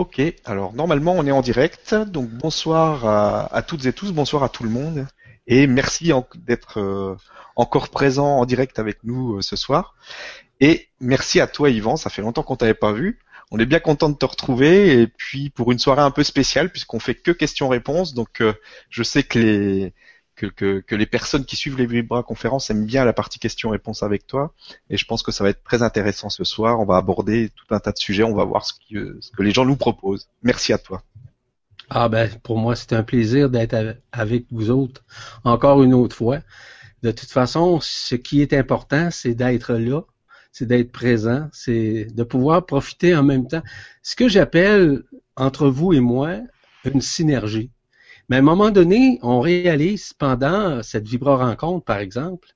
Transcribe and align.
Ok, 0.00 0.18
alors 0.46 0.72
normalement 0.72 1.12
on 1.12 1.26
est 1.26 1.30
en 1.30 1.42
direct, 1.42 1.94
donc 1.94 2.30
bonsoir 2.30 3.04
à, 3.52 3.60
toutes 3.60 3.84
et 3.84 3.92
tous, 3.92 4.12
bonsoir 4.12 4.42
à 4.42 4.48
tout 4.48 4.64
le 4.64 4.70
monde, 4.70 5.06
et 5.46 5.66
merci 5.66 6.10
d'être 6.36 6.80
euh, 6.80 7.16
encore 7.54 7.90
présent 7.90 8.38
en 8.38 8.46
direct 8.46 8.78
avec 8.78 9.04
nous 9.04 9.36
euh, 9.36 9.42
ce 9.42 9.56
soir. 9.56 9.94
Et 10.58 10.88
merci 11.00 11.38
à 11.38 11.46
toi 11.46 11.68
Yvan, 11.68 11.98
ça 11.98 12.08
fait 12.08 12.22
longtemps 12.22 12.42
qu'on 12.42 12.56
t'avait 12.56 12.72
pas 12.72 12.92
vu. 12.92 13.18
On 13.50 13.58
est 13.58 13.66
bien 13.66 13.78
content 13.78 14.08
de 14.08 14.16
te 14.16 14.24
retrouver 14.24 15.02
et 15.02 15.06
puis 15.06 15.50
pour 15.50 15.70
une 15.70 15.78
soirée 15.78 16.00
un 16.00 16.10
peu 16.10 16.24
spéciale 16.24 16.70
puisqu'on 16.70 16.98
fait 16.98 17.14
que 17.14 17.30
questions-réponses, 17.30 18.14
donc 18.14 18.40
euh, 18.40 18.54
je 18.88 19.02
sais 19.02 19.22
que 19.22 19.38
les 19.38 19.92
que, 20.46 20.94
les 20.94 21.06
personnes 21.06 21.44
qui 21.44 21.56
suivent 21.56 21.76
les 21.76 21.86
Vibra 21.86 22.22
conférences 22.22 22.70
aiment 22.70 22.86
bien 22.86 23.04
la 23.04 23.12
partie 23.12 23.38
questions-réponses 23.38 24.02
avec 24.02 24.26
toi. 24.26 24.54
Et 24.88 24.96
je 24.96 25.04
pense 25.04 25.22
que 25.22 25.32
ça 25.32 25.44
va 25.44 25.50
être 25.50 25.62
très 25.62 25.82
intéressant 25.82 26.30
ce 26.30 26.44
soir. 26.44 26.80
On 26.80 26.84
va 26.84 26.96
aborder 26.96 27.50
tout 27.54 27.74
un 27.74 27.80
tas 27.80 27.92
de 27.92 27.98
sujets. 27.98 28.22
On 28.22 28.34
va 28.34 28.44
voir 28.44 28.64
ce, 28.64 28.74
ce 29.20 29.30
que 29.30 29.42
les 29.42 29.52
gens 29.52 29.64
nous 29.64 29.76
proposent. 29.76 30.28
Merci 30.42 30.72
à 30.72 30.78
toi. 30.78 31.02
Ah 31.88 32.08
ben, 32.08 32.30
pour 32.42 32.56
moi, 32.56 32.76
c'est 32.76 32.92
un 32.92 33.02
plaisir 33.02 33.50
d'être 33.50 33.96
avec 34.12 34.46
vous 34.50 34.70
autres 34.70 35.04
encore 35.44 35.82
une 35.82 35.92
autre 35.92 36.14
fois. 36.14 36.38
De 37.02 37.10
toute 37.10 37.30
façon, 37.30 37.80
ce 37.80 38.14
qui 38.14 38.42
est 38.42 38.52
important, 38.52 39.10
c'est 39.10 39.34
d'être 39.34 39.74
là, 39.74 40.02
c'est 40.52 40.66
d'être 40.66 40.92
présent, 40.92 41.48
c'est 41.52 42.06
de 42.14 42.22
pouvoir 42.22 42.64
profiter 42.64 43.16
en 43.16 43.22
même 43.24 43.48
temps. 43.48 43.62
Ce 44.02 44.14
que 44.14 44.28
j'appelle 44.28 45.02
entre 45.36 45.68
vous 45.68 45.92
et 45.92 46.00
moi 46.00 46.36
une 46.84 47.00
synergie. 47.00 47.70
Mais 48.30 48.36
à 48.36 48.38
un 48.38 48.42
moment 48.42 48.70
donné, 48.70 49.18
on 49.22 49.40
réalise 49.40 50.12
pendant 50.12 50.84
cette 50.84 51.06
Vibra 51.06 51.36
rencontre, 51.36 51.84
par 51.84 51.98
exemple, 51.98 52.48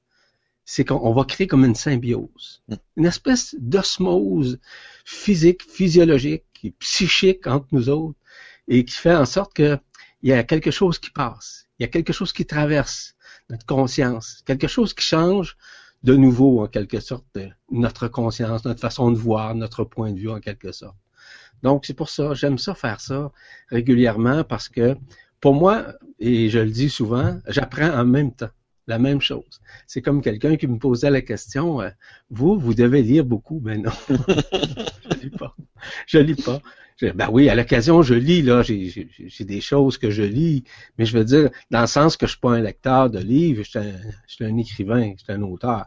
c'est 0.65 0.85
qu'on 0.85 1.13
va 1.13 1.25
créer 1.25 1.49
comme 1.49 1.65
une 1.65 1.75
symbiose, 1.75 2.63
mm. 2.69 2.75
une 2.97 3.07
espèce 3.07 3.57
d'osmose 3.59 4.61
physique, 5.05 5.63
physiologique 5.69 6.45
et 6.63 6.71
psychique 6.71 7.49
entre 7.49 7.67
nous 7.73 7.89
autres, 7.89 8.19
et 8.69 8.85
qui 8.85 8.95
fait 8.95 9.17
en 9.17 9.27
sorte 9.27 9.53
qu'il 9.53 9.81
y 10.23 10.33
a 10.33 10.45
quelque 10.45 10.71
chose 10.71 11.01
qui 11.01 11.11
passe, 11.11 11.67
il 11.79 11.83
y 11.83 11.87
a 11.87 11.89
quelque 11.89 12.13
chose 12.13 12.33
qui 12.33 12.47
traverse 12.47 13.17
notre 13.51 13.67
conscience, 13.67 14.43
quelque 14.47 14.69
chose 14.69 14.95
qui 14.95 15.05
change 15.05 15.57
de 16.05 16.15
nouveau, 16.15 16.63
en 16.63 16.69
quelque 16.69 17.01
sorte, 17.01 17.27
notre 17.73 18.07
conscience, 18.07 18.65
notre 18.65 18.81
façon 18.81 19.11
de 19.11 19.17
voir, 19.17 19.57
notre 19.57 19.83
point 19.83 20.13
de 20.13 20.21
vue, 20.21 20.31
en 20.31 20.39
quelque 20.39 20.71
sorte. 20.71 20.97
Donc, 21.63 21.85
c'est 21.85 21.95
pour 21.95 22.11
ça, 22.11 22.35
j'aime 22.35 22.59
ça 22.59 22.75
faire 22.75 23.01
ça 23.01 23.33
régulièrement 23.71 24.45
parce 24.45 24.69
que 24.69 24.97
pour 25.45 25.53
moi, 25.53 25.85
et 26.21 26.49
je 26.49 26.59
le 26.59 26.71
dis 26.71 26.89
souvent, 26.89 27.39
j'apprends 27.49 27.91
en 27.91 28.07
même 28.07 28.33
temps 28.33 28.49
la 28.87 28.99
même 28.99 29.21
chose. 29.21 29.61
C'est 29.87 30.01
comme 30.01 30.23
quelqu'un 30.23 30.57
qui 30.57 30.67
me 30.67 30.79
posait 30.79 31.11
la 31.11 31.21
question, 31.21 31.83
euh, 31.83 31.91
vous, 32.31 32.59
vous 32.59 32.73
devez 32.73 33.03
lire 33.03 33.27
beaucoup, 33.27 33.61
mais 33.63 33.77
non, 33.77 33.93
je 34.09 35.21
lis 35.23 35.29
pas. 35.29 35.55
Je 36.07 36.17
lis 36.17 36.35
pas. 36.35 36.63
ben 37.03 37.29
oui, 37.31 37.51
à 37.51 37.55
l'occasion, 37.55 38.01
je 38.01 38.15
lis, 38.15 38.41
là, 38.41 38.63
j'ai 38.63 39.45
des 39.45 39.61
choses 39.61 39.99
que 39.99 40.09
je 40.11 40.23
lis, 40.23 40.65
mais 40.97 41.05
je 41.05 41.19
veux 41.19 41.27
dire, 41.27 41.51
dans 41.71 41.83
le 41.83 41.89
sens 41.89 42.17
que 42.17 42.25
je 42.25 42.31
suis 42.31 42.41
pas 42.41 42.53
un 42.53 42.63
lecteur 42.63 43.11
de 43.11 43.19
livres, 43.19 43.65
je 43.65 43.81
suis 44.27 44.47
un, 44.47 44.57
écrivain, 44.57 45.13
je 45.19 45.25
suis 45.25 45.33
un 45.35 45.43
auteur. 45.43 45.85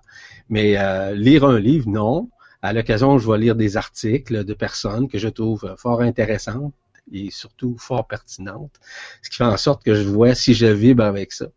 Mais 0.50 0.78
euh, 0.78 1.16
lire 1.16 1.46
un 1.46 1.60
livre, 1.60 1.90
non. 1.90 2.30
À 2.62 2.74
l'occasion, 2.74 3.18
je 3.18 3.28
vais 3.28 3.40
lire 3.40 3.56
des 3.56 3.76
articles 3.76 4.46
de 4.46 4.54
personnes 4.54 5.08
que 5.08 5.18
je 5.18 5.30
trouve 5.30 5.74
fort 5.80 6.02
intéressantes 6.02 6.76
et 7.12 7.32
surtout 7.32 7.78
fort 7.78 8.08
pertinente, 8.08 8.74
ce 9.22 9.30
qui 9.30 9.38
fait 9.38 9.44
en 9.44 9.58
sorte 9.58 9.84
que 9.84 9.96
je 9.96 10.08
vois 10.08 10.36
si 10.36 10.54
je 10.54 10.68
vibre 10.68 11.04
avec 11.04 11.32
ça. 11.32 11.48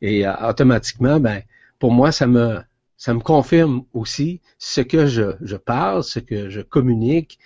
Et 0.00 0.26
euh, 0.26 0.32
automatiquement, 0.48 1.20
ben, 1.20 1.42
pour 1.78 1.92
moi, 1.92 2.12
ça 2.12 2.26
me 2.26 2.60
ça 2.96 3.12
me 3.12 3.20
confirme 3.20 3.84
aussi 3.92 4.40
ce 4.58 4.80
que 4.80 5.06
je, 5.06 5.36
je 5.42 5.56
parle, 5.56 6.02
ce 6.02 6.18
que 6.18 6.48
je 6.48 6.62
communique 6.62 7.38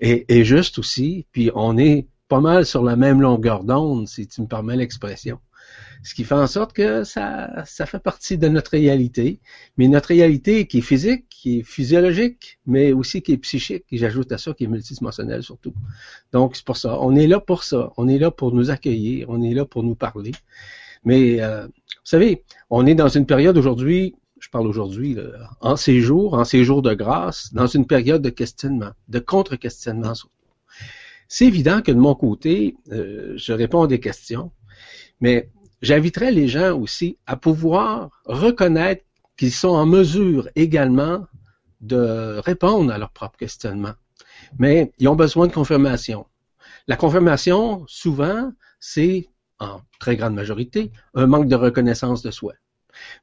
est, 0.00 0.28
est 0.30 0.44
juste 0.44 0.78
aussi. 0.78 1.26
Puis 1.32 1.50
on 1.54 1.78
est 1.78 2.08
pas 2.28 2.40
mal 2.40 2.66
sur 2.66 2.82
la 2.82 2.96
même 2.96 3.20
longueur 3.20 3.62
d'onde, 3.62 4.08
si 4.08 4.26
tu 4.26 4.40
me 4.40 4.48
permets 4.48 4.76
l'expression. 4.76 5.38
Ce 6.02 6.14
qui 6.14 6.24
fait 6.24 6.34
en 6.34 6.46
sorte 6.46 6.72
que 6.72 7.04
ça, 7.04 7.64
ça 7.64 7.86
fait 7.86 7.98
partie 7.98 8.38
de 8.38 8.48
notre 8.48 8.72
réalité. 8.72 9.40
Mais 9.76 9.88
notre 9.88 10.08
réalité 10.08 10.66
qui 10.66 10.78
est 10.78 10.82
physique, 10.82 11.25
qui 11.40 11.58
est 11.58 11.62
physiologique, 11.62 12.58
mais 12.66 12.92
aussi 12.92 13.20
qui 13.20 13.32
est 13.32 13.36
psychique, 13.36 13.84
et 13.90 13.98
j'ajoute 13.98 14.32
à 14.32 14.38
ça 14.38 14.54
qui 14.54 14.64
est 14.64 14.66
multidimensionnelle 14.66 15.42
surtout. 15.42 15.74
Donc, 16.32 16.56
c'est 16.56 16.64
pour 16.64 16.78
ça. 16.78 16.98
On 17.00 17.14
est 17.14 17.26
là 17.26 17.40
pour 17.40 17.62
ça. 17.62 17.92
On 17.98 18.08
est 18.08 18.18
là 18.18 18.30
pour 18.30 18.52
nous 18.52 18.70
accueillir. 18.70 19.28
On 19.28 19.42
est 19.42 19.52
là 19.52 19.66
pour 19.66 19.82
nous 19.82 19.94
parler. 19.94 20.32
Mais, 21.04 21.42
euh, 21.42 21.66
vous 21.66 22.10
savez, 22.14 22.42
on 22.70 22.86
est 22.86 22.94
dans 22.94 23.08
une 23.08 23.26
période 23.26 23.58
aujourd'hui, 23.58 24.14
je 24.38 24.48
parle 24.48 24.66
aujourd'hui, 24.66 25.16
en 25.60 25.76
séjour, 25.76 26.34
en 26.34 26.44
séjour 26.44 26.80
de 26.80 26.94
grâce, 26.94 27.52
dans 27.52 27.66
une 27.66 27.86
période 27.86 28.22
de 28.22 28.30
questionnement, 28.30 28.92
de 29.08 29.18
contre-questionnement 29.18 30.14
surtout. 30.14 30.34
C'est 31.28 31.46
évident 31.46 31.82
que 31.82 31.92
de 31.92 31.98
mon 31.98 32.14
côté, 32.14 32.76
euh, 32.92 33.34
je 33.36 33.52
réponds 33.52 33.82
à 33.82 33.86
des 33.88 34.00
questions, 34.00 34.52
mais 35.20 35.50
j'inviterais 35.82 36.32
les 36.32 36.48
gens 36.48 36.78
aussi 36.78 37.18
à 37.26 37.36
pouvoir 37.36 38.10
reconnaître 38.24 39.04
qu'ils 39.36 39.52
sont 39.52 39.68
en 39.68 39.86
mesure 39.86 40.48
également 40.56 41.26
de 41.80 42.38
répondre 42.38 42.92
à 42.92 42.98
leurs 42.98 43.10
propres 43.10 43.38
questionnements. 43.38 43.94
Mais 44.58 44.92
ils 44.98 45.08
ont 45.08 45.16
besoin 45.16 45.46
de 45.46 45.52
confirmation. 45.52 46.26
La 46.88 46.96
confirmation, 46.96 47.84
souvent, 47.86 48.52
c'est, 48.80 49.28
en 49.58 49.80
très 49.98 50.16
grande 50.16 50.34
majorité, 50.34 50.92
un 51.14 51.26
manque 51.26 51.48
de 51.48 51.56
reconnaissance 51.56 52.22
de 52.22 52.30
soi. 52.30 52.54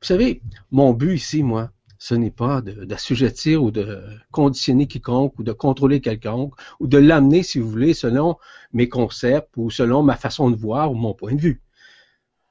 Vous 0.01 0.07
savez, 0.07 0.41
mon 0.71 0.93
but 0.93 1.15
ici, 1.15 1.43
moi, 1.43 1.71
ce 1.97 2.15
n'est 2.15 2.31
pas 2.31 2.61
d'assujettir 2.61 3.63
ou 3.63 3.71
de 3.71 4.03
conditionner 4.31 4.87
quiconque 4.87 5.39
ou 5.39 5.43
de 5.43 5.53
contrôler 5.53 6.01
quelconque 6.01 6.53
ou 6.81 6.87
de 6.87 6.97
l'amener, 6.97 7.43
si 7.43 7.59
vous 7.59 7.69
voulez, 7.69 7.93
selon 7.93 8.37
mes 8.73 8.89
concepts 8.89 9.55
ou 9.55 9.71
selon 9.71 10.03
ma 10.03 10.17
façon 10.17 10.51
de 10.51 10.55
voir 10.57 10.91
ou 10.91 10.95
mon 10.95 11.13
point 11.13 11.33
de 11.33 11.39
vue. 11.39 11.62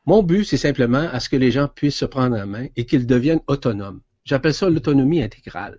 Mon 0.05 0.23
but, 0.23 0.45
c'est 0.45 0.57
simplement 0.57 1.09
à 1.13 1.21
ce 1.21 1.29
que 1.29 1.37
les 1.37 1.51
gens 1.51 1.69
puissent 1.69 1.97
se 1.97 2.05
prendre 2.05 2.37
en 2.37 2.47
main 2.47 2.67
et 2.77 2.87
qu'ils 2.87 3.07
deviennent 3.07 3.43
autonomes. 3.47 4.01
J'appelle 4.25 4.55
ça 4.55 4.69
l'autonomie 4.69 5.23
intégrale. 5.23 5.79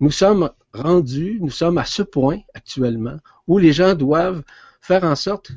Nous 0.00 0.10
sommes 0.10 0.50
rendus, 0.72 1.38
nous 1.40 1.50
sommes 1.50 1.76
à 1.76 1.84
ce 1.84 2.02
point 2.02 2.40
actuellement 2.54 3.18
où 3.46 3.58
les 3.58 3.72
gens 3.72 3.94
doivent 3.94 4.42
faire 4.80 5.04
en 5.04 5.14
sorte 5.14 5.52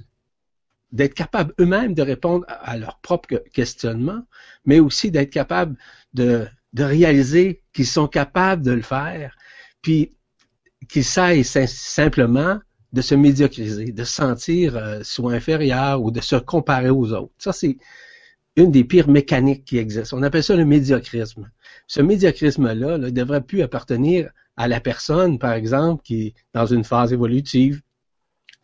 d'être 0.91 1.13
capables 1.13 1.53
eux-mêmes 1.59 1.93
de 1.93 2.01
répondre 2.01 2.45
à 2.47 2.77
leur 2.77 2.99
propre 2.99 3.41
questionnement, 3.51 4.25
mais 4.65 4.79
aussi 4.79 5.09
d'être 5.09 5.31
capables 5.31 5.75
de, 6.13 6.45
de 6.73 6.83
réaliser 6.83 7.63
qu'ils 7.73 7.87
sont 7.87 8.07
capables 8.07 8.63
de 8.63 8.71
le 8.71 8.81
faire, 8.81 9.35
puis 9.81 10.13
qu'ils 10.89 11.05
sachent 11.05 11.45
simplement 11.67 12.59
de 12.93 13.01
se 13.01 13.15
médiocriser, 13.15 13.91
de 13.91 14.03
se 14.03 14.13
sentir 14.13 14.77
euh, 14.77 15.01
soit 15.03 15.33
inférieur 15.33 16.01
ou 16.01 16.11
de 16.11 16.21
se 16.21 16.35
comparer 16.35 16.89
aux 16.89 17.11
autres. 17.11 17.33
Ça, 17.39 17.51
c'est 17.51 17.77
une 18.55 18.71
des 18.71 18.83
pires 18.83 19.09
mécaniques 19.09 19.65
qui 19.65 19.79
existent. 19.79 20.15
On 20.17 20.23
appelle 20.23 20.43
ça 20.43 20.55
le 20.55 20.65
médiocrisme. 20.65 21.49
Ce 21.87 22.01
médiocrisme-là 22.01 22.99
ne 22.99 23.09
devrait 23.09 23.41
plus 23.41 23.63
appartenir 23.63 24.29
à 24.55 24.67
la 24.67 24.79
personne, 24.79 25.39
par 25.39 25.53
exemple, 25.53 26.03
qui 26.03 26.27
est 26.27 26.33
dans 26.53 26.67
une 26.67 26.83
phase 26.83 27.11
évolutive, 27.11 27.81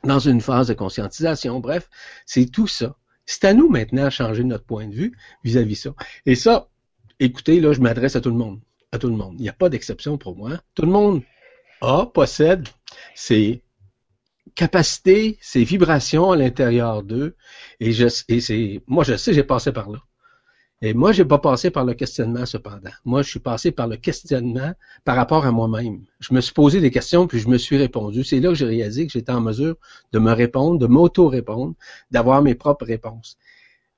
dans 0.03 0.19
une 0.19 0.41
phase 0.41 0.67
de 0.67 0.75
conscientisation. 0.75 1.59
Bref, 1.59 1.89
c'est 2.27 2.45
tout 2.45 2.67
ça. 2.67 2.95
C'est 3.25 3.45
à 3.45 3.53
nous 3.53 3.69
maintenant 3.69 4.05
de 4.05 4.09
changer 4.11 4.43
notre 4.43 4.63
point 4.63 4.87
de 4.87 4.93
vue 4.93 5.17
vis-à-vis 5.43 5.73
-vis 5.73 5.81
ça. 5.81 5.95
Et 6.27 6.35
ça, 6.35 6.67
écoutez, 7.19 7.59
là, 7.59 7.73
je 7.73 7.81
m'adresse 7.81 8.15
à 8.15 8.21
tout 8.21 8.29
le 8.29 8.37
monde. 8.37 8.59
À 8.91 8.99
tout 8.99 9.09
le 9.09 9.15
monde. 9.15 9.35
Il 9.39 9.43
n'y 9.43 9.49
a 9.49 9.53
pas 9.53 9.69
d'exception 9.69 10.17
pour 10.17 10.35
moi. 10.35 10.61
Tout 10.75 10.83
le 10.83 10.91
monde 10.91 11.23
a, 11.81 12.05
possède 12.05 12.67
ces 13.15 13.63
capacité, 14.55 15.37
ces 15.41 15.63
vibrations 15.63 16.31
à 16.31 16.37
l'intérieur 16.37 17.03
d'eux. 17.03 17.35
Et, 17.79 17.91
je, 17.91 18.07
et 18.27 18.41
c'est, 18.41 18.81
moi, 18.87 19.03
je 19.03 19.15
sais, 19.15 19.33
j'ai 19.33 19.43
passé 19.43 19.71
par 19.71 19.89
là. 19.89 19.99
Et 20.81 20.93
moi, 20.93 21.11
j'ai 21.11 21.25
pas 21.25 21.39
passé 21.39 21.71
par 21.71 21.83
le 21.83 21.93
questionnement 21.93 22.45
cependant. 22.45 22.91
Moi, 23.03 23.21
je 23.21 23.29
suis 23.29 23.39
passé 23.39 23.71
par 23.71 23.87
le 23.87 23.97
questionnement 23.97 24.73
par 25.03 25.17
rapport 25.17 25.45
à 25.45 25.51
moi-même. 25.51 26.05
Je 26.21 26.33
me 26.33 26.39
suis 26.39 26.53
posé 26.53 26.79
des 26.79 26.89
questions 26.89 27.27
puis 27.27 27.39
je 27.39 27.49
me 27.49 27.57
suis 27.57 27.75
répondu. 27.75 28.23
C'est 28.23 28.39
là 28.39 28.49
que 28.49 28.55
j'ai 28.55 28.65
réalisé 28.65 29.05
que 29.05 29.11
j'étais 29.11 29.33
en 29.33 29.41
mesure 29.41 29.75
de 30.13 30.19
me 30.19 30.31
répondre, 30.31 30.79
de 30.79 30.87
m'auto-répondre, 30.87 31.75
d'avoir 32.11 32.41
mes 32.41 32.55
propres 32.55 32.85
réponses. 32.85 33.37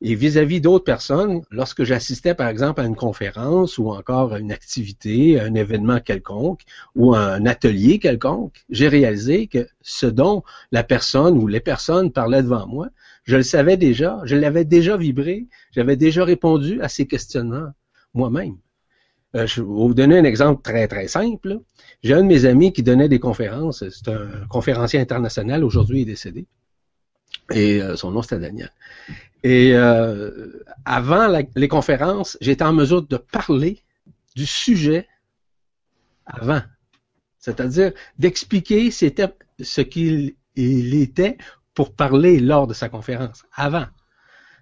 Et 0.03 0.15
vis-à-vis 0.15 0.62
d'autres 0.62 0.83
personnes, 0.83 1.42
lorsque 1.51 1.83
j'assistais 1.83 2.33
par 2.33 2.48
exemple 2.48 2.81
à 2.81 2.86
une 2.86 2.95
conférence 2.95 3.77
ou 3.77 3.92
encore 3.92 4.33
à 4.33 4.39
une 4.39 4.51
activité, 4.51 5.39
un 5.39 5.53
événement 5.53 6.00
quelconque 6.00 6.62
ou 6.95 7.13
un 7.13 7.45
atelier 7.45 8.00
quelconque, 8.00 8.65
j'ai 8.71 8.88
réalisé 8.88 9.45
que 9.45 9.68
ce 9.81 10.07
dont 10.07 10.44
la 10.71 10.83
personne 10.83 11.38
ou 11.38 11.45
les 11.45 11.59
personnes 11.59 12.12
parlaient 12.12 12.42
devant 12.42 12.65
moi, 12.65 12.89
je 13.25 13.38
le 13.38 13.44
savais 13.44 13.77
déjà, 13.77 14.19
je 14.24 14.36
l'avais 14.36 14.65
déjà 14.65 14.98
vibré, 14.98 15.45
j'avais 15.71 15.98
déjà 15.98 16.25
répondu 16.25 16.81
à 16.81 16.89
ces 16.89 17.06
questionnements 17.06 17.69
moi-même. 18.15 18.57
Euh, 19.36 19.45
je 19.45 19.62
vais 19.62 19.68
vous 19.68 19.94
donner 19.94 20.18
un 20.18 20.24
exemple 20.24 20.63
très 20.63 20.88
très 20.88 21.07
simple. 21.07 21.59
J'ai 22.04 22.15
un 22.15 22.24
de 22.24 22.27
mes 22.27 22.45
amis 22.45 22.74
qui 22.74 22.81
donnait 22.81 23.07
des 23.07 23.19
conférences, 23.19 23.88
c'est 23.88 24.09
un 24.09 24.47
conférencier 24.50 25.00
international, 25.00 25.63
aujourd'hui 25.63 26.00
il 26.00 26.01
est 26.01 26.13
décédé. 26.13 26.47
Et 27.54 27.81
euh, 27.81 27.95
son 27.95 28.12
nom, 28.12 28.21
c'était 28.21 28.39
Daniel. 28.39 28.71
Et 29.44 29.74
euh, 29.74 30.64
avant 30.86 31.28
les 31.56 31.68
conférences, 31.68 32.38
j'étais 32.42 32.64
en 32.64 32.74
mesure 32.74 33.02
de 33.02 33.18
parler 33.18 33.82
du 34.36 34.46
sujet 34.46 35.08
avant. 36.26 36.62
C'est-à-dire 37.40 37.92
d'expliquer 38.20 38.92
ce 38.92 39.82
qu'il 39.82 40.36
il 40.56 40.94
était 40.96 41.38
pour 41.74 41.96
parler 41.96 42.40
lors 42.40 42.68
de 42.68 42.74
sa 42.74 42.90
conférence, 42.90 43.44
avant. 43.54 43.88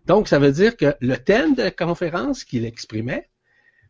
Donc, 0.05 0.27
ça 0.27 0.39
veut 0.39 0.51
dire 0.51 0.77
que 0.77 0.95
le 1.01 1.17
thème 1.17 1.55
de 1.55 1.63
la 1.63 1.71
conférence 1.71 2.43
qu'il 2.43 2.65
exprimait, 2.65 3.29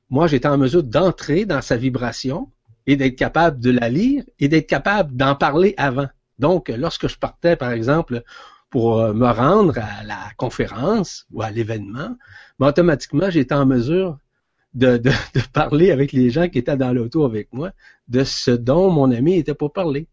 moi, 0.09 0.27
j'étais 0.27 0.47
en 0.47 0.57
mesure 0.57 0.83
d'entrer 0.83 1.45
dans 1.45 1.61
sa 1.61 1.77
vibration 1.77 2.51
et 2.87 2.95
d'être 2.95 3.15
capable 3.15 3.59
de 3.59 3.69
la 3.69 3.89
lire 3.89 4.23
et 4.39 4.47
d'être 4.47 4.67
capable 4.67 5.15
d'en 5.15 5.35
parler 5.35 5.75
avant. 5.77 6.07
Donc, 6.39 6.69
lorsque 6.69 7.07
je 7.07 7.17
partais, 7.17 7.55
par 7.55 7.71
exemple, 7.71 8.23
pour 8.69 8.99
euh, 8.99 9.13
me 9.13 9.27
rendre 9.27 9.77
à 9.77 10.03
la 10.03 10.31
conférence 10.37 11.25
ou 11.31 11.41
à 11.41 11.49
l'événement, 11.51 12.15
ben, 12.59 12.67
automatiquement, 12.67 13.29
j'étais 13.29 13.55
en 13.55 13.65
mesure 13.65 14.17
de, 14.73 15.01
parler 15.51 15.91
avec 15.91 16.11
les 16.11 16.29
gens 16.29 16.47
qui 16.47 16.59
étaient 16.59 16.77
dans 16.77 16.93
l'auto 16.93 17.25
avec 17.25 17.51
moi 17.51 17.71
de 18.07 18.23
ce 18.23 18.51
dont 18.51 18.91
mon 18.91 19.11
ami 19.11 19.35
était 19.37 19.55
pour 19.55 19.73
parler, 19.73 20.07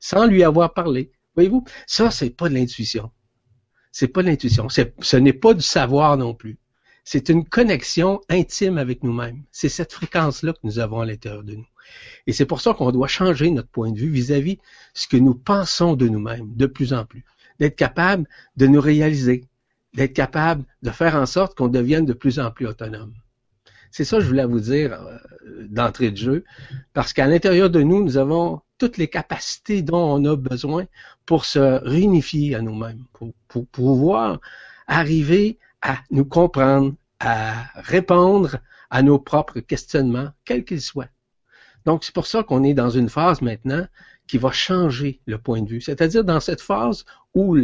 sans 0.00 0.26
lui 0.26 0.42
avoir 0.42 0.74
parlé. 0.74 1.12
Voyez-vous, 1.36 1.64
ça, 1.86 2.10
c'est 2.10 2.30
pas 2.30 2.48
de 2.48 2.54
l'intuition. 2.54 3.10
C'est 3.92 4.08
pas 4.08 4.22
de 4.22 4.28
l'intuition. 4.28 4.68
Ce 4.68 5.16
n'est 5.16 5.32
pas 5.32 5.54
du 5.54 5.62
savoir 5.62 6.16
non 6.16 6.34
plus. 6.34 6.58
C'est 7.04 7.28
une 7.28 7.44
connexion 7.44 8.20
intime 8.28 8.78
avec 8.78 9.04
nous-mêmes. 9.04 9.44
C'est 9.52 9.68
cette 9.68 9.92
fréquence-là 9.92 10.52
que 10.52 10.58
nous 10.64 10.78
avons 10.78 11.00
à 11.00 11.06
l'intérieur 11.06 11.44
de 11.44 11.54
nous. 11.54 11.66
Et 12.26 12.32
c'est 12.32 12.46
pour 12.46 12.60
ça 12.60 12.74
qu'on 12.74 12.92
doit 12.92 13.08
changer 13.08 13.50
notre 13.50 13.68
point 13.68 13.90
de 13.90 13.98
vue 13.98 14.10
vis-à-vis 14.10 14.54
-vis 14.54 14.60
ce 14.94 15.08
que 15.08 15.16
nous 15.16 15.34
pensons 15.34 15.94
de 15.96 16.08
nous-mêmes 16.08 16.54
de 16.54 16.66
plus 16.66 16.92
en 16.92 17.04
plus. 17.04 17.24
D'être 17.60 17.76
capable 17.76 18.26
de 18.56 18.66
nous 18.66 18.80
réaliser, 18.80 19.44
d'être 19.94 20.14
capable 20.14 20.64
de 20.82 20.90
faire 20.90 21.14
en 21.14 21.26
sorte 21.26 21.56
qu'on 21.56 21.68
devienne 21.68 22.06
de 22.06 22.12
plus 22.12 22.40
en 22.40 22.50
plus 22.50 22.66
autonome. 22.66 23.12
C'est 23.90 24.04
ça 24.04 24.18
que 24.18 24.22
je 24.22 24.28
voulais 24.28 24.44
vous 24.44 24.60
dire 24.60 24.92
euh, 24.92 25.18
d'entrée 25.68 26.10
de 26.10 26.16
jeu, 26.16 26.44
parce 26.92 27.12
qu'à 27.12 27.26
l'intérieur 27.26 27.70
de 27.70 27.82
nous, 27.82 28.04
nous 28.04 28.16
avons 28.16 28.60
toutes 28.78 28.96
les 28.96 29.08
capacités 29.08 29.82
dont 29.82 30.16
on 30.16 30.24
a 30.24 30.36
besoin 30.36 30.86
pour 31.26 31.44
se 31.44 31.84
réunifier 31.84 32.54
à 32.54 32.62
nous-mêmes, 32.62 33.04
pour, 33.12 33.32
pour, 33.48 33.66
pouvoir 33.66 34.40
arriver 34.86 35.58
à 35.82 35.98
nous 36.10 36.24
comprendre, 36.24 36.94
à 37.18 37.64
répondre 37.74 38.58
à 38.90 39.02
nos 39.02 39.18
propres 39.18 39.60
questionnements, 39.60 40.30
quels 40.44 40.64
qu'ils 40.64 40.80
soient. 40.80 41.08
Donc, 41.84 42.04
c'est 42.04 42.14
pour 42.14 42.26
ça 42.26 42.42
qu'on 42.42 42.64
est 42.64 42.74
dans 42.74 42.90
une 42.90 43.08
phase 43.08 43.42
maintenant 43.42 43.86
qui 44.30 44.38
va 44.38 44.52
changer 44.52 45.20
le 45.26 45.38
point 45.38 45.60
de 45.60 45.68
vue. 45.68 45.80
C'est-à-dire 45.80 46.22
dans 46.22 46.38
cette 46.38 46.60
phase 46.60 47.04
où 47.34 47.56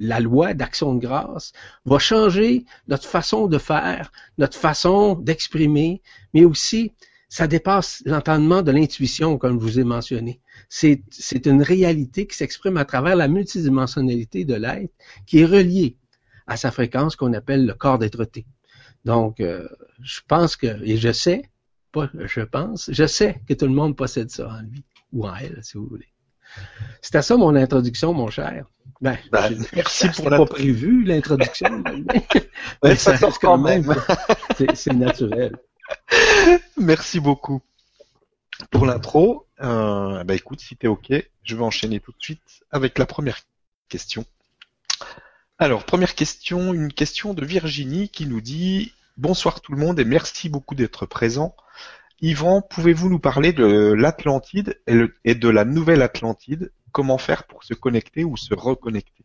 la 0.00 0.18
loi 0.18 0.54
d'action 0.54 0.92
de 0.96 0.98
grâce 0.98 1.52
va 1.84 2.00
changer 2.00 2.64
notre 2.88 3.06
façon 3.06 3.46
de 3.46 3.58
faire, 3.58 4.10
notre 4.36 4.58
façon 4.58 5.14
d'exprimer, 5.14 6.02
mais 6.34 6.44
aussi 6.44 6.94
ça 7.28 7.46
dépasse 7.46 8.02
l'entendement 8.06 8.62
de 8.62 8.72
l'intuition, 8.72 9.38
comme 9.38 9.60
je 9.60 9.64
vous 9.64 9.78
ai 9.78 9.84
mentionné. 9.84 10.40
C'est 10.68 11.46
une 11.46 11.62
réalité 11.62 12.26
qui 12.26 12.36
s'exprime 12.36 12.76
à 12.76 12.84
travers 12.84 13.14
la 13.14 13.28
multidimensionnalité 13.28 14.44
de 14.44 14.56
l'être, 14.56 14.92
qui 15.26 15.38
est 15.38 15.44
reliée 15.44 15.96
à 16.48 16.56
sa 16.56 16.72
fréquence 16.72 17.14
qu'on 17.14 17.34
appelle 17.34 17.66
le 17.66 17.74
corps 17.74 18.00
d'être-té. 18.00 18.46
Donc, 19.04 19.38
euh, 19.38 19.68
je 20.02 20.22
pense 20.26 20.56
que, 20.56 20.82
et 20.82 20.96
je 20.96 21.12
sais, 21.12 21.42
pas 21.92 22.10
je 22.14 22.40
pense, 22.40 22.90
je 22.92 23.06
sais 23.06 23.40
que 23.46 23.54
tout 23.54 23.66
le 23.66 23.74
monde 23.74 23.96
possède 23.96 24.30
ça 24.30 24.48
en 24.48 24.62
lui, 24.62 24.84
ou 25.12 25.26
en 25.26 25.34
elle, 25.36 25.60
si 25.62 25.76
vous 25.76 25.86
voulez. 25.86 26.08
C'était 27.00 27.22
ça 27.22 27.36
mon 27.36 27.54
introduction, 27.54 28.12
mon 28.12 28.28
cher. 28.28 28.66
Ben, 29.00 29.16
ben 29.32 29.56
merci 29.72 30.08
pour 30.08 30.28
la... 30.28 30.38
pas 30.38 30.46
prévu 30.46 31.04
l'introduction. 31.04 31.82
mais 32.82 32.96
ça, 32.96 33.16
ça 33.16 33.28
quand 33.40 33.58
même. 33.58 33.94
C'est 34.74 34.92
naturel. 34.92 35.56
Merci 36.76 37.20
beaucoup 37.20 37.62
pour 38.70 38.86
l'intro. 38.86 39.46
Euh, 39.60 40.22
bah 40.24 40.34
écoute, 40.34 40.60
si 40.60 40.76
t'es 40.76 40.86
ok, 40.86 41.12
je 41.42 41.56
vais 41.56 41.62
enchaîner 41.62 42.00
tout 42.00 42.12
de 42.12 42.20
suite 42.20 42.62
avec 42.70 42.98
la 42.98 43.06
première 43.06 43.40
question. 43.88 44.24
Alors, 45.58 45.84
première 45.84 46.14
question, 46.14 46.72
une 46.72 46.92
question 46.92 47.34
de 47.34 47.44
Virginie 47.44 48.08
qui 48.08 48.26
nous 48.26 48.40
dit 48.40 48.92
Bonsoir 49.16 49.60
tout 49.60 49.72
le 49.72 49.78
monde 49.78 50.00
et 50.00 50.04
merci 50.04 50.48
beaucoup 50.48 50.74
d'être 50.74 51.04
présent. 51.04 51.54
Yvan, 52.22 52.60
pouvez-vous 52.60 53.08
nous 53.08 53.18
parler 53.18 53.54
de 53.54 53.94
l'Atlantide 53.94 54.78
et 55.24 55.34
de 55.34 55.48
la 55.48 55.64
nouvelle 55.64 56.02
Atlantide? 56.02 56.70
Comment 56.92 57.16
faire 57.16 57.44
pour 57.44 57.64
se 57.64 57.72
connecter 57.72 58.24
ou 58.24 58.36
se 58.36 58.52
reconnecter? 58.52 59.24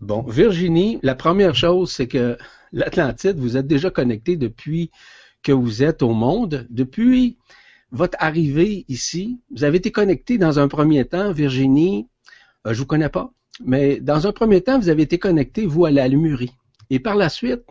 Bon, 0.00 0.22
Virginie, 0.22 0.98
la 1.02 1.14
première 1.14 1.54
chose, 1.54 1.92
c'est 1.92 2.08
que 2.08 2.36
l'Atlantide, 2.72 3.38
vous 3.38 3.56
êtes 3.56 3.68
déjà 3.68 3.90
connecté 3.90 4.36
depuis 4.36 4.90
que 5.42 5.52
vous 5.52 5.84
êtes 5.84 6.02
au 6.02 6.12
monde, 6.12 6.66
depuis 6.68 7.38
votre 7.92 8.18
arrivée 8.20 8.84
ici. 8.88 9.40
Vous 9.54 9.62
avez 9.62 9.78
été 9.78 9.92
connecté 9.92 10.36
dans 10.36 10.58
un 10.58 10.66
premier 10.66 11.04
temps, 11.04 11.32
Virginie, 11.32 12.08
euh, 12.66 12.74
je 12.74 12.80
vous 12.80 12.86
connais 12.86 13.08
pas, 13.08 13.30
mais 13.64 14.00
dans 14.00 14.26
un 14.26 14.32
premier 14.32 14.62
temps, 14.62 14.80
vous 14.80 14.88
avez 14.88 15.02
été 15.02 15.18
connecté, 15.18 15.64
vous, 15.64 15.84
à 15.84 15.92
la 15.92 16.08
Lumurie. 16.08 16.54
Et 16.90 16.98
par 16.98 17.14
la 17.14 17.28
suite, 17.28 17.62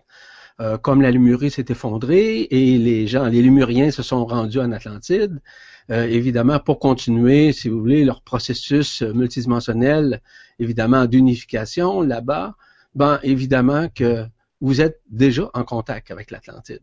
euh, 0.62 0.78
comme 0.78 1.02
la 1.02 1.12
Lumurie 1.12 1.52
s'est 1.52 1.66
effondrée 1.70 2.48
et 2.50 2.78
les 2.78 3.08
gens, 3.08 3.26
les 3.26 3.42
Lumuriens 3.42 3.92
se 3.92 4.04
sont 4.04 4.26
rendus 4.26 4.60
en 4.60 4.72
Atlantide, 4.72 5.42
euh, 5.92 6.06
évidemment, 6.06 6.60
pour 6.60 6.80
continuer, 6.80 7.52
si 7.54 7.70
vous 7.70 7.80
voulez, 7.80 8.06
leur 8.06 8.22
processus 8.22 9.02
multidimensionnel, 9.02 10.22
évidemment, 10.60 11.06
d'unification 11.06 12.02
là-bas, 12.02 12.56
ben, 12.96 13.20
évidemment 13.24 13.88
que 13.94 14.26
vous 14.62 14.80
êtes 14.80 15.02
déjà 15.10 15.50
en 15.54 15.64
contact 15.64 16.12
avec 16.12 16.32
l'Atlantide. 16.32 16.82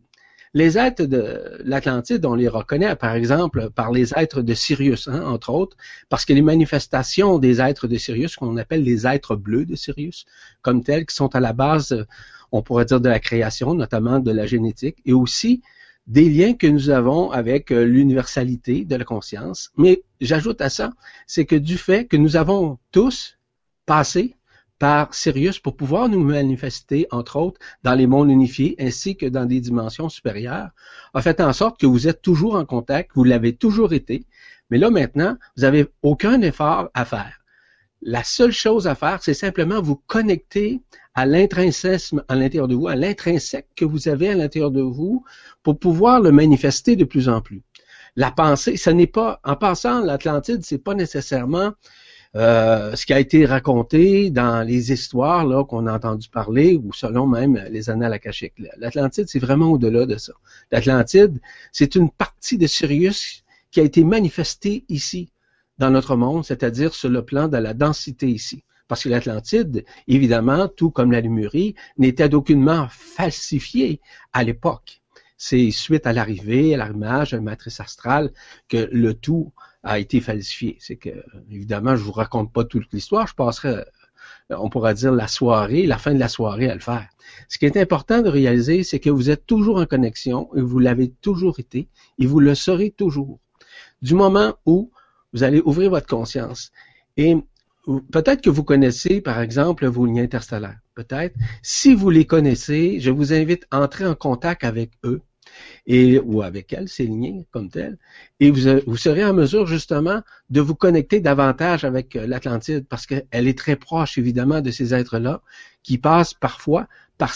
Les 0.52 0.76
êtres 0.76 1.04
de 1.04 1.60
l'Atlantide, 1.64 2.26
on 2.26 2.34
les 2.34 2.48
reconnaît, 2.48 2.96
par 2.96 3.14
exemple, 3.14 3.70
par 3.70 3.92
les 3.92 4.12
êtres 4.18 4.42
de 4.42 4.52
Sirius, 4.52 5.06
hein, 5.06 5.22
entre 5.22 5.50
autres, 5.50 5.76
parce 6.08 6.24
que 6.24 6.32
les 6.32 6.42
manifestations 6.42 7.38
des 7.38 7.60
êtres 7.60 7.86
de 7.86 7.96
Sirius, 7.96 8.34
qu'on 8.34 8.56
appelle 8.56 8.82
les 8.82 9.06
êtres 9.06 9.36
bleus 9.36 9.64
de 9.64 9.76
Sirius, 9.76 10.24
comme 10.60 10.82
tels, 10.82 11.06
qui 11.06 11.14
sont 11.14 11.32
à 11.36 11.40
la 11.40 11.52
base, 11.52 12.04
on 12.52 12.62
pourrait 12.62 12.84
dire, 12.84 13.00
de 13.00 13.08
la 13.08 13.20
création, 13.20 13.74
notamment 13.74 14.18
de 14.18 14.30
la 14.30 14.46
génétique, 14.46 14.98
et 15.04 15.12
aussi 15.12 15.62
des 16.06 16.28
liens 16.28 16.54
que 16.54 16.66
nous 16.66 16.90
avons 16.90 17.30
avec 17.30 17.70
euh, 17.70 17.84
l'universalité 17.84 18.84
de 18.84 18.96
la 18.96 19.04
conscience. 19.04 19.70
Mais 19.76 20.02
j'ajoute 20.20 20.60
à 20.60 20.68
ça, 20.68 20.92
c'est 21.26 21.44
que 21.44 21.56
du 21.56 21.78
fait 21.78 22.06
que 22.06 22.16
nous 22.16 22.36
avons 22.36 22.78
tous 22.90 23.38
passé 23.86 24.34
par 24.80 25.14
Sirius 25.14 25.58
pour 25.58 25.76
pouvoir 25.76 26.08
nous 26.08 26.24
manifester, 26.24 27.06
entre 27.10 27.36
autres, 27.36 27.60
dans 27.82 27.94
les 27.94 28.06
mondes 28.06 28.30
unifiés 28.30 28.74
ainsi 28.78 29.14
que 29.14 29.26
dans 29.26 29.44
des 29.44 29.60
dimensions 29.60 30.08
supérieures, 30.08 30.70
a 31.12 31.22
fait 31.22 31.40
en 31.40 31.52
sorte 31.52 31.78
que 31.78 31.86
vous 31.86 32.08
êtes 32.08 32.22
toujours 32.22 32.54
en 32.54 32.64
contact, 32.64 33.10
vous 33.14 33.24
l'avez 33.24 33.54
toujours 33.54 33.92
été, 33.92 34.24
mais 34.70 34.78
là 34.78 34.90
maintenant, 34.90 35.36
vous 35.56 35.62
n'avez 35.62 35.86
aucun 36.02 36.40
effort 36.40 36.88
à 36.94 37.04
faire. 37.04 37.39
La 38.02 38.24
seule 38.24 38.52
chose 38.52 38.86
à 38.86 38.94
faire, 38.94 39.22
c'est 39.22 39.34
simplement 39.34 39.82
vous 39.82 39.96
connecter 40.06 40.80
à 41.14 41.26
l'intrinsèque 41.26 42.14
à 42.28 42.34
l'intérieur 42.34 42.66
de 42.66 42.74
vous, 42.74 42.88
à 42.88 42.96
l'intrinsèque 42.96 43.68
que 43.76 43.84
vous 43.84 44.08
avez 44.08 44.30
à 44.30 44.34
l'intérieur 44.34 44.70
de 44.70 44.80
vous 44.80 45.24
pour 45.62 45.78
pouvoir 45.78 46.20
le 46.20 46.32
manifester 46.32 46.96
de 46.96 47.04
plus 47.04 47.28
en 47.28 47.42
plus. 47.42 47.62
La 48.16 48.30
pensée, 48.30 48.76
ce 48.76 48.90
n'est 48.90 49.06
pas, 49.06 49.40
en 49.44 49.54
passant, 49.54 50.00
l'Atlantide, 50.00 50.64
c'est 50.64 50.78
pas 50.78 50.94
nécessairement 50.94 51.72
euh, 52.36 52.94
ce 52.96 53.04
qui 53.06 53.12
a 53.12 53.20
été 53.20 53.44
raconté 53.44 54.30
dans 54.30 54.66
les 54.66 54.92
histoires 54.92 55.44
là 55.44 55.64
qu'on 55.64 55.86
a 55.86 55.92
entendu 55.92 56.28
parler 56.28 56.76
ou 56.76 56.92
selon 56.92 57.26
même 57.26 57.62
les 57.70 57.90
annales 57.90 58.12
akashiques. 58.12 58.54
L'Atlantide, 58.78 59.28
c'est 59.28 59.40
vraiment 59.40 59.72
au-delà 59.72 60.06
de 60.06 60.16
ça. 60.16 60.32
L'Atlantide, 60.70 61.38
c'est 61.70 61.96
une 61.96 62.10
partie 62.10 62.56
de 62.56 62.66
Sirius 62.66 63.44
qui 63.70 63.80
a 63.80 63.82
été 63.82 64.04
manifestée 64.04 64.84
ici 64.88 65.32
dans 65.80 65.90
notre 65.90 66.14
monde, 66.14 66.44
c'est-à-dire 66.44 66.94
sur 66.94 67.08
le 67.08 67.24
plan 67.24 67.48
de 67.48 67.56
la 67.56 67.72
densité 67.72 68.28
ici. 68.28 68.62
Parce 68.86 69.02
que 69.02 69.08
l'Atlantide, 69.08 69.84
évidemment, 70.08 70.68
tout 70.68 70.90
comme 70.90 71.10
la 71.10 71.22
Lumurie, 71.22 71.74
n'était 71.96 72.28
d'aucunement 72.28 72.86
falsifié 72.90 74.00
à 74.34 74.44
l'époque. 74.44 75.00
C'est 75.38 75.70
suite 75.70 76.06
à 76.06 76.12
l'arrivée, 76.12 76.74
à 76.74 76.76
l'arrimage, 76.76 77.32
à 77.32 77.36
la 77.36 77.42
matrice 77.42 77.80
astrale, 77.80 78.30
que 78.68 78.90
le 78.92 79.14
tout 79.14 79.52
a 79.82 79.98
été 79.98 80.20
falsifié. 80.20 80.76
C'est 80.80 80.96
que, 80.96 81.24
évidemment, 81.50 81.96
je 81.96 82.02
vous 82.02 82.12
raconte 82.12 82.52
pas 82.52 82.64
toute 82.64 82.92
l'histoire, 82.92 83.26
je 83.26 83.34
passerai, 83.34 83.84
on 84.50 84.68
pourra 84.68 84.92
dire, 84.92 85.12
la 85.12 85.28
soirée, 85.28 85.86
la 85.86 85.96
fin 85.96 86.12
de 86.12 86.18
la 86.18 86.28
soirée 86.28 86.68
à 86.68 86.74
le 86.74 86.80
faire. 86.80 87.08
Ce 87.48 87.56
qui 87.56 87.64
est 87.64 87.78
important 87.78 88.20
de 88.20 88.28
réaliser, 88.28 88.82
c'est 88.82 89.00
que 89.00 89.08
vous 89.08 89.30
êtes 89.30 89.46
toujours 89.46 89.78
en 89.78 89.86
connexion, 89.86 90.50
et 90.54 90.60
vous 90.60 90.78
l'avez 90.78 91.10
toujours 91.22 91.58
été, 91.58 91.88
et 92.18 92.26
vous 92.26 92.40
le 92.40 92.54
serez 92.54 92.90
toujours. 92.90 93.38
Du 94.02 94.14
moment 94.14 94.54
où 94.66 94.90
vous 95.32 95.42
allez 95.42 95.60
ouvrir 95.64 95.90
votre 95.90 96.06
conscience. 96.06 96.70
Et 97.16 97.36
peut-être 98.12 98.42
que 98.42 98.50
vous 98.50 98.64
connaissez, 98.64 99.20
par 99.20 99.40
exemple, 99.40 99.86
vos 99.86 100.06
liens 100.06 100.24
interstellaires. 100.24 100.78
Peut-être. 100.94 101.34
Si 101.62 101.94
vous 101.94 102.10
les 102.10 102.26
connaissez, 102.26 103.00
je 103.00 103.10
vous 103.10 103.32
invite 103.32 103.66
à 103.70 103.80
entrer 103.80 104.06
en 104.06 104.14
contact 104.14 104.64
avec 104.64 104.90
eux 105.04 105.22
et 105.86 106.18
ou 106.18 106.42
avec 106.42 106.72
elle, 106.72 106.88
c'est 106.88 107.04
lié 107.04 107.46
comme 107.50 107.70
tel, 107.70 107.98
et 108.38 108.50
vous, 108.50 108.80
vous 108.86 108.96
serez 108.96 109.24
en 109.24 109.34
mesure 109.34 109.66
justement 109.66 110.22
de 110.48 110.60
vous 110.60 110.74
connecter 110.74 111.20
davantage 111.20 111.84
avec 111.84 112.16
euh, 112.16 112.26
l'Atlantide 112.26 112.86
parce 112.88 113.06
qu'elle 113.06 113.26
est 113.32 113.58
très 113.58 113.76
proche 113.76 114.18
évidemment 114.18 114.60
de 114.60 114.70
ces 114.70 114.94
êtres-là 114.94 115.42
qui 115.82 115.98
passent 115.98 116.34
parfois 116.34 116.86
par 117.18 117.34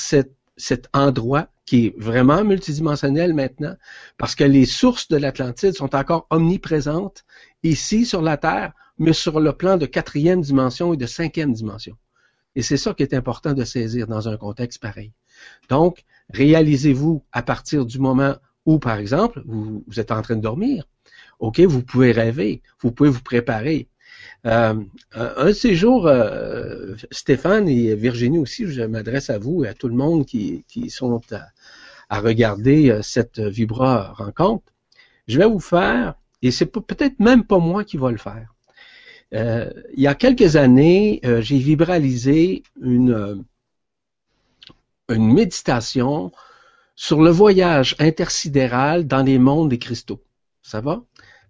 cet 0.56 0.88
endroit 0.92 1.48
qui 1.66 1.86
est 1.86 1.94
vraiment 1.98 2.44
multidimensionnel 2.44 3.34
maintenant 3.34 3.74
parce 4.18 4.34
que 4.34 4.44
les 4.44 4.66
sources 4.66 5.08
de 5.08 5.16
l'Atlantide 5.16 5.74
sont 5.74 5.94
encore 5.94 6.26
omniprésentes 6.30 7.24
ici 7.62 8.04
sur 8.06 8.22
la 8.22 8.36
Terre 8.36 8.72
mais 8.98 9.12
sur 9.12 9.40
le 9.40 9.52
plan 9.52 9.76
de 9.76 9.86
quatrième 9.86 10.40
dimension 10.40 10.94
et 10.94 10.96
de 10.96 11.06
cinquième 11.06 11.52
dimension. 11.52 11.96
Et 12.54 12.62
c'est 12.62 12.76
ça 12.76 12.94
qui 12.94 13.02
est 13.02 13.14
important 13.14 13.52
de 13.52 13.64
saisir 13.64 14.06
dans 14.06 14.28
un 14.28 14.36
contexte 14.36 14.80
pareil. 14.80 15.12
Donc, 15.68 16.04
réalisez-vous 16.30 17.24
à 17.32 17.42
partir 17.42 17.84
du 17.84 17.98
moment 17.98 18.36
où, 18.64 18.78
par 18.78 18.98
exemple, 18.98 19.42
vous, 19.46 19.84
êtes 19.96 20.12
en 20.12 20.22
train 20.22 20.36
de 20.36 20.40
dormir. 20.40 20.84
OK, 21.40 21.60
vous 21.60 21.82
pouvez 21.82 22.12
rêver, 22.12 22.62
vous 22.80 22.92
pouvez 22.92 23.10
vous 23.10 23.22
préparer. 23.22 23.88
Euh, 24.46 24.74
un 25.14 25.46
de 25.46 25.52
ces 25.52 25.84
euh, 25.84 26.96
Stéphane 27.10 27.68
et 27.68 27.94
Virginie 27.94 28.38
aussi, 28.38 28.66
je 28.66 28.82
m'adresse 28.82 29.30
à 29.30 29.38
vous 29.38 29.64
et 29.64 29.68
à 29.68 29.74
tout 29.74 29.88
le 29.88 29.94
monde 29.94 30.26
qui, 30.26 30.64
sont 30.90 31.20
à, 32.10 32.20
regarder 32.20 32.90
euh, 32.90 33.02
cette 33.02 33.40
Vibra 33.40 34.12
rencontre. 34.12 34.64
Je 35.28 35.38
vais 35.38 35.46
vous 35.46 35.60
faire, 35.60 36.14
et 36.42 36.50
c'est 36.50 36.66
peut-être 36.66 37.18
même 37.20 37.44
pas 37.44 37.58
moi 37.58 37.84
qui 37.84 37.96
va 37.96 38.10
le 38.10 38.18
faire. 38.18 38.54
il 39.32 40.02
y 40.02 40.06
a 40.06 40.14
quelques 40.14 40.56
années, 40.56 41.20
j'ai 41.40 41.58
vibralisé 41.58 42.62
une, 42.82 43.42
une 45.08 45.32
méditation 45.32 46.30
sur 46.94 47.22
le 47.22 47.30
voyage 47.30 47.96
intersidéral 47.98 49.06
dans 49.06 49.22
les 49.22 49.38
mondes 49.38 49.70
des 49.70 49.78
cristaux. 49.78 50.22
Ça 50.62 50.80
va? 50.82 51.02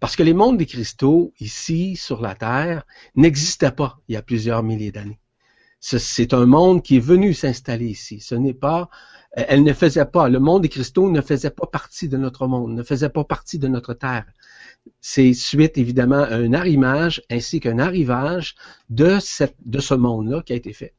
Parce 0.04 0.16
que 0.16 0.22
les 0.22 0.34
mondes 0.34 0.58
des 0.58 0.66
cristaux, 0.66 1.32
ici, 1.40 1.96
sur 1.96 2.20
la 2.20 2.34
Terre, 2.34 2.84
n'existaient 3.14 3.70
pas 3.70 4.00
il 4.06 4.12
y 4.12 4.16
a 4.18 4.20
plusieurs 4.20 4.62
milliers 4.62 4.92
d'années. 4.92 5.18
C'est 5.80 6.34
un 6.34 6.44
monde 6.44 6.82
qui 6.82 6.96
est 6.96 7.06
venu 7.14 7.32
s'installer 7.32 7.86
ici. 7.86 8.20
Ce 8.20 8.34
n'est 8.34 8.52
pas, 8.52 8.90
elle 9.32 9.64
ne 9.64 9.72
faisait 9.72 10.04
pas, 10.04 10.28
le 10.28 10.40
monde 10.40 10.60
des 10.60 10.68
cristaux 10.68 11.10
ne 11.10 11.22
faisait 11.22 11.48
pas 11.48 11.66
partie 11.66 12.10
de 12.10 12.18
notre 12.18 12.46
monde, 12.46 12.74
ne 12.74 12.82
faisait 12.82 13.08
pas 13.08 13.24
partie 13.24 13.58
de 13.58 13.66
notre 13.66 13.94
Terre. 13.94 14.26
C'est 15.00 15.32
suite, 15.32 15.78
évidemment, 15.78 16.22
à 16.22 16.34
un 16.34 16.52
arrimage 16.52 17.22
ainsi 17.30 17.58
qu'un 17.60 17.78
arrivage 17.78 18.56
de, 18.90 19.18
cette, 19.20 19.56
de 19.64 19.80
ce 19.80 19.94
monde-là 19.94 20.42
qui 20.42 20.52
a 20.52 20.56
été 20.56 20.74
fait. 20.74 20.92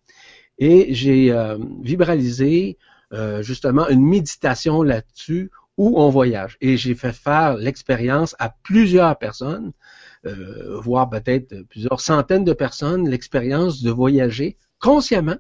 Et 0.58 0.96
j'ai 0.96 1.32
euh, 1.32 1.60
vibralisé 1.84 2.80
euh, 3.14 3.44
justement 3.44 3.88
une 3.88 4.04
méditation 4.04 4.82
là-dessus 4.82 5.52
où 5.78 6.00
on 6.00 6.10
voyage. 6.10 6.58
Et 6.62 6.78
j'ai 6.78 6.96
fait 6.96 7.14
faire 7.14 7.56
l'expérience 7.56 8.36
à 8.40 8.50
plusieurs 8.64 9.18
personnes, 9.18 9.72
euh, 10.26 10.80
voire 10.80 11.10
peut-être 11.10 11.64
plusieurs 11.70 12.02
centaines 12.02 12.46
de 12.46 12.54
personnes, 12.54 13.10
l'expérience 13.10 13.82
de 13.82 13.92
voyager 13.92 14.58
consciemment 14.80 15.38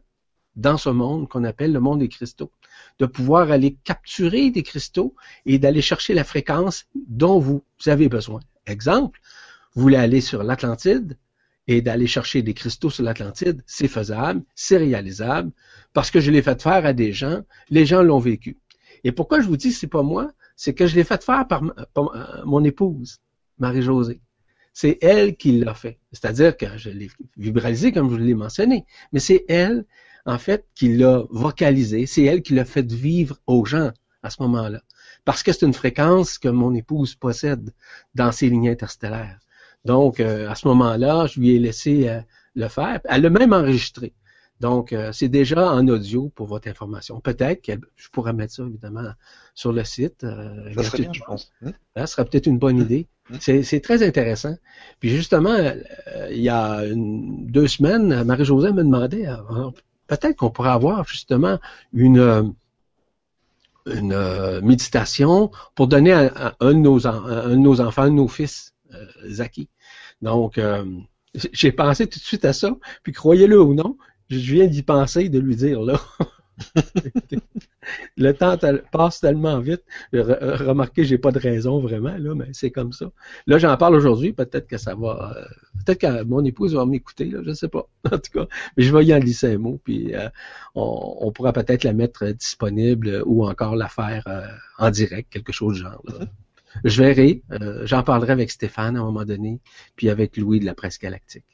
dans 0.56 0.78
ce 0.78 0.90
monde 0.90 1.28
qu'on 1.28 1.44
appelle 1.44 1.74
le 1.74 1.80
monde 1.80 2.00
des 2.00 2.10
cristaux, 2.10 2.52
de 3.00 3.06
pouvoir 3.06 3.52
aller 3.52 3.78
capturer 3.84 4.52
des 4.52 4.64
cristaux 4.64 5.16
et 5.46 5.60
d'aller 5.60 5.82
chercher 5.82 6.14
la 6.14 6.24
fréquence 6.24 6.86
dont 6.96 7.40
vous 7.40 7.64
avez 7.88 8.08
besoin. 8.08 8.40
Exemple, 8.66 9.20
vous 9.74 9.82
voulez 9.82 9.98
aller 9.98 10.22
sur 10.22 10.44
l'Atlantide, 10.44 11.18
et 11.68 11.82
d'aller 11.82 12.08
chercher 12.08 12.42
des 12.42 12.54
cristaux 12.54 12.90
sur 12.90 13.04
l'Atlantide, 13.04 13.64
c'est 13.66 13.88
faisable, 13.88 14.44
c'est 14.54 14.78
réalisable, 14.78 15.52
parce 15.94 16.12
que 16.12 16.20
je 16.20 16.32
l'ai 16.32 16.42
fait 16.42 16.62
faire 16.62 16.86
à 16.86 16.94
des 16.94 17.12
gens, 17.12 17.42
les 17.70 17.86
gens 17.86 18.04
l'ont 18.04 18.20
vécu. 18.20 18.58
Et 19.06 19.12
pourquoi 19.12 19.40
je 19.40 19.48
vous 19.48 19.56
dis 19.56 19.72
c'est 19.72 19.88
pas 19.88 20.02
moi, 20.02 20.32
c'est 20.56 20.74
que 20.74 20.88
je 20.88 20.96
l'ai 20.96 21.04
fait 21.04 21.24
faire 21.24 21.48
par, 21.48 21.62
mon 22.44 22.64
épouse, 22.64 23.20
Marie-Josée. 23.60 24.20
C'est 24.74 24.98
elle 25.02 25.38
qui 25.38 25.60
l'a 25.60 25.76
fait. 25.76 26.00
C'est-à-dire 26.12 26.58
que 26.58 26.66
je 26.76 26.90
l'ai 26.90 27.10
vibralisé 27.38 27.92
comme 27.92 28.12
je 28.12 28.16
l'ai 28.16 28.34
mentionné, 28.34 28.84
mais 29.14 29.20
c'est 29.20 29.46
elle, 29.48 29.86
en 30.26 30.40
fait, 30.40 30.66
qui 30.74 30.98
l'a 30.98 31.24
vocalisé, 31.30 32.08
c'est 32.08 32.24
elle 32.24 32.42
qui 32.42 32.56
l'a 32.56 32.66
fait 32.66 32.92
vivre 32.92 33.38
aux 33.46 33.64
gens 33.64 33.92
à 34.24 34.32
ce 34.32 34.42
moment-là. 34.42 34.82
Parce 35.24 35.44
que 35.44 35.54
c'est 35.54 35.68
une 35.68 35.74
fréquence 35.74 36.40
que 36.40 36.50
mon 36.50 36.74
épouse 36.74 37.14
possède 37.14 37.74
dans 38.16 38.32
ses 38.32 38.50
lignes 38.50 38.70
interstellaires. 38.70 39.40
Donc, 39.86 40.20
euh, 40.20 40.50
à 40.50 40.56
ce 40.56 40.68
moment-là, 40.68 41.28
je 41.28 41.40
lui 41.40 41.52
ai 41.52 41.60
laissé 41.60 42.10
euh, 42.10 42.22
le 42.56 42.68
faire. 42.70 43.02
Elle 43.06 43.22
l'a 43.22 43.30
même 43.30 43.54
enregistré. 43.54 44.14
Donc, 44.62 44.94
euh, 44.94 45.12
c'est 45.12 45.28
déjà 45.28 45.72
en 45.72 45.88
audio 45.88 46.30
pour 46.34 46.48
votre 46.48 46.68
information. 46.68 47.20
Peut-être 47.20 47.62
que 47.62 47.74
je 47.96 48.10
pourrais 48.10 48.34
mettre 48.34 48.54
ça, 48.54 48.64
évidemment, 48.64 49.10
sur 49.54 49.74
le 49.74 49.84
site. 49.84 50.22
ça 50.22 50.84
serait 50.84 51.04
bien, 51.04 51.14
je 51.14 51.22
pense. 51.24 51.52
Hein? 51.66 51.72
Ça 51.96 52.08
serait 52.08 52.26
peut-être 52.26 52.48
une 52.48 52.58
bonne 52.58 52.80
idée. 52.80 53.08
Hein? 53.32 53.38
C'est 53.40 53.82
très 53.82 54.02
intéressant. 54.06 54.56
Puis 55.00 55.10
justement, 55.10 55.58
il 56.30 56.42
y 56.42 56.50
a 56.50 56.82
deux 56.94 57.68
semaines, 57.68 58.24
Marie-Josée 58.24 58.72
me 58.72 58.84
demandait, 58.84 59.28
peut-être 60.08 60.38
qu'on 60.38 60.52
pourrait 60.52 60.70
avoir 60.70 61.08
justement 61.08 61.60
une 61.94 62.54
une 63.88 64.62
méditation 64.62 65.52
pour 65.76 65.88
donner 65.88 66.12
à, 66.12 66.56
un, 66.60 66.74
de 66.74 66.80
nos, 66.80 67.06
un, 67.06 67.50
de 67.50 67.56
nos, 67.56 67.82
enfants, 67.82 68.02
un 68.02 68.10
de 68.10 68.16
nos 68.16 68.28
fils, 68.28 68.74
Zaki. 69.28 69.70
Donc, 70.22 70.58
euh, 70.58 70.84
j'ai 71.52 71.72
pensé 71.72 72.08
tout 72.08 72.20
de 72.20 72.24
suite 72.24 72.46
à 72.46 72.54
ça, 72.54 72.76
puis 73.04 73.14
croyez-le 73.14 73.62
ou 73.62 73.74
non, 73.74 73.98
je 74.30 74.54
viens 74.54 74.68
d'y 74.68 74.84
penser 74.84 75.30
de 75.30 75.40
lui 75.40 75.56
dire 75.56 75.82
là. 75.82 76.00
le 78.18 78.32
temps 78.32 78.58
passe 78.92 79.20
tellement 79.20 79.60
vite. 79.60 79.84
Euh, 80.14 80.56
remarquez, 80.56 81.04
j'ai 81.04 81.18
pas 81.18 81.32
de 81.32 81.40
raison 81.40 81.80
vraiment 81.80 82.16
là, 82.18 82.34
mais 82.34 82.48
c'est 82.54 82.72
comme 82.72 82.94
ça. 82.94 83.12
Là, 83.46 83.58
j'en 83.58 83.76
parle 83.76 83.96
aujourd'hui. 83.96 84.32
Peut-être 84.32 84.68
que 84.68 84.78
ça 84.78 84.96
va, 84.96 85.36
euh, 85.38 85.46
peut-être 85.86 86.00
que 86.00 86.24
mon 86.24 86.44
épouse 86.46 86.76
va 86.76 86.86
m'écouter. 86.86 87.26
Là, 87.26 87.42
je 87.46 87.52
sais 87.52 87.68
pas. 87.68 87.88
En 88.12 88.18
tout 88.18 88.32
cas, 88.32 88.48
mais 88.78 88.84
je 88.84 88.96
vais 88.96 89.06
y 89.06 89.14
en 89.14 89.20
glisser 89.20 89.54
un 89.54 89.58
mot, 89.58 89.82
puis 89.84 90.14
on, 90.76 91.32
pourra 91.32 91.52
peut-être 91.54 91.84
la 91.84 91.94
mettre 91.94 92.28
disponible 92.28 93.24
ou 93.26 93.46
encore 93.46 93.76
la 93.76 93.90
faire 93.90 94.24
en 94.78 94.92
direct, 94.92 95.32
quelque 95.32 95.52
chose 95.52 95.78
de 95.78 95.84
genre. 95.84 96.04
Là. 96.08 96.26
Je 96.84 97.02
verrai. 97.02 97.42
Euh, 97.52 97.86
j'en 97.86 98.04
parlerai 98.04 98.34
avec 98.34 98.52
Stéphane 98.52 98.98
à 98.98 99.00
un 99.00 99.04
moment 99.04 99.26
donné, 99.26 99.60
puis 99.96 100.10
avec 100.10 100.38
Louis 100.38 100.60
de 100.60 100.66
la 100.66 100.76
presse 100.76 101.00
galactique. 101.00 101.46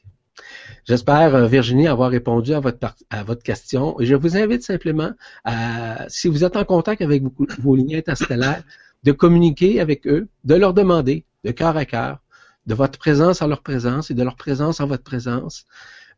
J'espère, 0.84 1.34
euh, 1.34 1.46
Virginie, 1.46 1.86
avoir 1.86 2.10
répondu 2.10 2.54
à 2.54 2.60
votre, 2.60 2.78
à 3.10 3.22
votre 3.22 3.42
question. 3.42 3.98
Et 4.00 4.06
je 4.06 4.14
vous 4.14 4.36
invite 4.36 4.62
simplement, 4.62 5.12
à, 5.44 6.08
si 6.08 6.28
vous 6.28 6.44
êtes 6.44 6.56
en 6.56 6.64
contact 6.64 7.02
avec 7.02 7.22
vos, 7.60 7.76
lignes 7.76 7.96
interstellaires, 7.96 8.62
de 9.04 9.12
communiquer 9.12 9.80
avec 9.80 10.06
eux, 10.06 10.28
de 10.44 10.54
leur 10.54 10.74
demander, 10.74 11.24
de 11.44 11.50
cœur 11.50 11.76
à 11.76 11.84
cœur, 11.84 12.18
de 12.66 12.74
votre 12.74 12.98
présence 12.98 13.42
à 13.42 13.46
leur 13.46 13.62
présence 13.62 14.10
et 14.10 14.14
de 14.14 14.22
leur 14.22 14.36
présence 14.36 14.80
en 14.80 14.86
votre 14.86 15.02
présence, 15.02 15.66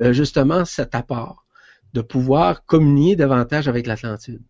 euh, 0.02 0.12
justement 0.12 0.64
cet 0.64 0.94
apport 0.94 1.46
de 1.94 2.00
pouvoir 2.00 2.64
communier 2.64 3.16
davantage 3.16 3.68
avec 3.68 3.86
l'Atlantide. 3.86 4.42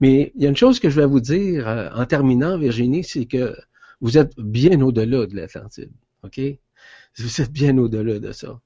Mais 0.00 0.32
il 0.36 0.42
y 0.42 0.46
a 0.46 0.50
une 0.50 0.56
chose 0.56 0.78
que 0.78 0.90
je 0.90 1.00
vais 1.00 1.06
vous 1.06 1.20
dire 1.20 1.90
en 1.94 2.04
terminant, 2.04 2.58
Virginie, 2.58 3.02
c'est 3.02 3.26
que 3.26 3.56
vous 4.00 4.18
êtes 4.18 4.38
bien 4.38 4.80
au-delà 4.82 5.26
de 5.26 5.34
l'Atlantide. 5.34 5.90
OK? 6.22 6.40
Vous 7.18 7.40
êtes 7.40 7.50
bien 7.50 7.76
au-delà 7.78 8.18
de 8.18 8.32
ça. 8.32 8.60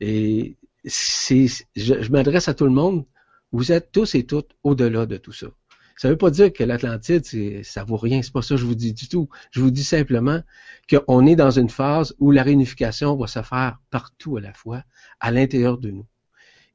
Et 0.00 0.56
c'est, 0.84 1.46
je, 1.76 2.10
m'adresse 2.10 2.48
à 2.48 2.54
tout 2.54 2.64
le 2.64 2.70
monde. 2.70 3.04
Vous 3.52 3.72
êtes 3.72 3.90
tous 3.92 4.14
et 4.14 4.24
toutes 4.24 4.50
au-delà 4.62 5.06
de 5.06 5.16
tout 5.16 5.32
ça. 5.32 5.48
Ça 5.96 6.08
ne 6.08 6.12
veut 6.12 6.18
pas 6.18 6.30
dire 6.30 6.52
que 6.52 6.62
l'Atlantide, 6.62 7.24
c'est, 7.24 7.62
ça 7.64 7.82
vaut 7.82 7.96
rien. 7.96 8.22
C'est 8.22 8.32
pas 8.32 8.42
ça 8.42 8.54
que 8.54 8.60
je 8.60 8.66
vous 8.66 8.76
dis 8.76 8.92
du 8.92 9.08
tout. 9.08 9.28
Je 9.50 9.60
vous 9.60 9.70
dis 9.70 9.82
simplement 9.82 10.42
qu'on 10.88 11.26
est 11.26 11.34
dans 11.34 11.50
une 11.50 11.70
phase 11.70 12.14
où 12.20 12.30
la 12.30 12.44
réunification 12.44 13.16
va 13.16 13.26
se 13.26 13.42
faire 13.42 13.78
partout 13.90 14.36
à 14.36 14.40
la 14.40 14.52
fois, 14.52 14.84
à 15.18 15.32
l'intérieur 15.32 15.78
de 15.78 15.90
nous. 15.90 16.06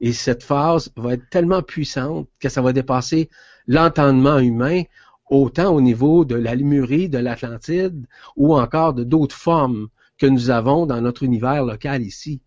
Et 0.00 0.12
cette 0.12 0.42
phase 0.42 0.92
va 0.96 1.14
être 1.14 1.28
tellement 1.30 1.62
puissante 1.62 2.28
que 2.38 2.50
ça 2.50 2.60
va 2.60 2.74
dépasser 2.74 3.30
l'entendement 3.66 4.38
humain 4.38 4.82
autant 5.30 5.74
au 5.74 5.80
niveau 5.80 6.26
de 6.26 6.34
la 6.34 6.54
Limurie, 6.54 7.08
de 7.08 7.18
l'Atlantide, 7.18 8.06
ou 8.36 8.54
encore 8.54 8.92
de 8.92 9.04
d'autres 9.04 9.36
formes 9.36 9.88
que 10.18 10.26
nous 10.26 10.50
avons 10.50 10.84
dans 10.86 11.00
notre 11.00 11.22
univers 11.22 11.64
local 11.64 12.02
ici. 12.02 12.42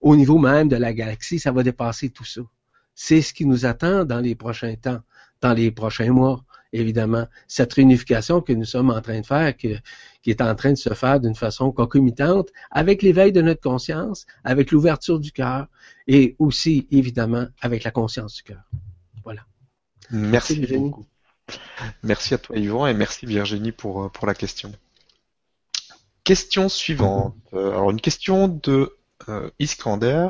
Au 0.00 0.16
niveau 0.16 0.38
même 0.38 0.68
de 0.68 0.76
la 0.76 0.92
galaxie, 0.92 1.38
ça 1.38 1.52
va 1.52 1.62
dépasser 1.62 2.10
tout 2.10 2.24
ça. 2.24 2.42
C'est 2.94 3.22
ce 3.22 3.32
qui 3.32 3.46
nous 3.46 3.66
attend 3.66 4.04
dans 4.04 4.20
les 4.20 4.34
prochains 4.34 4.74
temps, 4.76 5.00
dans 5.40 5.52
les 5.52 5.70
prochains 5.70 6.12
mois, 6.12 6.44
évidemment. 6.72 7.26
Cette 7.46 7.72
réunification 7.72 8.40
que 8.40 8.52
nous 8.52 8.64
sommes 8.64 8.90
en 8.90 9.00
train 9.00 9.20
de 9.20 9.26
faire, 9.26 9.56
qui 9.56 9.80
est 10.26 10.40
en 10.40 10.54
train 10.54 10.72
de 10.72 10.78
se 10.78 10.92
faire 10.94 11.20
d'une 11.20 11.34
façon 11.34 11.72
concomitante 11.72 12.48
avec 12.70 13.02
l'éveil 13.02 13.32
de 13.32 13.40
notre 13.40 13.60
conscience, 13.60 14.26
avec 14.44 14.70
l'ouverture 14.70 15.18
du 15.18 15.32
cœur 15.32 15.66
et 16.06 16.36
aussi, 16.38 16.86
évidemment, 16.90 17.46
avec 17.60 17.84
la 17.84 17.90
conscience 17.90 18.34
du 18.34 18.42
cœur. 18.42 18.62
Voilà. 19.24 19.42
Merci, 20.10 20.60
Merci 20.60 20.76
beaucoup. 20.76 21.06
Merci 22.02 22.34
à 22.34 22.38
toi 22.38 22.56
Yvan 22.56 22.86
et 22.86 22.94
merci 22.94 23.26
Virginie 23.26 23.72
pour, 23.72 24.04
euh, 24.04 24.08
pour 24.08 24.26
la 24.26 24.34
question. 24.34 24.72
Question 26.24 26.68
suivante. 26.68 27.34
Euh, 27.54 27.70
alors 27.70 27.90
une 27.90 28.00
question 28.00 28.48
de 28.48 28.97
euh, 29.28 29.50
Iskander 29.58 30.28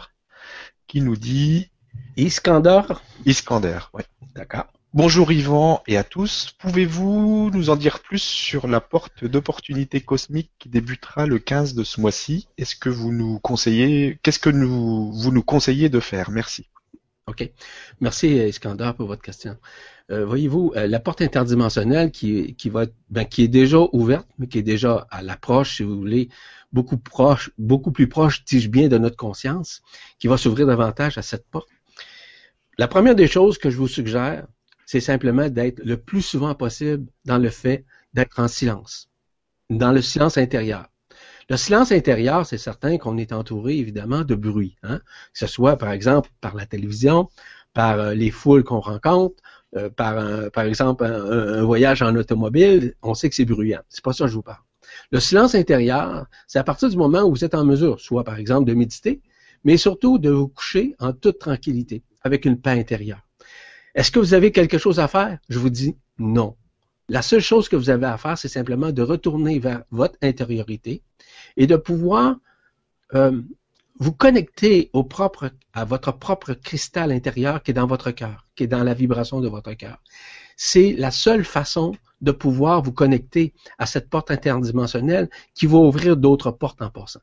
qui 0.86 1.00
nous 1.00 1.16
dit 1.16 1.70
Iskander 2.16 2.82
Iskander, 3.26 3.78
oui. 3.94 4.02
D'accord. 4.34 4.66
Bonjour 4.94 5.30
Yvan 5.30 5.82
et 5.86 5.96
à 5.96 6.04
tous. 6.04 6.54
Pouvez-vous 6.58 7.50
nous 7.52 7.70
en 7.70 7.76
dire 7.76 8.00
plus 8.00 8.22
sur 8.22 8.66
la 8.66 8.80
porte 8.80 9.24
d'opportunité 9.24 10.00
cosmique 10.00 10.50
qui 10.58 10.68
débutera 10.68 11.26
le 11.26 11.38
15 11.38 11.74
de 11.74 11.84
ce 11.84 12.00
mois-ci? 12.00 12.48
Est-ce 12.56 12.74
que 12.74 12.88
vous 12.88 13.12
nous 13.12 13.38
conseillez 13.38 14.18
Qu'est-ce 14.22 14.38
que 14.38 14.50
nous, 14.50 15.12
vous 15.12 15.30
nous 15.30 15.42
conseillez 15.42 15.88
de 15.88 16.00
faire? 16.00 16.30
Merci. 16.30 16.66
OK. 17.26 17.50
Merci 18.00 18.38
Iskander 18.38 18.92
pour 18.96 19.06
votre 19.06 19.22
question. 19.22 19.58
Euh, 20.10 20.24
voyez-vous, 20.24 20.72
euh, 20.74 20.86
la 20.86 21.00
porte 21.00 21.20
interdimensionnelle 21.20 22.10
qui, 22.10 22.54
qui 22.54 22.70
va 22.70 22.86
ben, 23.10 23.24
qui 23.26 23.42
est 23.42 23.48
déjà 23.48 23.78
ouverte, 23.92 24.26
mais 24.38 24.46
qui 24.46 24.58
est 24.58 24.62
déjà 24.62 25.06
à 25.10 25.22
l'approche, 25.22 25.76
si 25.76 25.82
vous 25.82 25.98
voulez, 25.98 26.30
beaucoup 26.72 26.98
proche, 26.98 27.50
beaucoup 27.58 27.92
plus 27.92 28.08
proche, 28.08 28.44
dis-je 28.44 28.68
bien, 28.68 28.88
de 28.88 28.98
notre 28.98 29.16
conscience, 29.16 29.82
qui 30.18 30.26
va 30.26 30.36
s'ouvrir 30.36 30.66
davantage 30.66 31.18
à 31.18 31.22
cette 31.22 31.46
porte. 31.48 31.68
La 32.78 32.88
première 32.88 33.14
des 33.14 33.26
choses 33.26 33.58
que 33.58 33.70
je 33.70 33.76
vous 33.76 33.88
suggère, 33.88 34.46
c'est 34.86 35.00
simplement 35.00 35.48
d'être 35.48 35.80
le 35.84 35.96
plus 35.96 36.22
souvent 36.22 36.54
possible 36.54 37.06
dans 37.24 37.38
le 37.38 37.50
fait 37.50 37.84
d'être 38.14 38.40
en 38.40 38.48
silence, 38.48 39.10
dans 39.68 39.92
le 39.92 40.00
silence 40.00 40.38
intérieur. 40.38 40.86
Le 41.50 41.56
silence 41.56 41.92
intérieur, 41.92 42.46
c'est 42.46 42.58
certain 42.58 42.98
qu'on 42.98 43.16
est 43.16 43.32
entouré 43.32 43.78
évidemment 43.78 44.22
de 44.22 44.34
bruit, 44.34 44.76
hein? 44.82 44.98
que 44.98 45.38
ce 45.38 45.46
soit 45.46 45.76
par 45.76 45.90
exemple 45.90 46.30
par 46.40 46.54
la 46.54 46.66
télévision, 46.66 47.28
par 47.72 47.98
euh, 47.98 48.14
les 48.14 48.30
foules 48.30 48.64
qu'on 48.64 48.80
rencontre, 48.80 49.42
euh, 49.76 49.90
par, 49.90 50.50
par 50.52 50.64
exemple 50.64 51.04
un, 51.04 51.62
voyage 51.64 52.02
en 52.02 52.14
automobile, 52.16 52.94
on 53.02 53.14
sait 53.14 53.28
que 53.28 53.34
c'est 53.34 53.44
bruyant. 53.44 53.80
C'est 53.88 54.04
pas 54.04 54.12
ça 54.12 54.24
que 54.24 54.30
je 54.30 54.36
vous 54.36 54.42
parle. 54.42 54.62
Le 55.10 55.20
silence 55.20 55.54
intérieur, 55.54 56.26
c'est 56.46 56.58
à 56.58 56.64
partir 56.64 56.90
du 56.90 56.96
moment 56.96 57.22
où 57.22 57.30
vous 57.30 57.44
êtes 57.44 57.54
en 57.54 57.64
mesure, 57.64 57.98
soit 58.00 58.24
par 58.24 58.38
exemple 58.38 58.68
de 58.68 58.74
méditer, 58.74 59.22
mais 59.64 59.76
surtout 59.76 60.18
de 60.18 60.30
vous 60.30 60.48
coucher 60.48 60.94
en 60.98 61.12
toute 61.12 61.38
tranquillité, 61.38 62.02
avec 62.22 62.44
une 62.44 62.60
paix 62.60 62.78
intérieure. 62.78 63.22
Est-ce 63.94 64.10
que 64.10 64.18
vous 64.18 64.34
avez 64.34 64.52
quelque 64.52 64.78
chose 64.78 65.00
à 65.00 65.08
faire? 65.08 65.38
Je 65.48 65.58
vous 65.58 65.70
dis 65.70 65.96
non. 66.18 66.56
La 67.08 67.22
seule 67.22 67.40
chose 67.40 67.70
que 67.70 67.76
vous 67.76 67.88
avez 67.88 68.06
à 68.06 68.18
faire, 68.18 68.36
c'est 68.36 68.48
simplement 68.48 68.92
de 68.92 69.02
retourner 69.02 69.58
vers 69.58 69.82
votre 69.90 70.18
intériorité 70.20 71.02
et 71.56 71.66
de 71.66 71.76
pouvoir 71.76 72.36
euh, 73.14 73.40
vous 73.98 74.12
connecter 74.12 74.90
à 75.72 75.84
votre 75.86 76.12
propre 76.12 76.52
cristal 76.52 77.12
intérieur 77.12 77.62
qui 77.62 77.70
est 77.70 77.74
dans 77.74 77.86
votre 77.86 78.10
cœur, 78.10 78.46
qui 78.54 78.64
est 78.64 78.68
dans 78.68 78.84
la 78.84 78.92
vibration 78.92 79.40
de 79.40 79.48
votre 79.48 79.72
cœur. 79.72 80.02
C'est 80.56 80.92
la 80.92 81.10
seule 81.10 81.44
façon 81.44 81.94
de 82.20 82.32
pouvoir 82.32 82.82
vous 82.82 82.92
connecter 82.92 83.54
à 83.78 83.86
cette 83.86 84.08
porte 84.08 84.30
interdimensionnelle 84.30 85.28
qui 85.54 85.66
va 85.66 85.78
ouvrir 85.78 86.16
d'autres 86.16 86.50
portes 86.50 86.82
en 86.82 86.90
passant. 86.90 87.20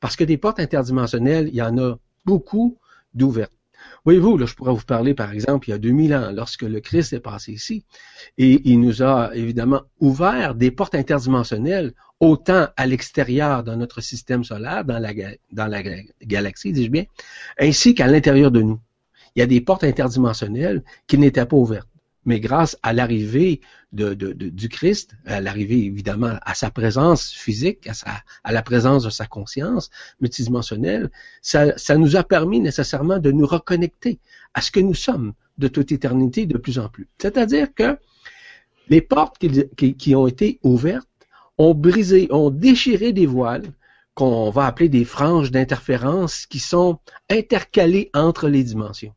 Parce 0.00 0.16
que 0.16 0.24
des 0.24 0.36
portes 0.36 0.60
interdimensionnelles, 0.60 1.48
il 1.48 1.54
y 1.54 1.62
en 1.62 1.78
a 1.78 1.98
beaucoup 2.24 2.78
d'ouvertes. 3.14 3.52
Voyez-vous, 4.04 4.36
là, 4.36 4.46
je 4.46 4.54
pourrais 4.54 4.72
vous 4.72 4.84
parler, 4.84 5.14
par 5.14 5.32
exemple, 5.32 5.68
il 5.68 5.72
y 5.72 5.74
a 5.74 5.78
2000 5.78 6.14
ans, 6.14 6.30
lorsque 6.32 6.62
le 6.62 6.80
Christ 6.80 7.12
est 7.12 7.20
passé 7.20 7.52
ici, 7.52 7.84
et 8.38 8.60
il 8.70 8.80
nous 8.80 9.02
a 9.02 9.34
évidemment 9.34 9.82
ouvert 10.00 10.54
des 10.54 10.70
portes 10.70 10.94
interdimensionnelles, 10.94 11.92
autant 12.20 12.68
à 12.76 12.86
l'extérieur 12.86 13.62
dans 13.64 13.76
notre 13.76 14.00
système 14.00 14.44
solaire, 14.44 14.84
dans 14.84 14.98
la, 14.98 15.12
dans 15.52 15.66
la 15.66 15.82
galaxie, 16.24 16.72
dis-je 16.72 16.90
bien, 16.90 17.04
ainsi 17.58 17.94
qu'à 17.94 18.06
l'intérieur 18.06 18.50
de 18.50 18.62
nous. 18.62 18.80
Il 19.34 19.40
y 19.40 19.42
a 19.42 19.46
des 19.46 19.60
portes 19.60 19.84
interdimensionnelles 19.84 20.82
qui 21.06 21.18
n'étaient 21.18 21.44
pas 21.44 21.56
ouvertes 21.56 21.88
mais 22.26 22.40
grâce 22.40 22.76
à 22.82 22.92
l'arrivée 22.92 23.60
du 23.92 24.68
Christ, 24.68 25.14
à 25.24 25.40
l'arrivée 25.40 25.84
évidemment 25.84 26.34
à 26.44 26.54
sa 26.54 26.70
présence 26.70 27.30
physique, 27.30 27.88
à 28.44 28.52
la 28.52 28.62
présence 28.62 29.04
de 29.04 29.10
sa 29.10 29.26
conscience 29.26 29.90
multidimensionnelle, 30.20 31.10
ça, 31.40 31.78
ça 31.78 31.96
nous 31.96 32.16
a 32.16 32.24
permis 32.24 32.60
nécessairement 32.60 33.18
de 33.18 33.30
nous 33.30 33.46
reconnecter 33.46 34.18
à 34.52 34.60
ce 34.60 34.70
que 34.70 34.80
nous 34.80 34.94
sommes 34.94 35.32
de 35.56 35.68
toute 35.68 35.92
éternité 35.92 36.44
de 36.46 36.58
plus 36.58 36.78
en 36.78 36.88
plus. 36.88 37.08
C'est-à-dire 37.18 37.72
que 37.72 37.96
les 38.88 39.00
portes 39.00 39.38
qui, 39.38 39.94
qui 39.94 40.14
ont 40.14 40.26
été 40.26 40.58
ouvertes 40.62 41.08
ont 41.58 41.74
brisé, 41.74 42.26
ont 42.30 42.50
déchiré 42.50 43.12
des 43.12 43.26
voiles 43.26 43.72
qu'on 44.14 44.50
va 44.50 44.66
appeler 44.66 44.88
des 44.88 45.04
franges 45.04 45.50
d'interférence 45.50 46.46
qui 46.46 46.58
sont 46.58 46.98
intercalées 47.30 48.10
entre 48.14 48.48
les 48.48 48.64
dimensions. 48.64 49.14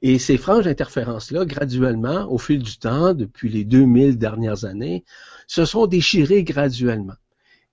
Et 0.00 0.18
ces 0.18 0.36
franges 0.36 0.64
d'interférence-là, 0.64 1.44
graduellement, 1.44 2.30
au 2.30 2.38
fil 2.38 2.62
du 2.62 2.78
temps, 2.78 3.14
depuis 3.14 3.48
les 3.48 3.64
2000 3.64 4.16
dernières 4.16 4.64
années, 4.64 5.04
se 5.46 5.64
sont 5.64 5.86
déchirées 5.86 6.44
graduellement. 6.44 7.16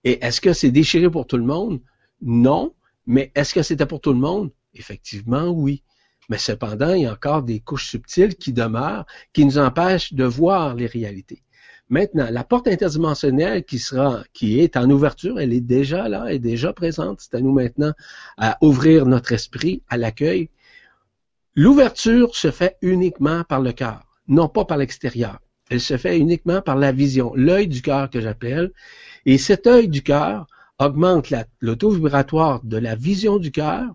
Et 0.03 0.24
est-ce 0.25 0.41
que 0.41 0.53
c'est 0.53 0.72
déchiré 0.72 1.10
pour 1.10 1.27
tout 1.27 1.38
le 1.38 1.44
monde? 1.44 1.82
Non. 2.22 2.74
Mais 3.05 3.32
est-ce 3.36 3.53
que 3.53 3.62
c'était 3.62 3.86
pour 3.86 4.01
tout 4.01 4.13
le 4.13 4.20
monde? 4.20 4.51
Effectivement, 4.74 5.50
oui. 5.50 5.84
Mais 6.29 6.39
cependant, 6.39 6.94
il 6.94 7.03
y 7.03 7.05
a 7.05 7.13
encore 7.13 7.44
des 7.44 7.60
couches 7.60 7.89
subtiles 7.89 8.36
qui 8.36 8.54
demeurent, 8.54 9.06
qui 9.32 9.45
nous 9.45 9.60
empêchent 9.60 10.13
de 10.13 10.23
voir 10.23 10.73
les 10.73 10.88
réalités. 10.88 11.43
Maintenant, 11.89 12.28
la 12.32 12.43
porte 12.43 12.67
interdimensionnelle 12.67 13.63
qui 13.63 13.78
sera, 13.78 14.23
qui 14.34 14.60
est 14.60 14.76
en 14.76 14.89
ouverture, 14.89 15.39
elle 15.39 15.54
est 15.54 15.62
déjà 15.62 16.10
là, 16.10 16.26
elle 16.28 16.38
est 16.38 16.39
déjà 16.39 16.73
présente. 16.73 17.19
C'est 17.21 17.36
à 17.36 17.41
nous 17.41 17.54
maintenant 17.54 17.93
à 18.38 18.58
ouvrir 18.62 19.06
notre 19.06 19.34
esprit 19.34 19.84
à 19.88 19.97
l'accueil 19.97 20.49
L'ouverture 21.58 22.36
se 22.36 22.52
fait 22.52 22.78
uniquement 22.82 23.46
par 23.46 23.62
le 23.62 23.72
cœur, 23.72 24.04
non 24.28 24.50
pas 24.50 24.65
par 24.65 24.76
l'extérieur. 24.76 25.39
Elle 25.70 25.80
se 25.80 25.96
fait 25.96 26.20
uniquement 26.20 26.62
par 26.62 26.76
la 26.76 26.91
vision, 26.91 27.34
l'œil 27.34 27.70
du 27.70 27.82
cœur 27.82 28.10
que 28.10 28.20
j'appelle. 28.20 28.74
Et 29.26 29.38
cet 29.38 29.65
œil 29.65 29.88
du 29.88 30.04
cœur 30.04 30.48
augmente 30.80 31.34
le 31.60 31.76
taux 31.78 31.91
vibratoire 31.91 32.62
de 32.65 32.76
la 32.76 32.96
vision 32.96 33.38
du 33.38 33.52
cœur, 33.52 33.86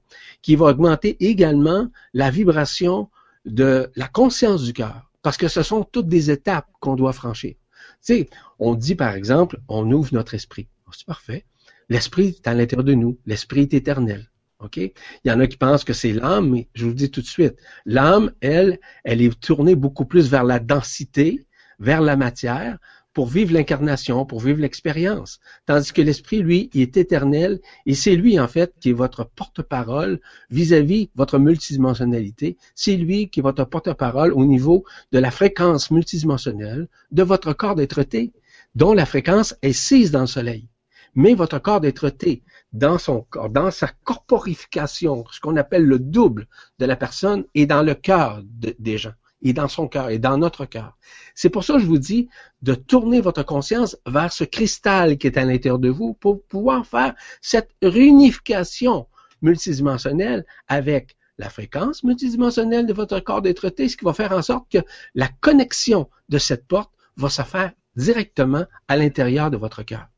qui 0.40 0.56
va 0.56 0.66
augmenter 0.66 1.18
également 1.20 1.88
la 2.14 2.30
vibration 2.30 3.10
de 3.44 3.90
la 3.94 4.08
conscience 4.08 4.64
du 4.64 4.72
cœur, 4.72 5.10
parce 5.20 5.36
que 5.36 5.48
ce 5.48 5.62
sont 5.62 5.84
toutes 5.84 6.08
des 6.08 6.30
étapes 6.30 6.68
qu'on 6.80 6.96
doit 6.96 7.12
franchir. 7.12 7.56
Tu 8.02 8.14
sais, 8.14 8.30
on 8.58 8.74
dit 8.74 8.94
par 8.94 9.14
exemple, 9.14 9.60
on 9.68 9.90
ouvre 9.92 10.14
notre 10.14 10.32
esprit. 10.32 10.68
C'est 10.92 11.06
parfait. 11.06 11.44
L'esprit 11.90 12.28
est 12.28 12.48
à 12.48 12.54
l'intérieur 12.54 12.84
de 12.84 12.94
nous. 12.94 13.18
L'esprit 13.26 13.62
est 13.62 13.74
éternel. 13.74 14.29
OK? 14.60 14.76
Il 14.76 14.92
y 15.24 15.30
en 15.30 15.40
a 15.40 15.46
qui 15.46 15.56
pensent 15.56 15.84
que 15.84 15.92
c'est 15.92 16.12
l'âme, 16.12 16.50
mais 16.50 16.68
je 16.74 16.84
vous 16.84 16.90
le 16.90 16.96
dis 16.96 17.10
tout 17.10 17.22
de 17.22 17.26
suite, 17.26 17.56
l'âme, 17.86 18.32
elle, 18.40 18.78
elle 19.04 19.22
est 19.22 19.38
tournée 19.40 19.74
beaucoup 19.74 20.04
plus 20.04 20.30
vers 20.30 20.44
la 20.44 20.58
densité, 20.58 21.46
vers 21.78 22.00
la 22.00 22.16
matière, 22.16 22.78
pour 23.12 23.26
vivre 23.26 23.52
l'incarnation, 23.52 24.24
pour 24.24 24.40
vivre 24.40 24.60
l'expérience. 24.60 25.40
Tandis 25.66 25.92
que 25.92 26.02
l'esprit, 26.02 26.42
lui, 26.42 26.70
il 26.74 26.82
est 26.82 26.96
éternel 26.96 27.60
et 27.86 27.94
c'est 27.94 28.14
lui, 28.14 28.38
en 28.38 28.46
fait, 28.46 28.72
qui 28.80 28.90
est 28.90 28.94
votre 28.94 29.24
porte-parole 29.24 30.20
vis-à-vis 30.50 31.10
votre 31.16 31.38
multidimensionnalité. 31.38 32.56
C'est 32.74 32.96
lui 32.96 33.28
qui 33.28 33.40
est 33.40 33.42
votre 33.42 33.64
porte-parole 33.64 34.32
au 34.32 34.44
niveau 34.44 34.84
de 35.12 35.18
la 35.18 35.30
fréquence 35.30 35.90
multidimensionnelle 35.90 36.88
de 37.10 37.22
votre 37.22 37.52
corps 37.52 37.74
d'être-té, 37.74 38.32
dont 38.74 38.92
la 38.92 39.06
fréquence 39.06 39.56
est 39.62 39.72
6 39.72 40.12
dans 40.12 40.20
le 40.20 40.26
soleil. 40.26 40.68
Mais 41.16 41.34
votre 41.34 41.58
corps 41.58 41.80
d'être-té, 41.80 42.44
dans 42.72 42.98
son 42.98 43.22
corps, 43.22 43.50
dans 43.50 43.70
sa 43.70 43.88
corporification, 44.04 45.24
ce 45.30 45.40
qu'on 45.40 45.56
appelle 45.56 45.84
le 45.84 45.98
double 45.98 46.46
de 46.78 46.86
la 46.86 46.96
personne, 46.96 47.44
et 47.54 47.66
dans 47.66 47.82
le 47.82 47.94
cœur 47.94 48.42
des 48.44 48.98
gens, 48.98 49.14
et 49.42 49.52
dans 49.52 49.68
son 49.68 49.88
cœur, 49.88 50.10
et 50.10 50.18
dans 50.18 50.38
notre 50.38 50.66
cœur. 50.66 50.96
C'est 51.34 51.50
pour 51.50 51.64
ça 51.64 51.74
que 51.74 51.80
je 51.80 51.86
vous 51.86 51.98
dis 51.98 52.28
de 52.62 52.74
tourner 52.74 53.20
votre 53.20 53.42
conscience 53.42 53.96
vers 54.06 54.32
ce 54.32 54.44
cristal 54.44 55.18
qui 55.18 55.26
est 55.26 55.38
à 55.38 55.44
l'intérieur 55.44 55.78
de 55.78 55.88
vous 55.88 56.14
pour 56.14 56.42
pouvoir 56.44 56.86
faire 56.86 57.14
cette 57.40 57.70
réunification 57.82 59.06
multidimensionnelle 59.42 60.44
avec 60.68 61.16
la 61.38 61.48
fréquence 61.48 62.04
multidimensionnelle 62.04 62.86
de 62.86 62.92
votre 62.92 63.18
corps 63.20 63.40
d'être 63.40 63.72
ce 63.76 63.96
qui 63.96 64.04
va 64.04 64.12
faire 64.12 64.32
en 64.32 64.42
sorte 64.42 64.70
que 64.70 64.78
la 65.14 65.28
connexion 65.40 66.10
de 66.28 66.36
cette 66.36 66.66
porte 66.66 66.92
va 67.16 67.30
se 67.30 67.42
faire 67.42 67.72
directement 67.96 68.66
à 68.88 68.96
l'intérieur 68.96 69.50
de 69.50 69.56
votre 69.56 69.82
cœur. 69.82 70.09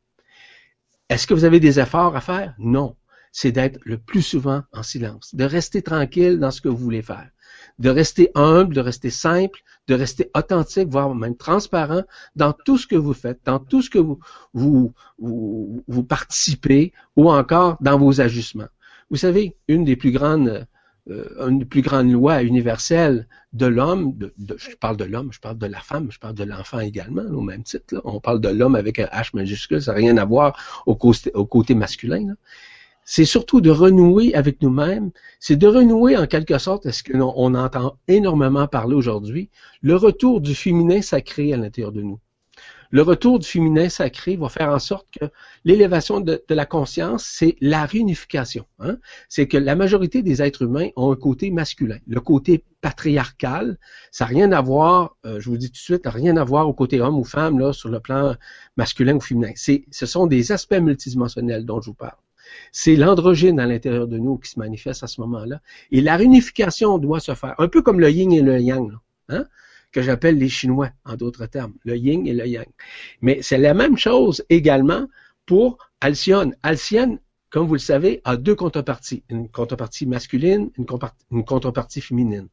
Est-ce 1.12 1.26
que 1.26 1.34
vous 1.34 1.44
avez 1.44 1.60
des 1.60 1.78
efforts 1.78 2.16
à 2.16 2.22
faire? 2.22 2.54
Non. 2.58 2.96
C'est 3.32 3.52
d'être 3.52 3.78
le 3.84 3.98
plus 3.98 4.22
souvent 4.22 4.62
en 4.72 4.82
silence, 4.82 5.34
de 5.34 5.44
rester 5.44 5.82
tranquille 5.82 6.38
dans 6.38 6.50
ce 6.50 6.62
que 6.62 6.70
vous 6.70 6.78
voulez 6.78 7.02
faire, 7.02 7.28
de 7.78 7.90
rester 7.90 8.30
humble, 8.34 8.74
de 8.74 8.80
rester 8.80 9.10
simple, 9.10 9.60
de 9.88 9.94
rester 9.94 10.30
authentique, 10.34 10.88
voire 10.88 11.14
même 11.14 11.36
transparent 11.36 12.04
dans 12.34 12.54
tout 12.54 12.78
ce 12.78 12.86
que 12.86 12.96
vous 12.96 13.12
faites, 13.12 13.40
dans 13.44 13.58
tout 13.58 13.82
ce 13.82 13.90
que 13.90 13.98
vous, 13.98 14.20
vous, 14.54 14.94
vous, 15.18 16.02
participez 16.02 16.94
ou 17.14 17.30
encore 17.30 17.76
dans 17.82 17.98
vos 17.98 18.22
ajustements. 18.22 18.72
Vous 19.10 19.18
savez, 19.18 19.54
une 19.68 19.84
des 19.84 19.96
plus 19.96 20.12
grandes 20.12 20.66
euh, 21.10 21.48
une 21.48 21.64
plus 21.64 21.82
grande 21.82 22.12
loi 22.12 22.42
universelle 22.42 23.26
de 23.52 23.66
l'homme, 23.66 24.16
je 24.56 24.76
parle 24.76 24.96
de 24.96 25.04
l'homme, 25.04 25.32
je 25.32 25.40
parle 25.40 25.58
de 25.58 25.66
la 25.66 25.80
femme, 25.80 26.12
je 26.12 26.18
parle 26.20 26.34
de 26.34 26.44
l'enfant 26.44 26.78
également, 26.78 27.22
au 27.22 27.40
même 27.40 27.64
titre. 27.64 28.00
On 28.04 28.20
parle 28.20 28.40
de 28.40 28.48
l'homme 28.48 28.76
avec 28.76 29.00
un 29.00 29.06
H 29.06 29.30
majuscule, 29.34 29.82
ça 29.82 29.92
n'a 29.92 29.98
rien 29.98 30.16
à 30.16 30.24
voir 30.24 30.82
au 30.86 30.94
côté, 30.94 31.32
au 31.34 31.44
côté 31.44 31.74
masculin. 31.74 32.34
C'est 33.04 33.24
surtout 33.24 33.60
de 33.60 33.70
renouer 33.70 34.32
avec 34.34 34.62
nous-mêmes, 34.62 35.10
c'est 35.40 35.56
de 35.56 35.66
renouer 35.66 36.16
en 36.16 36.28
quelque 36.28 36.56
sorte, 36.58 36.86
est 36.86 36.92
ce 36.92 37.02
qu'on 37.02 37.32
on 37.36 37.54
entend 37.56 37.98
énormément 38.06 38.68
parler 38.68 38.94
aujourd'hui, 38.94 39.50
le 39.80 39.96
retour 39.96 40.40
du 40.40 40.54
féminin 40.54 41.02
sacré 41.02 41.52
à 41.52 41.56
l'intérieur 41.56 41.90
de 41.90 42.02
nous 42.02 42.20
le 42.92 43.00
retour 43.00 43.38
du 43.38 43.48
féminin 43.48 43.88
sacré 43.88 44.36
va 44.36 44.50
faire 44.50 44.68
en 44.68 44.78
sorte 44.78 45.08
que 45.18 45.24
l'élévation 45.64 46.20
de, 46.20 46.42
la 46.50 46.66
conscience, 46.66 47.24
c'est 47.24 47.56
la 47.62 47.86
réunification. 47.86 48.66
Hein. 48.78 48.98
C'est 49.30 49.48
que 49.48 49.56
la 49.56 49.74
majorité 49.74 50.22
des 50.22 50.42
êtres 50.42 50.62
humains 50.62 50.90
ont 50.96 51.10
un 51.10 51.16
côté 51.16 51.50
masculin. 51.50 51.96
Le 52.06 52.20
côté 52.20 52.64
patriarcal, 52.82 53.78
ça 54.10 54.26
n'a 54.26 54.28
rien 54.28 54.52
à 54.52 54.60
voir, 54.60 55.16
euh, 55.24 55.40
je 55.40 55.48
vous 55.48 55.56
dis 55.56 55.68
tout 55.68 55.72
de 55.72 55.78
suite, 55.78 56.02
rien 56.04 56.36
à 56.36 56.44
voir 56.44 56.68
au 56.68 56.74
côté 56.74 57.00
homme 57.00 57.18
ou 57.18 57.24
femme, 57.24 57.58
là, 57.58 57.72
sur 57.72 57.88
le 57.88 57.98
plan 57.98 58.36
masculin 58.76 59.16
ou 59.16 59.20
féminin. 59.20 59.52
Ce 59.56 60.06
sont 60.06 60.26
des 60.26 60.52
aspects 60.52 60.74
multidimensionnels 60.74 61.64
dont 61.64 61.80
je 61.80 61.86
vous 61.86 61.94
parle. 61.94 62.18
C'est 62.72 62.96
l'androgyne 62.96 63.58
à 63.58 63.66
l'intérieur 63.66 64.06
de 64.06 64.18
nous 64.18 64.36
qui 64.36 64.50
se 64.50 64.58
manifeste 64.58 65.02
à 65.02 65.06
ce 65.06 65.22
moment-là. 65.22 65.62
Et 65.92 66.02
la 66.02 66.16
réunification 66.16 66.98
doit 66.98 67.20
se 67.20 67.34
faire, 67.34 67.54
un 67.56 67.68
peu 67.68 67.80
comme 67.80 68.00
le 68.00 68.10
yin 68.10 68.30
et 68.32 68.42
le 68.42 68.60
yang. 68.60 68.92
Hein? 69.30 69.46
Que 69.92 70.02
j'appelle 70.02 70.38
les 70.38 70.48
Chinois, 70.48 70.90
en 71.04 71.16
d'autres 71.16 71.46
termes, 71.46 71.74
le 71.84 71.96
yin 71.96 72.26
et 72.26 72.32
le 72.32 72.46
yang. 72.46 72.66
Mais 73.20 73.40
c'est 73.42 73.58
la 73.58 73.74
même 73.74 73.96
chose 73.96 74.44
également 74.48 75.06
pour 75.46 75.78
Alcyone. 76.00 76.56
Alcyone, 76.62 77.18
comme 77.50 77.66
vous 77.66 77.74
le 77.74 77.78
savez, 77.78 78.20
a 78.24 78.36
deux 78.36 78.54
contreparties. 78.54 79.22
Une 79.28 79.48
contrepartie 79.48 80.06
masculine, 80.06 80.70
une, 80.78 81.44
contrepartie 81.44 82.00
féminine. 82.00 82.48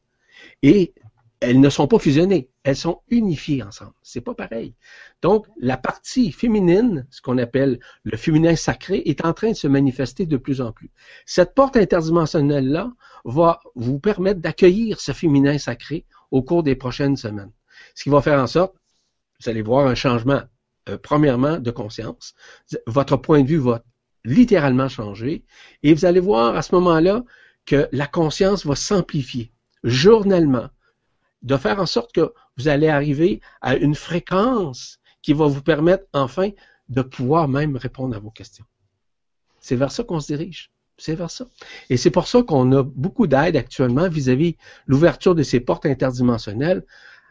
Et 0.62 0.92
elles 1.40 1.58
ne 1.58 1.70
sont 1.70 1.88
pas 1.88 1.98
fusionnées, 1.98 2.50
elles 2.64 2.76
sont 2.76 3.00
unifiées 3.08 3.62
ensemble. 3.62 3.94
C'est 4.02 4.20
pas 4.20 4.34
pareil. 4.34 4.74
Donc, 5.22 5.46
la 5.58 5.78
partie 5.78 6.32
féminine, 6.32 7.06
ce 7.10 7.22
qu'on 7.22 7.38
appelle 7.38 7.80
le 8.04 8.18
féminin 8.18 8.54
sacré, 8.56 9.02
est 9.06 9.24
en 9.24 9.32
train 9.32 9.52
de 9.52 9.56
se 9.56 9.66
manifester 9.66 10.26
de 10.26 10.36
plus 10.36 10.60
en 10.60 10.72
plus. 10.72 10.90
Cette 11.24 11.54
porte 11.54 11.78
interdimensionnelle-là 11.78 12.92
va 13.24 13.60
vous 13.74 13.98
permettre 13.98 14.40
d'accueillir 14.40 15.00
ce 15.00 15.12
féminin 15.12 15.56
sacré 15.56 16.04
au 16.30 16.42
cours 16.42 16.62
des 16.62 16.76
prochaines 16.76 17.16
semaines. 17.16 17.52
Ce 17.94 18.04
qui 18.04 18.10
va 18.10 18.22
faire 18.22 18.40
en 18.40 18.46
sorte, 18.46 18.74
vous 19.40 19.48
allez 19.48 19.62
voir 19.62 19.86
un 19.86 19.94
changement, 19.94 20.42
euh, 20.88 20.98
premièrement, 20.98 21.58
de 21.58 21.70
conscience. 21.70 22.34
Votre 22.86 23.16
point 23.16 23.42
de 23.42 23.48
vue 23.48 23.58
va 23.58 23.82
littéralement 24.24 24.88
changer 24.88 25.44
et 25.82 25.94
vous 25.94 26.04
allez 26.04 26.20
voir 26.20 26.56
à 26.56 26.62
ce 26.62 26.74
moment-là 26.74 27.24
que 27.64 27.88
la 27.92 28.06
conscience 28.06 28.66
va 28.66 28.76
s'amplifier 28.76 29.52
journellement 29.82 30.68
de 31.42 31.56
faire 31.56 31.80
en 31.80 31.86
sorte 31.86 32.12
que 32.12 32.32
vous 32.58 32.68
allez 32.68 32.88
arriver 32.88 33.40
à 33.62 33.76
une 33.76 33.94
fréquence 33.94 34.98
qui 35.22 35.32
va 35.32 35.46
vous 35.46 35.62
permettre 35.62 36.04
enfin 36.12 36.50
de 36.88 37.02
pouvoir 37.02 37.48
même 37.48 37.76
répondre 37.76 38.14
à 38.16 38.18
vos 38.18 38.30
questions. 38.30 38.64
C'est 39.60 39.76
vers 39.76 39.92
ça 39.92 40.04
qu'on 40.04 40.20
se 40.20 40.26
dirige. 40.26 40.70
C'est 41.00 41.14
vers 41.14 41.30
ça. 41.30 41.46
Et 41.88 41.96
c'est 41.96 42.10
pour 42.10 42.28
ça 42.28 42.42
qu'on 42.42 42.70
a 42.72 42.82
beaucoup 42.82 43.26
d'aide 43.26 43.56
actuellement 43.56 44.08
vis-à-vis 44.08 44.56
l'ouverture 44.86 45.34
de 45.34 45.42
ces 45.42 45.58
portes 45.58 45.86
interdimensionnelles 45.86 46.84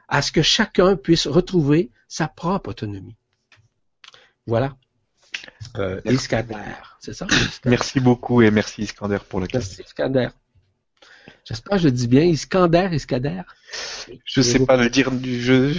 à 0.07 0.23
ce 0.23 0.31
que 0.31 0.41
chacun 0.41 0.95
puisse 0.95 1.27
retrouver 1.27 1.91
sa 2.07 2.27
propre 2.27 2.71
autonomie. 2.71 3.15
Voilà. 4.47 4.75
Euh, 5.77 6.01
Iskander, 6.05 6.55
c'est 6.99 7.13
ça? 7.13 7.27
Merci 7.65 7.99
beaucoup 7.99 8.41
et 8.41 8.49
merci 8.49 8.81
Iskander 8.81 9.19
pour 9.29 9.39
la 9.39 9.45
question. 9.45 9.75
Merci 9.77 9.81
Iskander. 9.83 10.29
J'espère 11.45 11.77
que 11.77 11.83
je 11.83 11.89
dis 11.89 12.07
bien 12.07 12.23
Iskander, 12.23 12.89
Iskander? 12.91 13.43
Je 14.25 14.41
sais 14.41 14.65
pas 14.65 14.77
le 14.77 14.89
dire 14.89 15.11
du 15.11 15.39
jeu. 15.39 15.75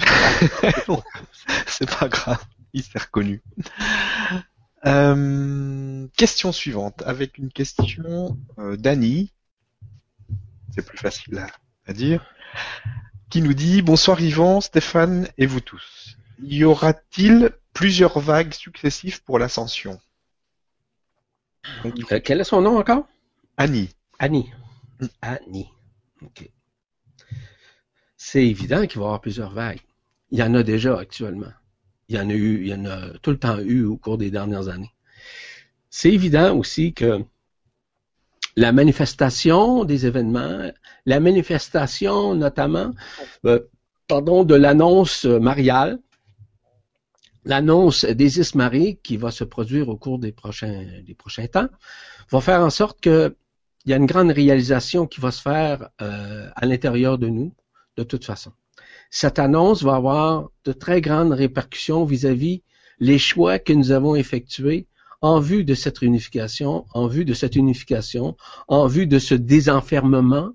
c'est 1.66 1.90
pas 1.98 2.06
grave, 2.06 2.42
il 2.72 2.84
s'est 2.84 3.00
reconnu. 3.00 3.42
Euh, 4.86 5.89
question 6.08 6.52
suivante, 6.52 7.02
avec 7.04 7.38
une 7.38 7.50
question 7.50 8.38
euh, 8.58 8.76
d'Annie. 8.76 9.32
C'est 10.74 10.84
plus 10.84 10.98
facile 10.98 11.44
à, 11.86 11.92
dire. 11.92 12.24
Qui 13.28 13.42
nous 13.42 13.54
dit 13.54 13.82
Bonsoir 13.82 14.20
Yvan, 14.20 14.60
Stéphane 14.60 15.28
et 15.38 15.46
vous 15.46 15.60
tous. 15.60 16.16
Y 16.42 16.64
aura-t-il 16.64 17.50
plusieurs 17.72 18.18
vagues 18.18 18.54
successives 18.54 19.22
pour 19.22 19.38
l'ascension? 19.38 20.00
Euh, 21.84 22.20
Quel 22.24 22.40
est 22.40 22.44
son 22.44 22.62
nom 22.62 22.78
encore? 22.78 23.06
Annie. 23.56 23.90
Annie. 24.18 24.50
Annie. 25.20 25.68
OK. 26.22 26.48
C'est 28.16 28.46
évident 28.46 28.86
qu'il 28.86 28.98
va 28.98 29.04
y 29.04 29.06
avoir 29.06 29.20
plusieurs 29.20 29.50
vagues. 29.50 29.80
Il 30.30 30.38
y 30.38 30.42
en 30.42 30.54
a 30.54 30.62
déjà 30.62 30.98
actuellement. 30.98 31.52
Il 32.08 32.16
y 32.16 32.20
en 32.20 32.28
a 32.28 32.32
eu, 32.32 32.60
il 32.62 32.68
y 32.68 32.74
en 32.74 32.84
a 32.86 33.18
tout 33.18 33.30
le 33.30 33.38
temps 33.38 33.58
eu 33.58 33.84
au 33.84 33.96
cours 33.96 34.18
des 34.18 34.30
dernières 34.30 34.68
années. 34.68 34.92
C'est 35.90 36.12
évident 36.12 36.56
aussi 36.56 36.94
que 36.94 37.24
la 38.56 38.72
manifestation 38.72 39.84
des 39.84 40.06
événements, 40.06 40.70
la 41.04 41.20
manifestation 41.20 42.34
notamment, 42.34 42.92
euh, 43.44 43.60
pardon, 44.06 44.44
de 44.44 44.54
l'annonce 44.54 45.24
mariale, 45.24 45.98
l'annonce 47.44 48.04
d'Isis 48.04 48.54
Marie 48.54 48.98
qui 49.02 49.16
va 49.16 49.30
se 49.30 49.44
produire 49.44 49.88
au 49.88 49.96
cours 49.96 50.18
des 50.18 50.32
prochains, 50.32 50.84
des 51.04 51.14
prochains 51.14 51.46
temps, 51.46 51.68
va 52.30 52.40
faire 52.40 52.60
en 52.60 52.70
sorte 52.70 53.00
que 53.00 53.36
il 53.86 53.90
y 53.90 53.94
a 53.94 53.96
une 53.96 54.06
grande 54.06 54.30
réalisation 54.30 55.06
qui 55.06 55.20
va 55.20 55.30
se 55.30 55.40
faire 55.40 55.88
euh, 56.02 56.50
à 56.54 56.66
l'intérieur 56.66 57.16
de 57.16 57.28
nous, 57.28 57.54
de 57.96 58.02
toute 58.02 58.26
façon. 58.26 58.52
Cette 59.10 59.38
annonce 59.38 59.82
va 59.82 59.96
avoir 59.96 60.50
de 60.64 60.72
très 60.72 61.00
grandes 61.00 61.32
répercussions 61.32 62.04
vis-à-vis 62.04 62.62
les 62.98 63.18
choix 63.18 63.58
que 63.58 63.72
nous 63.72 63.90
avons 63.90 64.14
effectués 64.14 64.86
en 65.22 65.40
vue 65.40 65.64
de 65.64 65.74
cette 65.74 65.98
réunification, 65.98 66.86
en 66.94 67.06
vue 67.06 67.24
de 67.24 67.34
cette 67.34 67.56
unification, 67.56 68.36
en 68.68 68.86
vue 68.86 69.06
de 69.06 69.18
ce 69.18 69.34
désenfermement, 69.34 70.52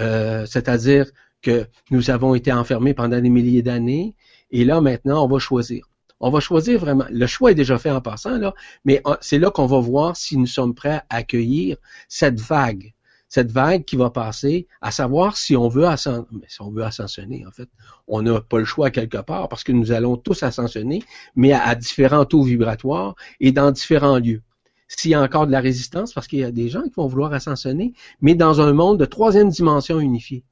euh, 0.00 0.46
c'est-à-dire 0.46 1.10
que 1.42 1.66
nous 1.90 2.10
avons 2.10 2.34
été 2.34 2.52
enfermés 2.52 2.94
pendant 2.94 3.20
des 3.20 3.30
milliers 3.30 3.62
d'années, 3.62 4.14
et 4.50 4.64
là 4.64 4.80
maintenant 4.80 5.24
on 5.24 5.28
va 5.28 5.38
choisir. 5.38 5.88
On 6.18 6.30
va 6.30 6.40
choisir 6.40 6.80
vraiment. 6.80 7.04
Le 7.10 7.26
choix 7.26 7.50
est 7.50 7.54
déjà 7.54 7.78
fait 7.78 7.90
en 7.90 8.00
passant, 8.00 8.38
là, 8.38 8.54
mais 8.84 9.02
c'est 9.20 9.38
là 9.38 9.50
qu'on 9.50 9.66
va 9.66 9.80
voir 9.80 10.16
si 10.16 10.38
nous 10.38 10.46
sommes 10.46 10.74
prêts 10.74 11.02
à 11.10 11.16
accueillir 11.16 11.76
cette 12.08 12.40
vague. 12.40 12.94
Cette 13.28 13.50
vague 13.50 13.84
qui 13.84 13.96
va 13.96 14.10
passer, 14.10 14.68
à 14.80 14.90
savoir 14.90 15.36
si 15.36 15.56
on 15.56 15.68
veut, 15.68 15.86
si 15.96 16.60
on 16.60 16.70
veut 16.70 16.84
ascensionner, 16.84 17.44
en 17.46 17.50
fait. 17.50 17.68
On 18.06 18.22
n'a 18.22 18.40
pas 18.40 18.58
le 18.58 18.64
choix 18.64 18.90
quelque 18.90 19.18
part 19.18 19.48
parce 19.48 19.64
que 19.64 19.72
nous 19.72 19.90
allons 19.90 20.16
tous 20.16 20.42
ascensionner, 20.42 21.02
mais 21.34 21.52
à, 21.52 21.74
différents 21.74 22.24
taux 22.24 22.42
vibratoires 22.42 23.16
et 23.40 23.52
dans 23.52 23.72
différents 23.72 24.18
lieux. 24.18 24.42
S'il 24.88 25.10
y 25.10 25.14
a 25.14 25.22
encore 25.22 25.48
de 25.48 25.52
la 25.52 25.60
résistance, 25.60 26.12
parce 26.12 26.28
qu'il 26.28 26.38
y 26.38 26.44
a 26.44 26.52
des 26.52 26.68
gens 26.68 26.82
qui 26.82 26.94
vont 26.96 27.08
vouloir 27.08 27.32
ascensionner, 27.32 27.94
mais 28.20 28.36
dans 28.36 28.60
un 28.60 28.72
monde 28.72 28.98
de 28.98 29.04
troisième 29.04 29.48
dimension 29.48 29.98
unifiée. 29.98 30.44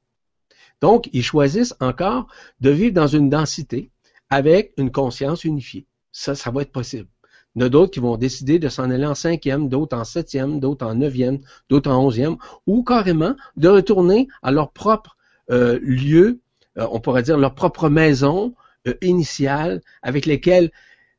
Donc, 0.81 1.09
ils 1.13 1.23
choisissent 1.23 1.75
encore 1.79 2.27
de 2.59 2.69
vivre 2.69 2.93
dans 2.93 3.07
une 3.07 3.29
densité 3.29 3.91
avec 4.29 4.73
une 4.77 4.91
conscience 4.91 5.45
unifiée. 5.45 5.87
Ça, 6.11 6.35
ça 6.35 6.51
va 6.51 6.63
être 6.63 6.73
possible. 6.73 7.07
Il 7.55 7.61
y 7.61 7.63
en 7.63 7.67
a 7.67 7.69
d'autres 7.69 7.91
qui 7.91 8.01
vont 8.01 8.17
décider 8.17 8.59
de 8.59 8.67
s'en 8.67 8.89
aller 8.89 9.05
en 9.05 9.15
cinquième, 9.15 9.69
d'autres 9.69 9.97
en 9.97 10.03
septième, 10.03 10.59
d'autres 10.59 10.85
en 10.85 10.95
neuvième, 10.95 11.39
d'autres 11.69 11.89
en 11.89 12.05
onzième, 12.05 12.35
ou 12.67 12.83
carrément 12.83 13.35
de 13.55 13.69
retourner 13.69 14.27
à 14.43 14.51
leur 14.51 14.71
propre 14.71 15.15
euh, 15.51 15.79
lieu, 15.81 16.41
euh, 16.77 16.87
on 16.91 16.99
pourrait 16.99 17.23
dire 17.23 17.37
leur 17.37 17.55
propre 17.55 17.87
maison 17.87 18.53
euh, 18.87 18.93
initiale, 19.01 19.81
avec 20.01 20.25
lesquelles 20.25 20.71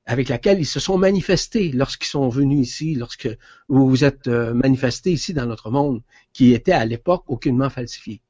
avec 0.09 0.29
laquelle 0.29 0.61
ils 0.61 0.67
se 0.67 0.79
sont 0.79 0.99
manifestés 0.99 1.73
lorsqu'ils 1.73 2.07
sont 2.07 2.29
venus 2.29 2.69
ici, 2.69 2.95
lorsque 2.95 3.29
vous 3.69 3.89
vous 3.89 4.05
êtes 4.05 4.29
manifestés 4.29 5.11
ici 5.11 5.35
dans 5.35 5.47
notre 5.47 5.69
monde, 5.69 6.01
qui 6.33 6.53
était 6.53 6.71
à 6.71 6.85
l'époque 6.85 7.25
aucunement 7.27 7.71
falsifié. 7.71 8.21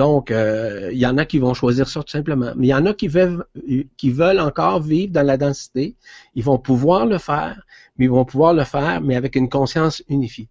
Donc, 0.00 0.30
euh, 0.30 0.88
il 0.92 0.98
y 0.98 1.04
en 1.04 1.18
a 1.18 1.26
qui 1.26 1.38
vont 1.38 1.52
choisir 1.52 1.86
ça 1.86 2.00
tout 2.02 2.08
simplement. 2.08 2.52
Mais 2.56 2.68
il 2.68 2.70
y 2.70 2.74
en 2.74 2.86
a 2.86 2.94
qui 2.94 3.06
veulent, 3.06 4.40
encore 4.40 4.80
vivre 4.80 5.12
dans 5.12 5.26
la 5.26 5.36
densité. 5.36 5.94
Ils 6.34 6.42
vont 6.42 6.56
pouvoir 6.56 7.04
le 7.04 7.18
faire, 7.18 7.60
mais 7.98 8.06
ils 8.06 8.10
vont 8.10 8.24
pouvoir 8.24 8.54
le 8.54 8.64
faire, 8.64 9.02
mais 9.02 9.14
avec 9.14 9.36
une 9.36 9.50
conscience 9.50 10.02
unifiée. 10.08 10.48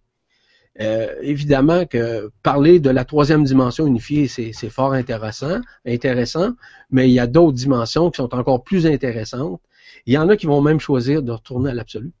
Euh, 0.80 1.16
évidemment 1.20 1.84
que 1.84 2.30
parler 2.44 2.78
de 2.78 2.90
la 2.90 3.04
troisième 3.04 3.42
dimension 3.42 3.88
unifiée, 3.88 4.28
c'est 4.28 4.70
fort 4.70 4.92
intéressant, 4.92 5.60
intéressant, 5.84 6.50
mais 6.92 7.08
il 7.10 7.12
y 7.12 7.18
a 7.18 7.26
d'autres 7.26 7.56
dimensions 7.56 8.08
qui 8.12 8.18
sont 8.18 8.32
encore 8.32 8.62
plus 8.62 8.86
intéressantes. 8.86 9.60
Il 10.06 10.14
y 10.14 10.18
en 10.18 10.28
a 10.28 10.36
qui 10.36 10.46
vont 10.46 10.62
même 10.62 10.78
choisir 10.78 11.24
de 11.24 11.32
retourner 11.32 11.70
à 11.70 11.74
l'absolu. 11.74 12.12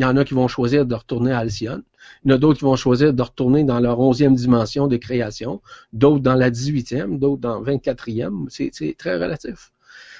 Il 0.00 0.04
y 0.04 0.06
en 0.06 0.16
a 0.16 0.24
qui 0.24 0.32
vont 0.32 0.48
choisir 0.48 0.86
de 0.86 0.94
retourner 0.94 1.30
à 1.30 1.40
Alcyone. 1.40 1.82
Il 2.24 2.30
y 2.30 2.32
en 2.32 2.36
a 2.36 2.38
d'autres 2.38 2.60
qui 2.60 2.64
vont 2.64 2.74
choisir 2.74 3.12
de 3.12 3.22
retourner 3.22 3.64
dans 3.64 3.80
leur 3.80 4.00
onzième 4.00 4.34
dimension 4.34 4.86
de 4.86 4.96
création, 4.96 5.60
d'autres 5.92 6.22
dans 6.22 6.36
la 6.36 6.48
dix-huitième, 6.48 7.18
d'autres 7.18 7.42
dans 7.42 7.60
vingt-quatrième. 7.60 8.46
C'est 8.48 8.94
très 8.96 9.18
relatif. 9.18 9.72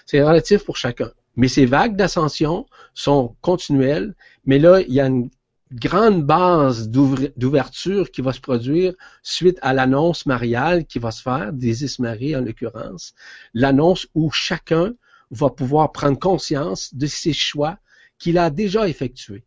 C'est 0.05 0.23
relatif 0.23 0.67
pour 0.67 0.77
chacun. 0.77 1.11
Mais 1.35 1.49
ces 1.49 1.65
vagues 1.65 1.97
d'ascension 1.97 2.67
sont 2.93 3.35
continuelles, 3.41 4.15
mais 4.45 4.59
là, 4.59 4.83
il 4.83 4.93
y 4.93 5.01
a 5.01 5.07
une 5.07 5.31
grande 5.73 6.27
base 6.27 6.91
d'ouverture 6.91 8.11
qui 8.11 8.21
va 8.21 8.35
se 8.35 8.41
produire 8.41 8.93
suite 9.23 9.59
à 9.63 9.73
l'annonce 9.73 10.27
mariale 10.27 10.85
qui 10.85 10.99
va 10.99 11.11
se 11.11 11.23
faire, 11.23 11.55
d'Isis 11.55 12.01
Marie 12.01 12.37
en 12.37 12.43
l'occurrence, 12.43 13.15
l'annonce 13.55 14.07
où 14.15 14.31
chacun 14.31 14.93
va 15.31 15.49
pouvoir 15.49 15.91
prendre 15.91 16.19
conscience 16.19 16.95
de 16.95 17.07
ses 17.07 17.33
choix 17.33 17.79
qu'il 18.19 18.37
a 18.37 18.51
déjà 18.51 18.87
effectués. 18.87 19.47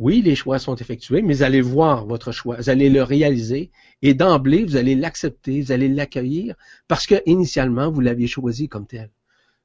Oui, 0.00 0.22
les 0.22 0.34
choix 0.34 0.58
sont 0.58 0.76
effectués, 0.76 1.20
mais 1.20 1.42
allez 1.42 1.60
voir 1.60 2.06
votre 2.06 2.32
choix, 2.32 2.56
vous 2.56 2.70
allez 2.70 2.88
le 2.88 3.02
réaliser 3.02 3.70
et 4.00 4.14
d'emblée, 4.14 4.64
vous 4.64 4.76
allez 4.76 4.94
l'accepter, 4.94 5.60
vous 5.60 5.72
allez 5.72 5.88
l'accueillir 5.88 6.54
parce 6.88 7.06
que 7.06 7.16
initialement, 7.26 7.90
vous 7.90 8.00
l'aviez 8.00 8.26
choisi 8.26 8.66
comme 8.66 8.86
tel. 8.86 9.10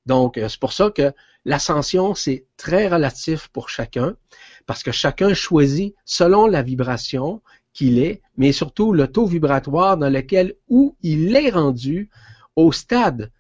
Donc, 0.06 0.38
euh, 0.38 0.50
c'est 0.50 0.60
pour 0.60 0.74
ça 0.74 0.92
que 0.92 1.14
l'ascension, 1.46 2.16
c'est 2.16 2.48
très 2.58 2.90
relatif 2.90 3.48
pour 3.48 3.70
chacun 3.70 4.18
parce 4.66 4.84
que 4.84 4.92
chacun 4.92 5.34
choisit 5.34 5.96
selon 6.04 6.48
la 6.48 6.64
vibration 6.64 7.42
qu'il 7.72 7.98
est, 7.98 8.22
mais 8.36 8.52
surtout 8.52 8.92
le 8.92 9.08
taux 9.08 9.28
vibratoire 9.28 9.96
dans 9.96 10.10
lequel 10.10 10.56
où 10.68 10.98
il 11.02 11.34
est 11.34 11.50
rendu 11.50 12.10
au 12.58 12.74
stade, 12.74 13.32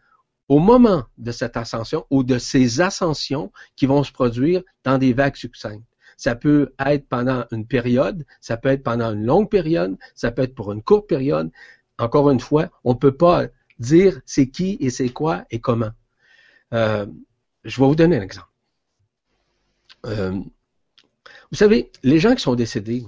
au 0.48 0.60
moment 0.60 1.04
de 1.18 1.34
cette 1.34 1.58
ascension 1.58 2.06
ou 2.10 2.24
de 2.24 2.38
ces 2.38 2.80
ascensions 2.80 3.52
qui 3.76 3.86
vont 3.86 4.06
se 4.06 4.14
produire 4.14 4.64
dans 4.86 4.98
des 4.98 5.12
vagues 5.12 5.36
succinctes. 5.36 5.84
Ça 6.18 6.36
peut 6.36 6.74
être 6.80 7.08
pendant 7.08 7.46
une 7.52 7.66
période, 7.68 8.26
ça 8.42 8.58
peut 8.58 8.70
être 8.70 8.84
pendant 8.84 9.12
une 9.12 9.26
longue 9.26 9.50
période, 9.50 9.98
ça 10.14 10.32
peut 10.32 10.44
être 10.44 10.56
pour 10.56 10.72
une 10.72 10.82
courte 10.82 11.08
période. 11.08 11.52
Encore 11.98 12.30
une 12.30 12.40
fois, 12.40 12.70
on 12.84 12.94
ne 12.94 12.98
peut 13.00 13.16
pas 13.16 13.48
dire 13.80 14.22
c'est 14.26 14.50
qui 14.50 14.78
et 14.80 14.90
c'est 14.90 15.10
quoi 15.10 15.46
et 15.52 15.60
comment. 15.60 15.92
Euh, 16.74 17.06
je 17.64 17.80
vais 17.80 17.88
vous 17.88 17.96
donner 17.96 18.18
un 18.18 18.22
exemple. 18.22 18.48
Euh, 20.06 20.40
vous 21.52 21.58
savez, 21.58 21.92
les 22.04 22.20
gens 22.20 22.36
qui 22.36 22.42
sont 22.42 22.56
décédés, 22.56 23.04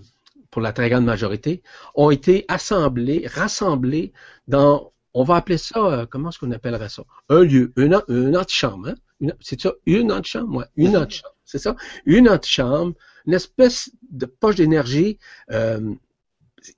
pour 0.51 0.61
la 0.61 0.73
très 0.73 0.89
grande 0.89 1.05
majorité, 1.05 1.61
ont 1.95 2.09
été 2.09 2.45
assemblés, 2.47 3.27
rassemblés 3.27 4.13
dans, 4.47 4.91
on 5.13 5.23
va 5.23 5.35
appeler 5.35 5.57
ça, 5.57 5.79
euh, 5.79 6.05
comment 6.05 6.29
est-ce 6.29 6.39
qu'on 6.39 6.51
appellerait 6.51 6.89
ça? 6.89 7.03
Un 7.29 7.43
lieu, 7.43 7.73
une, 7.75 8.01
une 8.07 8.37
antichambre, 8.37 8.89
hein? 8.89 8.95
C'est 9.39 9.59
ça, 9.59 9.73
une 9.85 10.11
antichambre? 10.11 10.57
Ouais, 10.57 10.65
une 10.75 10.97
antichambre, 10.97 11.35
c'est 11.45 11.57
ça? 11.57 11.75
Une 12.05 12.29
antichambre, 12.29 12.93
une 13.25 13.33
espèce 13.33 13.91
de 14.09 14.25
poche 14.25 14.55
d'énergie 14.55 15.17
euh, 15.51 15.93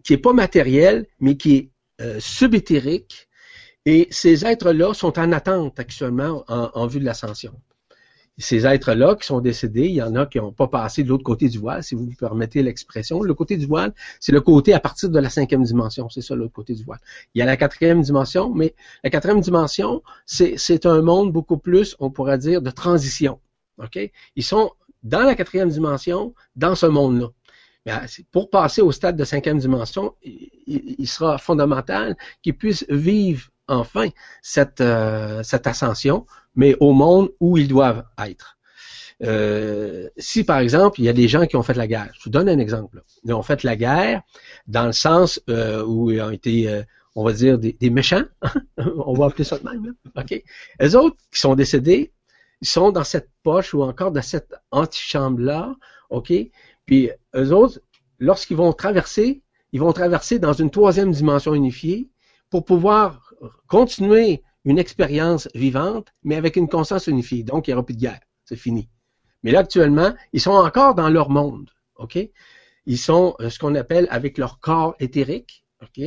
qui 0.03 0.13
est 0.13 0.17
pas 0.17 0.33
matérielle, 0.33 1.07
mais 1.19 1.37
qui 1.37 1.55
est 1.55 1.71
euh, 2.01 2.19
subéthérique, 2.19 3.27
et 3.85 4.07
ces 4.11 4.45
êtres-là 4.45 4.93
sont 4.93 5.17
en 5.19 5.31
attente 5.31 5.79
actuellement 5.79 6.43
en, 6.47 6.87
vue 6.87 6.99
de 6.99 7.05
l'ascension. 7.05 7.53
Ces 8.39 8.65
êtres-là 8.65 9.15
qui 9.15 9.27
sont 9.27 9.41
décédés, 9.41 9.87
il 9.87 9.95
y 9.95 10.01
en 10.01 10.15
a 10.15 10.25
qui 10.25 10.37
n'ont 10.37 10.53
pas 10.53 10.67
passé 10.67 11.03
de 11.03 11.09
l'autre 11.09 11.23
côté 11.23 11.49
du 11.49 11.59
voile, 11.59 11.83
si 11.83 11.93
vous 11.93 12.05
me 12.05 12.15
permettez 12.15 12.63
l'expression. 12.63 13.21
Le 13.21 13.33
côté 13.33 13.57
du 13.57 13.65
voile, 13.65 13.93
c'est 14.21 14.31
le 14.31 14.39
côté 14.39 14.73
à 14.73 14.79
partir 14.79 15.09
de 15.09 15.19
la 15.19 15.29
cinquième 15.29 15.63
dimension. 15.63 16.09
C'est 16.09 16.21
ça 16.21 16.35
l'autre 16.35 16.53
côté 16.53 16.73
du 16.73 16.83
voile. 16.83 16.99
Il 17.35 17.39
y 17.39 17.41
a 17.41 17.45
la 17.45 17.57
quatrième 17.57 18.01
dimension, 18.01 18.53
mais 18.53 18.75
la 19.03 19.09
quatrième 19.09 19.41
dimension, 19.41 20.01
c'est 20.25 20.85
un 20.85 21.01
monde 21.01 21.33
beaucoup 21.33 21.57
plus, 21.57 21.95
on 21.99 22.09
pourrait 22.09 22.37
dire, 22.37 22.61
de 22.61 22.71
transition. 22.71 23.39
OK? 23.77 23.99
Ils 24.35 24.43
sont 24.43 24.71
dans 25.03 25.23
la 25.23 25.35
quatrième 25.35 25.69
dimension, 25.69 26.33
dans 26.55 26.75
ce 26.75 26.85
monde-là. 26.85 27.27
Pour 28.31 28.49
passer 28.49 28.81
au 28.81 28.91
stade 28.91 29.17
de 29.17 29.23
cinquième 29.25 29.57
dimension, 29.57 30.13
il 30.23 31.07
sera 31.07 31.37
fondamental 31.37 32.15
qu'ils 32.41 32.55
puissent 32.55 32.85
vivre 32.89 33.49
enfin 33.69 34.09
cette, 34.41 34.81
euh, 34.81 35.43
cette 35.43 35.67
ascension, 35.67 36.25
mais 36.55 36.75
au 36.79 36.91
monde 36.91 37.29
où 37.39 37.57
ils 37.57 37.67
doivent 37.67 38.03
être. 38.25 38.57
Euh, 39.21 40.07
si 40.17 40.45
par 40.45 40.59
exemple 40.59 41.01
il 41.01 41.03
y 41.03 41.09
a 41.09 41.13
des 41.13 41.27
gens 41.27 41.45
qui 41.45 41.57
ont 41.57 41.63
fait 41.63 41.73
la 41.73 41.87
guerre, 41.87 42.09
je 42.17 42.23
vous 42.23 42.29
donne 42.29 42.49
un 42.49 42.59
exemple. 42.59 43.03
Ils 43.23 43.33
ont 43.33 43.43
fait 43.43 43.63
la 43.63 43.75
guerre 43.75 44.21
dans 44.67 44.85
le 44.85 44.93
sens 44.93 45.41
euh, 45.49 45.83
où 45.83 46.11
ils 46.11 46.21
ont 46.21 46.31
été, 46.31 46.83
on 47.15 47.23
va 47.23 47.33
dire, 47.33 47.57
des, 47.57 47.89
méchants, 47.89 48.23
on 48.77 49.13
va 49.13 49.25
appeler 49.27 49.43
ça 49.43 49.57
de 49.59 49.63
même. 49.63 49.93
Les 50.79 50.95
autres 50.95 51.17
qui 51.31 51.39
sont 51.39 51.55
décédés, 51.55 52.13
ils 52.61 52.67
sont 52.67 52.91
dans 52.91 53.03
cette 53.03 53.29
poche 53.43 53.73
ou 53.73 53.83
encore 53.83 54.11
dans 54.11 54.21
cette 54.21 54.53
antichambre 54.71 55.39
là, 55.39 55.75
ok? 56.09 56.33
Puis 56.85 57.11
eux 57.35 57.53
autres, 57.53 57.79
lorsqu'ils 58.19 58.57
vont 58.57 58.73
traverser, 58.73 59.41
ils 59.71 59.79
vont 59.79 59.93
traverser 59.93 60.39
dans 60.39 60.53
une 60.53 60.71
troisième 60.71 61.11
dimension 61.11 61.53
unifiée 61.53 62.09
pour 62.49 62.65
pouvoir 62.65 63.28
continuer 63.67 64.43
une 64.65 64.79
expérience 64.79 65.47
vivante, 65.55 66.07
mais 66.23 66.35
avec 66.35 66.55
une 66.55 66.67
conscience 66.67 67.07
unifiée. 67.07 67.43
Donc, 67.43 67.67
il 67.67 67.71
n'y 67.71 67.73
aura 67.75 67.85
plus 67.85 67.95
de 67.95 68.01
guerre. 68.01 68.19
C'est 68.45 68.55
fini. 68.55 68.89
Mais 69.43 69.51
là, 69.51 69.59
actuellement, 69.59 70.13
ils 70.33 70.41
sont 70.41 70.51
encore 70.51 70.95
dans 70.95 71.09
leur 71.09 71.29
monde. 71.29 71.69
OK? 71.95 72.17
Ils 72.85 72.97
sont 72.97 73.35
euh, 73.39 73.49
ce 73.49 73.59
qu'on 73.59 73.75
appelle 73.75 74.07
avec 74.09 74.37
leur 74.37 74.59
corps 74.59 74.95
éthérique, 74.99 75.63
OK? 75.81 76.03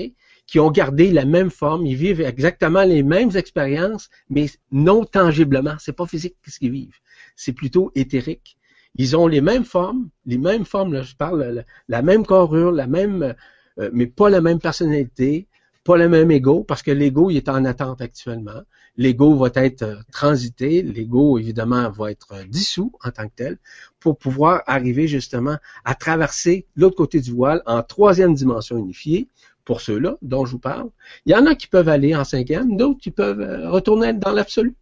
Qui 0.47 0.61
ont 0.61 0.71
gardé 0.71 1.11
la 1.11 1.25
même 1.25 1.51
forme. 1.51 1.87
Ils 1.87 1.97
vivent 1.97 2.21
exactement 2.21 2.83
les 2.83 3.03
mêmes 3.03 3.35
expériences, 3.37 4.11
mais 4.29 4.47
non 4.71 5.05
tangiblement. 5.05 5.75
C'est 5.79 5.93
pas 5.93 6.07
physique 6.07 6.37
ce 6.47 6.59
qu'ils 6.59 6.73
vivent. 6.73 6.99
C'est 7.37 7.53
plutôt 7.53 7.91
éthérique. 7.95 8.59
Ils 8.97 9.17
ont 9.17 9.27
les 9.27 9.41
mêmes 9.41 9.65
formes, 9.65 10.11
les 10.27 10.37
mêmes 10.37 10.67
formes, 10.67 10.93
là, 10.93 11.03
je 11.03 11.15
parle, 11.15 11.65
la, 11.89 12.03
même 12.03 12.27
corure, 12.27 12.73
la 12.73 12.87
même, 12.87 13.35
euh, 13.79 13.91
mais 13.93 14.07
pas 14.07 14.29
la 14.29 14.43
même 14.43 14.59
personnalité, 14.59 15.49
pas 15.85 15.97
le 15.97 16.09
même 16.09 16.31
ego, 16.31 16.63
parce 16.63 16.83
que 16.83 16.91
l'ego, 16.91 17.31
il 17.31 17.37
est 17.39 17.49
en 17.49 17.65
attente 17.65 18.01
actuellement. 18.01 18.63
L'ego 18.97 19.35
va 19.37 19.51
être 19.55 19.83
euh, 19.83 19.97
transité, 20.13 20.83
l'ego, 20.83 21.39
évidemment, 21.39 21.91
va 21.91 22.11
être 22.11 22.33
euh, 22.33 22.45
dissous 22.45 22.93
en 23.03 23.11
tant 23.11 23.27
que 23.27 23.33
tel, 23.35 23.59
pour 23.99 24.19
pouvoir 24.19 24.63
arriver 24.67 25.09
justement 25.09 25.57
à 25.85 25.95
traverser 25.95 26.67
l'autre 26.77 26.97
côté 26.97 27.21
du 27.21 27.33
voile 27.33 27.63
en 27.67 27.83
troisième 27.83 28.35
dimension 28.35 28.77
unifiée, 28.79 29.29
pour 29.65 29.81
ceux-là 29.81 30.19
dont 30.23 30.45
je 30.45 30.53
vous 30.53 30.59
parle. 30.59 30.91
Il 31.25 31.33
y 31.33 31.37
en 31.37 31.47
a 31.47 31.55
qui 31.55 31.69
peuvent 31.69 31.89
aller 31.89 32.15
en 32.15 32.25
cinquième, 32.25 32.77
d'autres 32.77 33.01
qui 33.01 33.11
peuvent 33.11 33.41
euh, 33.41 33.71
retourner 33.71 34.13
dans 34.13 34.33
l'absolu. 34.33 34.75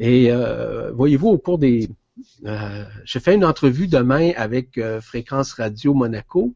Et 0.00 0.30
voyez-vous, 0.94 1.26
au 1.26 1.38
cours 1.38 1.58
des... 1.58 1.88
je 2.44 3.18
fais 3.18 3.34
une 3.34 3.44
entrevue 3.44 3.88
demain 3.88 4.30
avec 4.36 4.80
Fréquence 5.00 5.54
Radio 5.54 5.92
Monaco, 5.92 6.54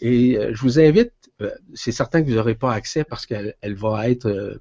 et 0.00 0.38
je 0.52 0.60
vous 0.62 0.78
invite 0.78 1.10
euh, 1.25 1.25
c'est 1.74 1.92
certain 1.92 2.22
que 2.22 2.28
vous 2.28 2.36
n'aurez 2.36 2.54
pas 2.54 2.72
accès 2.72 3.04
parce 3.04 3.26
qu'elle 3.26 3.54
va 3.62 4.08
être 4.08 4.26
euh, 4.26 4.60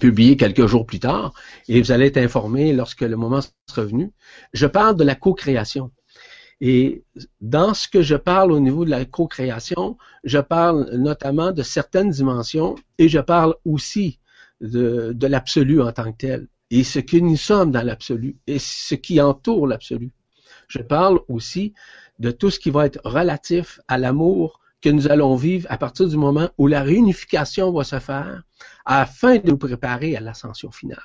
publiée 0.00 0.36
quelques 0.36 0.66
jours 0.66 0.86
plus 0.86 1.00
tard 1.00 1.32
et 1.68 1.80
vous 1.80 1.92
allez 1.92 2.06
être 2.06 2.16
informé 2.16 2.72
lorsque 2.72 3.02
le 3.02 3.16
moment 3.16 3.40
sera 3.68 3.84
venu. 3.84 4.12
Je 4.52 4.66
parle 4.66 4.96
de 4.96 5.04
la 5.04 5.14
co-création. 5.14 5.90
Et 6.60 7.04
dans 7.40 7.72
ce 7.72 7.88
que 7.88 8.02
je 8.02 8.16
parle 8.16 8.52
au 8.52 8.60
niveau 8.60 8.84
de 8.84 8.90
la 8.90 9.04
co-création, 9.04 9.96
je 10.24 10.38
parle 10.38 10.90
notamment 10.96 11.52
de 11.52 11.62
certaines 11.62 12.10
dimensions 12.10 12.74
et 12.98 13.08
je 13.08 13.18
parle 13.18 13.54
aussi 13.64 14.18
de 14.60 15.26
l'absolu 15.26 15.80
en 15.80 15.90
tant 15.92 16.12
que 16.12 16.18
tel 16.18 16.48
et 16.70 16.84
ce 16.84 17.00
que 17.00 17.16
nous 17.16 17.36
sommes 17.36 17.72
dans 17.72 17.82
l'absolu 17.82 18.36
et 18.46 18.58
ce 18.58 18.94
qui 18.94 19.20
entoure 19.20 19.66
l'absolu. 19.66 20.12
Je 20.68 20.78
parle 20.78 21.20
aussi 21.28 21.74
de 22.18 22.30
tout 22.30 22.50
ce 22.50 22.60
qui 22.60 22.70
va 22.70 22.86
être 22.86 23.00
relatif 23.04 23.80
à 23.88 23.98
l'amour 23.98 24.59
que 24.80 24.88
nous 24.88 25.10
allons 25.10 25.36
vivre 25.36 25.66
à 25.70 25.78
partir 25.78 26.08
du 26.08 26.16
moment 26.16 26.48
où 26.58 26.66
la 26.66 26.82
réunification 26.82 27.72
va 27.72 27.84
se 27.84 27.98
faire 27.98 28.42
afin 28.84 29.36
de 29.36 29.50
nous 29.50 29.58
préparer 29.58 30.16
à 30.16 30.20
l'ascension 30.20 30.70
finale. 30.70 30.98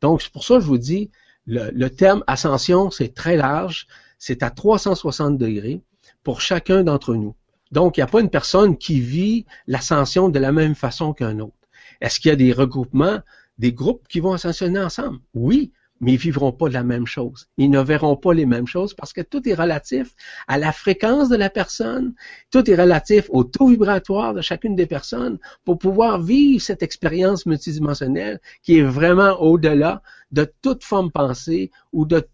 Donc, 0.00 0.22
c'est 0.22 0.32
pour 0.32 0.44
ça 0.44 0.54
que 0.54 0.60
je 0.60 0.66
vous 0.66 0.78
dis, 0.78 1.10
le, 1.46 1.88
terme 1.88 2.24
ascension, 2.26 2.90
c'est 2.90 3.14
très 3.14 3.36
large, 3.36 3.86
c'est 4.18 4.42
à 4.42 4.50
360 4.50 5.38
degrés 5.38 5.82
pour 6.22 6.40
chacun 6.40 6.82
d'entre 6.82 7.14
nous. 7.14 7.34
Donc, 7.70 7.96
il 7.96 8.00
n'y 8.00 8.04
a 8.04 8.08
pas 8.08 8.20
une 8.20 8.30
personne 8.30 8.76
qui 8.76 9.00
vit 9.00 9.46
l'ascension 9.66 10.28
de 10.28 10.38
la 10.38 10.52
même 10.52 10.74
façon 10.74 11.12
qu'un 11.12 11.38
autre. 11.40 11.54
Est-ce 12.00 12.20
qu'il 12.20 12.30
y 12.30 12.32
a 12.32 12.36
des 12.36 12.52
regroupements, 12.52 13.20
des 13.58 13.72
groupes 13.72 14.06
qui 14.08 14.20
vont 14.20 14.32
ascensionner 14.32 14.80
ensemble? 14.80 15.18
Oui, 15.34 15.72
mais 16.00 16.12
ils 16.12 16.18
vivront 16.18 16.52
pas 16.52 16.68
la 16.68 16.82
même 16.82 17.06
chose. 17.06 17.48
Ils 17.56 17.70
ne 17.70 17.80
verront 17.80 18.16
pas 18.16 18.34
les 18.34 18.46
mêmes 18.46 18.66
choses 18.66 18.94
parce 18.94 19.12
que 19.12 19.20
tout 19.20 19.48
est 19.48 19.54
relatif 19.54 20.14
à 20.46 20.58
la 20.58 20.72
fréquence 20.72 21.28
de 21.28 21.36
la 21.36 21.50
personne, 21.50 22.14
tout 22.50 22.70
est 22.70 22.74
relatif 22.74 23.26
au 23.30 23.44
taux 23.44 23.68
vibratoire 23.68 24.34
de 24.34 24.40
chacune 24.40 24.76
des 24.76 24.86
personnes 24.86 25.38
pour 25.64 25.78
pouvoir 25.78 26.20
vivre 26.20 26.62
cette 26.62 26.82
expérience 26.82 27.46
multidimensionnelle 27.46 28.40
qui 28.62 28.78
est 28.78 28.82
vraiment 28.82 29.40
au-delà 29.40 30.02
de 30.32 30.50
toute 30.62 30.84
forme 30.84 31.10
pensée 31.10 31.70
ou 31.92 32.04
de 32.04 32.26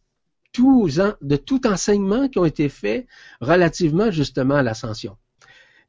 tout, 0.52 1.66
enseignement 1.66 2.28
qui 2.28 2.38
ont 2.38 2.44
été 2.44 2.68
faits 2.68 3.06
relativement 3.40 4.10
justement 4.10 4.56
à 4.56 4.62
l'ascension. 4.62 5.16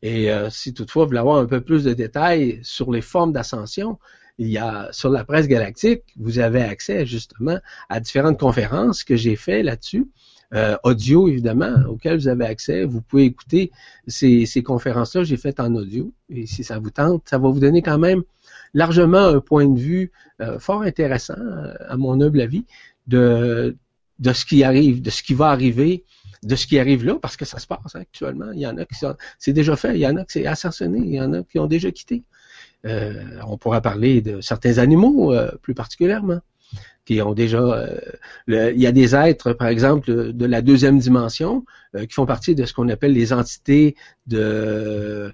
Et 0.01 0.31
euh, 0.31 0.49
si 0.49 0.73
toutefois 0.73 1.03
vous 1.03 1.09
voulez 1.09 1.19
avoir 1.19 1.37
un 1.37 1.45
peu 1.45 1.61
plus 1.61 1.83
de 1.85 1.93
détails 1.93 2.59
sur 2.63 2.91
les 2.91 3.01
formes 3.01 3.31
d'ascension, 3.31 3.99
il 4.37 4.47
y 4.47 4.57
a 4.57 4.89
sur 4.91 5.09
la 5.09 5.23
presse 5.23 5.47
galactique, 5.47 6.03
vous 6.17 6.39
avez 6.39 6.61
accès 6.61 7.05
justement 7.05 7.59
à 7.89 7.99
différentes 7.99 8.39
conférences 8.39 9.03
que 9.03 9.15
j'ai 9.15 9.35
fait 9.35 9.63
là-dessus. 9.63 10.07
Euh, 10.53 10.77
audio 10.83 11.27
évidemment, 11.27 11.73
auxquelles 11.89 12.17
vous 12.17 12.27
avez 12.27 12.45
accès. 12.45 12.83
Vous 12.85 13.01
pouvez 13.01 13.25
écouter 13.25 13.71
ces, 14.05 14.45
conférences-là, 14.63 15.23
j'ai 15.23 15.37
faites 15.37 15.59
en 15.59 15.73
audio. 15.73 16.13
Et 16.29 16.45
si 16.45 16.63
ça 16.63 16.77
vous 16.77 16.91
tente, 16.91 17.23
ça 17.27 17.39
va 17.39 17.49
vous 17.49 17.59
donner 17.59 17.81
quand 17.81 17.97
même 17.97 18.21
largement 18.75 19.25
un 19.25 19.39
point 19.39 19.67
de 19.67 19.79
vue 19.79 20.11
euh, 20.41 20.59
fort 20.59 20.83
intéressant, 20.83 21.37
à 21.87 21.97
mon 21.97 22.21
humble 22.21 22.41
avis, 22.41 22.65
de, 23.07 23.75
ce 24.21 24.45
qui 24.45 24.63
arrive, 24.63 25.01
de 25.01 25.09
ce 25.09 25.23
qui 25.23 25.33
va 25.33 25.47
arriver, 25.47 26.03
de 26.43 26.55
ce 26.55 26.67
qui 26.67 26.77
arrive 26.77 27.03
là, 27.03 27.15
parce 27.19 27.35
que 27.35 27.45
ça 27.45 27.57
se 27.57 27.65
passe 27.65 27.95
actuellement. 27.95 28.51
Il 28.51 28.59
y 28.59 28.67
en 28.67 28.77
a 28.77 28.85
qui 28.85 28.95
sont, 28.95 29.15
c'est 29.39 29.53
déjà 29.53 29.75
fait, 29.75 29.95
il 29.95 30.01
y 30.01 30.07
en 30.07 30.17
a 30.17 30.25
qui 30.25 30.33
c'est 30.33 30.45
assassiné, 30.45 30.99
il 30.99 31.15
y 31.15 31.21
en 31.21 31.33
a 31.33 31.43
qui 31.43 31.57
ont 31.57 31.67
déjà 31.67 31.91
quitté. 31.91 32.23
Euh, 32.85 33.13
on 33.47 33.57
pourra 33.57 33.81
parler 33.81 34.21
de 34.21 34.41
certains 34.41 34.77
animaux 34.77 35.33
euh, 35.33 35.51
plus 35.61 35.73
particulièrement 35.73 36.39
qui 37.05 37.21
ont 37.21 37.33
déjà, 37.33 37.59
euh, 37.59 37.99
il 38.47 38.81
y 38.81 38.87
a 38.87 38.93
des 38.93 39.13
êtres, 39.13 39.51
par 39.51 39.67
exemple, 39.67 40.31
de, 40.31 40.45
la 40.45 40.61
deuxième 40.61 40.99
dimension, 40.99 41.65
qui 41.93 42.13
font 42.13 42.25
partie 42.25 42.55
de 42.55 42.63
ce 42.63 42.73
qu'on 42.73 42.87
appelle 42.87 43.11
les 43.11 43.33
entités 43.33 43.97
de, 44.25 45.33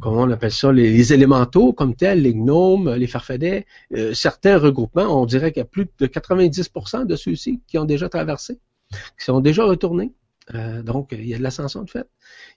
comment 0.00 0.22
on 0.22 0.30
appelle 0.30 0.50
ça, 0.50 0.72
les, 0.72 1.12
élémentaux 1.12 1.74
comme 1.74 1.94
tels, 1.94 2.22
les 2.22 2.32
gnomes, 2.32 2.94
les 2.94 3.06
farfadets. 3.06 3.66
certains 4.14 4.56
regroupements, 4.56 5.20
on 5.22 5.26
dirait 5.26 5.52
qu'il 5.52 5.60
y 5.60 5.62
a 5.62 5.66
plus 5.66 5.88
de 5.98 6.06
90% 6.06 7.04
de 7.04 7.16
ceux-ci 7.16 7.60
qui 7.66 7.76
ont 7.76 7.84
déjà 7.84 8.08
traversé, 8.08 8.58
qui 8.90 9.26
sont 9.26 9.40
déjà 9.40 9.64
retournés. 9.64 10.12
Euh, 10.54 10.82
donc, 10.82 11.10
il 11.12 11.26
y 11.26 11.34
a 11.34 11.38
de 11.38 11.42
l'ascension 11.42 11.82
de 11.82 11.90
fait. 11.90 12.08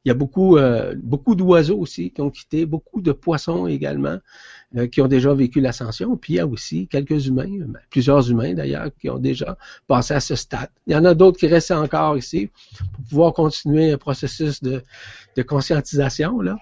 Il 0.04 0.10
y 0.10 0.12
a 0.12 0.14
beaucoup, 0.14 0.58
euh, 0.58 0.96
beaucoup 1.02 1.36
d'oiseaux 1.36 1.78
aussi 1.78 2.12
qui 2.12 2.22
ont 2.22 2.30
quitté, 2.30 2.66
beaucoup 2.66 3.02
de 3.02 3.12
poissons 3.12 3.68
également 3.68 4.18
euh, 4.78 4.88
qui 4.88 5.02
ont 5.02 5.08
déjà 5.08 5.34
vécu 5.34 5.62
l'ascension. 5.62 6.18
Puis 6.18 6.34
il 6.34 6.36
y 6.38 6.40
a 6.40 6.48
aussi 6.48 6.88
quelques 6.88 7.28
humains, 7.28 7.50
ben, 7.68 7.80
plusieurs 7.90 8.30
humains 8.30 8.54
d'ailleurs, 8.54 8.90
qui 9.00 9.10
ont 9.10 9.20
déjà 9.20 9.58
passé 9.88 10.14
à 10.14 10.20
ce 10.20 10.36
stade. 10.36 10.70
Il 10.88 10.94
y 10.94 10.96
en 10.96 11.06
a 11.06 11.14
d'autres 11.14 11.38
qui 11.38 11.48
restent 11.48 11.72
encore 11.72 12.18
ici 12.18 12.50
pour 12.78 13.06
pouvoir 13.10 13.34
continuer 13.34 13.92
un 13.92 13.98
processus 13.98 14.62
de, 14.64 14.82
de 15.36 15.42
conscientisation 15.44 16.40
là, 16.42 16.58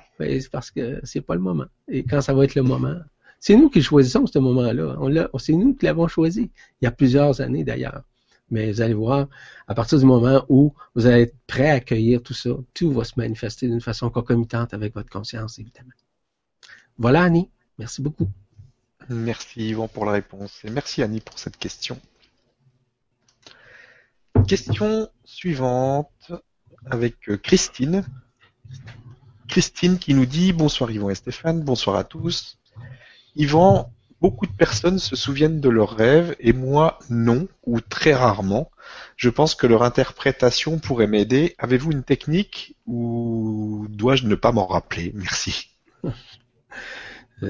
parce 0.51 0.71
que 0.71 0.99
c'est 1.03 1.21
pas 1.21 1.35
le 1.35 1.41
moment. 1.41 1.65
Et 1.87 2.03
quand 2.03 2.21
ça 2.21 2.33
va 2.33 2.43
être 2.43 2.55
le 2.55 2.63
moment, 2.63 2.95
c'est 3.39 3.55
nous 3.55 3.69
qui 3.69 3.81
choisissons 3.81 4.27
ce 4.27 4.39
moment-là. 4.39 5.29
C'est 5.39 5.53
nous 5.53 5.73
qui 5.73 5.85
l'avons 5.85 6.07
choisi 6.07 6.51
il 6.81 6.85
y 6.85 6.87
a 6.87 6.91
plusieurs 6.91 7.41
années 7.41 7.63
d'ailleurs. 7.63 8.03
Mais 8.51 8.71
vous 8.71 8.81
allez 8.81 8.93
voir, 8.93 9.27
à 9.67 9.73
partir 9.73 9.97
du 9.97 10.05
moment 10.05 10.45
où 10.49 10.73
vous 10.93 11.07
allez 11.07 11.23
être 11.23 11.35
prêt 11.47 11.69
à 11.69 11.75
accueillir 11.75 12.21
tout 12.21 12.33
ça, 12.33 12.49
tout 12.73 12.91
va 12.91 13.03
se 13.05 13.13
manifester 13.15 13.67
d'une 13.67 13.81
façon 13.81 14.09
concomitante 14.09 14.73
avec 14.73 14.93
votre 14.93 15.09
conscience, 15.09 15.57
évidemment. 15.57 15.91
Voilà, 16.97 17.23
Annie. 17.23 17.49
Merci 17.79 18.01
beaucoup. 18.01 18.29
Merci 19.09 19.69
Yvon 19.69 19.87
pour 19.87 20.05
la 20.05 20.11
réponse 20.11 20.61
et 20.63 20.69
merci 20.69 21.01
Annie 21.01 21.19
pour 21.19 21.39
cette 21.39 21.57
question. 21.57 21.99
Question 24.47 25.09
suivante 25.23 26.31
avec 26.85 27.29
euh, 27.29 27.37
Christine. 27.37 28.05
Christine 29.47 29.97
qui 29.97 30.13
nous 30.13 30.25
dit 30.25 30.53
bonsoir 30.53 30.91
Yvon 30.91 31.09
et 31.09 31.15
Stéphane, 31.15 31.61
bonsoir 31.61 31.95
à 31.95 32.03
tous. 32.03 32.59
Yvan, 33.35 33.91
beaucoup 34.21 34.45
de 34.45 34.51
personnes 34.51 34.99
se 34.99 35.15
souviennent 35.15 35.59
de 35.59 35.69
leurs 35.69 35.95
rêves 35.95 36.35
et 36.39 36.53
moi 36.53 36.99
non, 37.09 37.47
ou 37.65 37.81
très 37.81 38.13
rarement. 38.13 38.69
Je 39.17 39.29
pense 39.29 39.55
que 39.55 39.67
leur 39.67 39.83
interprétation 39.83 40.77
pourrait 40.77 41.07
m'aider. 41.07 41.55
Avez-vous 41.57 41.91
une 41.91 42.03
technique 42.03 42.77
ou 42.85 43.87
dois-je 43.89 44.27
ne 44.27 44.35
pas 44.35 44.51
m'en 44.51 44.67
rappeler? 44.67 45.11
Merci. 45.15 45.71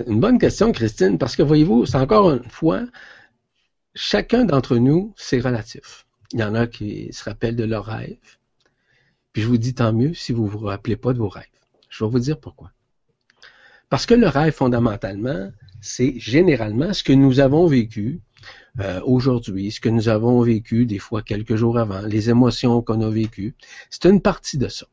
Une 0.07 0.21
bonne 0.21 0.39
question, 0.39 0.71
Christine, 0.71 1.17
parce 1.17 1.35
que 1.35 1.43
voyez-vous, 1.43 1.85
c'est 1.85 1.97
encore 1.97 2.31
une 2.31 2.49
fois, 2.49 2.85
chacun 3.93 4.45
d'entre 4.45 4.77
nous, 4.77 5.13
c'est 5.17 5.41
relatif. 5.41 6.05
Il 6.31 6.39
y 6.39 6.43
en 6.45 6.55
a 6.55 6.65
qui 6.65 7.11
se 7.11 7.25
rappellent 7.25 7.57
de 7.57 7.65
leurs 7.65 7.87
rêves. 7.87 8.37
Puis 9.33 9.41
je 9.41 9.47
vous 9.47 9.57
dis 9.57 9.73
tant 9.73 9.91
mieux 9.91 10.13
si 10.13 10.31
vous 10.31 10.45
ne 10.45 10.49
vous 10.49 10.59
rappelez 10.59 10.95
pas 10.95 11.11
de 11.11 11.17
vos 11.17 11.27
rêves. 11.27 11.43
Je 11.89 12.05
vais 12.05 12.09
vous 12.09 12.19
dire 12.19 12.39
pourquoi. 12.39 12.71
Parce 13.89 14.05
que 14.05 14.13
le 14.13 14.29
rêve, 14.29 14.53
fondamentalement, 14.53 15.51
c'est 15.81 16.19
généralement 16.19 16.93
ce 16.93 17.03
que 17.03 17.13
nous 17.13 17.39
avons 17.39 17.65
vécu 17.67 18.21
euh, 18.79 19.01
aujourd'hui, 19.03 19.71
ce 19.71 19.81
que 19.81 19.89
nous 19.89 20.07
avons 20.07 20.41
vécu 20.41 20.85
des 20.85 20.99
fois 20.99 21.21
quelques 21.21 21.55
jours 21.55 21.77
avant, 21.77 22.01
les 22.01 22.29
émotions 22.29 22.81
qu'on 22.81 23.01
a 23.01 23.09
vécues. 23.09 23.55
C'est 23.89 24.05
une 24.05 24.21
partie 24.21 24.57
de 24.57 24.67
ça. 24.67 24.85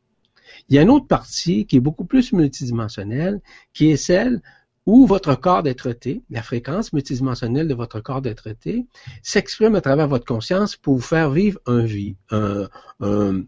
Il 0.68 0.74
y 0.74 0.78
a 0.78 0.82
une 0.82 0.90
autre 0.90 1.06
partie 1.06 1.66
qui 1.66 1.76
est 1.76 1.80
beaucoup 1.80 2.04
plus 2.04 2.32
multidimensionnelle, 2.32 3.40
qui 3.72 3.90
est 3.90 3.96
celle 3.96 4.42
où 4.86 5.06
votre 5.06 5.34
corps 5.34 5.62
d'être-té, 5.62 6.22
la 6.30 6.42
fréquence 6.42 6.92
multidimensionnelle 6.92 7.68
de 7.68 7.74
votre 7.74 8.00
corps 8.00 8.22
d'être-té, 8.22 8.86
s'exprime 9.22 9.74
à 9.74 9.80
travers 9.82 10.08
votre 10.08 10.24
conscience 10.24 10.76
pour 10.76 10.94
vous 10.94 11.02
faire 11.02 11.30
vivre 11.30 11.60
un 11.66 11.82
vie, 11.82 12.16
un, 12.30 12.68
un, 13.00 13.42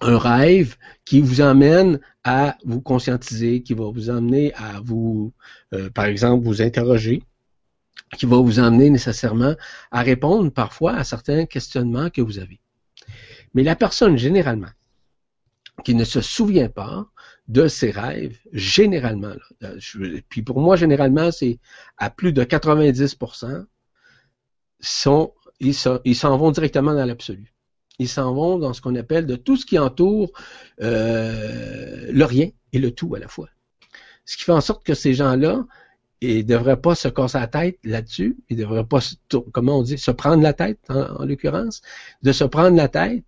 rêve 0.00 0.76
qui 1.04 1.20
vous 1.20 1.40
emmène 1.40 2.00
à 2.24 2.56
vous 2.64 2.80
conscientiser, 2.80 3.62
qui 3.62 3.74
va 3.74 3.90
vous 3.90 4.10
amener 4.10 4.52
à 4.54 4.80
vous, 4.80 5.32
euh, 5.74 5.90
par 5.90 6.06
exemple, 6.06 6.44
vous 6.44 6.62
interroger, 6.62 7.22
qui 8.16 8.26
va 8.26 8.36
vous 8.36 8.58
amener 8.58 8.90
nécessairement 8.90 9.54
à 9.90 10.02
répondre 10.02 10.50
parfois 10.50 10.94
à 10.94 11.04
certains 11.04 11.46
questionnements 11.46 12.10
que 12.10 12.20
vous 12.20 12.38
avez. 12.38 12.60
Mais 13.54 13.62
la 13.62 13.76
personne, 13.76 14.16
généralement, 14.16 14.70
qui 15.84 15.94
ne 15.94 16.04
se 16.04 16.20
souvient 16.20 16.68
pas 16.68 17.06
de 17.48 17.68
ses 17.68 17.90
rêves, 17.90 18.38
généralement. 18.52 19.34
Là. 19.60 19.72
Euh, 19.96 20.20
puis 20.28 20.42
pour 20.42 20.60
moi, 20.60 20.76
généralement, 20.76 21.30
c'est 21.32 21.58
à 21.96 22.10
plus 22.10 22.32
de 22.32 22.44
90%, 22.44 23.66
sont, 24.80 25.34
ils 25.60 25.74
s'en 25.74 26.36
vont 26.36 26.50
directement 26.50 26.94
dans 26.94 27.04
l'absolu. 27.04 27.52
Ils 28.00 28.08
s'en 28.08 28.32
vont 28.32 28.58
dans 28.58 28.72
ce 28.72 28.80
qu'on 28.80 28.94
appelle 28.96 29.26
de 29.26 29.36
tout 29.36 29.58
ce 29.58 29.66
qui 29.66 29.78
entoure 29.78 30.32
euh, 30.80 32.10
le 32.10 32.24
rien 32.24 32.48
et 32.72 32.78
le 32.78 32.92
tout 32.92 33.14
à 33.14 33.18
la 33.18 33.28
fois. 33.28 33.50
Ce 34.24 34.38
qui 34.38 34.44
fait 34.44 34.52
en 34.52 34.62
sorte 34.62 34.84
que 34.84 34.94
ces 34.94 35.12
gens-là, 35.12 35.66
ils 36.22 36.38
ne 36.38 36.42
devraient 36.42 36.80
pas 36.80 36.94
se 36.94 37.08
casser 37.08 37.38
la 37.38 37.46
tête 37.46 37.78
là-dessus. 37.84 38.38
Ils 38.48 38.56
ne 38.56 38.62
devraient 38.62 38.86
pas, 38.86 39.00
comment 39.52 39.80
on 39.80 39.82
dit, 39.82 39.98
se 39.98 40.10
prendre 40.10 40.42
la 40.42 40.54
tête, 40.54 40.78
en 40.88 41.26
l'occurrence, 41.26 41.82
de 42.22 42.32
se 42.32 42.44
prendre 42.44 42.74
la 42.74 42.88
tête, 42.88 43.22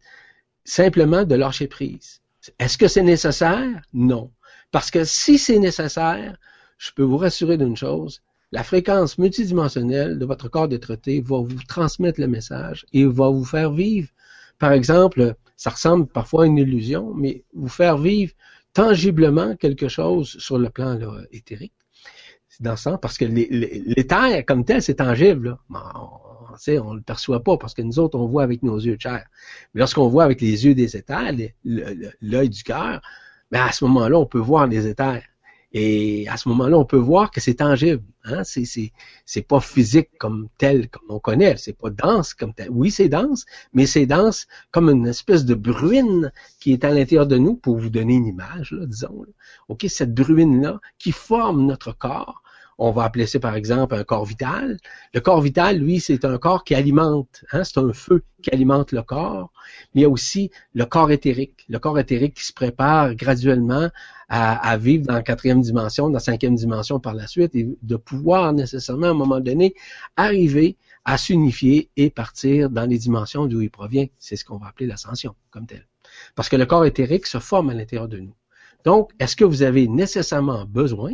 simplement 0.64 1.24
de 1.24 1.34
lâcher 1.34 1.66
prise. 1.66 2.22
Est-ce 2.58 2.78
que 2.78 2.88
c'est 2.88 3.02
nécessaire? 3.02 3.82
Non. 3.92 4.30
Parce 4.70 4.90
que 4.90 5.04
si 5.04 5.36
c'est 5.36 5.58
nécessaire, 5.58 6.38
je 6.78 6.92
peux 6.92 7.02
vous 7.02 7.18
rassurer 7.18 7.58
d'une 7.58 7.76
chose, 7.76 8.22
la 8.52 8.64
fréquence 8.64 9.18
multidimensionnelle 9.18 10.18
de 10.18 10.24
votre 10.24 10.48
corps 10.48 10.68
d'être 10.68 10.96
va 11.20 11.38
vous 11.40 11.62
transmettre 11.68 12.20
le 12.20 12.26
message 12.26 12.86
et 12.94 13.04
va 13.04 13.28
vous 13.28 13.44
faire 13.44 13.70
vivre. 13.70 14.08
Par 14.62 14.70
exemple, 14.70 15.34
ça 15.56 15.70
ressemble 15.70 16.06
parfois 16.06 16.44
à 16.44 16.46
une 16.46 16.56
illusion, 16.56 17.12
mais 17.14 17.42
vous 17.52 17.66
faire 17.66 17.98
vivre 17.98 18.32
tangiblement 18.72 19.56
quelque 19.56 19.88
chose 19.88 20.36
sur 20.38 20.56
le 20.56 20.70
plan 20.70 20.96
éthérique. 21.32 21.72
C'est 22.48 22.62
dans 22.62 22.70
le 22.70 22.76
sens, 22.76 22.96
parce 23.02 23.18
que 23.18 23.24
l'éther 23.24 24.44
comme 24.46 24.64
tel, 24.64 24.80
c'est 24.80 24.94
tangible. 24.94 25.58
Là 25.68 25.92
on 26.78 26.92
ne 26.92 26.96
le 26.96 27.02
perçoit 27.02 27.42
pas 27.42 27.56
parce 27.56 27.74
que 27.74 27.82
nous 27.82 27.98
autres, 27.98 28.16
on 28.16 28.26
voit 28.26 28.44
avec 28.44 28.62
nos 28.62 28.78
yeux 28.78 28.94
de 28.94 29.00
chair. 29.00 29.26
Mais 29.74 29.80
lorsqu'on 29.80 30.06
voit 30.06 30.22
avec 30.22 30.40
les 30.40 30.64
yeux 30.64 30.76
des 30.76 30.96
éthers, 30.96 31.32
l'œil 31.64 32.48
du 32.48 32.62
cœur, 32.62 33.02
ben, 33.50 33.62
à 33.64 33.72
ce 33.72 33.84
moment-là, 33.86 34.16
on 34.16 34.26
peut 34.26 34.38
voir 34.38 34.68
les 34.68 34.86
éthers. 34.86 35.24
Et 35.74 36.28
à 36.28 36.36
ce 36.36 36.48
moment-là, 36.50 36.78
on 36.78 36.84
peut 36.84 36.98
voir 36.98 37.30
que 37.30 37.40
c'est 37.40 37.54
tangible. 37.54 38.02
Hein? 38.24 38.44
C'est, 38.44 38.64
c'est, 39.24 39.42
pas 39.42 39.60
physique 39.60 40.10
comme 40.18 40.48
tel, 40.58 40.88
comme 40.90 41.04
on 41.08 41.18
connaît. 41.18 41.56
C'est 41.56 41.76
pas 41.76 41.90
dense 41.90 42.34
comme 42.34 42.52
tel. 42.52 42.68
Oui, 42.70 42.90
c'est 42.90 43.08
dense, 43.08 43.46
mais 43.72 43.86
c'est 43.86 44.06
dense 44.06 44.46
comme 44.70 44.90
une 44.90 45.06
espèce 45.06 45.44
de 45.44 45.54
bruine 45.54 46.30
qui 46.60 46.72
est 46.72 46.84
à 46.84 46.90
l'intérieur 46.90 47.26
de 47.26 47.38
nous, 47.38 47.54
pour 47.54 47.78
vous 47.78 47.90
donner 47.90 48.14
une 48.14 48.26
image, 48.26 48.76
disons. 48.86 49.24
OK, 49.68 49.86
cette 49.88 50.14
bruine-là 50.14 50.80
qui 50.98 51.12
forme 51.12 51.64
notre 51.64 51.92
corps 51.92 52.42
on 52.78 52.90
va 52.90 53.04
appeler 53.04 53.26
ça 53.26 53.38
par 53.38 53.54
exemple 53.54 53.94
un 53.94 54.04
corps 54.04 54.24
vital. 54.24 54.78
Le 55.14 55.20
corps 55.20 55.40
vital, 55.40 55.78
lui, 55.78 56.00
c'est 56.00 56.24
un 56.24 56.38
corps 56.38 56.64
qui 56.64 56.74
alimente, 56.74 57.44
hein, 57.52 57.64
c'est 57.64 57.78
un 57.78 57.92
feu 57.92 58.24
qui 58.42 58.50
alimente 58.50 58.92
le 58.92 59.02
corps, 59.02 59.52
mais 59.94 60.00
il 60.00 60.04
y 60.04 60.06
a 60.06 60.10
aussi 60.10 60.50
le 60.74 60.84
corps 60.84 61.10
éthérique, 61.10 61.64
le 61.68 61.78
corps 61.78 61.98
éthérique 61.98 62.34
qui 62.34 62.44
se 62.44 62.52
prépare 62.52 63.14
graduellement 63.14 63.88
à, 64.34 64.78
vivre 64.78 65.06
dans 65.06 65.14
la 65.14 65.22
quatrième 65.22 65.60
dimension, 65.60 66.06
dans 66.06 66.14
la 66.14 66.20
cinquième 66.20 66.54
dimension 66.54 66.98
par 66.98 67.12
la 67.12 67.26
suite, 67.26 67.54
et 67.54 67.68
de 67.82 67.96
pouvoir 67.96 68.54
nécessairement 68.54 69.08
à 69.08 69.10
un 69.10 69.14
moment 69.14 69.40
donné 69.40 69.74
arriver 70.16 70.78
à 71.04 71.18
s'unifier 71.18 71.90
et 71.96 72.08
partir 72.08 72.70
dans 72.70 72.86
les 72.86 72.96
dimensions 72.96 73.46
d'où 73.46 73.60
il 73.60 73.70
provient. 73.70 74.06
C'est 74.18 74.36
ce 74.36 74.44
qu'on 74.46 74.56
va 74.56 74.68
appeler 74.68 74.86
l'ascension 74.86 75.34
comme 75.50 75.66
tel. 75.66 75.86
Parce 76.34 76.48
que 76.48 76.56
le 76.56 76.64
corps 76.64 76.86
éthérique 76.86 77.26
se 77.26 77.38
forme 77.38 77.70
à 77.70 77.74
l'intérieur 77.74 78.08
de 78.08 78.20
nous. 78.20 78.34
Donc, 78.84 79.10
est-ce 79.18 79.36
que 79.36 79.44
vous 79.44 79.62
avez 79.62 79.86
nécessairement 79.86 80.64
besoin 80.64 81.12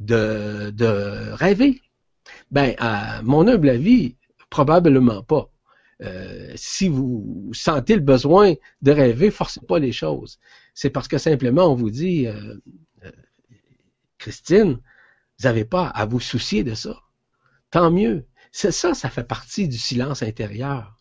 de, 0.00 0.70
de 0.70 1.32
rêver? 1.32 1.80
Ben, 2.50 2.74
à 2.78 3.22
mon 3.22 3.46
humble 3.46 3.68
avis, 3.70 4.16
probablement 4.50 5.22
pas. 5.22 5.50
Euh, 6.00 6.52
si 6.54 6.88
vous 6.88 7.50
sentez 7.52 7.94
le 7.96 8.00
besoin 8.00 8.54
de 8.82 8.92
rêver, 8.92 9.30
forcez 9.30 9.60
pas 9.60 9.78
les 9.78 9.92
choses. 9.92 10.38
C'est 10.74 10.90
parce 10.90 11.08
que 11.08 11.18
simplement 11.18 11.72
on 11.72 11.74
vous 11.74 11.90
dit, 11.90 12.26
euh, 12.26 12.54
euh, 13.04 13.10
Christine, 14.18 14.74
vous 15.38 15.44
n'avez 15.44 15.64
pas 15.64 15.88
à 15.88 16.06
vous 16.06 16.20
soucier 16.20 16.62
de 16.62 16.74
ça. 16.74 17.02
Tant 17.70 17.90
mieux. 17.90 18.26
C'est 18.52 18.72
ça, 18.72 18.94
ça 18.94 19.10
fait 19.10 19.24
partie 19.26 19.68
du 19.68 19.76
silence 19.78 20.22
intérieur. 20.22 20.96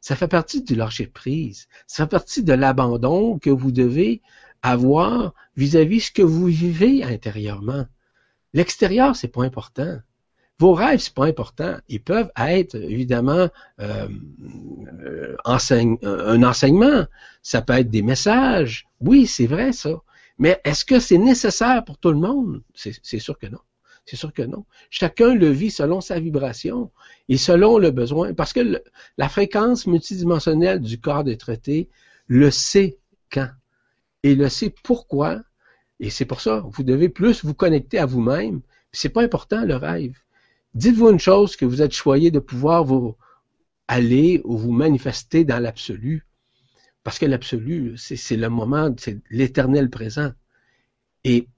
Ça 0.00 0.16
fait 0.16 0.28
partie 0.28 0.62
du 0.62 0.74
lâcher 0.74 1.06
prise. 1.06 1.68
Ça 1.86 2.04
fait 2.04 2.10
partie 2.10 2.42
de 2.42 2.52
l'abandon 2.52 3.38
que 3.38 3.50
vous 3.50 3.70
devez 3.72 4.22
avoir 4.62 5.34
vis-à-vis 5.56 5.98
-vis 5.98 6.06
ce 6.06 6.12
que 6.12 6.22
vous 6.22 6.46
vivez 6.46 7.04
intérieurement. 7.04 7.86
L'extérieur, 8.52 9.16
c'est 9.16 9.28
pas 9.28 9.44
important. 9.44 9.98
Vos 10.58 10.74
rêves, 10.74 11.00
c'est 11.00 11.14
pas 11.14 11.26
important. 11.26 11.76
Ils 11.88 12.02
peuvent 12.02 12.30
être 12.36 12.74
évidemment 12.74 13.48
euh, 13.80 14.08
euh 15.00 15.36
un 15.46 16.42
enseignement. 16.42 17.06
Ça 17.42 17.62
peut 17.62 17.72
être 17.74 17.90
des 17.90 18.02
messages. 18.02 18.86
Oui, 19.00 19.26
c'est 19.26 19.46
vrai 19.46 19.72
ça. 19.72 20.02
Mais 20.38 20.60
est-ce 20.64 20.84
que 20.84 21.00
c'est 21.00 21.18
nécessaire 21.18 21.84
pour 21.84 21.98
tout 21.98 22.10
le 22.10 22.18
monde? 22.18 22.62
C'est 22.74 23.18
sûr 23.18 23.38
que 23.38 23.46
non. 23.46 23.60
C'est 24.04 24.16
sûr 24.16 24.32
que 24.32 24.42
non. 24.42 24.64
Chacun 24.90 25.34
le 25.34 25.48
vit 25.48 25.70
selon 25.70 26.00
sa 26.00 26.18
vibration 26.18 26.90
et 27.28 27.36
selon 27.36 27.78
le 27.78 27.90
besoin. 27.90 28.34
Parce 28.34 28.52
que 28.52 28.82
la 29.18 29.28
fréquence 29.28 29.86
multidimensionnelle 29.86 30.80
du 30.80 31.00
corps 31.00 31.24
des 31.24 31.36
traités 31.36 31.88
le 32.26 32.50
sait 32.50 32.98
quand. 33.30 33.50
Et 34.22 34.34
le 34.34 34.48
sait 34.48 34.74
pourquoi 34.82 35.40
et 36.00 36.08
c'est 36.08 36.24
pour 36.24 36.40
ça, 36.40 36.64
vous 36.66 36.82
devez 36.82 37.10
plus 37.10 37.44
vous 37.44 37.54
connecter 37.54 37.98
à 37.98 38.06
vous-même. 38.06 38.62
C'est 38.90 39.10
pas 39.10 39.22
important 39.22 39.64
le 39.64 39.76
rêve. 39.76 40.16
Dites-vous 40.74 41.10
une 41.10 41.18
chose 41.18 41.56
que 41.56 41.66
vous 41.66 41.82
êtes 41.82 41.92
choyé 41.92 42.30
de 42.30 42.38
pouvoir 42.38 42.84
vous 42.84 43.16
aller 43.86 44.40
ou 44.44 44.56
vous 44.56 44.72
manifester 44.72 45.44
dans 45.44 45.58
l'absolu. 45.58 46.26
Parce 47.04 47.18
que 47.18 47.26
l'absolu, 47.26 47.94
c'est 47.96 48.36
le 48.36 48.48
moment, 48.48 48.94
c'est 48.98 49.18
l'éternel 49.30 49.90
présent. 49.90 50.32
Et 51.24 51.48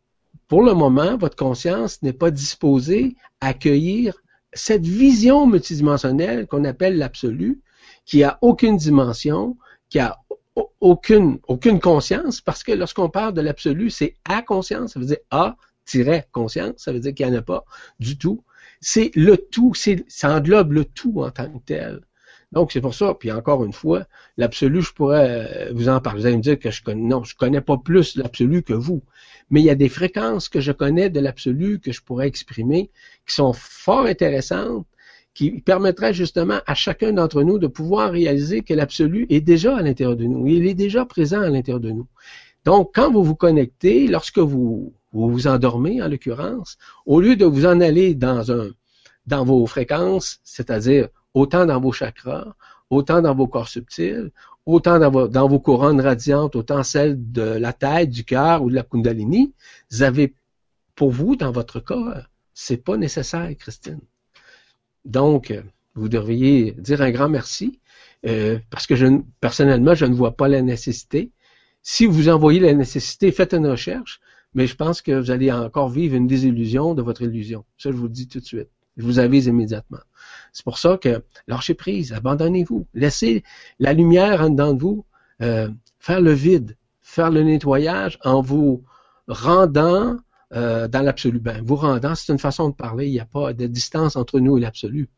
pour 0.48 0.62
le 0.62 0.74
moment, 0.74 1.16
votre 1.16 1.36
conscience 1.36 2.02
n'est 2.02 2.12
pas 2.12 2.30
disposée 2.30 3.16
à 3.40 3.48
accueillir 3.48 4.14
cette 4.52 4.86
vision 4.86 5.46
multidimensionnelle 5.46 6.46
qu'on 6.46 6.64
appelle 6.64 6.98
l'absolu, 6.98 7.60
qui 8.04 8.24
a 8.24 8.38
aucune 8.42 8.76
dimension, 8.76 9.56
qui 9.88 10.00
a 10.00 10.18
aucune, 10.80 11.38
aucune 11.48 11.80
conscience, 11.80 12.40
parce 12.40 12.62
que 12.62 12.72
lorsqu'on 12.72 13.08
parle 13.08 13.34
de 13.34 13.40
l'absolu, 13.40 13.90
c'est 13.90 14.16
à 14.24 14.42
conscience, 14.42 14.94
ça 14.94 15.00
veut 15.00 15.06
dire 15.06 15.18
A-conscience, 15.30 16.74
ça 16.76 16.92
veut 16.92 17.00
dire 17.00 17.14
qu'il 17.14 17.26
n'y 17.26 17.34
en 17.34 17.38
a 17.38 17.42
pas 17.42 17.64
du 18.00 18.18
tout. 18.18 18.44
C'est 18.80 19.10
le 19.14 19.36
tout, 19.36 19.74
c'est, 19.74 20.04
ça 20.08 20.34
englobe 20.34 20.72
le 20.72 20.84
tout 20.84 21.22
en 21.22 21.30
tant 21.30 21.48
que 21.50 21.58
tel. 21.64 22.00
Donc, 22.52 22.70
c'est 22.70 22.82
pour 22.82 22.94
ça. 22.94 23.14
Puis 23.14 23.32
encore 23.32 23.64
une 23.64 23.72
fois, 23.72 24.06
l'absolu, 24.36 24.82
je 24.82 24.92
pourrais 24.92 25.68
euh, 25.68 25.72
vous 25.72 25.88
en 25.88 26.00
parler. 26.00 26.20
Vous 26.20 26.26
allez 26.26 26.36
me 26.36 26.42
dire 26.42 26.58
que 26.58 26.70
je 26.70 26.82
connais, 26.82 27.00
non, 27.02 27.24
je 27.24 27.34
connais 27.34 27.62
pas 27.62 27.78
plus 27.78 28.16
l'absolu 28.16 28.62
que 28.62 28.74
vous. 28.74 29.02
Mais 29.50 29.60
il 29.60 29.64
y 29.64 29.70
a 29.70 29.74
des 29.74 29.88
fréquences 29.88 30.48
que 30.48 30.60
je 30.60 30.72
connais 30.72 31.08
de 31.08 31.20
l'absolu 31.20 31.80
que 31.80 31.92
je 31.92 32.02
pourrais 32.02 32.28
exprimer, 32.28 32.90
qui 33.26 33.34
sont 33.34 33.52
fort 33.54 34.04
intéressantes, 34.04 34.86
qui 35.34 35.50
permettraient 35.62 36.12
justement 36.12 36.60
à 36.66 36.74
chacun 36.74 37.12
d'entre 37.12 37.42
nous 37.42 37.58
de 37.58 37.66
pouvoir 37.66 38.12
réaliser 38.12 38.62
que 38.62 38.74
l'absolu 38.74 39.26
est 39.30 39.40
déjà 39.40 39.76
à 39.76 39.82
l'intérieur 39.82 40.16
de 40.16 40.24
nous. 40.24 40.46
Il 40.46 40.66
est 40.66 40.74
déjà 40.74 41.04
présent 41.04 41.40
à 41.40 41.48
l'intérieur 41.48 41.80
de 41.80 41.90
nous. 41.90 42.06
Donc, 42.64 42.92
quand 42.94 43.10
vous 43.10 43.24
vous 43.24 43.34
connectez, 43.34 44.06
lorsque 44.06 44.38
vous 44.38 44.92
vous, 45.12 45.46
endormez, 45.46 46.02
en 46.02 46.08
l'occurrence, 46.08 46.78
au 47.06 47.20
lieu 47.20 47.36
de 47.36 47.44
vous 47.44 47.66
en 47.66 47.80
aller 47.80 48.14
dans 48.14 48.52
un 48.52 48.68
dans 49.26 49.44
vos 49.44 49.66
fréquences, 49.66 50.40
c'est-à-dire 50.42 51.08
autant 51.34 51.64
dans 51.66 51.80
vos 51.80 51.92
chakras, 51.92 52.54
autant 52.90 53.22
dans 53.22 53.34
vos 53.34 53.46
corps 53.46 53.68
subtils, 53.68 54.32
autant 54.66 54.98
dans 54.98 55.10
vos, 55.10 55.28
dans 55.28 55.48
vos 55.48 55.60
couronnes 55.60 56.00
radiantes, 56.00 56.56
autant 56.56 56.82
celles 56.82 57.30
de 57.32 57.42
la 57.42 57.72
tête, 57.72 58.10
du 58.10 58.24
cœur 58.24 58.62
ou 58.62 58.70
de 58.70 58.74
la 58.74 58.82
kundalini, 58.82 59.52
vous 59.90 60.02
avez 60.02 60.34
pour 60.94 61.10
vous, 61.10 61.36
dans 61.36 61.52
votre 61.52 61.80
corps, 61.80 62.28
c'est 62.52 62.76
pas 62.76 62.96
nécessaire, 62.96 63.50
Christine. 63.58 64.00
Donc, 65.04 65.52
vous 65.94 66.08
devriez 66.08 66.72
dire 66.72 67.02
un 67.02 67.10
grand 67.10 67.28
merci, 67.28 67.80
euh, 68.26 68.58
parce 68.70 68.86
que 68.86 68.94
je, 68.94 69.06
personnellement, 69.40 69.94
je 69.94 70.06
ne 70.06 70.14
vois 70.14 70.36
pas 70.36 70.48
la 70.48 70.62
nécessité. 70.62 71.30
Si 71.82 72.06
vous 72.06 72.28
envoyez 72.28 72.60
la 72.60 72.72
nécessité, 72.74 73.32
faites 73.32 73.54
une 73.54 73.66
recherche, 73.66 74.20
mais 74.54 74.66
je 74.66 74.76
pense 74.76 75.02
que 75.02 75.12
vous 75.12 75.30
allez 75.30 75.50
encore 75.50 75.88
vivre 75.88 76.14
une 76.14 76.26
désillusion 76.26 76.94
de 76.94 77.02
votre 77.02 77.22
illusion. 77.22 77.64
Ça, 77.78 77.90
je 77.90 77.96
vous 77.96 78.04
le 78.04 78.10
dis 78.10 78.28
tout 78.28 78.40
de 78.40 78.44
suite. 78.44 78.68
Je 78.96 79.04
vous 79.04 79.18
avise 79.18 79.46
immédiatement. 79.46 80.00
C'est 80.52 80.64
pour 80.64 80.78
ça 80.78 80.98
que 80.98 81.24
lâchez 81.48 81.74
prise, 81.74 82.12
abandonnez-vous, 82.12 82.86
laissez 82.94 83.42
la 83.78 83.94
lumière 83.94 84.42
en 84.42 84.50
dedans 84.50 84.74
de 84.74 84.80
vous 84.80 85.04
euh, 85.40 85.68
faire 85.98 86.20
le 86.20 86.32
vide, 86.32 86.76
faire 87.00 87.30
le 87.30 87.42
nettoyage 87.42 88.18
en 88.22 88.42
vous 88.42 88.84
rendant 89.26 90.18
euh, 90.54 90.88
dans 90.88 91.02
l'absolu. 91.02 91.40
Ben, 91.40 91.62
vous 91.64 91.76
rendant, 91.76 92.14
c'est 92.14 92.32
une 92.32 92.38
façon 92.38 92.68
de 92.68 92.74
parler, 92.74 93.06
il 93.06 93.12
n'y 93.12 93.20
a 93.20 93.26
pas 93.26 93.52
de 93.52 93.66
distance 93.66 94.16
entre 94.16 94.40
nous 94.40 94.58
et 94.58 94.60
l'absolu. 94.60 95.08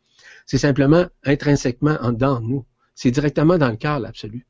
C'est 0.46 0.58
simplement 0.58 1.06
intrinsèquement 1.24 1.96
en 2.00 2.12
dedans 2.12 2.40
de 2.40 2.46
nous. 2.46 2.66
C'est 2.94 3.10
directement 3.10 3.58
dans 3.58 3.70
le 3.70 3.76
cœur 3.76 3.98
l'absolu 3.98 4.46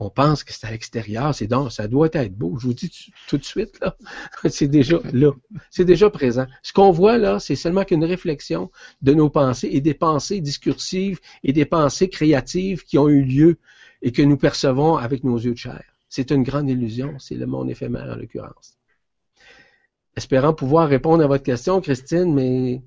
on 0.00 0.10
pense 0.10 0.44
que 0.44 0.52
c'est 0.52 0.66
à 0.66 0.70
l'extérieur, 0.70 1.34
c'est 1.34 1.48
donc, 1.48 1.72
ça 1.72 1.88
doit 1.88 2.08
être 2.12 2.34
beau. 2.34 2.56
Je 2.58 2.68
vous 2.68 2.74
dis 2.74 3.12
tout 3.26 3.36
de 3.36 3.44
suite, 3.44 3.80
là, 3.80 3.96
c'est 4.48 4.68
déjà 4.68 5.00
là, 5.12 5.32
c'est 5.70 5.84
déjà 5.84 6.08
présent. 6.08 6.46
Ce 6.62 6.72
qu'on 6.72 6.92
voit 6.92 7.18
là, 7.18 7.40
c'est 7.40 7.56
seulement 7.56 7.84
qu'une 7.84 8.04
réflexion 8.04 8.70
de 9.02 9.12
nos 9.12 9.28
pensées 9.28 9.68
et 9.72 9.80
des 9.80 9.94
pensées 9.94 10.40
discursives 10.40 11.18
et 11.42 11.52
des 11.52 11.64
pensées 11.64 12.08
créatives 12.08 12.84
qui 12.84 12.96
ont 12.96 13.08
eu 13.08 13.24
lieu 13.24 13.58
et 14.02 14.12
que 14.12 14.22
nous 14.22 14.36
percevons 14.36 14.96
avec 14.96 15.24
nos 15.24 15.38
yeux 15.38 15.52
de 15.52 15.58
chair. 15.58 15.82
C'est 16.08 16.30
une 16.30 16.44
grande 16.44 16.70
illusion, 16.70 17.18
c'est 17.18 17.34
le 17.34 17.46
monde 17.46 17.68
éphémère 17.68 18.08
en 18.12 18.16
l'occurrence. 18.16 18.77
Espérant 20.18 20.52
pouvoir 20.52 20.88
répondre 20.88 21.22
à 21.22 21.28
votre 21.28 21.44
question, 21.44 21.80
Christine, 21.80 22.34
mais 22.34 22.82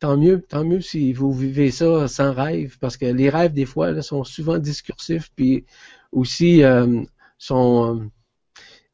tant 0.00 0.16
mieux, 0.16 0.40
tant 0.40 0.64
mieux 0.64 0.80
si 0.80 1.12
vous 1.12 1.30
vivez 1.30 1.70
ça 1.70 2.08
sans 2.08 2.32
rêve, 2.32 2.78
parce 2.80 2.96
que 2.96 3.04
les 3.04 3.28
rêves, 3.28 3.52
des 3.52 3.66
fois, 3.66 3.90
là, 3.90 4.00
sont 4.00 4.24
souvent 4.24 4.56
discursifs, 4.56 5.30
puis 5.36 5.66
aussi 6.10 6.62
euh, 6.62 7.02
sont... 7.36 8.00
Euh, 8.00 8.04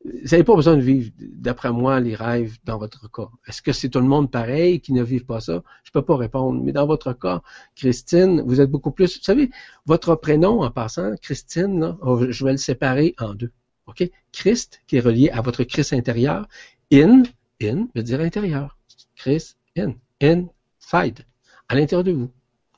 vous 0.05 0.31
n'avez 0.33 0.43
pas 0.43 0.57
besoin 0.57 0.79
de 0.79 0.81
vivre, 0.81 1.13
d'après 1.21 1.71
moi, 1.71 2.01
les 2.01 2.17
rêves 2.17 2.59
dans 2.65 2.77
votre 2.77 3.09
cas. 3.09 3.29
Est-ce 3.47 3.63
que 3.63 3.71
c'est 3.71 3.89
tout 3.89 4.01
le 4.01 4.07
monde 4.07 4.33
pareil 4.33 4.81
qui 4.81 4.93
ne 4.93 5.05
vit 5.05 5.21
pas 5.21 5.41
ça? 5.41 5.63
Je 5.85 5.93
peux 5.93 6.03
pas 6.03 6.17
répondre. 6.17 6.61
Mais 6.65 6.73
dans 6.73 6.89
votre 6.89 7.13
cas, 7.13 7.41
Christine, 7.77 8.43
vous 8.45 8.61
êtes 8.61 8.71
beaucoup 8.71 8.91
plus. 8.91 9.17
Vous 9.17 9.23
savez, 9.23 9.49
votre 9.87 10.17
prénom, 10.17 10.63
en 10.63 10.73
passant, 10.73 11.15
Christine, 11.23 11.79
là, 11.79 11.99
oh, 12.03 12.21
je 12.29 12.45
vais 12.45 12.51
le 12.51 12.59
séparer 12.59 13.15
en 13.21 13.35
deux. 13.35 13.53
OK? 13.87 14.11
Christ, 14.33 14.81
qui 14.89 14.97
est 14.97 15.01
relié 15.01 15.31
à 15.31 15.41
votre 15.41 15.63
Christ 15.63 15.93
intérieur. 15.93 16.49
In, 16.93 17.23
in 17.63 17.89
veut 17.95 18.03
dire 18.03 18.21
intérieur. 18.21 18.79
Christ, 19.17 19.59
in. 19.77 19.95
Inside. 20.21 21.25
À 21.69 21.75
l'intérieur 21.75 22.05
de 22.05 22.13
vous. 22.13 22.31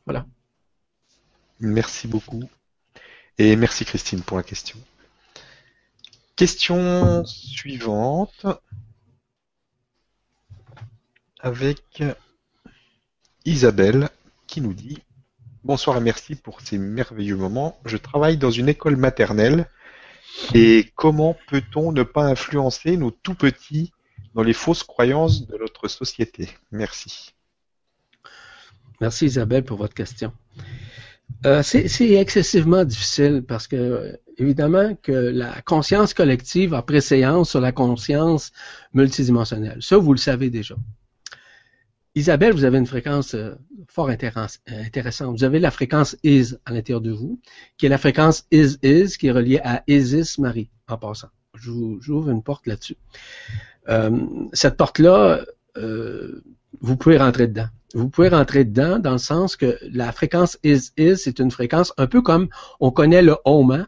Voilà. 0.05 0.27
Merci 1.61 2.09
beaucoup. 2.09 2.45
Et 3.39 3.57
merci 3.57 3.85
Christine 3.85 4.23
pour 4.23 4.37
la 4.37 4.43
question. 4.43 4.79
Question 6.37 7.25
suivante 7.25 8.47
avec 11.41 12.03
Isabelle 13.45 14.09
qui 14.47 14.61
nous 14.61 14.75
dit 14.75 14.99
Bonsoir 15.65 15.97
et 15.97 16.01
merci 16.01 16.35
pour 16.35 16.61
ces 16.61 16.79
merveilleux 16.79 17.37
moments. 17.37 17.79
Je 17.85 17.97
travaille 17.97 18.37
dans 18.37 18.51
une 18.51 18.69
école 18.69 18.97
maternelle 18.97 19.69
et 20.55 20.91
comment 20.97 21.37
peut-on 21.49 21.93
ne 21.93 22.03
pas 22.03 22.25
influencer 22.25 22.97
nos 22.97 23.13
tout 23.13 23.35
petits 23.35 23.93
dans 24.35 24.43
les 24.43 24.53
fausses 24.53 24.83
croyances 24.83 25.47
de 25.47 25.57
notre 25.59 25.89
société 25.89 26.49
Merci. 26.71 27.35
Merci 29.01 29.27
Isabelle 29.27 29.65
pour 29.65 29.79
votre 29.79 29.95
question. 29.95 30.33
Euh, 31.45 31.63
c'est 31.63 32.13
excessivement 32.13 32.85
difficile 32.85 33.43
parce 33.47 33.67
que, 33.67 34.19
évidemment, 34.39 34.95
que 35.03 35.13
la 35.13 35.61
conscience 35.63 36.15
collective 36.15 36.73
a 36.75 36.83
préséance 36.83 37.51
sur 37.51 37.61
la 37.61 37.73
conscience 37.73 38.53
multidimensionnelle. 38.93 39.79
Ça, 39.81 39.97
vous 39.97 40.13
le 40.13 40.19
savez 40.19 40.51
déjà. 40.51 40.77
Isabelle, 42.15 42.53
vous 42.53 42.65
avez 42.65 42.79
une 42.79 42.87
fréquence 42.87 43.35
euh, 43.35 43.55
fort 43.89 44.11
intéressante. 44.11 45.37
Vous 45.37 45.45
avez 45.45 45.59
la 45.59 45.71
fréquence 45.71 46.17
is 46.23 46.55
à 46.67 46.73
l'intérieur 46.73 47.01
de 47.01 47.11
vous, 47.11 47.41
qui 47.79 47.87
est 47.87 47.89
la 47.89 47.99
fréquence 47.99 48.47
is 48.53 48.77
is, 48.83 49.17
qui 49.17 49.29
est 49.29 49.33
reliée 49.33 49.61
à 49.65 49.83
Isis 49.89 50.39
Marie, 50.39 50.71
en 50.89 50.99
passant. 50.99 51.31
J'ouvre 51.55 52.31
une 52.31 52.43
porte 52.43 52.67
là-dessus. 52.67 52.97
Euh, 53.89 54.11
cette 54.53 54.77
porte-là, 54.77 55.45
vous 56.81 56.97
pouvez 56.97 57.19
rentrer 57.19 57.49
dedans 57.49 57.69
vous 57.95 58.09
pouvez 58.09 58.29
rentrer 58.29 58.65
dedans 58.65 58.99
dans 58.99 59.13
le 59.13 59.19
sens 59.19 59.57
que 59.57 59.79
la 59.83 60.13
fréquence 60.13 60.59
is 60.63 60.93
is, 60.97 61.17
c'est 61.17 61.39
une 61.39 61.51
fréquence 61.51 61.93
un 61.99 62.07
peu 62.07 62.23
comme 62.23 62.49
on 62.81 62.91
connaît 62.91 63.23
le 63.23 63.37
home. 63.45 63.73
Hein? 63.73 63.87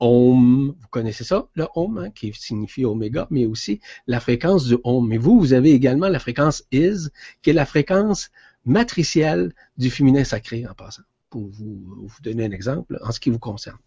Om, 0.00 0.74
vous 0.80 0.88
connaissez 0.90 1.22
ça, 1.22 1.46
le 1.54 1.66
home, 1.76 1.98
hein, 1.98 2.10
qui 2.10 2.32
signifie 2.32 2.84
oméga, 2.84 3.28
mais 3.30 3.46
aussi 3.46 3.80
la 4.08 4.18
fréquence 4.18 4.64
du 4.66 4.76
home. 4.82 5.06
Mais 5.06 5.16
vous, 5.16 5.38
vous 5.38 5.52
avez 5.52 5.70
également 5.72 6.08
la 6.08 6.18
fréquence 6.18 6.64
is, 6.72 7.08
qui 7.40 7.50
est 7.50 7.52
la 7.52 7.66
fréquence 7.66 8.30
matricielle 8.64 9.54
du 9.76 9.90
féminin 9.90 10.24
sacré, 10.24 10.66
en 10.66 10.74
passant, 10.74 11.02
pour 11.30 11.42
vous, 11.42 11.80
vous 12.04 12.22
donner 12.22 12.46
un 12.46 12.50
exemple 12.50 12.98
en 13.02 13.12
ce 13.12 13.20
qui 13.20 13.30
vous 13.30 13.38
concerne. 13.38 13.78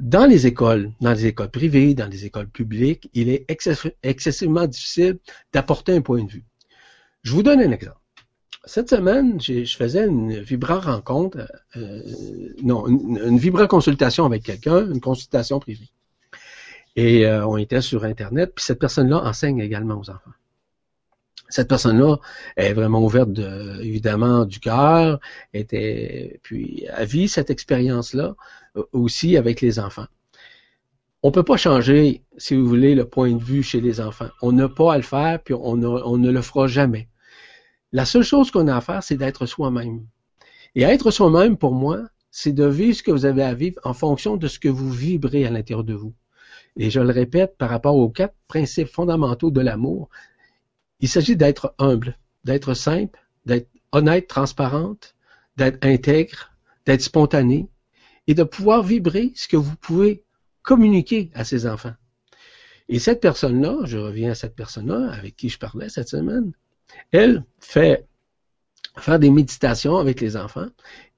Dans 0.00 0.26
les 0.26 0.46
écoles, 0.46 0.92
dans 1.00 1.12
les 1.12 1.26
écoles 1.26 1.50
privées, 1.50 1.94
dans 1.94 2.06
les 2.06 2.24
écoles 2.24 2.48
publiques, 2.48 3.10
il 3.14 3.28
est 3.28 3.46
excessivement 4.02 4.66
difficile 4.66 5.18
d'apporter 5.52 5.92
un 5.92 6.00
point 6.00 6.22
de 6.22 6.30
vue. 6.30 6.44
Je 7.22 7.32
vous 7.32 7.42
donne 7.42 7.60
un 7.60 7.70
exemple 7.70 7.98
cette 8.68 8.90
semaine, 8.90 9.40
je 9.40 9.64
faisais 9.76 10.06
une 10.06 10.40
vibra 10.40 10.78
rencontre, 10.78 11.50
euh, 11.76 12.02
non, 12.62 12.86
une, 12.86 13.38
vibra 13.38 13.66
consultation 13.66 14.26
avec 14.26 14.42
quelqu'un, 14.42 14.90
une 14.90 15.00
consultation 15.00 15.58
privée. 15.58 15.88
Et 16.94 17.26
euh, 17.26 17.46
on 17.46 17.56
était 17.56 17.80
sur 17.80 18.04
Internet, 18.04 18.52
puis 18.54 18.64
cette 18.64 18.78
personne-là 18.78 19.24
enseigne 19.24 19.60
également 19.60 19.94
aux 19.98 20.10
enfants. 20.10 20.32
Cette 21.48 21.68
personne-là 21.68 22.18
est 22.56 22.74
vraiment 22.74 23.02
ouverte, 23.02 23.32
de, 23.32 23.80
évidemment, 23.80 24.44
du 24.44 24.60
cœur, 24.60 25.18
était, 25.54 26.38
puis 26.42 26.86
a 26.88 27.06
vit 27.06 27.28
cette 27.28 27.48
expérience-là 27.48 28.34
aussi 28.92 29.36
avec 29.36 29.60
les 29.60 29.78
enfants. 29.78 30.06
On 31.22 31.32
peut 31.32 31.42
pas 31.42 31.56
changer, 31.56 32.22
si 32.36 32.54
vous 32.54 32.66
voulez, 32.66 32.94
le 32.94 33.04
point 33.04 33.32
de 33.32 33.42
vue 33.42 33.62
chez 33.62 33.80
les 33.80 34.00
enfants. 34.00 34.28
On 34.40 34.52
n'a 34.52 34.68
pas 34.68 34.94
à 34.94 34.96
le 34.96 35.02
faire, 35.02 35.42
puis 35.42 35.54
on 35.54 35.76
ne 35.76 36.30
le 36.30 36.42
fera 36.42 36.68
jamais. 36.68 37.08
La 37.92 38.04
seule 38.04 38.22
chose 38.22 38.50
qu'on 38.50 38.68
a 38.68 38.76
à 38.76 38.80
faire, 38.80 39.02
c'est 39.02 39.16
d'être 39.16 39.46
soi-même. 39.46 40.06
Et 40.74 40.82
être 40.82 41.10
soi-même, 41.10 41.56
pour 41.56 41.74
moi, 41.74 42.02
c'est 42.30 42.52
de 42.52 42.66
vivre 42.66 42.96
ce 42.96 43.02
que 43.02 43.10
vous 43.10 43.24
avez 43.24 43.42
à 43.42 43.54
vivre 43.54 43.80
en 43.82 43.94
fonction 43.94 44.36
de 44.36 44.46
ce 44.46 44.58
que 44.58 44.68
vous 44.68 44.90
vibrez 44.90 45.44
à 45.44 45.50
l'intérieur 45.50 45.84
de 45.84 45.94
vous. 45.94 46.14
Et 46.76 46.90
je 46.90 47.00
le 47.00 47.10
répète 47.10 47.56
par 47.58 47.70
rapport 47.70 47.96
aux 47.96 48.10
quatre 48.10 48.36
principes 48.46 48.88
fondamentaux 48.88 49.50
de 49.50 49.60
l'amour, 49.60 50.08
il 51.00 51.08
s'agit 51.08 51.36
d'être 51.36 51.74
humble, 51.78 52.16
d'être 52.44 52.74
simple, 52.74 53.18
d'être 53.46 53.68
honnête, 53.92 54.28
transparente, 54.28 55.16
d'être 55.56 55.84
intègre, 55.84 56.52
d'être 56.86 57.02
spontané 57.02 57.68
et 58.28 58.34
de 58.34 58.44
pouvoir 58.44 58.84
vibrer 58.84 59.32
ce 59.34 59.48
que 59.48 59.56
vous 59.56 59.74
pouvez 59.76 60.22
communiquer 60.62 61.30
à 61.34 61.44
ces 61.44 61.66
enfants. 61.66 61.94
Et 62.88 62.98
cette 62.98 63.20
personne-là, 63.20 63.78
je 63.84 63.98
reviens 63.98 64.30
à 64.30 64.34
cette 64.34 64.54
personne-là 64.54 65.10
avec 65.10 65.34
qui 65.34 65.48
je 65.48 65.58
parlais 65.58 65.88
cette 65.88 66.08
semaine, 66.08 66.52
elle 67.10 67.44
fait 67.58 68.06
faire 68.98 69.18
des 69.18 69.30
méditations 69.30 69.96
avec 69.96 70.20
les 70.20 70.36
enfants 70.36 70.68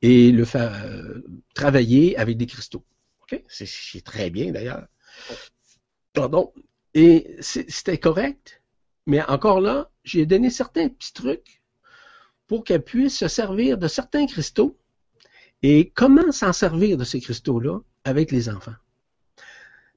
et 0.02 0.30
le 0.30 0.44
faire 0.44 0.72
euh, 0.84 1.22
travailler 1.54 2.16
avec 2.16 2.36
des 2.36 2.46
cristaux. 2.46 2.84
Ok, 3.22 3.42
C'est 3.48 4.04
très 4.04 4.30
bien 4.30 4.52
d'ailleurs. 4.52 4.86
Pardon. 6.12 6.52
Et 6.94 7.36
c'était 7.40 7.98
correct, 7.98 8.62
mais 9.06 9.22
encore 9.22 9.60
là, 9.60 9.90
j'ai 10.02 10.26
donné 10.26 10.50
certains 10.50 10.88
petits 10.88 11.12
trucs 11.12 11.62
pour 12.48 12.64
qu'elle 12.64 12.82
puisse 12.82 13.16
se 13.16 13.28
servir 13.28 13.78
de 13.78 13.86
certains 13.86 14.26
cristaux 14.26 14.79
Et 15.62 15.92
comment 15.94 16.32
s'en 16.32 16.52
servir 16.52 16.96
de 16.96 17.04
ces 17.04 17.20
cristaux-là 17.20 17.80
avec 18.04 18.32
les 18.32 18.48
enfants? 18.48 18.74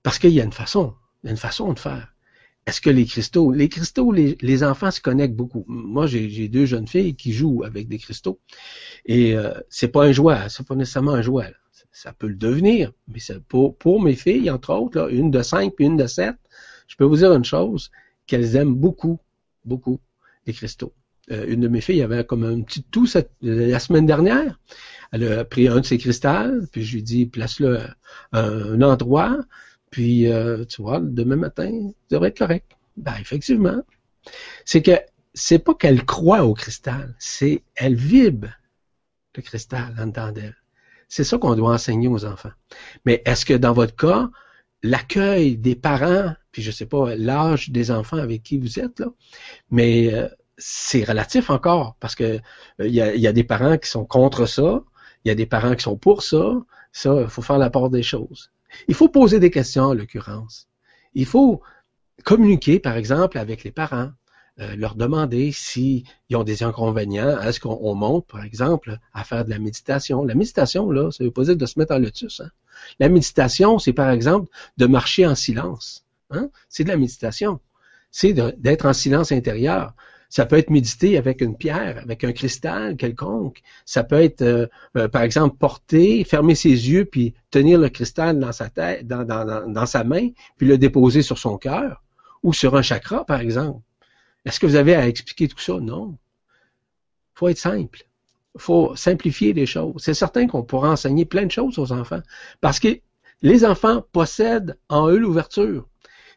Parce 0.04 0.20
qu'il 0.20 0.32
y 0.32 0.42
a 0.42 0.44
une 0.44 0.52
façon, 0.52 0.94
il 1.24 1.28
y 1.28 1.30
a 1.30 1.32
une 1.32 1.38
façon 1.38 1.72
de 1.72 1.80
faire. 1.80 2.14
Est-ce 2.66 2.80
que 2.82 2.90
les 2.90 3.06
cristaux, 3.06 3.52
les 3.52 3.68
cristaux, 3.68 4.12
les, 4.12 4.64
enfants 4.64 4.92
se 4.92 5.02
connectent 5.02 5.36
beaucoup. 5.36 5.66
Moi, 5.68 6.08
j'ai 6.08 6.48
deux 6.48 6.66
jeunes 6.66 6.88
filles 6.88 7.16
qui 7.16 7.34
jouent 7.34 7.64
avec 7.64 7.90
des 7.90 7.98
cristaux, 7.98 8.40
et 9.06 9.36
euh, 9.36 9.54
c'est 9.70 9.90
pas 9.90 10.06
un 10.06 10.14
jouet, 10.14 10.38
c'est 10.48 10.66
pas 10.66 10.76
nécessairement 10.76 11.14
un 11.14 11.22
jouet. 11.22 11.54
Ça 11.92 12.14
peut 12.14 12.28
le 12.28 12.36
devenir, 12.36 12.92
mais 13.08 13.20
pour, 13.48 13.78
pour 13.78 14.02
mes 14.02 14.16
filles, 14.16 14.50
entre 14.50 14.74
autres, 14.74 15.12
une 15.12 15.30
de 15.30 15.42
cinq 15.42 15.76
puis 15.76 15.86
une 15.86 15.98
de 15.98 16.08
sept, 16.08 16.36
je 16.88 16.96
peux 16.96 17.04
vous 17.04 17.18
dire 17.18 17.34
une 17.34 17.44
chose, 17.44 17.92
qu'elles 18.28 18.56
aiment 18.56 18.76
beaucoup, 18.76 19.20
beaucoup 19.66 20.00
les 20.46 20.54
cristaux. 20.54 20.94
Euh, 21.32 21.46
une 21.48 21.62
de 21.62 21.68
mes 21.68 21.82
filles 21.82 22.02
avait 22.02 22.26
comme 22.26 22.44
un 22.44 22.62
petit 22.62 22.84
tout 22.84 23.08
la 23.42 23.80
semaine 23.80 24.06
dernière. 24.06 24.60
Elle 25.12 25.32
a 25.32 25.46
pris 25.46 25.68
un 25.68 25.80
de 25.80 25.86
ses 25.86 25.98
cristals, 25.98 26.68
puis 26.72 26.84
je 26.84 26.96
lui 26.96 27.04
dis 27.04 27.26
place-le 27.26 27.80
à 28.32 28.42
un 28.42 28.82
endroit, 28.82 29.38
puis 29.90 30.28
euh, 30.28 30.66
tu 30.66 30.82
vois, 30.82 31.00
demain 31.00 31.36
matin, 31.36 31.72
ça 32.10 32.16
devrait 32.16 32.30
être 32.30 32.40
correct. 32.40 32.72
Ben 32.98 33.14
effectivement, 33.22 33.84
c'est 34.66 34.82
que 34.82 35.00
c'est 35.34 35.60
pas 35.60 35.74
qu'elle 35.74 36.04
croit 36.06 36.44
au 36.44 36.54
cristal, 36.54 37.16
c'est 37.20 37.64
elle 37.76 37.96
vibre 37.96 38.50
le 39.36 39.42
cristal 39.42 39.96
en 40.00 40.08
dedans 40.08 40.32
d'elle. 40.32 40.58
C'est 41.08 41.24
ça 41.24 41.38
qu'on 41.38 41.56
doit 41.56 41.74
enseigner 41.74 42.08
aux 42.08 42.26
enfants. 42.26 42.52
Mais 43.06 43.22
est-ce 43.26 43.46
que 43.46 43.54
dans 43.54 43.74
votre 43.74 43.96
cas, 43.96 44.30
l'accueil 44.82 45.58
des 45.58 45.76
parents, 45.76 46.34
puis 46.52 46.62
je 46.62 46.72
sais 46.72 46.86
pas 46.86 47.16
l'âge 47.16 47.70
des 47.70 47.92
enfants 47.92 48.18
avec 48.18 48.44
qui 48.44 48.58
vous 48.58 48.80
êtes 48.80 49.00
là, 49.00 49.08
mais 49.70 50.14
euh, 50.14 50.28
c'est 50.58 51.04
relatif 51.04 51.50
encore 51.50 51.96
parce 52.00 52.16
que 52.16 52.40
il 52.80 52.86
euh, 53.02 53.16
y, 53.16 53.28
a, 53.28 53.34
des 53.34 53.44
parents 53.44 53.78
qui 53.78 53.90
sont 53.90 54.06
contre 54.06 54.46
ça, 54.46 54.84
il 55.24 55.30
y 55.30 55.32
a 55.32 55.36
des 55.36 55.46
parents 55.46 55.76
qui 55.76 55.84
sont 55.84 55.98
pour 55.98 56.24
ça. 56.24 56.62
Ça, 56.92 57.22
il 57.22 57.28
faut 57.28 57.42
faire 57.42 57.58
la 57.58 57.70
part 57.70 57.90
des 57.90 58.04
choses. 58.04 58.52
Il 58.88 58.94
faut 58.94 59.10
poser 59.10 59.40
des 59.40 59.50
questions 59.50 59.86
en 59.86 59.94
l'occurrence. 59.94 60.68
Il 61.16 61.26
faut 61.26 61.62
communiquer, 62.24 62.80
par 62.80 62.98
exemple, 62.98 63.38
avec 63.38 63.64
les 63.64 63.72
parents. 63.72 64.12
Euh, 64.60 64.76
leur 64.76 64.94
demander 64.94 65.52
s'ils 65.52 66.04
ont 66.32 66.44
des 66.44 66.62
inconvénients. 66.62 67.42
Est-ce 67.42 67.60
qu'on 67.60 67.96
monte, 67.96 68.28
par 68.28 68.44
exemple, 68.44 69.00
à 69.12 69.24
faire 69.24 69.46
de 69.46 69.50
la 69.50 69.58
méditation? 69.58 70.24
La 70.24 70.36
méditation, 70.36 70.92
là, 70.92 71.10
ça 71.10 71.24
veut 71.24 71.32
pas 71.32 71.46
dire 71.46 71.58
de 71.58 71.66
se 71.66 71.80
mettre 71.80 71.96
en 71.96 71.98
lotus. 71.98 72.40
Hein? 72.42 72.52
La 73.00 73.10
méditation, 73.10 73.80
c'est 73.80 73.94
par 73.94 74.12
exemple 74.12 74.52
de 74.78 74.86
marcher 74.86 75.26
en 75.26 75.34
silence. 75.34 76.06
Hein? 76.30 76.50
C'est 76.70 76.84
de 76.84 76.90
la 76.90 76.98
méditation. 76.98 77.60
C'est 78.12 78.34
d'être 78.34 78.86
en 78.86 78.94
silence 78.94 79.32
intérieur. 79.32 79.96
Ça 80.34 80.48
peut 80.48 80.58
être 80.58 80.72
méditer 80.72 81.16
avec 81.20 81.42
une 81.42 81.56
pierre, 81.56 82.00
avec 82.00 82.24
un 82.24 82.32
cristal 82.32 82.98
quelconque. 82.98 83.62
Ça 83.86 84.04
peut 84.04 84.20
être, 84.20 84.42
euh, 84.42 84.66
euh, 84.98 85.08
par 85.08 85.22
exemple, 85.22 85.58
porter, 85.58 86.24
fermer 86.24 86.56
ses 86.56 86.72
yeux, 86.90 87.06
puis 87.06 87.36
tenir 87.52 87.78
le 87.78 87.88
cristal 87.90 88.40
dans 88.40 88.52
sa 88.52 88.68
tête, 88.68 89.06
dans, 89.06 89.26
dans, 89.26 89.72
dans 89.72 89.86
sa 89.86 90.04
main, 90.04 90.30
puis 90.58 90.66
le 90.66 90.80
déposer 90.80 91.22
sur 91.22 91.38
son 91.38 91.60
cœur, 91.60 92.02
ou 92.42 92.52
sur 92.52 92.76
un 92.76 92.82
chakra, 92.82 93.24
par 93.26 93.42
exemple. 93.42 93.80
Est-ce 94.44 94.60
que 94.60 94.66
vous 94.66 94.76
avez 94.76 94.96
à 94.96 95.08
expliquer 95.08 95.48
tout 95.48 95.60
ça? 95.60 95.80
Non. 95.80 96.18
faut 97.36 97.48
être 97.50 97.60
simple 97.60 98.00
faut 98.58 98.96
simplifier 98.96 99.54
les 99.54 99.68
choses. 99.68 99.96
C'est 99.98 100.16
certain 100.16 100.48
qu'on 100.48 100.64
pourra 100.64 100.90
enseigner 100.90 101.26
plein 101.26 101.46
de 101.46 101.52
choses 101.52 101.78
aux 101.78 101.92
enfants 101.92 102.22
parce 102.60 102.80
que 102.80 103.00
les 103.44 103.66
enfants 103.66 104.04
possèdent 104.12 104.80
en 104.90 105.10
eux 105.10 105.18
l'ouverture. 105.18 105.88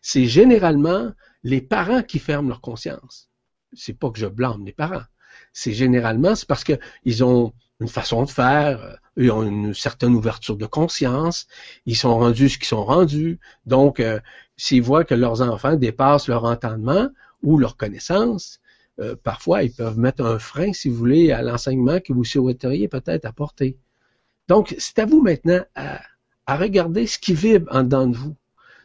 C'est 0.02 0.26
généralement 0.26 1.12
les 1.44 1.62
parents 1.62 2.02
qui 2.02 2.18
ferment 2.18 2.48
leur 2.48 2.60
conscience. 2.60 3.30
C'est 3.76 3.98
pas 3.98 4.10
que 4.10 4.18
je 4.18 4.26
blâme 4.26 4.64
les 4.64 4.72
parents. 4.72 5.04
C'est 5.52 5.72
généralement 5.72 6.34
c'est 6.34 6.48
parce 6.48 6.64
qu'ils 6.64 7.24
ont 7.24 7.52
une 7.80 7.88
façon 7.88 8.24
de 8.24 8.30
faire, 8.30 8.98
ils 9.16 9.30
ont 9.30 9.42
une 9.42 9.74
certaine 9.74 10.14
ouverture 10.14 10.56
de 10.56 10.66
conscience, 10.66 11.46
ils 11.84 11.96
sont 11.96 12.18
rendus 12.18 12.48
ce 12.50 12.58
qu'ils 12.58 12.68
sont 12.68 12.84
rendus. 12.84 13.38
Donc, 13.66 14.00
euh, 14.00 14.20
s'ils 14.56 14.82
voient 14.82 15.04
que 15.04 15.14
leurs 15.14 15.42
enfants 15.42 15.76
dépassent 15.76 16.28
leur 16.28 16.44
entendement 16.44 17.08
ou 17.42 17.58
leur 17.58 17.76
connaissance, 17.76 18.60
euh, 19.00 19.14
parfois, 19.22 19.62
ils 19.62 19.72
peuvent 19.72 19.98
mettre 19.98 20.24
un 20.24 20.38
frein, 20.38 20.72
si 20.72 20.88
vous 20.88 20.96
voulez, 20.96 21.32
à 21.32 21.42
l'enseignement 21.42 22.00
que 22.00 22.12
vous 22.12 22.24
souhaiteriez 22.24 22.88
peut-être 22.88 23.26
apporter. 23.26 23.76
Donc, 24.48 24.74
c'est 24.78 24.98
à 24.98 25.06
vous 25.06 25.22
maintenant 25.22 25.60
à, 25.74 26.00
regarder 26.48 27.06
ce 27.06 27.18
qui 27.18 27.34
vibre 27.34 27.68
en 27.74 27.82
dedans 27.82 28.06
de 28.06 28.16
vous. 28.16 28.36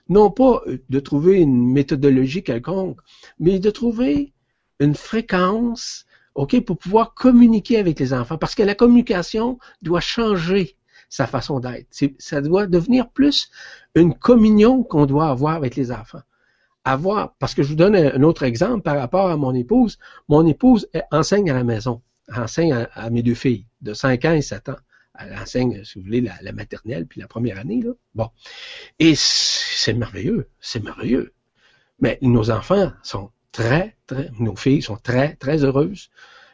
Non 0.09 0.31
pas 0.31 0.61
euh, 0.67 0.79
de 0.89 0.99
trouver 0.99 1.39
une 1.39 1.71
méthodologie 1.71 2.43
quelconque, 2.43 2.99
mais 3.39 3.59
de 3.59 3.69
trouver 3.69 4.33
une 4.81 4.95
fréquence, 4.95 6.05
OK, 6.35 6.59
pour 6.65 6.77
pouvoir 6.77 7.13
communiquer 7.13 7.77
avec 7.77 7.99
les 7.99 8.13
enfants. 8.13 8.37
Parce 8.37 8.55
que 8.55 8.63
la 8.63 8.75
communication 8.75 9.57
doit 9.81 10.01
changer 10.01 10.75
sa 11.07 11.27
façon 11.27 11.59
d'être. 11.59 11.87
Ça 12.19 12.41
doit 12.41 12.67
devenir 12.67 13.09
plus 13.09 13.49
une 13.95 14.13
communion 14.13 14.83
qu'on 14.83 15.05
doit 15.05 15.29
avoir 15.29 15.55
avec 15.55 15.75
les 15.75 15.91
enfants 15.91 16.21
avoir, 16.83 17.35
parce 17.35 17.53
que 17.53 17.63
je 17.63 17.69
vous 17.69 17.75
donne 17.75 17.95
un 17.95 18.23
autre 18.23 18.43
exemple 18.43 18.81
par 18.81 18.97
rapport 18.97 19.29
à 19.29 19.37
mon 19.37 19.53
épouse. 19.53 19.99
Mon 20.29 20.45
épouse 20.47 20.89
enseigne 21.11 21.49
à 21.51 21.53
la 21.53 21.63
maison, 21.63 22.01
enseigne 22.35 22.87
à, 22.93 23.09
mes 23.09 23.21
deux 23.23 23.35
filles 23.35 23.65
de 23.81 23.93
5 23.93 24.25
ans 24.25 24.33
et 24.33 24.41
7 24.41 24.69
ans. 24.69 24.77
Elle 25.19 25.33
enseigne, 25.33 25.83
si 25.83 25.99
vous 25.99 26.05
voulez, 26.05 26.21
la, 26.21 26.51
maternelle, 26.51 27.05
puis 27.05 27.21
la 27.21 27.27
première 27.27 27.59
année. 27.59 27.81
Là. 27.81 27.91
Bon. 28.15 28.29
Et 28.97 29.13
c'est 29.15 29.93
merveilleux, 29.93 30.49
c'est 30.59 30.83
merveilleux. 30.83 31.33
Mais 31.99 32.17
nos 32.21 32.49
enfants 32.49 32.91
sont 33.03 33.29
très, 33.51 33.95
très, 34.07 34.29
nos 34.39 34.55
filles 34.55 34.81
sont 34.81 34.97
très, 34.97 35.35
très 35.35 35.63
heureuses. 35.63 36.09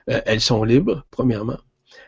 Euh, 0.10 0.22
elles 0.26 0.41
sont 0.41 0.64
libres, 0.64 1.06
premièrement. 1.12 1.60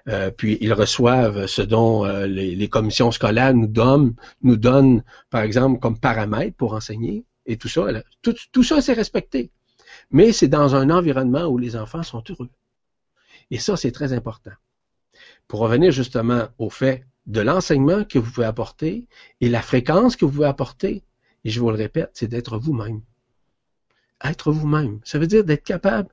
Euh, 0.07 0.31
puis 0.31 0.57
ils 0.61 0.73
reçoivent 0.73 1.45
ce 1.47 1.61
dont 1.61 2.05
euh, 2.05 2.25
les, 2.25 2.55
les, 2.55 2.69
commissions 2.69 3.11
scolaires 3.11 3.53
nous 3.53 3.67
donnent, 3.67 4.15
nous 4.41 4.55
donnent, 4.55 5.03
par 5.29 5.41
exemple, 5.41 5.79
comme 5.79 5.99
paramètres 5.99 6.55
pour 6.55 6.73
enseigner 6.73 7.25
et 7.45 7.57
tout 7.57 7.67
ça. 7.67 7.85
Tout, 8.21 8.35
tout 8.51 8.63
ça, 8.63 8.81
c'est 8.81 8.93
respecté. 8.93 9.51
Mais 10.11 10.31
c'est 10.31 10.47
dans 10.47 10.75
un 10.75 10.89
environnement 10.89 11.45
où 11.45 11.57
les 11.57 11.75
enfants 11.75 12.03
sont 12.03 12.23
heureux. 12.29 12.49
Et 13.51 13.57
ça, 13.59 13.75
c'est 13.75 13.91
très 13.91 14.13
important. 14.13 14.51
Pour 15.47 15.59
revenir 15.59 15.91
justement 15.91 16.47
au 16.57 16.69
fait 16.69 17.05
de 17.25 17.41
l'enseignement 17.41 18.03
que 18.03 18.19
vous 18.19 18.31
pouvez 18.31 18.45
apporter 18.45 19.07
et 19.41 19.49
la 19.49 19.61
fréquence 19.61 20.15
que 20.15 20.25
vous 20.25 20.31
pouvez 20.31 20.47
apporter, 20.47 21.03
et 21.43 21.49
je 21.49 21.59
vous 21.59 21.69
le 21.69 21.77
répète, 21.77 22.11
c'est 22.13 22.27
d'être 22.27 22.57
vous-même. 22.57 23.01
Être 24.23 24.51
vous-même. 24.51 24.99
Ça 25.03 25.19
veut 25.19 25.27
dire 25.27 25.43
d'être 25.43 25.63
capable, 25.63 26.09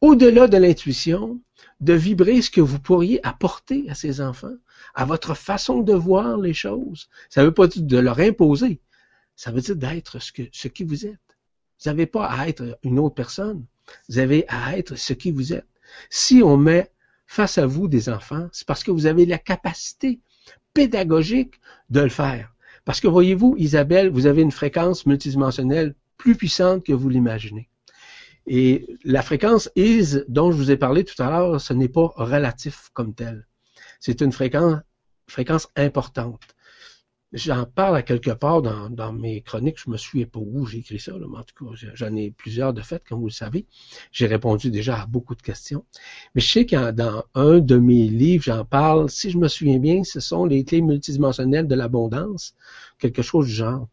au-delà 0.00 0.48
de 0.48 0.56
l'intuition, 0.56 1.40
de 1.80 1.92
vibrer 1.92 2.42
ce 2.42 2.50
que 2.50 2.60
vous 2.60 2.78
pourriez 2.78 3.24
apporter 3.26 3.88
à 3.88 3.94
ces 3.94 4.20
enfants, 4.20 4.56
à 4.94 5.04
votre 5.04 5.34
façon 5.34 5.80
de 5.80 5.92
voir 5.92 6.38
les 6.38 6.54
choses. 6.54 7.08
Ça 7.28 7.42
ne 7.42 7.46
veut 7.46 7.54
pas 7.54 7.66
dire 7.66 7.82
de 7.82 7.98
leur 7.98 8.18
imposer, 8.18 8.80
ça 9.36 9.50
veut 9.50 9.60
dire 9.60 9.76
d'être 9.76 10.20
ce, 10.20 10.32
que, 10.32 10.42
ce 10.52 10.68
qui 10.68 10.84
vous 10.84 11.06
êtes. 11.06 11.18
Vous 11.82 11.90
n'avez 11.90 12.06
pas 12.06 12.26
à 12.26 12.48
être 12.48 12.78
une 12.82 12.98
autre 12.98 13.14
personne. 13.14 13.64
Vous 14.08 14.18
avez 14.18 14.44
à 14.48 14.76
être 14.76 14.96
ce 14.96 15.14
qui 15.14 15.30
vous 15.30 15.54
êtes. 15.54 15.66
Si 16.10 16.42
on 16.42 16.56
met 16.56 16.90
face 17.26 17.58
à 17.58 17.66
vous 17.66 17.88
des 17.88 18.08
enfants, 18.08 18.48
c'est 18.52 18.66
parce 18.66 18.84
que 18.84 18.90
vous 18.90 19.06
avez 19.06 19.24
la 19.24 19.38
capacité 19.38 20.20
pédagogique 20.74 21.60
de 21.88 22.00
le 22.00 22.08
faire. 22.08 22.54
Parce 22.84 23.00
que 23.00 23.08
voyez-vous, 23.08 23.54
Isabelle, 23.56 24.10
vous 24.10 24.26
avez 24.26 24.42
une 24.42 24.50
fréquence 24.50 25.06
multidimensionnelle 25.06 25.94
plus 26.20 26.36
puissante 26.36 26.84
que 26.84 26.92
vous 26.92 27.08
l'imaginez. 27.08 27.70
Et 28.46 28.86
la 29.04 29.22
fréquence 29.22 29.70
is 29.74 30.18
dont 30.28 30.52
je 30.52 30.56
vous 30.58 30.70
ai 30.70 30.76
parlé 30.76 31.02
tout 31.02 31.20
à 31.22 31.30
l'heure, 31.30 31.58
ce 31.58 31.72
n'est 31.72 31.88
pas 31.88 32.12
relatif 32.16 32.90
comme 32.92 33.14
tel. 33.14 33.46
C'est 34.00 34.20
une 34.20 34.32
fréquence, 34.32 34.80
fréquence 35.26 35.68
importante. 35.76 36.42
J'en 37.32 37.64
parle 37.64 37.96
à 37.96 38.02
quelque 38.02 38.32
part 38.32 38.60
dans, 38.60 38.90
dans, 38.90 39.12
mes 39.14 39.40
chroniques, 39.40 39.80
je 39.82 39.88
me 39.88 39.96
souviens 39.96 40.26
pas 40.26 40.40
où 40.40 40.66
j'ai 40.66 40.78
écrit 40.78 40.98
ça, 40.98 41.12
là, 41.12 41.26
mais 41.30 41.38
en 41.38 41.44
tout 41.44 41.64
cas, 41.64 41.72
j'en 41.94 42.14
ai 42.16 42.32
plusieurs 42.32 42.74
de 42.74 42.82
fait, 42.82 43.02
comme 43.08 43.20
vous 43.20 43.28
le 43.28 43.32
savez. 43.32 43.66
J'ai 44.12 44.26
répondu 44.26 44.70
déjà 44.70 45.02
à 45.02 45.06
beaucoup 45.06 45.36
de 45.36 45.42
questions. 45.42 45.86
Mais 46.34 46.42
je 46.42 46.50
sais 46.50 46.66
que 46.66 46.90
dans 46.90 47.24
un 47.34 47.60
de 47.60 47.76
mes 47.76 48.08
livres, 48.08 48.44
j'en 48.44 48.64
parle, 48.66 49.08
si 49.08 49.30
je 49.30 49.38
me 49.38 49.48
souviens 49.48 49.78
bien, 49.78 50.02
ce 50.04 50.20
sont 50.20 50.44
les 50.44 50.64
clés 50.64 50.82
multidimensionnelles 50.82 51.68
de 51.68 51.74
l'abondance, 51.76 52.56
quelque 52.98 53.22
chose 53.22 53.46
du 53.46 53.52
genre. 53.52 53.88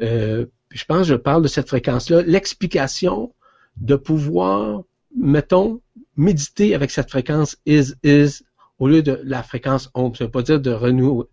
Euh, 0.00 0.46
je 0.70 0.84
pense 0.84 1.00
que 1.00 1.04
je 1.04 1.14
parle 1.14 1.42
de 1.42 1.48
cette 1.48 1.68
fréquence-là. 1.68 2.22
L'explication 2.22 3.34
de 3.76 3.96
pouvoir, 3.96 4.82
mettons, 5.16 5.80
méditer 6.16 6.74
avec 6.74 6.90
cette 6.90 7.10
fréquence 7.10 7.56
is, 7.66 7.94
is, 8.02 8.42
au 8.78 8.88
lieu 8.88 9.02
de 9.02 9.20
la 9.24 9.42
fréquence 9.42 9.90
ohm. 9.94 10.14
Ça 10.14 10.24
veut 10.24 10.30
pas 10.30 10.42
dire 10.42 10.60
de, 10.60 10.70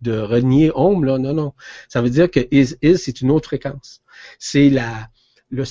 de 0.00 0.18
renier 0.18 0.70
ohm, 0.74 1.04
là, 1.04 1.18
non, 1.18 1.34
non. 1.34 1.52
Ça 1.88 2.02
veut 2.02 2.10
dire 2.10 2.30
que 2.30 2.40
is, 2.50 2.76
is, 2.82 2.98
c'est 2.98 3.20
une 3.20 3.30
autre 3.30 3.46
fréquence. 3.46 4.02
C'est 4.38 4.70
la, 4.70 5.08
le, 5.50 5.64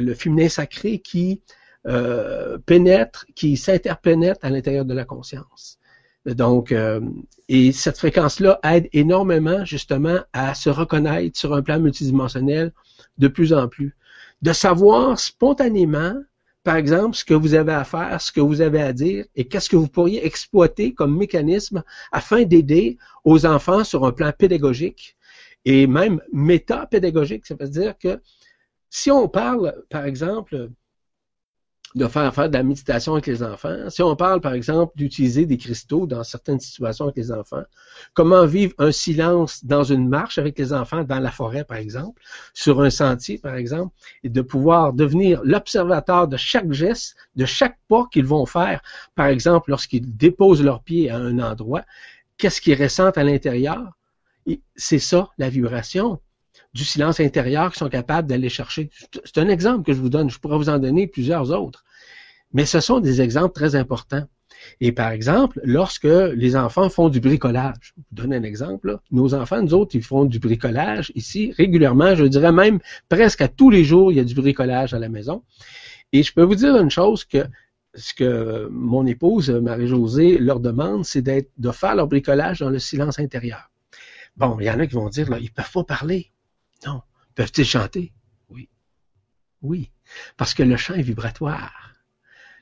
le, 0.00 0.14
féminin 0.14 0.48
sacré 0.48 0.98
qui 0.98 1.42
euh, 1.86 2.58
pénètre, 2.58 3.26
qui 3.34 3.56
s'interpénètre 3.56 4.44
à 4.44 4.50
l'intérieur 4.50 4.84
de 4.84 4.94
la 4.94 5.04
conscience. 5.04 5.78
Donc, 6.26 6.70
euh, 6.70 7.00
et 7.48 7.72
cette 7.72 7.98
fréquence-là 7.98 8.60
aide 8.62 8.88
énormément 8.92 9.64
justement 9.64 10.20
à 10.32 10.54
se 10.54 10.70
reconnaître 10.70 11.36
sur 11.36 11.52
un 11.54 11.62
plan 11.62 11.80
multidimensionnel 11.80 12.72
de 13.18 13.28
plus 13.28 13.52
en 13.52 13.68
plus. 13.68 13.96
De 14.42 14.52
savoir 14.52 15.18
spontanément 15.18 16.14
par 16.64 16.76
exemple, 16.76 17.16
ce 17.16 17.24
que 17.24 17.34
vous 17.34 17.54
avez 17.54 17.72
à 17.72 17.84
faire, 17.84 18.20
ce 18.20 18.30
que 18.30 18.40
vous 18.40 18.60
avez 18.60 18.80
à 18.80 18.92
dire 18.92 19.24
et 19.34 19.48
qu'est-ce 19.48 19.68
que 19.68 19.76
vous 19.76 19.88
pourriez 19.88 20.24
exploiter 20.24 20.94
comme 20.94 21.16
mécanisme 21.16 21.82
afin 22.12 22.44
d'aider 22.44 22.98
aux 23.24 23.46
enfants 23.46 23.82
sur 23.82 24.04
un 24.04 24.12
plan 24.12 24.32
pédagogique 24.36 25.16
et 25.64 25.88
même 25.88 26.20
métapédagogique. 26.32 27.46
Ça 27.46 27.56
veut 27.58 27.68
dire 27.68 27.98
que 27.98 28.20
si 28.90 29.10
on 29.10 29.28
parle, 29.28 29.82
par 29.90 30.04
exemple, 30.06 30.70
de 31.94 32.06
faire 32.06 32.34
faire 32.34 32.48
de 32.48 32.54
la 32.54 32.62
méditation 32.62 33.12
avec 33.12 33.26
les 33.26 33.42
enfants. 33.42 33.90
Si 33.90 34.02
on 34.02 34.16
parle, 34.16 34.40
par 34.40 34.54
exemple, 34.54 34.92
d'utiliser 34.96 35.46
des 35.46 35.58
cristaux 35.58 36.06
dans 36.06 36.24
certaines 36.24 36.60
situations 36.60 37.06
avec 37.06 37.16
les 37.16 37.32
enfants, 37.32 37.62
comment 38.14 38.46
vivre 38.46 38.72
un 38.78 38.92
silence 38.92 39.64
dans 39.64 39.84
une 39.84 40.08
marche 40.08 40.38
avec 40.38 40.58
les 40.58 40.72
enfants 40.72 41.04
dans 41.04 41.20
la 41.20 41.30
forêt, 41.30 41.64
par 41.64 41.76
exemple, 41.76 42.22
sur 42.54 42.80
un 42.80 42.90
sentier, 42.90 43.38
par 43.38 43.56
exemple, 43.56 43.94
et 44.24 44.28
de 44.28 44.40
pouvoir 44.40 44.92
devenir 44.92 45.40
l'observateur 45.44 46.28
de 46.28 46.36
chaque 46.36 46.72
geste, 46.72 47.16
de 47.36 47.44
chaque 47.44 47.78
pas 47.88 48.06
qu'ils 48.10 48.26
vont 48.26 48.46
faire, 48.46 48.80
par 49.14 49.26
exemple, 49.26 49.70
lorsqu'ils 49.70 50.16
déposent 50.16 50.62
leurs 50.62 50.82
pieds 50.82 51.10
à 51.10 51.16
un 51.16 51.38
endroit, 51.38 51.82
qu'est-ce 52.38 52.60
qu'ils 52.60 52.80
ressentent 52.82 53.18
à 53.18 53.24
l'intérieur? 53.24 53.92
C'est 54.74 54.98
ça, 54.98 55.28
la 55.38 55.48
vibration 55.48 56.20
du 56.74 56.84
silence 56.84 57.20
intérieur 57.20 57.72
qui 57.72 57.78
sont 57.78 57.88
capables 57.88 58.28
d'aller 58.28 58.48
chercher. 58.48 58.90
C'est 59.24 59.38
un 59.38 59.48
exemple 59.48 59.84
que 59.84 59.92
je 59.92 60.00
vous 60.00 60.08
donne. 60.08 60.30
Je 60.30 60.38
pourrais 60.38 60.56
vous 60.56 60.68
en 60.68 60.78
donner 60.78 61.06
plusieurs 61.06 61.50
autres. 61.50 61.84
Mais 62.52 62.66
ce 62.66 62.80
sont 62.80 63.00
des 63.00 63.20
exemples 63.20 63.54
très 63.54 63.76
importants. 63.76 64.26
Et 64.80 64.92
par 64.92 65.10
exemple, 65.10 65.60
lorsque 65.64 66.04
les 66.04 66.56
enfants 66.56 66.88
font 66.88 67.08
du 67.08 67.20
bricolage, 67.20 67.76
je 67.80 67.92
vous 67.96 68.04
donne 68.12 68.32
un 68.32 68.42
exemple, 68.42 68.98
nos 69.10 69.34
enfants, 69.34 69.60
nous 69.62 69.74
autres, 69.74 69.96
ils 69.96 70.04
font 70.04 70.24
du 70.24 70.38
bricolage 70.38 71.10
ici 71.14 71.52
régulièrement, 71.56 72.14
je 72.14 72.24
dirais 72.24 72.52
même 72.52 72.78
presque 73.08 73.40
à 73.40 73.48
tous 73.48 73.70
les 73.70 73.82
jours, 73.84 74.12
il 74.12 74.18
y 74.18 74.20
a 74.20 74.24
du 74.24 74.34
bricolage 74.34 74.94
à 74.94 74.98
la 74.98 75.08
maison. 75.08 75.42
Et 76.12 76.22
je 76.22 76.32
peux 76.32 76.42
vous 76.42 76.54
dire 76.54 76.76
une 76.76 76.90
chose 76.90 77.24
que 77.24 77.44
ce 77.94 78.14
que 78.14 78.68
mon 78.70 79.06
épouse, 79.06 79.50
Marie-Josée, 79.50 80.38
leur 80.38 80.60
demande, 80.60 81.04
c'est 81.04 81.22
d'être, 81.22 81.50
de 81.58 81.70
faire 81.70 81.94
leur 81.94 82.06
bricolage 82.06 82.60
dans 82.60 82.70
le 82.70 82.78
silence 82.78 83.18
intérieur. 83.18 83.70
Bon, 84.36 84.56
il 84.60 84.66
y 84.66 84.70
en 84.70 84.78
a 84.78 84.86
qui 84.86 84.94
vont 84.94 85.08
dire, 85.08 85.28
là, 85.30 85.38
ils 85.38 85.50
peuvent 85.50 85.70
pas 85.72 85.84
parler. 85.84 86.30
Non. 86.86 87.02
Peuvent-ils 87.34 87.64
chanter? 87.64 88.12
Oui. 88.48 88.68
Oui. 89.62 89.90
Parce 90.36 90.54
que 90.54 90.62
le 90.62 90.76
chant 90.76 90.94
est 90.94 91.02
vibratoire. 91.02 91.94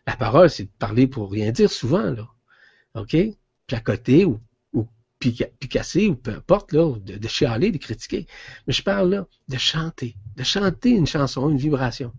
La 0.07 0.17
parole, 0.17 0.51
c'est 0.51 0.65
de 0.65 0.71
parler 0.79 1.07
pour 1.07 1.31
rien 1.31 1.53
dire 1.53 1.71
souvent, 1.71 2.11
là. 2.11 2.29
OK? 2.95 3.17
Placoter 3.67 4.25
ou, 4.25 4.41
ou 4.73 4.87
picasser 5.19 6.09
ou 6.09 6.17
peu 6.17 6.33
importe, 6.33 6.73
là, 6.73 6.93
de, 6.99 7.29
chialer, 7.29 7.71
de 7.71 7.79
critiquer. 7.79 8.27
Mais 8.67 8.73
je 8.73 8.83
parle 8.83 9.11
là 9.11 9.27
de 9.49 9.59
chanter. 9.59 10.17
De 10.37 10.43
chanter 10.43 10.91
une 10.91 11.07
chanson, 11.07 11.49
une 11.49 11.59
vibration. 11.59 12.13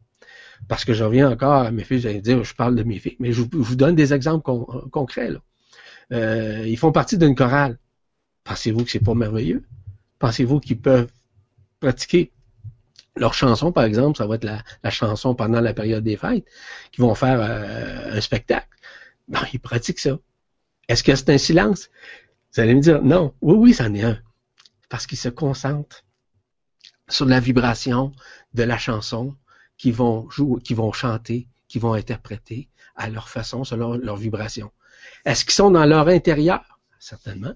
Parce 0.68 0.86
que 0.86 0.94
je 0.94 1.04
reviens 1.04 1.30
encore 1.30 1.64
à 1.64 1.72
mes 1.72 1.84
filles, 1.84 2.00
j'allais 2.00 2.22
dire, 2.22 2.44
je 2.44 2.54
parle 2.54 2.76
de 2.76 2.84
mes 2.84 3.00
filles, 3.00 3.18
mais 3.20 3.34
je, 3.34 3.42
vous 3.52 3.76
donne 3.76 3.96
des 3.96 4.14
exemples 4.14 4.44
concrets. 4.92 5.32
Là. 5.32 5.40
Euh, 6.12 6.64
ils 6.68 6.78
font 6.78 6.92
partie 6.92 7.18
d'une 7.18 7.36
chorale. 7.36 7.80
Pensez-vous 8.44 8.84
que 8.84 8.92
c'est 8.92 9.04
pas 9.04 9.16
merveilleux? 9.16 9.64
Pensez-vous 10.20 10.60
qu'ils 10.60 10.80
peuvent 10.80 11.12
pratiquer 11.82 12.32
leur 13.18 13.34
chanson, 13.34 13.74
par 13.74 13.84
exemple, 13.84 14.18
ça 14.18 14.26
va 14.26 14.36
être 14.36 14.46
la, 14.46 14.90
chanson 14.90 15.36
pendant 15.36 15.60
la 15.60 15.74
période 15.74 16.04
des 16.04 16.16
fêtes, 16.16 16.46
qui 16.94 17.02
vont 17.02 17.14
faire 17.14 17.42
euh, 17.42 18.18
un 18.18 18.22
spectacle. 18.22 18.70
Non, 19.28 19.42
ils 19.52 19.60
pratiquent 19.60 20.00
ça. 20.00 20.18
Est-ce 20.88 21.04
que 21.04 21.14
c'est 21.14 21.30
un 21.30 21.38
silence? 21.38 21.90
Vous 22.54 22.62
allez 22.62 22.76
me 22.76 22.82
dire, 22.82 23.02
non. 23.02 23.34
Oui, 23.42 23.56
oui, 23.58 23.74
c'en 23.74 23.94
est 23.94 24.04
un. 24.04 24.18
Parce 24.90 25.08
qu'ils 25.08 25.18
se 25.18 25.30
concentrent 25.30 26.06
sur 27.10 27.26
la 27.26 27.40
vibration 27.40 28.14
de 28.54 28.64
la 28.64 28.78
chanson 28.78 29.36
qu'ils 29.78 29.94
vont 29.94 30.30
jouer, 30.30 30.62
qui 30.62 30.74
vont 30.74 30.92
chanter, 30.94 31.48
qui 31.68 31.80
vont 31.80 31.94
interpréter 31.94 32.70
à 32.96 33.10
leur 33.10 33.30
façon, 33.30 33.64
selon 33.64 33.96
leur 33.96 34.16
vibration. 34.16 34.72
Est-ce 35.26 35.44
qu'ils 35.44 35.54
sont 35.54 35.72
dans 35.72 35.86
leur 35.86 36.08
intérieur? 36.08 36.80
Certainement. 37.00 37.54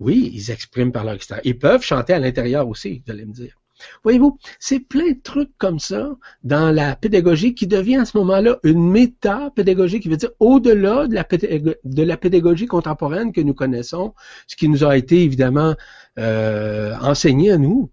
Oui, 0.00 0.30
ils 0.32 0.50
expriment 0.50 0.92
par 0.92 1.04
leur 1.04 1.14
extérieur. 1.14 1.44
Ils 1.44 1.58
peuvent 1.58 1.82
chanter 1.82 2.12
à 2.12 2.18
l'intérieur 2.18 2.68
aussi, 2.68 3.02
vous 3.04 3.12
allez 3.12 3.26
me 3.26 3.32
dire. 3.32 3.58
Voyez-vous, 4.02 4.38
c'est 4.58 4.80
plein 4.80 5.12
de 5.12 5.20
trucs 5.22 5.56
comme 5.58 5.78
ça 5.78 6.10
dans 6.42 6.74
la 6.74 6.96
pédagogie 6.96 7.54
qui 7.54 7.66
devient 7.66 7.96
à 7.96 8.04
ce 8.04 8.16
moment-là 8.18 8.58
une 8.64 8.90
méta-pédagogie 8.90 10.00
qui 10.00 10.08
veut 10.08 10.16
dire 10.16 10.30
au-delà 10.40 11.06
de 11.06 12.02
la, 12.02 12.16
pédagogie 12.16 12.66
contemporaine 12.66 13.32
que 13.32 13.40
nous 13.40 13.54
connaissons, 13.54 14.14
ce 14.46 14.56
qui 14.56 14.68
nous 14.68 14.84
a 14.84 14.96
été 14.96 15.22
évidemment 15.22 15.74
euh, 16.18 16.94
enseigné 17.00 17.52
à 17.52 17.58
nous. 17.58 17.90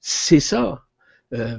C'est 0.00 0.40
ça. 0.40 0.82
Euh, 1.34 1.58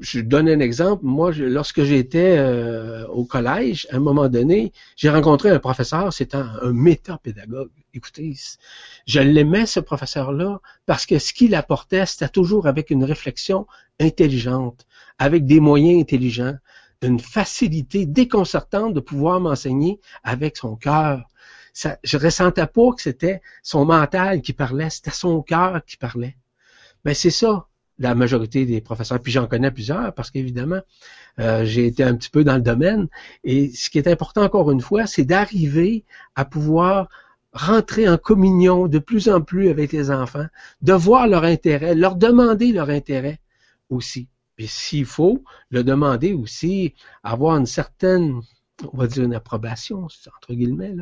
je 0.00 0.20
donne 0.20 0.48
un 0.48 0.60
exemple. 0.60 1.04
Moi, 1.04 1.32
lorsque 1.32 1.82
j'étais 1.82 2.36
euh, 2.38 3.06
au 3.08 3.24
collège, 3.24 3.86
à 3.90 3.96
un 3.96 4.00
moment 4.00 4.28
donné, 4.28 4.72
j'ai 4.96 5.08
rencontré 5.08 5.50
un 5.50 5.58
professeur, 5.58 6.12
c'était 6.12 6.36
un, 6.36 6.52
un 6.62 6.72
métapédagogue. 6.72 7.70
Écoutez, 7.94 8.34
je 9.06 9.20
l'aimais, 9.20 9.66
ce 9.66 9.80
professeur-là, 9.80 10.60
parce 10.84 11.06
que 11.06 11.18
ce 11.18 11.32
qu'il 11.32 11.54
apportait, 11.54 12.06
c'était 12.06 12.28
toujours 12.28 12.66
avec 12.66 12.90
une 12.90 13.04
réflexion 13.04 13.66
intelligente, 13.98 14.86
avec 15.18 15.46
des 15.46 15.60
moyens 15.60 16.00
intelligents, 16.02 16.56
une 17.00 17.20
facilité 17.20 18.06
déconcertante 18.06 18.94
de 18.94 19.00
pouvoir 19.00 19.40
m'enseigner 19.40 20.00
avec 20.22 20.56
son 20.56 20.76
cœur. 20.76 21.28
Ça, 21.72 21.98
je 22.04 22.18
ressentais 22.18 22.66
pas 22.66 22.92
que 22.94 23.02
c'était 23.02 23.40
son 23.62 23.84
mental 23.84 24.42
qui 24.42 24.52
parlait, 24.52 24.90
c'était 24.90 25.10
son 25.10 25.42
cœur 25.42 25.82
qui 25.86 25.96
parlait. 25.96 26.36
Mais 27.04 27.14
c'est 27.14 27.30
ça, 27.30 27.66
la 27.98 28.14
majorité 28.14 28.66
des 28.66 28.80
professeurs, 28.80 29.20
puis 29.20 29.32
j'en 29.32 29.46
connais 29.46 29.70
plusieurs 29.70 30.12
parce 30.14 30.30
qu'évidemment, 30.30 30.80
euh, 31.38 31.64
j'ai 31.64 31.86
été 31.86 32.02
un 32.02 32.14
petit 32.16 32.30
peu 32.30 32.44
dans 32.44 32.56
le 32.56 32.62
domaine. 32.62 33.08
Et 33.44 33.70
ce 33.70 33.90
qui 33.90 33.98
est 33.98 34.08
important 34.08 34.42
encore 34.42 34.70
une 34.70 34.80
fois, 34.80 35.06
c'est 35.06 35.24
d'arriver 35.24 36.04
à 36.34 36.44
pouvoir 36.44 37.08
rentrer 37.52 38.08
en 38.08 38.18
communion 38.18 38.88
de 38.88 38.98
plus 38.98 39.28
en 39.28 39.40
plus 39.40 39.68
avec 39.68 39.92
les 39.92 40.10
enfants, 40.10 40.46
de 40.82 40.92
voir 40.92 41.28
leur 41.28 41.44
intérêt, 41.44 41.94
leur 41.94 42.16
demander 42.16 42.72
leur 42.72 42.90
intérêt 42.90 43.38
aussi. 43.90 44.28
Puis 44.56 44.66
s'il 44.66 45.06
faut, 45.06 45.44
le 45.70 45.84
demander 45.84 46.32
aussi, 46.32 46.94
avoir 47.22 47.56
une 47.56 47.66
certaine 47.66 48.40
on 48.92 48.96
va 48.96 49.06
dire 49.06 49.24
une 49.24 49.34
approbation, 49.34 50.04
entre 50.04 50.52
guillemets, 50.52 50.94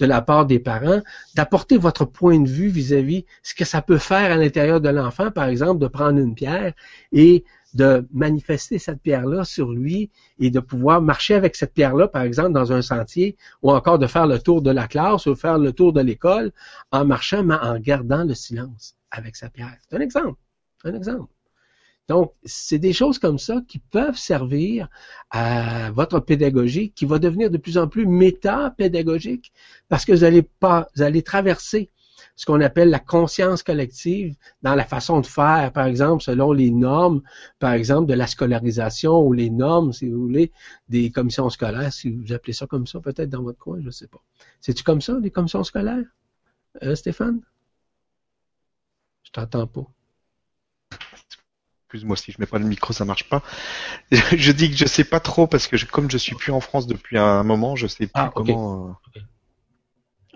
de 0.00 0.06
la 0.06 0.22
part 0.22 0.46
des 0.46 0.58
parents, 0.58 1.00
d'apporter 1.34 1.78
votre 1.78 2.04
point 2.04 2.40
de 2.40 2.48
vue 2.48 2.68
vis-à-vis 2.68 3.24
ce 3.42 3.54
que 3.54 3.64
ça 3.64 3.80
peut 3.82 3.98
faire 3.98 4.32
à 4.32 4.36
l'intérieur 4.36 4.80
de 4.80 4.88
l'enfant, 4.88 5.30
par 5.30 5.44
exemple, 5.44 5.80
de 5.80 5.86
prendre 5.86 6.18
une 6.18 6.34
pierre 6.34 6.72
et 7.12 7.44
de 7.74 8.06
manifester 8.12 8.78
cette 8.78 9.00
pierre-là 9.00 9.44
sur 9.44 9.72
lui 9.72 10.10
et 10.38 10.50
de 10.50 10.60
pouvoir 10.60 11.00
marcher 11.00 11.34
avec 11.34 11.56
cette 11.56 11.72
pierre-là, 11.72 12.08
par 12.08 12.22
exemple, 12.22 12.52
dans 12.52 12.72
un 12.72 12.82
sentier, 12.82 13.36
ou 13.62 13.70
encore 13.70 13.98
de 13.98 14.06
faire 14.06 14.26
le 14.26 14.38
tour 14.38 14.60
de 14.60 14.70
la 14.70 14.86
classe 14.88 15.26
ou 15.26 15.34
faire 15.34 15.58
le 15.58 15.72
tour 15.72 15.92
de 15.92 16.00
l'école 16.00 16.52
en 16.90 17.04
marchant, 17.04 17.44
mais 17.44 17.54
en 17.54 17.78
gardant 17.78 18.24
le 18.24 18.34
silence 18.34 18.96
avec 19.10 19.36
sa 19.36 19.48
pierre. 19.48 19.76
C'est 19.88 19.96
un 19.96 20.00
exemple. 20.00 20.38
Un 20.84 20.94
exemple. 20.94 21.32
Donc, 22.08 22.34
c'est 22.44 22.78
des 22.78 22.92
choses 22.92 23.18
comme 23.18 23.38
ça 23.38 23.62
qui 23.68 23.78
peuvent 23.78 24.16
servir 24.16 24.88
à 25.30 25.90
votre 25.92 26.20
pédagogie, 26.20 26.90
qui 26.90 27.06
va 27.06 27.18
devenir 27.18 27.50
de 27.50 27.58
plus 27.58 27.78
en 27.78 27.88
plus 27.88 28.06
méta-pédagogique, 28.06 29.52
parce 29.88 30.04
que 30.04 30.12
vous 30.12 30.24
allez 30.24 30.42
pas, 30.42 30.88
vous 30.96 31.02
allez 31.02 31.22
traverser 31.22 31.90
ce 32.34 32.46
qu'on 32.46 32.60
appelle 32.60 32.90
la 32.90 32.98
conscience 32.98 33.62
collective 33.62 34.34
dans 34.62 34.74
la 34.74 34.84
façon 34.84 35.20
de 35.20 35.26
faire, 35.26 35.72
par 35.72 35.86
exemple, 35.86 36.22
selon 36.22 36.52
les 36.52 36.70
normes, 36.70 37.22
par 37.58 37.72
exemple, 37.72 38.08
de 38.08 38.14
la 38.14 38.26
scolarisation 38.26 39.20
ou 39.20 39.32
les 39.32 39.50
normes, 39.50 39.92
si 39.92 40.08
vous 40.08 40.20
voulez, 40.20 40.50
des 40.88 41.10
commissions 41.10 41.50
scolaires, 41.50 41.92
si 41.92 42.10
vous 42.10 42.32
appelez 42.32 42.52
ça 42.52 42.66
comme 42.66 42.86
ça, 42.86 43.00
peut-être 43.00 43.30
dans 43.30 43.42
votre 43.42 43.58
coin, 43.58 43.78
je 43.80 43.86
ne 43.86 43.90
sais 43.90 44.08
pas. 44.08 44.22
C'est-tu 44.60 44.82
comme 44.82 45.00
ça, 45.00 45.18
les 45.20 45.30
commissions 45.30 45.62
scolaires, 45.64 46.04
euh, 46.82 46.94
Stéphane? 46.94 47.40
Je 49.22 49.30
t'entends 49.30 49.66
pas 49.66 49.86
excuse-moi 51.92 52.16
si 52.16 52.32
je 52.32 52.36
mets 52.38 52.46
pas 52.46 52.58
le 52.58 52.64
micro, 52.64 52.94
ça 52.94 53.04
marche 53.04 53.28
pas. 53.28 53.42
je 54.10 54.52
dis 54.52 54.70
que 54.70 54.76
je 54.76 54.86
sais 54.86 55.04
pas 55.04 55.20
trop 55.20 55.46
parce 55.46 55.68
que 55.68 55.76
comme 55.84 56.10
je 56.10 56.16
suis 56.16 56.34
plus 56.34 56.50
en 56.50 56.60
France 56.60 56.86
depuis 56.86 57.18
un 57.18 57.42
moment, 57.42 57.76
je 57.76 57.86
sais 57.86 58.06
plus 58.06 58.12
ah, 58.14 58.32
comment 58.34 58.98
euh, 59.16 59.20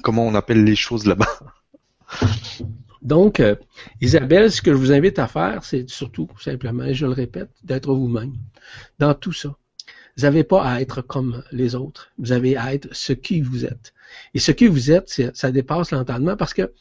comment 0.02 0.26
on 0.26 0.34
appelle 0.34 0.64
les 0.64 0.76
choses 0.76 1.06
là-bas. 1.06 1.28
Donc, 3.02 3.40
euh, 3.40 3.54
Isabelle, 4.00 4.50
ce 4.50 4.60
que 4.60 4.72
je 4.72 4.76
vous 4.76 4.92
invite 4.92 5.18
à 5.18 5.28
faire, 5.28 5.64
c'est 5.64 5.88
surtout, 5.88 6.28
simplement, 6.40 6.84
et 6.84 6.94
je 6.94 7.06
le 7.06 7.12
répète, 7.12 7.50
d'être 7.62 7.94
vous-même 7.94 8.34
dans 8.98 9.14
tout 9.14 9.32
ça. 9.32 9.56
Vous 10.16 10.24
n'avez 10.24 10.44
pas 10.44 10.64
à 10.64 10.80
être 10.80 11.02
comme 11.02 11.42
les 11.52 11.74
autres. 11.74 12.10
Vous 12.18 12.32
avez 12.32 12.56
à 12.56 12.74
être 12.74 12.88
ce 12.92 13.12
qui 13.12 13.42
vous 13.42 13.64
êtes. 13.64 13.94
Et 14.34 14.40
ce 14.40 14.50
qui 14.50 14.66
vous 14.66 14.90
êtes, 14.90 15.08
ça 15.34 15.52
dépasse 15.52 15.90
l'entendement 15.92 16.36
parce 16.36 16.54
que 16.54 16.72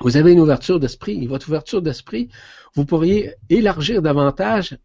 vous 0.00 0.16
avez 0.16 0.32
une 0.32 0.40
ouverture 0.40 0.78
d'esprit. 0.78 1.26
Votre 1.26 1.48
ouverture 1.48 1.82
d'esprit, 1.82 2.28
vous 2.74 2.84
pourriez 2.84 3.34
élargir 3.50 4.02
davantage 4.02 4.78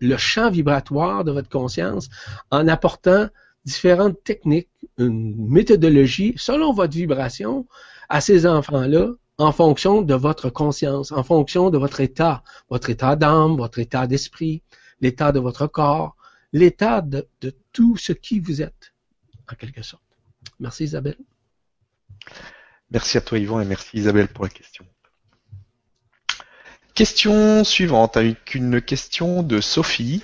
le 0.00 0.16
champ 0.16 0.50
vibratoire 0.50 1.24
de 1.24 1.32
votre 1.32 1.48
conscience 1.48 2.08
en 2.50 2.68
apportant 2.68 3.28
différentes 3.64 4.22
techniques, 4.24 4.68
une 4.98 5.34
méthodologie 5.48 6.34
selon 6.36 6.72
votre 6.72 6.94
vibration 6.94 7.66
à 8.08 8.20
ces 8.20 8.46
enfants-là 8.46 9.12
en 9.38 9.52
fonction 9.52 10.02
de 10.02 10.14
votre 10.14 10.50
conscience, 10.50 11.12
en 11.12 11.22
fonction 11.22 11.70
de 11.70 11.78
votre 11.78 12.00
état, 12.00 12.42
votre 12.68 12.90
état 12.90 13.16
d'âme, 13.16 13.56
votre 13.56 13.78
état 13.78 14.06
d'esprit, 14.06 14.62
l'état 15.00 15.32
de 15.32 15.40
votre 15.40 15.66
corps, 15.66 16.16
l'état 16.52 17.00
de, 17.00 17.26
de 17.40 17.54
tout 17.72 17.96
ce 17.96 18.12
qui 18.12 18.40
vous 18.40 18.60
êtes, 18.60 18.92
en 19.50 19.54
quelque 19.54 19.82
sorte. 19.82 20.02
Merci 20.60 20.84
Isabelle. 20.84 21.16
Merci 22.92 23.16
à 23.16 23.22
toi 23.22 23.38
Yvon 23.38 23.58
et 23.60 23.64
merci 23.64 23.96
Isabelle 23.96 24.28
pour 24.28 24.44
la 24.44 24.50
question. 24.50 24.84
Question 26.94 27.64
suivante 27.64 28.18
avec 28.18 28.54
une 28.54 28.82
question 28.82 29.42
de 29.42 29.62
Sophie. 29.62 30.22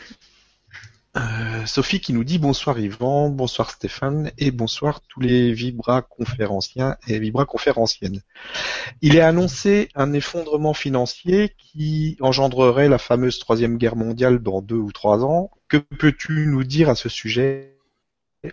Euh, 1.17 1.65
Sophie 1.65 1.99
qui 1.99 2.13
nous 2.13 2.25
dit 2.25 2.39
bonsoir 2.39 2.79
Yvan, 2.79 3.31
bonsoir 3.31 3.71
Stéphane 3.71 4.33
et 4.37 4.51
bonsoir 4.51 5.01
tous 5.01 5.21
les 5.21 5.51
Vibra 5.55 6.03
conférenciens 6.03 6.99
et 7.07 7.19
Vibra 7.19 7.47
conférenciennes. 7.47 8.21
Il 9.01 9.17
est 9.17 9.23
annoncé 9.23 9.89
un 9.95 10.13
effondrement 10.13 10.75
financier 10.75 11.55
qui 11.57 12.19
engendrerait 12.21 12.91
la 12.91 12.99
fameuse 12.99 13.39
troisième 13.39 13.79
guerre 13.79 13.97
mondiale 13.97 14.41
dans 14.41 14.61
deux 14.61 14.77
ou 14.77 14.93
trois 14.93 15.25
ans. 15.25 15.51
Que 15.69 15.79
peux-tu 15.79 16.47
nous 16.47 16.65
dire 16.65 16.91
à 16.91 16.95
ce 16.95 17.09
sujet? 17.09 17.79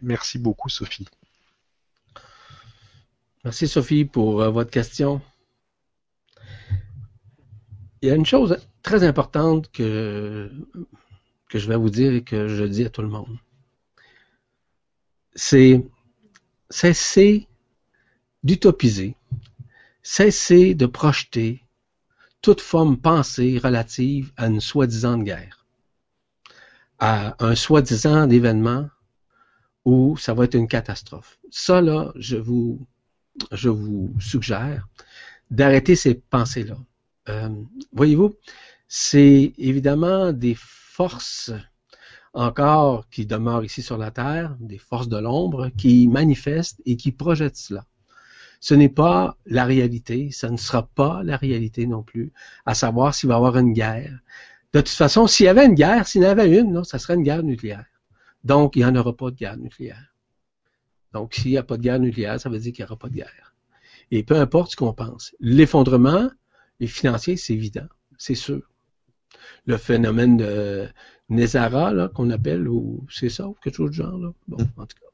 Merci 0.01 0.39
beaucoup 0.39 0.69
Sophie. 0.69 1.05
Merci 3.45 3.67
Sophie 3.67 4.05
pour 4.05 4.41
euh, 4.41 4.49
votre 4.49 4.71
question. 4.71 5.21
Il 8.01 8.09
y 8.09 8.11
a 8.11 8.15
une 8.15 8.25
chose 8.25 8.57
très 8.81 9.03
importante 9.03 9.71
que 9.71 10.51
que 11.49 11.59
je 11.59 11.67
vais 11.67 11.75
vous 11.75 11.91
dire 11.91 12.11
et 12.11 12.23
que 12.23 12.47
je 12.47 12.63
dis 12.63 12.83
à 12.85 12.89
tout 12.89 13.03
le 13.03 13.07
monde. 13.07 13.37
C'est 15.35 15.85
cesser 16.71 17.47
d'utopiser, 18.43 19.15
cesser 20.01 20.73
de 20.73 20.87
projeter 20.87 21.63
toute 22.41 22.61
forme 22.61 22.97
pensée 22.97 23.59
relative 23.59 24.31
à 24.37 24.47
une 24.47 24.59
soi-disant 24.59 25.19
guerre, 25.19 25.67
à 26.97 27.35
un 27.45 27.53
soi-disant 27.53 28.27
événement 28.27 28.89
où 29.85 30.17
ça 30.17 30.33
va 30.33 30.45
être 30.45 30.55
une 30.55 30.67
catastrophe. 30.67 31.37
Ça, 31.51 31.79
là, 31.79 32.11
je 32.15 32.37
vous, 32.37 32.87
je 33.51 33.69
vous 33.69 34.13
suggère 34.19 34.87
d'arrêter 35.51 35.95
ces 35.95 36.15
pensées-là. 36.15 36.77
Euh, 37.29 37.49
voyez-vous, 37.93 38.35
c'est 38.87 39.53
évidemment 39.57 40.31
des 40.31 40.55
forces 40.57 41.51
encore 42.33 43.07
qui 43.09 43.25
demeurent 43.25 43.63
ici 43.63 43.81
sur 43.81 43.97
la 43.97 44.11
Terre, 44.11 44.55
des 44.59 44.77
forces 44.77 45.07
de 45.07 45.17
l'ombre 45.17 45.69
qui 45.77 46.07
manifestent 46.07 46.81
et 46.85 46.97
qui 46.97 47.11
projettent 47.11 47.55
cela. 47.55 47.85
Ce 48.59 48.73
n'est 48.73 48.89
pas 48.89 49.37
la 49.45 49.65
réalité, 49.65 50.31
ça 50.31 50.49
ne 50.49 50.57
sera 50.57 50.87
pas 50.87 51.21
la 51.23 51.37
réalité 51.37 51.87
non 51.87 52.03
plus, 52.03 52.33
à 52.65 52.73
savoir 52.73 53.13
s'il 53.13 53.29
va 53.29 53.35
y 53.35 53.37
avoir 53.37 53.57
une 53.57 53.73
guerre. 53.73 54.19
De 54.73 54.81
toute 54.81 54.89
façon, 54.89 55.27
s'il 55.27 55.45
y 55.45 55.49
avait 55.49 55.65
une 55.65 55.75
guerre, 55.75 56.07
s'il 56.07 56.23
y 56.23 56.25
en 56.25 56.29
avait 56.29 56.59
une, 56.59 56.73
non, 56.73 56.83
ça 56.83 56.99
serait 56.99 57.15
une 57.15 57.23
guerre 57.23 57.43
nucléaire. 57.43 57.85
Donc, 58.43 58.75
il 58.75 58.79
n'y 58.79 58.85
en 58.85 58.95
aura 58.95 59.15
pas 59.15 59.31
de 59.31 59.35
guerre 59.35 59.57
nucléaire. 59.57 60.14
Donc, 61.15 61.33
s'il 61.33 61.51
n'y 61.51 61.57
a 61.57 61.63
pas 61.63 61.77
de 61.77 61.81
guerre 61.81 61.99
nucléaire, 61.99 62.39
ça 62.39 62.49
veut 62.49 62.59
dire 62.59 62.73
qu'il 62.73 62.83
n'y 62.83 62.89
aura 62.89 62.99
pas 62.99 63.09
de 63.09 63.15
guerre. 63.15 63.55
Et 64.11 64.21
peu 64.23 64.35
importe 64.35 64.71
ce 64.71 64.75
qu'on 64.75 64.93
pense. 64.93 65.35
L'effondrement 65.39 66.29
financier, 66.85 67.37
c'est 67.37 67.53
évident, 67.53 67.87
c'est 68.17 68.35
sûr 68.35 68.61
le 69.65 69.77
phénomène 69.77 70.37
de 70.37 70.87
Nezara, 71.29 72.09
qu'on 72.09 72.29
appelle, 72.29 72.67
ou 72.67 73.05
c'est 73.09 73.29
ça, 73.29 73.47
ou 73.47 73.55
quelque 73.61 73.75
chose 73.75 73.91
du 73.91 73.97
genre, 73.97 74.17
là. 74.17 74.31
Bon, 74.47 74.57
mm. 74.57 74.81
en 74.81 74.85
tout 74.85 74.97
cas. 74.97 75.05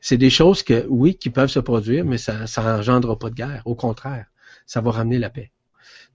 C'est 0.00 0.18
des 0.18 0.30
choses 0.30 0.62
que, 0.62 0.86
oui, 0.88 1.14
qui 1.14 1.30
peuvent 1.30 1.50
se 1.50 1.60
produire, 1.60 2.04
mais 2.04 2.18
ça, 2.18 2.46
ça 2.46 2.62
n'engendrera 2.62 3.18
pas 3.18 3.30
de 3.30 3.34
guerre. 3.34 3.62
Au 3.66 3.74
contraire, 3.74 4.26
ça 4.66 4.80
va 4.80 4.90
ramener 4.90 5.18
la 5.18 5.30
paix. 5.30 5.52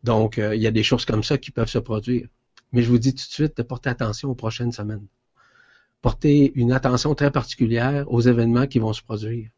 Donc, 0.04 0.38
euh, 0.38 0.56
il 0.56 0.62
y 0.62 0.68
a 0.68 0.72
des 0.72 0.84
choses 0.84 1.06
comme 1.06 1.24
ça 1.24 1.38
qui 1.38 1.52
peuvent 1.52 1.70
se 1.70 1.80
produire. 1.80 2.28
Mais 2.74 2.82
je 2.82 2.90
vous 2.90 3.00
dis 3.00 3.16
tout 3.16 3.26
de 3.26 3.34
suite 3.34 3.58
de 3.58 3.64
porter 3.64 3.90
attention 3.90 4.30
aux 4.30 4.36
prochaines 4.36 4.72
semaines. 4.72 5.06
Portez 6.06 6.52
une 6.54 6.72
attention 6.72 7.16
très 7.16 7.32
particulière 7.32 8.06
aux 8.14 8.22
événements 8.22 8.68
qui 8.68 8.78
vont 8.78 8.94
se 8.94 9.02
produire. 9.02 9.50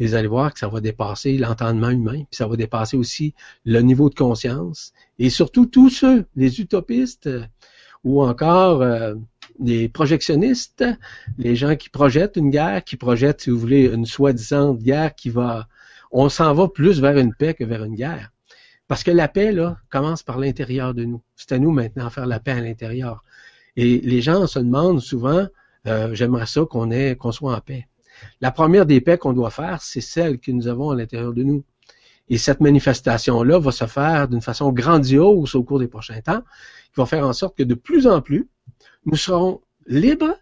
Et 0.00 0.06
vous 0.08 0.14
allez 0.16 0.26
voir 0.26 0.52
que 0.52 0.58
ça 0.58 0.66
va 0.66 0.80
dépasser 0.80 1.38
l'entendement 1.38 1.90
humain, 1.90 2.24
puis 2.24 2.36
ça 2.36 2.48
va 2.48 2.56
dépasser 2.56 2.96
aussi 2.96 3.34
le 3.64 3.78
niveau 3.82 4.10
de 4.10 4.16
conscience. 4.16 4.92
Et 5.20 5.30
surtout 5.30 5.66
tous 5.66 5.88
ceux, 5.88 6.26
les 6.34 6.60
utopistes, 6.60 7.30
ou 8.02 8.20
encore 8.20 8.82
euh, 8.82 9.14
les 9.60 9.88
projectionnistes, 9.88 10.84
les 11.38 11.54
gens 11.54 11.76
qui 11.76 11.88
projettent 11.88 12.34
une 12.34 12.50
guerre, 12.50 12.82
qui 12.82 12.96
projettent, 12.96 13.42
si 13.42 13.50
vous 13.50 13.58
voulez, 13.60 13.86
une 13.86 14.06
soi-disant 14.06 14.74
guerre 14.74 15.14
qui 15.14 15.30
va... 15.30 15.68
On 16.10 16.28
s'en 16.28 16.52
va 16.52 16.66
plus 16.66 17.00
vers 17.00 17.16
une 17.16 17.32
paix 17.32 17.54
que 17.54 17.62
vers 17.62 17.84
une 17.84 17.94
guerre. 17.94 18.32
Parce 18.88 19.04
que 19.04 19.12
la 19.12 19.28
paix, 19.28 19.52
là, 19.52 19.78
commence 19.88 20.24
par 20.24 20.40
l'intérieur 20.40 20.94
de 20.94 21.04
nous. 21.04 21.22
C'est 21.36 21.52
à 21.52 21.60
nous 21.60 21.70
maintenant 21.70 22.06
de 22.06 22.12
faire 22.12 22.26
la 22.26 22.40
paix 22.40 22.50
à 22.50 22.60
l'intérieur. 22.60 23.22
Et 23.76 24.00
les 24.00 24.20
gens 24.20 24.48
se 24.48 24.58
demandent 24.58 25.00
souvent, 25.00 25.46
euh, 25.86 26.14
j'aimerais 26.14 26.46
ça 26.46 26.62
qu'on 26.68 26.90
ait, 26.90 27.16
qu'on 27.16 27.32
soit 27.32 27.54
en 27.54 27.60
paix. 27.60 27.86
La 28.40 28.50
première 28.50 28.86
des 28.86 29.00
paix 29.00 29.18
qu'on 29.18 29.32
doit 29.32 29.50
faire, 29.50 29.82
c'est 29.82 30.00
celle 30.00 30.38
que 30.38 30.50
nous 30.50 30.68
avons 30.68 30.90
à 30.90 30.96
l'intérieur 30.96 31.32
de 31.32 31.42
nous. 31.42 31.64
Et 32.28 32.38
cette 32.38 32.60
manifestation-là 32.60 33.58
va 33.58 33.70
se 33.70 33.86
faire 33.86 34.28
d'une 34.28 34.42
façon 34.42 34.72
grandiose 34.72 35.54
au 35.54 35.62
cours 35.62 35.78
des 35.78 35.86
prochains 35.86 36.20
temps, 36.20 36.42
qui 36.86 36.96
va 36.96 37.06
faire 37.06 37.26
en 37.26 37.32
sorte 37.32 37.56
que 37.56 37.62
de 37.62 37.74
plus 37.74 38.06
en 38.06 38.20
plus, 38.20 38.48
nous 39.04 39.16
serons 39.16 39.60
libres, 39.86 40.34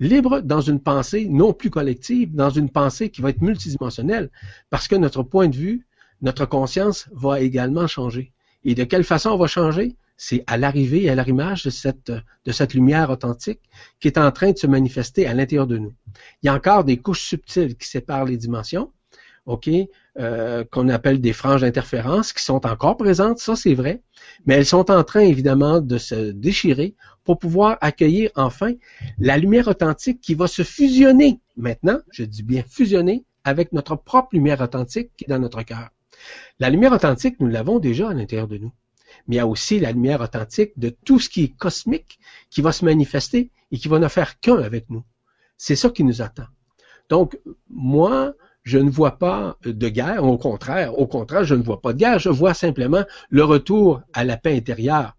libres 0.00 0.40
dans 0.40 0.60
une 0.60 0.80
pensée 0.80 1.26
non 1.28 1.52
plus 1.54 1.70
collective, 1.70 2.34
dans 2.34 2.50
une 2.50 2.68
pensée 2.68 3.10
qui 3.10 3.22
va 3.22 3.30
être 3.30 3.40
multidimensionnelle, 3.40 4.30
parce 4.68 4.88
que 4.88 4.96
notre 4.96 5.22
point 5.22 5.48
de 5.48 5.56
vue, 5.56 5.86
notre 6.20 6.44
conscience 6.46 7.08
va 7.12 7.40
également 7.40 7.86
changer. 7.86 8.32
Et 8.64 8.74
de 8.74 8.84
quelle 8.84 9.04
façon 9.04 9.30
on 9.30 9.38
va 9.38 9.46
changer? 9.46 9.96
C'est 10.16 10.44
à 10.46 10.56
l'arrivée, 10.56 11.08
à 11.08 11.14
l'arrimage 11.14 11.64
de 11.64 11.70
cette, 11.70 12.12
de 12.44 12.52
cette 12.52 12.74
lumière 12.74 13.10
authentique 13.10 13.60
qui 14.00 14.08
est 14.08 14.18
en 14.18 14.30
train 14.30 14.52
de 14.52 14.58
se 14.58 14.66
manifester 14.66 15.26
à 15.26 15.34
l'intérieur 15.34 15.66
de 15.66 15.78
nous. 15.78 15.92
Il 16.42 16.46
y 16.46 16.48
a 16.48 16.54
encore 16.54 16.84
des 16.84 16.98
couches 16.98 17.24
subtiles 17.24 17.76
qui 17.76 17.88
séparent 17.88 18.24
les 18.24 18.36
dimensions, 18.36 18.92
OK, 19.46 19.68
euh, 20.18 20.64
qu'on 20.70 20.88
appelle 20.88 21.20
des 21.20 21.32
franges 21.32 21.60
d'interférence, 21.62 22.32
qui 22.32 22.42
sont 22.42 22.64
encore 22.66 22.96
présentes, 22.96 23.38
ça 23.38 23.56
c'est 23.56 23.74
vrai, 23.74 24.02
mais 24.46 24.54
elles 24.54 24.66
sont 24.66 24.90
en 24.90 25.04
train 25.04 25.20
évidemment 25.20 25.80
de 25.80 25.98
se 25.98 26.30
déchirer 26.30 26.94
pour 27.24 27.38
pouvoir 27.38 27.76
accueillir 27.80 28.30
enfin 28.36 28.72
la 29.18 29.36
lumière 29.36 29.68
authentique 29.68 30.20
qui 30.20 30.34
va 30.34 30.46
se 30.46 30.62
fusionner 30.62 31.40
maintenant, 31.56 31.98
je 32.10 32.24
dis 32.24 32.42
bien 32.42 32.62
fusionner, 32.66 33.24
avec 33.44 33.72
notre 33.72 33.96
propre 33.96 34.30
lumière 34.32 34.60
authentique 34.60 35.10
qui 35.16 35.24
est 35.24 35.28
dans 35.28 35.38
notre 35.38 35.62
cœur. 35.62 35.90
La 36.58 36.70
lumière 36.70 36.92
authentique, 36.92 37.38
nous 37.40 37.48
l'avons 37.48 37.78
déjà 37.78 38.08
à 38.08 38.14
l'intérieur 38.14 38.48
de 38.48 38.58
nous. 38.58 38.72
Mais 39.26 39.36
il 39.36 39.38
y 39.38 39.40
a 39.40 39.46
aussi 39.46 39.80
la 39.80 39.92
lumière 39.92 40.20
authentique 40.20 40.72
de 40.76 40.90
tout 40.90 41.18
ce 41.20 41.28
qui 41.28 41.44
est 41.44 41.56
cosmique 41.56 42.18
qui 42.50 42.62
va 42.62 42.72
se 42.72 42.84
manifester 42.84 43.50
et 43.70 43.78
qui 43.78 43.88
va 43.88 43.98
ne 43.98 44.08
faire 44.08 44.38
qu'un 44.40 44.60
avec 44.60 44.90
nous. 44.90 45.04
C'est 45.56 45.76
ça 45.76 45.90
qui 45.90 46.04
nous 46.04 46.22
attend. 46.22 46.46
Donc, 47.08 47.38
moi, 47.68 48.34
je 48.64 48.78
ne 48.78 48.90
vois 48.90 49.18
pas 49.18 49.58
de 49.64 49.88
guerre, 49.88 50.24
au 50.24 50.38
contraire, 50.38 50.98
au 50.98 51.06
contraire, 51.06 51.44
je 51.44 51.54
ne 51.54 51.62
vois 51.62 51.80
pas 51.80 51.92
de 51.92 51.98
guerre, 51.98 52.18
je 52.18 52.30
vois 52.30 52.54
simplement 52.54 53.04
le 53.28 53.44
retour 53.44 54.02
à 54.12 54.24
la 54.24 54.36
paix 54.36 54.56
intérieure. 54.56 55.16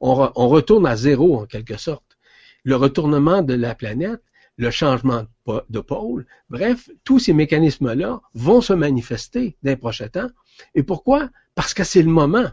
On, 0.00 0.14
retourne 0.14 0.86
à 0.86 0.96
zéro 0.96 1.40
en 1.40 1.46
quelque 1.46 1.76
sorte. 1.76 2.18
Le 2.64 2.76
retournement 2.76 3.40
de 3.42 3.54
la 3.54 3.74
planète, 3.74 4.20
le 4.56 4.70
changement 4.70 5.24
de 5.46 5.80
pôle, 5.80 6.26
bref, 6.50 6.90
tous 7.04 7.20
ces 7.20 7.32
mécanismes-là 7.32 8.20
vont 8.34 8.60
se 8.60 8.72
manifester 8.72 9.56
dans 9.62 9.70
les 9.70 9.76
prochains 9.76 10.08
temps. 10.08 10.28
Et 10.74 10.82
pourquoi? 10.82 11.30
Parce 11.54 11.72
que 11.72 11.84
c'est 11.84 12.02
le 12.02 12.10
moment. 12.10 12.50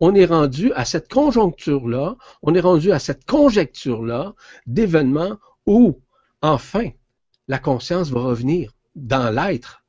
On 0.00 0.14
est 0.14 0.26
rendu 0.26 0.72
à 0.74 0.84
cette 0.84 1.10
conjoncture-là, 1.10 2.16
on 2.42 2.54
est 2.54 2.60
rendu 2.60 2.92
à 2.92 2.98
cette 2.98 3.24
conjecture-là 3.24 4.34
d'événements 4.66 5.38
où, 5.66 6.00
enfin, 6.42 6.90
la 7.48 7.58
conscience 7.58 8.10
va 8.10 8.20
revenir 8.20 8.72
dans 8.94 9.34
l'être, 9.34 9.84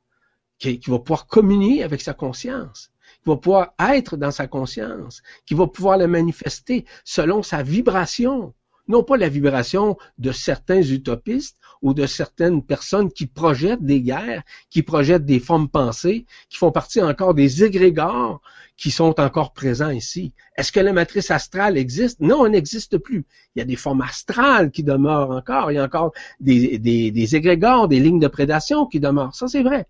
qui, 0.58 0.80
va 0.86 0.98
pouvoir 0.98 1.26
communier 1.26 1.82
avec 1.82 2.00
sa 2.00 2.14
conscience, 2.14 2.90
qui 3.22 3.30
va 3.30 3.36
pouvoir 3.36 3.74
être 3.78 4.16
dans 4.16 4.30
sa 4.30 4.46
conscience, 4.46 5.22
qui 5.46 5.54
va 5.54 5.66
pouvoir 5.66 5.98
la 5.98 6.06
manifester 6.06 6.84
selon 7.04 7.42
sa 7.42 7.62
vibration, 7.62 8.54
non 8.86 9.04
pas 9.04 9.16
la 9.16 9.28
vibration 9.28 9.96
de 10.16 10.32
certains 10.32 10.82
utopistes 10.82 11.58
ou 11.82 11.94
de 11.94 12.06
certaines 12.06 12.62
personnes 12.62 13.10
qui 13.10 13.26
projettent 13.26 13.84
des 13.84 14.00
guerres, 14.00 14.42
qui 14.70 14.82
projettent 14.82 15.24
des 15.24 15.40
formes 15.40 15.68
pensées, 15.68 16.26
qui 16.48 16.58
font 16.58 16.72
partie 16.72 17.00
encore 17.00 17.34
des 17.34 17.64
égrégores 17.64 18.40
qui 18.78 18.92
sont 18.92 19.20
encore 19.20 19.52
présents 19.52 19.90
ici. 19.90 20.32
Est-ce 20.56 20.70
que 20.70 20.80
la 20.80 20.92
matrice 20.92 21.32
astrale 21.32 21.76
existe? 21.76 22.20
Non, 22.20 22.46
elle 22.46 22.52
n'existe 22.52 22.96
plus. 22.96 23.26
Il 23.54 23.58
y 23.58 23.62
a 23.62 23.64
des 23.64 23.76
formes 23.76 24.02
astrales 24.02 24.70
qui 24.70 24.84
demeurent 24.84 25.32
encore. 25.32 25.72
Il 25.72 25.74
y 25.74 25.78
a 25.78 25.84
encore 25.84 26.12
des, 26.40 27.34
égrégores, 27.34 27.88
des 27.88 27.98
lignes 27.98 28.20
de 28.20 28.28
prédation 28.28 28.86
qui 28.86 29.00
demeurent. 29.00 29.34
Ça, 29.34 29.48
c'est 29.48 29.64
vrai. 29.64 29.86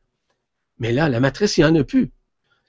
Mais 0.78 0.92
là, 0.92 1.10
la 1.10 1.20
matrice, 1.20 1.58
il 1.58 1.64
n'y 1.64 1.70
en 1.70 1.74
a 1.74 1.84
plus. 1.84 2.10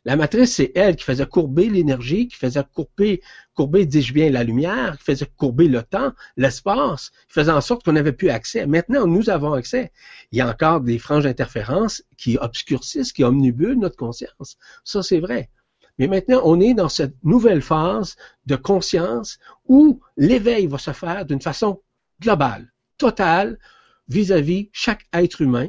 La 0.05 0.15
matrice, 0.15 0.55
c'est 0.55 0.71
elle 0.75 0.95
qui 0.95 1.03
faisait 1.03 1.25
courber 1.25 1.69
l'énergie, 1.69 2.29
qui 2.29 2.37
faisait 2.37 2.63
courber, 2.73 3.21
courber, 3.53 3.85
dis-je 3.85 4.13
bien, 4.13 4.29
la 4.29 4.45
lumière, 4.45 4.97
qui 4.97 5.03
faisait 5.03 5.27
courber 5.37 5.67
le 5.67 5.83
temps, 5.83 6.13
l'espace, 6.37 7.09
qui 7.27 7.33
faisait 7.33 7.51
en 7.51 7.59
sorte 7.59 7.83
qu'on 7.83 7.91
n'avait 7.91 8.13
plus 8.13 8.29
accès. 8.29 8.65
Maintenant, 8.65 9.07
nous 9.07 9.29
avons 9.29 9.53
accès. 9.53 9.91
Il 10.31 10.37
y 10.37 10.41
a 10.41 10.47
encore 10.47 10.79
des 10.81 10.99
franges 10.99 11.25
d'interférence 11.25 12.01
qui 12.17 12.37
obscurcissent, 12.37 13.11
qui 13.11 13.25
omnibulent 13.25 13.79
notre 13.79 13.97
conscience. 13.97 14.57
Ça, 14.85 15.03
c'est 15.03 15.19
vrai. 15.19 15.49
Mais 15.97 16.07
maintenant, 16.07 16.41
on 16.45 16.61
est 16.61 16.73
dans 16.73 16.87
cette 16.87 17.21
nouvelle 17.23 17.61
phase 17.61 18.15
de 18.45 18.55
conscience 18.55 19.37
où 19.67 19.99
l'éveil 20.15 20.65
va 20.67 20.77
se 20.77 20.91
faire 20.91 21.25
d'une 21.25 21.41
façon 21.41 21.81
globale. 22.21 22.71
totale 22.97 23.59
vis-à-vis 24.07 24.69
chaque 24.71 25.05
être 25.13 25.41
humain 25.41 25.67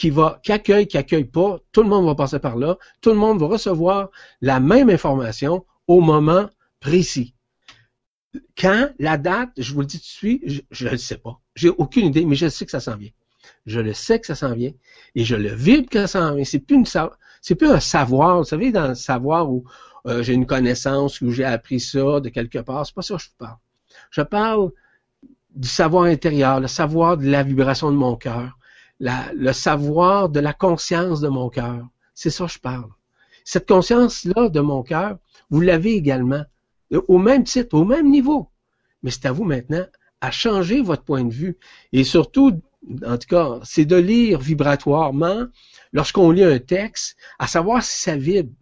qui 0.00 0.08
va, 0.08 0.40
qui 0.42 0.50
accueille, 0.50 0.86
qui 0.86 0.96
accueille 0.96 1.26
pas, 1.26 1.58
tout 1.72 1.82
le 1.82 1.88
monde 1.90 2.06
va 2.06 2.14
passer 2.14 2.38
par 2.38 2.56
là, 2.56 2.78
tout 3.02 3.10
le 3.10 3.16
monde 3.16 3.38
va 3.38 3.46
recevoir 3.48 4.08
la 4.40 4.58
même 4.58 4.88
information 4.88 5.66
au 5.86 6.00
moment 6.00 6.48
précis. 6.80 7.34
Quand, 8.56 8.88
la 8.98 9.18
date, 9.18 9.50
je 9.58 9.74
vous 9.74 9.80
le 9.80 9.86
dis 9.86 9.98
tout 9.98 10.04
de 10.04 10.06
suite, 10.06 10.64
je 10.70 10.86
ne 10.86 10.92
le 10.92 10.96
sais 10.96 11.18
pas. 11.18 11.38
J'ai 11.54 11.68
aucune 11.68 12.06
idée, 12.06 12.24
mais 12.24 12.34
je 12.34 12.48
sais 12.48 12.64
que 12.64 12.70
ça 12.70 12.80
s'en 12.80 12.96
vient. 12.96 13.10
Je 13.66 13.78
le 13.78 13.92
sais 13.92 14.18
que 14.18 14.26
ça 14.26 14.34
s'en 14.34 14.54
vient 14.54 14.72
et 15.14 15.22
je 15.22 15.36
le 15.36 15.52
vibre 15.52 15.90
que 15.90 16.06
ça 16.06 16.06
s'en 16.06 16.34
vient. 16.34 16.44
C'est 16.44 16.60
plus 16.60 16.76
une, 16.76 16.86
c'est 17.42 17.54
plus 17.54 17.68
un 17.68 17.80
savoir. 17.80 18.38
Vous 18.38 18.44
savez, 18.44 18.72
dans 18.72 18.88
le 18.88 18.94
savoir 18.94 19.52
où 19.52 19.66
euh, 20.06 20.22
j'ai 20.22 20.32
une 20.32 20.46
connaissance, 20.46 21.20
où 21.20 21.30
j'ai 21.30 21.44
appris 21.44 21.78
ça 21.78 22.20
de 22.20 22.30
quelque 22.30 22.60
part, 22.60 22.86
c'est 22.86 22.94
pas 22.94 23.02
ça 23.02 23.16
que 23.16 23.22
je 23.22 23.28
parle. 23.36 23.58
Je 24.10 24.22
parle 24.22 24.70
du 25.54 25.68
savoir 25.68 26.04
intérieur, 26.04 26.58
le 26.58 26.68
savoir 26.68 27.18
de 27.18 27.26
la 27.26 27.42
vibration 27.42 27.92
de 27.92 27.96
mon 27.98 28.16
cœur, 28.16 28.56
le 29.00 29.52
savoir 29.52 30.28
de 30.28 30.40
la 30.40 30.52
conscience 30.52 31.20
de 31.20 31.28
mon 31.28 31.48
cœur. 31.48 31.86
C'est 32.14 32.30
ça 32.30 32.46
que 32.46 32.52
je 32.52 32.58
parle. 32.58 32.90
Cette 33.44 33.66
conscience-là 33.66 34.48
de 34.48 34.60
mon 34.60 34.82
cœur, 34.82 35.18
vous 35.48 35.60
l'avez 35.60 35.94
également, 35.94 36.44
au 37.08 37.18
même 37.18 37.44
titre, 37.44 37.76
au 37.76 37.84
même 37.84 38.10
niveau. 38.10 38.50
Mais 39.02 39.10
c'est 39.10 39.26
à 39.26 39.32
vous 39.32 39.44
maintenant 39.44 39.86
à 40.20 40.30
changer 40.30 40.82
votre 40.82 41.02
point 41.02 41.24
de 41.24 41.32
vue. 41.32 41.56
Et 41.92 42.04
surtout, 42.04 42.60
en 43.06 43.16
tout 43.16 43.28
cas, 43.28 43.60
c'est 43.64 43.86
de 43.86 43.96
lire 43.96 44.38
vibratoirement 44.38 45.46
lorsqu'on 45.92 46.30
lit 46.30 46.44
un 46.44 46.58
texte, 46.58 47.16
à 47.38 47.46
savoir 47.46 47.82
si 47.82 48.02
ça 48.02 48.16
vibre, 48.16 48.52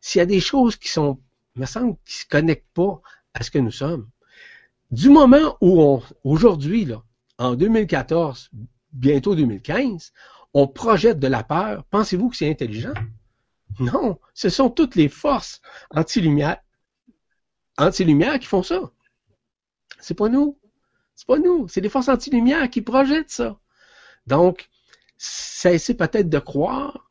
s'il 0.00 0.18
y 0.18 0.22
a 0.22 0.26
des 0.26 0.40
choses 0.40 0.76
qui 0.76 0.88
sont, 0.88 1.18
me 1.56 1.66
semble, 1.66 1.96
qui 2.04 2.18
se 2.18 2.26
connectent 2.26 2.72
pas 2.74 3.00
à 3.34 3.42
ce 3.42 3.50
que 3.50 3.58
nous 3.58 3.70
sommes. 3.70 4.08
Du 4.90 5.08
moment 5.08 5.56
où 5.60 5.80
on, 5.82 6.02
aujourd'hui, 6.22 6.84
là, 6.84 7.02
en 7.38 7.54
2014, 7.54 8.50
bientôt 8.92 9.34
2015, 9.34 10.12
on 10.54 10.66
projette 10.66 11.18
de 11.18 11.26
la 11.26 11.42
peur, 11.42 11.84
pensez-vous 11.90 12.30
que 12.30 12.36
c'est 12.36 12.50
intelligent? 12.50 12.94
Non, 13.78 14.18
ce 14.32 14.48
sont 14.48 14.70
toutes 14.70 14.94
les 14.94 15.08
forces 15.08 15.60
anti-lumière, 15.90 16.58
qui 17.78 18.46
font 18.46 18.62
ça. 18.62 18.90
C'est 20.00 20.14
pas 20.14 20.28
nous. 20.28 20.58
C'est 21.14 21.26
pas 21.26 21.38
nous. 21.38 21.68
C'est 21.68 21.80
les 21.80 21.88
forces 21.88 22.08
anti-lumière 22.08 22.70
qui 22.70 22.80
projettent 22.80 23.30
ça. 23.30 23.58
Donc, 24.26 24.68
cessez 25.18 25.94
peut-être 25.94 26.28
de 26.28 26.38
croire, 26.38 27.10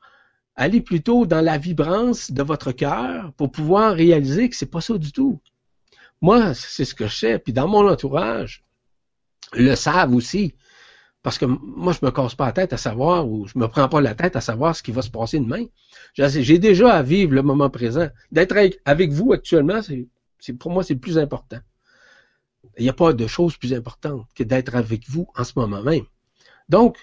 allez 0.56 0.82
plutôt 0.82 1.26
dans 1.26 1.42
la 1.42 1.58
vibrance 1.58 2.32
de 2.32 2.42
votre 2.42 2.72
cœur 2.72 3.32
pour 3.34 3.52
pouvoir 3.52 3.94
réaliser 3.94 4.50
que 4.50 4.56
c'est 4.56 4.66
pas 4.66 4.82
ça 4.82 4.98
du 4.98 5.12
tout. 5.12 5.40
Moi, 6.22 6.54
c'est 6.56 6.86
ce 6.86 6.96
que 6.96 7.08
je 7.08 7.16
sais, 7.16 7.40
puis 7.40 7.54
dans 7.54 7.68
mon 7.68 7.88
entourage, 7.88 8.64
le 9.54 9.76
savent 9.76 10.16
aussi. 10.16 10.56
Parce 11.26 11.40
que 11.40 11.46
moi, 11.46 11.92
je 11.92 12.06
me 12.06 12.12
casse 12.12 12.36
pas 12.36 12.46
la 12.46 12.52
tête 12.52 12.72
à 12.72 12.78
savoir, 12.78 13.28
ou 13.28 13.48
je 13.48 13.58
me 13.58 13.68
prends 13.68 13.90
pas 13.90 14.00
la 14.00 14.14
tête 14.14 14.36
à 14.36 14.42
savoir 14.42 14.76
ce 14.76 14.84
qui 14.84 14.92
va 14.92 15.02
se 15.02 15.10
passer 15.10 15.40
demain. 15.40 15.66
J'ai 16.14 16.60
déjà 16.60 16.94
à 16.94 17.02
vivre 17.02 17.34
le 17.34 17.42
moment 17.42 17.72
présent. 17.72 18.10
D'être 18.32 18.56
avec 18.86 19.12
vous 19.12 19.34
actuellement, 19.34 19.80
c'est 19.82 20.54
pour 20.54 20.70
moi, 20.70 20.84
c'est 20.84 20.94
le 20.94 21.00
plus 21.00 21.18
important. 21.18 21.58
Il 22.78 22.84
n'y 22.84 22.90
a 22.90 22.94
pas 22.94 23.12
de 23.12 23.26
chose 23.26 23.58
plus 23.58 23.74
importante 23.74 24.28
que 24.36 24.44
d'être 24.44 24.76
avec 24.76 25.10
vous 25.10 25.26
en 25.36 25.44
ce 25.44 25.54
moment 25.56 25.82
même. 25.82 26.04
Donc, 26.70 26.96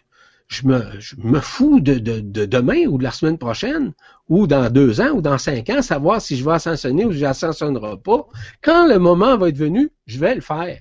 je 0.46 0.68
me, 0.68 0.84
je 1.00 1.16
me 1.18 1.40
fous 1.40 1.80
de, 1.80 1.94
de, 1.94 2.20
de, 2.20 2.44
demain 2.44 2.86
ou 2.86 2.98
de 2.98 3.02
la 3.02 3.10
semaine 3.10 3.38
prochaine 3.38 3.92
ou 4.28 4.46
dans 4.46 4.70
deux 4.70 5.00
ans 5.00 5.14
ou 5.14 5.20
dans 5.20 5.38
cinq 5.38 5.68
ans, 5.68 5.82
savoir 5.82 6.22
si 6.22 6.36
je 6.36 6.44
vais 6.44 6.52
ascensionner 6.52 7.04
ou 7.04 7.10
si 7.10 7.18
je 7.18 7.24
n'ascensionnerai 7.24 7.96
pas. 7.96 8.24
Quand 8.62 8.86
le 8.86 9.00
moment 9.00 9.36
va 9.36 9.48
être 9.48 9.58
venu, 9.58 9.90
je 10.06 10.20
vais 10.20 10.36
le 10.36 10.42
faire. 10.42 10.78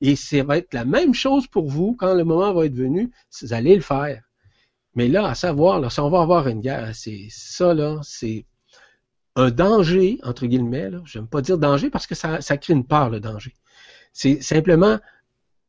Et 0.00 0.16
ça 0.16 0.42
va 0.42 0.58
être 0.58 0.74
la 0.74 0.84
même 0.84 1.14
chose 1.14 1.46
pour 1.46 1.68
vous 1.68 1.94
quand 1.98 2.14
le 2.14 2.24
moment 2.24 2.52
va 2.52 2.66
être 2.66 2.74
venu, 2.74 3.10
vous 3.40 3.52
allez 3.52 3.74
le 3.74 3.82
faire. 3.82 4.22
Mais 4.94 5.08
là, 5.08 5.26
à 5.26 5.34
savoir, 5.34 5.80
là, 5.80 5.90
si 5.90 6.00
on 6.00 6.10
va 6.10 6.22
avoir 6.22 6.48
une 6.48 6.60
guerre, 6.60 6.94
c'est 6.94 7.28
ça, 7.30 7.74
là, 7.74 8.00
c'est 8.02 8.46
un 9.36 9.50
danger, 9.50 10.18
entre 10.22 10.46
guillemets, 10.46 10.90
là. 10.90 11.02
J'aime 11.04 11.28
pas 11.28 11.42
dire 11.42 11.58
danger 11.58 11.90
parce 11.90 12.06
que 12.06 12.14
ça, 12.14 12.38
crée 12.56 12.72
une 12.72 12.86
peur, 12.86 13.10
le 13.10 13.20
danger. 13.20 13.54
C'est 14.12 14.40
simplement, 14.42 14.98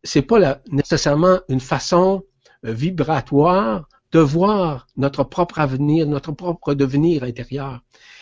c'est 0.03 0.21
pas 0.21 0.61
nécessairement 0.71 1.41
une 1.49 1.59
façon 1.59 2.23
euh, 2.65 2.71
vibratoire 2.71 3.89
de 4.13 4.19
voir 4.19 4.88
notre 4.95 5.25
propre 5.25 5.59
avenir, 5.59 6.07
notre 6.07 6.32
propre 6.32 6.73
devenir 6.73 7.23
intérieur. 7.23 7.82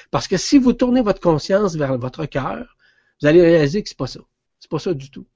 Parce 0.10 0.28
que 0.28 0.38
si 0.38 0.58
vous 0.58 0.74
tournez 0.74 1.02
votre 1.02 1.22
conscience 1.22 1.76
vers 1.76 1.98
votre 2.00 2.26
cœur, 2.26 2.76
vous 3.22 3.28
allez 3.28 3.42
réaliser 3.42 3.84
que 3.84 3.90
c'est 3.90 3.98
pas 3.98 4.08
ça. 4.08 4.22
C'est 4.60 4.72
pas 4.72 4.80
ça 4.80 4.96
du 4.96 5.12
tout. 5.12 5.28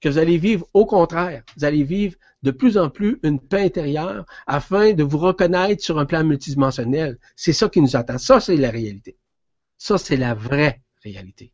Que 0.00 0.08
vous 0.08 0.18
allez 0.18 0.38
vivre 0.38 0.66
au 0.74 0.86
contraire. 0.86 1.42
Vous 1.56 1.64
allez 1.64 1.82
vivre 1.82 2.16
de 2.42 2.50
plus 2.50 2.78
en 2.78 2.88
plus 2.88 3.18
une 3.22 3.40
paix 3.40 3.62
intérieure 3.62 4.24
afin 4.46 4.92
de 4.92 5.02
vous 5.02 5.18
reconnaître 5.18 5.82
sur 5.82 5.98
un 5.98 6.06
plan 6.06 6.24
multidimensionnel. 6.24 7.18
C'est 7.36 7.52
ça 7.52 7.68
qui 7.68 7.80
nous 7.80 7.96
attend. 7.96 8.18
Ça, 8.18 8.40
c'est 8.40 8.56
la 8.56 8.70
réalité. 8.70 9.16
Ça, 9.76 9.98
c'est 9.98 10.16
la 10.16 10.34
vraie 10.34 10.82
réalité. 11.02 11.52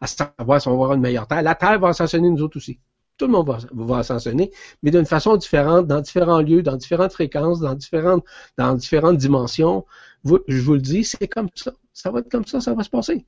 À 0.00 0.06
savoir 0.06 0.60
si 0.60 0.68
on 0.68 0.72
va 0.72 0.76
avoir 0.76 0.92
une 0.94 1.00
meilleure 1.00 1.26
terre. 1.26 1.42
La 1.42 1.54
terre 1.54 1.78
va 1.78 1.88
ascensionner 1.88 2.30
nous 2.30 2.42
autres 2.42 2.56
aussi. 2.56 2.80
Tout 3.16 3.26
le 3.26 3.32
monde 3.32 3.48
va, 3.48 3.58
va 3.72 3.98
ascensionner, 3.98 4.50
mais 4.82 4.90
d'une 4.90 5.04
façon 5.04 5.36
différente, 5.36 5.86
dans 5.86 6.00
différents 6.00 6.40
lieux, 6.40 6.62
dans 6.62 6.76
différentes 6.76 7.12
fréquences, 7.12 7.60
dans 7.60 7.74
différentes, 7.74 8.24
dans 8.56 8.74
différentes 8.74 9.18
dimensions. 9.18 9.84
je 10.24 10.60
vous 10.62 10.72
le 10.74 10.80
dis, 10.80 11.04
c'est 11.04 11.28
comme 11.28 11.48
ça. 11.54 11.72
Ça 11.92 12.10
va 12.10 12.20
être 12.20 12.30
comme 12.30 12.46
ça, 12.46 12.62
ça 12.62 12.72
va 12.72 12.82
se 12.82 12.88
passer. 12.88 13.26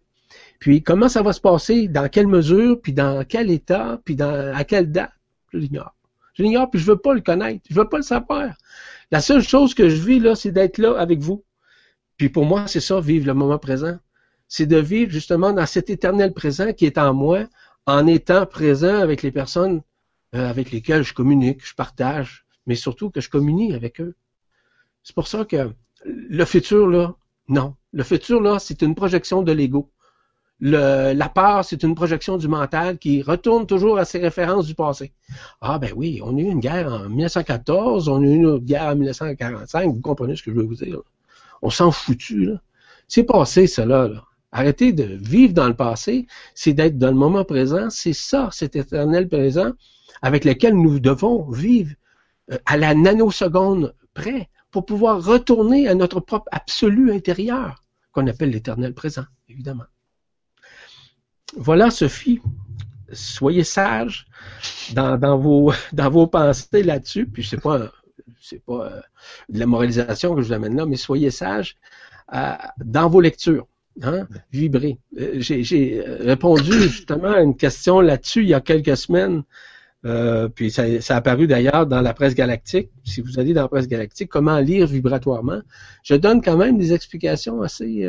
Puis 0.62 0.80
comment 0.80 1.08
ça 1.08 1.22
va 1.22 1.32
se 1.32 1.40
passer, 1.40 1.88
dans 1.88 2.08
quelle 2.08 2.28
mesure, 2.28 2.80
puis 2.80 2.92
dans 2.92 3.24
quel 3.24 3.50
état, 3.50 4.00
puis 4.04 4.14
dans 4.14 4.54
à 4.54 4.62
quelle 4.62 4.92
date, 4.92 5.10
je 5.52 5.58
l'ignore. 5.58 5.96
Je 6.34 6.44
l'ignore, 6.44 6.70
puis 6.70 6.78
je 6.78 6.86
veux 6.86 6.98
pas 6.98 7.14
le 7.14 7.20
connaître, 7.20 7.64
je 7.68 7.74
veux 7.74 7.88
pas 7.88 7.96
le 7.96 8.04
savoir. 8.04 8.54
La 9.10 9.20
seule 9.20 9.42
chose 9.42 9.74
que 9.74 9.88
je 9.88 10.00
vis 10.00 10.20
là, 10.20 10.36
c'est 10.36 10.52
d'être 10.52 10.78
là 10.78 10.96
avec 11.00 11.18
vous. 11.18 11.42
Puis 12.16 12.28
pour 12.28 12.44
moi, 12.44 12.68
c'est 12.68 12.78
ça, 12.78 13.00
vivre 13.00 13.26
le 13.26 13.34
moment 13.34 13.58
présent. 13.58 13.98
C'est 14.46 14.66
de 14.66 14.76
vivre 14.76 15.10
justement 15.10 15.52
dans 15.52 15.66
cet 15.66 15.90
éternel 15.90 16.32
présent 16.32 16.72
qui 16.72 16.86
est 16.86 16.96
en 16.96 17.12
moi, 17.12 17.48
en 17.86 18.06
étant 18.06 18.46
présent 18.46 19.00
avec 19.00 19.22
les 19.22 19.32
personnes 19.32 19.82
euh, 20.36 20.48
avec 20.48 20.70
lesquelles 20.70 21.02
je 21.02 21.12
communique, 21.12 21.66
je 21.66 21.74
partage, 21.74 22.46
mais 22.66 22.76
surtout 22.76 23.10
que 23.10 23.20
je 23.20 23.28
communique 23.28 23.74
avec 23.74 24.00
eux. 24.00 24.14
C'est 25.02 25.16
pour 25.16 25.26
ça 25.26 25.44
que 25.44 25.72
le 26.04 26.44
futur, 26.44 26.86
là, 26.86 27.16
non. 27.48 27.74
Le 27.92 28.04
futur, 28.04 28.40
là, 28.40 28.60
c'est 28.60 28.82
une 28.82 28.94
projection 28.94 29.42
de 29.42 29.50
l'ego. 29.50 29.90
La 30.70 31.28
peur, 31.28 31.64
c'est 31.64 31.82
une 31.82 31.94
projection 31.94 32.36
du 32.36 32.46
mental 32.46 32.98
qui 32.98 33.22
retourne 33.22 33.66
toujours 33.66 33.98
à 33.98 34.04
ses 34.04 34.18
références 34.18 34.66
du 34.66 34.74
passé. 34.74 35.12
Ah 35.60 35.78
ben 35.78 35.92
oui, 35.96 36.20
on 36.22 36.36
a 36.36 36.40
eu 36.40 36.44
une 36.44 36.60
guerre 36.60 36.92
en 36.92 37.08
1914, 37.08 38.08
on 38.08 38.22
a 38.22 38.26
eu 38.26 38.34
une 38.34 38.58
guerre 38.58 38.84
en 38.84 38.94
1945, 38.94 39.86
vous 39.86 40.00
comprenez 40.00 40.36
ce 40.36 40.42
que 40.42 40.52
je 40.52 40.56
veux 40.56 40.64
vous 40.64 40.76
dire. 40.76 41.00
On 41.62 41.70
s'en 41.70 41.90
foutu. 41.90 42.50
C'est 43.08 43.24
passé, 43.24 43.66
cela, 43.66 44.08
là. 44.08 44.24
Arrêtez 44.52 44.92
de 44.92 45.04
vivre 45.04 45.54
dans 45.54 45.66
le 45.66 45.74
passé, 45.74 46.26
c'est 46.54 46.74
d'être 46.74 46.98
dans 46.98 47.08
le 47.08 47.16
moment 47.16 47.44
présent, 47.44 47.88
c'est 47.88 48.12
ça, 48.12 48.50
cet 48.52 48.76
éternel 48.76 49.26
présent 49.26 49.72
avec 50.20 50.44
lequel 50.44 50.74
nous 50.74 51.00
devons 51.00 51.50
vivre 51.50 51.94
euh, 52.52 52.58
à 52.66 52.76
la 52.76 52.94
nanoseconde 52.94 53.94
près 54.14 54.48
pour 54.70 54.86
pouvoir 54.86 55.24
retourner 55.24 55.88
à 55.88 55.94
notre 55.94 56.20
propre 56.20 56.48
absolu 56.52 57.12
intérieur, 57.12 57.82
qu'on 58.12 58.26
appelle 58.26 58.50
l'éternel 58.50 58.94
présent, 58.94 59.24
évidemment. 59.48 59.84
Voilà, 61.56 61.90
Sophie. 61.90 62.40
Soyez 63.12 63.64
sage 63.64 64.26
dans, 64.94 65.38
vos, 65.38 65.72
dans 65.92 66.10
vos 66.10 66.26
pensées 66.26 66.82
là-dessus. 66.82 67.26
Puis 67.26 67.44
c'est 67.44 67.60
pas 67.60 67.90
c'est 68.40 68.62
pas 68.62 68.86
euh, 68.86 69.00
de 69.48 69.58
la 69.58 69.66
moralisation 69.66 70.34
que 70.34 70.42
je 70.42 70.48
vous 70.48 70.52
amène 70.52 70.76
là, 70.76 70.84
mais 70.84 70.96
soyez 70.96 71.30
sage 71.30 71.76
euh, 72.34 72.52
dans 72.84 73.08
vos 73.08 73.20
lectures. 73.20 73.66
Hein? 74.02 74.26
Vibrer. 74.52 74.98
Euh, 75.18 75.34
j'ai 75.38 76.02
répondu 76.20 76.72
justement 76.72 77.32
à 77.32 77.40
une 77.40 77.56
question 77.56 78.00
là-dessus 78.00 78.42
il 78.42 78.48
y 78.48 78.54
a 78.54 78.60
quelques 78.60 78.96
semaines. 78.96 79.42
Puis 80.56 80.72
ça, 80.72 80.82
a 80.82 81.14
apparu 81.16 81.46
d'ailleurs 81.46 81.86
dans 81.86 82.00
la 82.00 82.12
presse 82.12 82.34
galactique. 82.34 82.90
Si 83.04 83.20
vous 83.20 83.38
allez 83.38 83.54
dans 83.54 83.62
la 83.62 83.68
presse 83.68 83.86
galactique, 83.86 84.28
comment 84.28 84.58
lire 84.58 84.88
vibratoirement, 84.88 85.60
je 86.02 86.16
donne 86.16 86.42
quand 86.42 86.56
même 86.56 86.76
des 86.76 86.92
explications 86.92 87.62
assez 87.62 88.04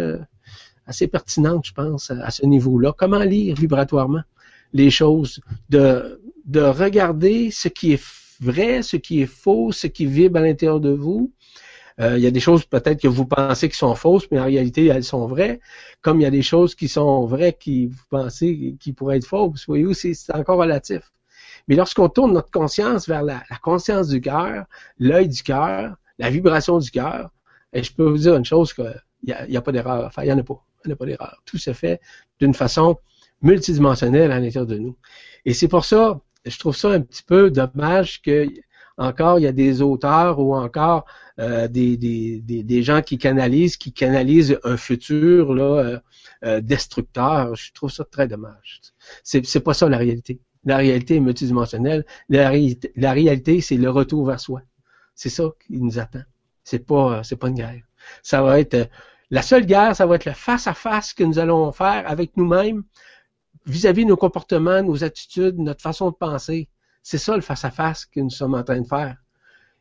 assez 0.88 1.08
pertinentes, 1.08 1.66
je 1.66 1.74
pense, 1.74 2.12
à, 2.12 2.32
ce 2.32 2.46
niveau-là. 2.46 2.94
Comment 2.98 3.20
lire 3.24 3.56
vibratoirement 3.56 4.22
les 4.74 4.90
choses, 4.90 5.40
de 5.70 6.20
de 6.46 6.60
regarder 6.60 7.52
ce 7.52 7.70
qui 7.70 7.94
est 7.94 8.04
vrai, 8.42 8.82
ce 8.82 8.98
qui 8.98 9.22
est 9.22 9.28
faux, 9.28 9.72
ce 9.72 9.88
qui 9.88 10.06
vibre 10.06 10.40
à 10.40 10.42
l'intérieur 10.42 10.82
de 10.82 10.90
vous, 10.90 11.32
euh, 12.00 12.18
il 12.18 12.24
y 12.24 12.28
a 12.28 12.32
des 12.32 12.40
choses 12.40 12.66
peut-être 12.66 13.02
que 13.02 13.08
vous 13.08 13.26
pensez 13.26 13.70
qui 13.70 13.78
sont 13.78 13.96
fausses, 13.96 14.28
mais 14.32 14.40
en 14.40 14.46
réalité, 14.46 14.88
elles 14.88 15.04
sont 15.04 15.28
vraies. 15.28 15.60
Comme 16.02 16.20
il 16.20 16.24
y 16.24 16.28
a 16.28 16.32
des 16.32 16.42
choses 16.42 16.76
qui 16.76 16.88
sont 16.88 17.26
vraies 17.26 17.54
qui 17.54 17.88
vous 17.88 18.04
pensez 18.10 18.76
qui 18.80 18.94
pourraient 18.94 19.18
être 19.18 19.28
fausses. 19.28 19.66
Voyez-vous, 19.68 19.94
c'est 19.94 20.16
encore 20.34 20.58
relatif. 20.58 21.12
Mais 21.68 21.76
lorsqu'on 21.76 22.10
tourne 22.10 22.34
notre 22.34 22.52
conscience 22.52 23.08
vers 23.08 23.24
la, 23.24 23.44
conscience 23.62 24.10
du 24.10 24.22
cœur, 24.22 24.66
l'œil 24.98 25.30
du 25.30 25.44
cœur, 25.44 25.96
la 26.20 26.30
vibration 26.30 26.80
du 26.80 26.92
cœur, 26.92 27.30
et 27.72 27.84
je 27.84 27.94
peux 27.94 28.06
vous 28.06 28.18
dire 28.18 28.36
une 28.36 28.46
chose 28.46 28.74
qu'il 28.74 28.94
n'y 29.24 29.34
a, 29.34 29.60
a 29.60 29.62
pas 29.62 29.72
d'erreur 29.72 30.06
Enfin, 30.06 30.24
Il 30.24 30.26
n'y 30.26 30.34
en 30.34 30.40
a 30.40 30.44
pas. 30.44 30.62
A 30.92 30.96
pas 30.96 31.06
d'erreur. 31.06 31.42
Tout 31.46 31.58
se 31.58 31.74
fait 31.74 32.00
d'une 32.40 32.54
façon 32.54 32.98
multidimensionnelle 33.42 34.32
à 34.32 34.40
l'intérieur 34.40 34.66
de 34.66 34.78
nous. 34.78 34.98
Et 35.46 35.54
c'est 35.54 35.68
pour 35.68 35.86
ça, 35.86 36.20
je 36.46 36.58
trouve 36.58 36.76
ça 36.76 36.90
un 36.90 37.02
petit 37.02 37.24
peu 37.24 37.52
dommage 37.52 38.22
que 38.22 38.48
encore 38.98 39.40
il 39.40 39.44
y 39.44 39.48
a 39.48 39.52
des 39.52 39.82
auteurs 39.82 40.40
ou 40.40 40.56
encore 40.56 41.06
euh, 41.40 41.68
des, 41.68 41.98
des, 41.98 42.42
des, 42.42 42.84
gens 42.84 43.02
qui 43.02 43.18
canalisent, 43.18 43.78
qui 43.78 43.92
canalisent 43.92 44.60
un 44.64 44.78
futur 44.78 45.54
là, 45.54 45.64
euh, 45.64 46.00
euh, 46.46 46.62
destructeur. 46.62 47.56
Je 47.56 47.74
trouve 47.74 47.92
ça 47.92 48.06
très 48.06 48.28
dommage. 48.28 48.82
C'est, 49.24 49.46
c'est 49.46 49.62
pas 49.62 49.74
ça 49.74 49.90
la 49.90 49.98
réalité. 49.98 50.40
La 50.66 50.78
réalité 50.78 51.16
est 51.16 51.20
multidimensionnelle. 51.20 52.06
La, 52.30 52.52
la 52.96 53.12
réalité, 53.12 53.62
c'est 53.62 53.78
le 53.78 53.90
retour 53.90 54.26
vers 54.26 54.40
soi. 54.40 54.62
C'est 55.16 55.30
ça 55.30 55.52
qui 55.66 55.80
nous 55.80 56.00
attend. 56.00 56.24
C'est 56.64 56.86
pas, 56.86 57.24
c'est 57.24 57.36
pas 57.36 57.50
une 57.50 57.56
guerre. 57.56 57.82
Ça 58.22 58.42
va 58.42 58.60
être 58.60 58.90
la 59.30 59.41
seule 59.41 59.65
guerre, 59.65 59.95
ça 59.95 60.05
va 60.05 60.15
être 60.15 60.26
le 60.26 60.34
face 60.34 60.67
à 60.67 60.74
face 60.74 61.13
que 61.13 61.24
nous 61.24 61.39
allons 61.39 61.71
faire 61.71 62.03
avec 62.05 62.38
nous-mêmes 62.38 62.84
vis-à-vis 63.65 64.05
nos 64.05 64.17
comportements, 64.17 64.84
nos 64.84 65.03
attitudes, 65.03 65.57
notre 65.57 65.82
façon 65.82 66.09
de 66.09 66.15
penser. 66.15 66.69
C'est 67.01 67.17
ça 67.17 67.36
le 67.36 67.41
face 67.41 67.65
à 67.65 67.71
face 67.71 68.05
que 68.05 68.19
nous 68.19 68.30
sommes 68.30 68.53
en 68.53 68.63
train 68.63 68.82
de 68.82 68.88
faire. 68.88 69.17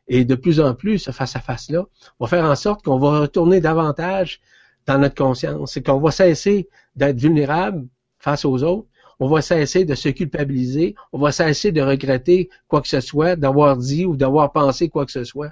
Et 0.07 0.25
de 0.25 0.35
plus 0.35 0.59
en 0.59 0.73
plus, 0.73 0.99
ce 0.99 1.11
face-à-face-là 1.11 1.85
va 2.19 2.27
faire 2.27 2.45
en 2.45 2.55
sorte 2.55 2.83
qu'on 2.83 2.99
va 2.99 3.19
retourner 3.21 3.61
davantage 3.61 4.41
dans 4.85 4.97
notre 4.97 5.15
conscience. 5.15 5.77
et 5.77 5.83
qu'on 5.83 5.99
va 5.99 6.11
cesser 6.11 6.67
d'être 6.95 7.17
vulnérable 7.17 7.87
face 8.19 8.45
aux 8.45 8.63
autres. 8.63 8.87
On 9.19 9.29
va 9.29 9.41
cesser 9.41 9.85
de 9.85 9.95
se 9.95 10.09
culpabiliser. 10.09 10.95
On 11.13 11.19
va 11.19 11.31
cesser 11.31 11.71
de 11.71 11.81
regretter 11.81 12.49
quoi 12.67 12.81
que 12.81 12.89
ce 12.89 12.99
soit, 12.99 13.35
d'avoir 13.35 13.77
dit 13.77 14.05
ou 14.05 14.17
d'avoir 14.17 14.51
pensé 14.51 14.89
quoi 14.89 15.05
que 15.05 15.11
ce 15.11 15.23
soit. 15.23 15.51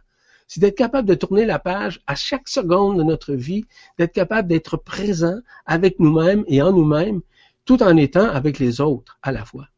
C'est 0.54 0.60
d'être 0.60 0.76
capable 0.76 1.08
de 1.08 1.16
tourner 1.16 1.46
la 1.46 1.60
page 1.60 2.02
à 2.08 2.16
chaque 2.16 2.50
seconde 2.50 2.98
de 2.98 3.04
notre 3.04 3.34
vie, 3.34 3.64
d'être 3.98 4.12
capable 4.12 4.50
d'être 4.50 4.76
présent 4.76 5.40
avec 5.66 5.98
nous-mêmes 5.98 6.44
et 6.46 6.62
en 6.62 6.74
nous-mêmes, 6.74 7.22
tout 7.64 7.82
en 7.82 7.96
étant 7.96 8.30
avec 8.30 8.60
les 8.60 8.82
autres 8.82 9.18
à 9.22 9.32
la 9.32 9.46
fois. 9.46 9.70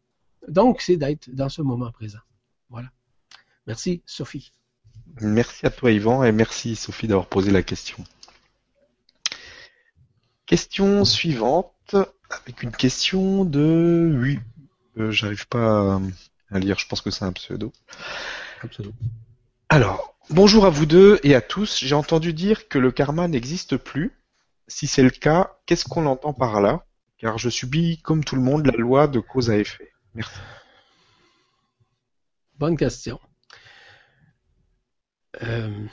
Donc, 0.48 0.82
c'est 0.82 0.98
d'être 0.98 1.30
dans 1.30 1.48
ce 1.48 1.62
moment 1.62 1.92
présent. 1.92 2.18
Voilà. 2.72 2.88
Merci, 3.68 4.02
Sophie. 4.08 4.52
Merci 5.22 5.64
à 5.68 5.70
toi 5.70 5.92
Yvan 5.92 6.24
et 6.24 6.32
merci 6.32 6.76
Sophie 6.76 7.06
d'avoir 7.06 7.28
posé 7.28 7.52
la 7.52 7.62
question. 7.62 8.04
Question 10.48 11.06
suivante 11.06 11.96
avec 12.32 12.64
une 12.64 12.72
question 12.72 13.46
de 13.46 14.18
oui, 14.20 14.40
euh, 14.98 15.12
j'arrive 15.12 15.48
pas 15.48 16.02
à 16.50 16.58
lire, 16.58 16.80
je 16.80 16.88
pense 16.88 17.02
que 17.02 17.12
c'est 17.12 17.26
un 17.26 17.32
pseudo. 17.32 17.72
Un 18.64 18.68
pseudo. 18.70 18.92
Alors, 19.70 20.13
bonjour 20.30 20.66
à 20.66 20.70
vous 20.70 20.86
deux 20.86 21.20
et 21.24 21.36
à 21.36 21.42
tous. 21.42 21.80
J'ai 21.84 21.96
entendu 21.96 22.34
dire 22.34 22.68
que 22.68 22.80
le 22.80 22.92
karma 22.92 23.28
n'existe 23.28 23.78
plus. 23.78 24.12
Si 24.68 24.88
c'est 24.88 25.04
le 25.04 25.10
cas, 25.10 25.58
qu'est-ce 25.66 25.86
qu'on 25.86 26.06
entend 26.06 26.34
par 26.34 26.62
là? 26.62 26.86
Car 27.18 27.38
je 27.38 27.50
subis, 27.50 28.02
comme 28.02 28.24
tout 28.24 28.36
le 28.36 28.42
monde, 28.42 28.66
la 28.66 28.78
loi 28.78 29.08
de 29.08 29.20
cause 29.20 29.50
à 29.50 29.58
effet. 29.58 29.92
Merci. 30.16 30.40
Bonne 32.58 32.78
question. 32.78 33.20
Euh, 35.42 35.86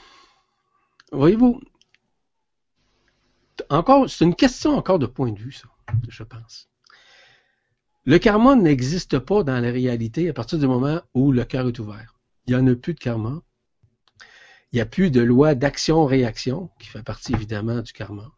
voyez-vous, 1.13 1.61
encore, 3.69 4.09
c'est 4.09 4.25
une 4.25 4.35
question 4.35 4.77
encore 4.77 4.99
de 4.99 5.07
point 5.07 5.33
de 5.33 5.39
vue, 5.39 5.53
ça, 5.53 5.69
je 6.09 6.23
pense. 6.23 6.69
Le 8.05 8.19
karma 8.19 8.57
n'existe 8.57 9.19
pas 9.19 9.43
dans 9.43 9.61
la 9.61 9.71
réalité 9.71 10.29
à 10.29 10.33
partir 10.33 10.59
du 10.59 10.67
moment 10.67 11.01
où 11.15 11.33
le 11.33 11.45
cœur 11.45 11.69
est 11.69 11.79
ouvert. 11.79 12.19
Il 12.47 12.55
n'y 12.55 12.61
en 12.61 12.67
a 12.67 12.75
plus 12.75 12.95
de 12.95 12.99
karma. 12.99 13.43
Il 14.73 14.77
n'y 14.77 14.81
a 14.81 14.87
plus 14.87 15.11
de 15.11 15.21
loi 15.21 15.55
d'action-réaction, 15.55 16.71
qui 16.79 16.89
fait 16.89 17.03
partie 17.03 17.35
évidemment 17.35 17.81
du 17.81 17.93
karma. 17.93 18.31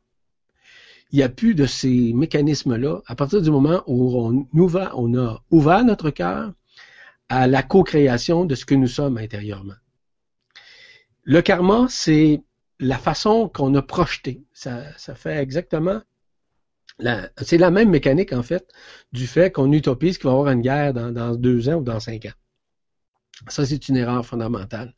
Il 1.11 1.17
n'y 1.17 1.23
a 1.23 1.29
plus 1.29 1.55
de 1.55 1.67
ces 1.67 2.13
mécanismes-là 2.15 3.03
à 3.07 3.15
partir 3.15 3.43
du 3.43 3.51
moment 3.51 3.83
où 3.87 4.17
on, 4.19 4.49
on 4.55 5.19
a 5.19 5.43
ouvert 5.51 5.85
notre 5.85 6.11
cœur 6.11 6.53
à 7.29 7.47
la 7.47 7.63
co-création 7.63 8.47
de 8.47 8.55
ce 8.55 8.65
que 8.65 8.75
nous 8.75 8.89
sommes 8.89 9.19
intérieurement. 9.19 9.75
Le 11.25 11.43
karma, 11.43 11.87
c'est 11.91 12.43
la 12.81 12.99
façon 12.99 13.49
qu'on 13.49 13.75
a 13.75 13.83
projeté. 13.83 14.43
Ça, 14.53 14.95
fait 15.15 15.37
exactement 15.37 16.03
c'est 17.39 17.59
la 17.59 17.71
même 17.71 17.91
mécanique, 17.91 18.33
en 18.33 18.43
fait, 18.43 18.71
du 19.13 19.27
fait 19.27 19.51
qu'on 19.51 19.73
utopise 19.73 20.19
qu'il 20.19 20.25
va 20.25 20.31
y 20.31 20.35
avoir 20.35 20.53
une 20.53 20.61
guerre 20.61 20.93
dans, 20.93 21.35
deux 21.35 21.69
ans 21.69 21.77
ou 21.77 21.83
dans 21.83 22.01
cinq 22.01 22.27
ans. 22.27 22.33
Ça, 23.49 23.67
c'est 23.67 23.89
une 23.89 23.97
erreur 23.97 24.25
fondamentale. 24.25 24.95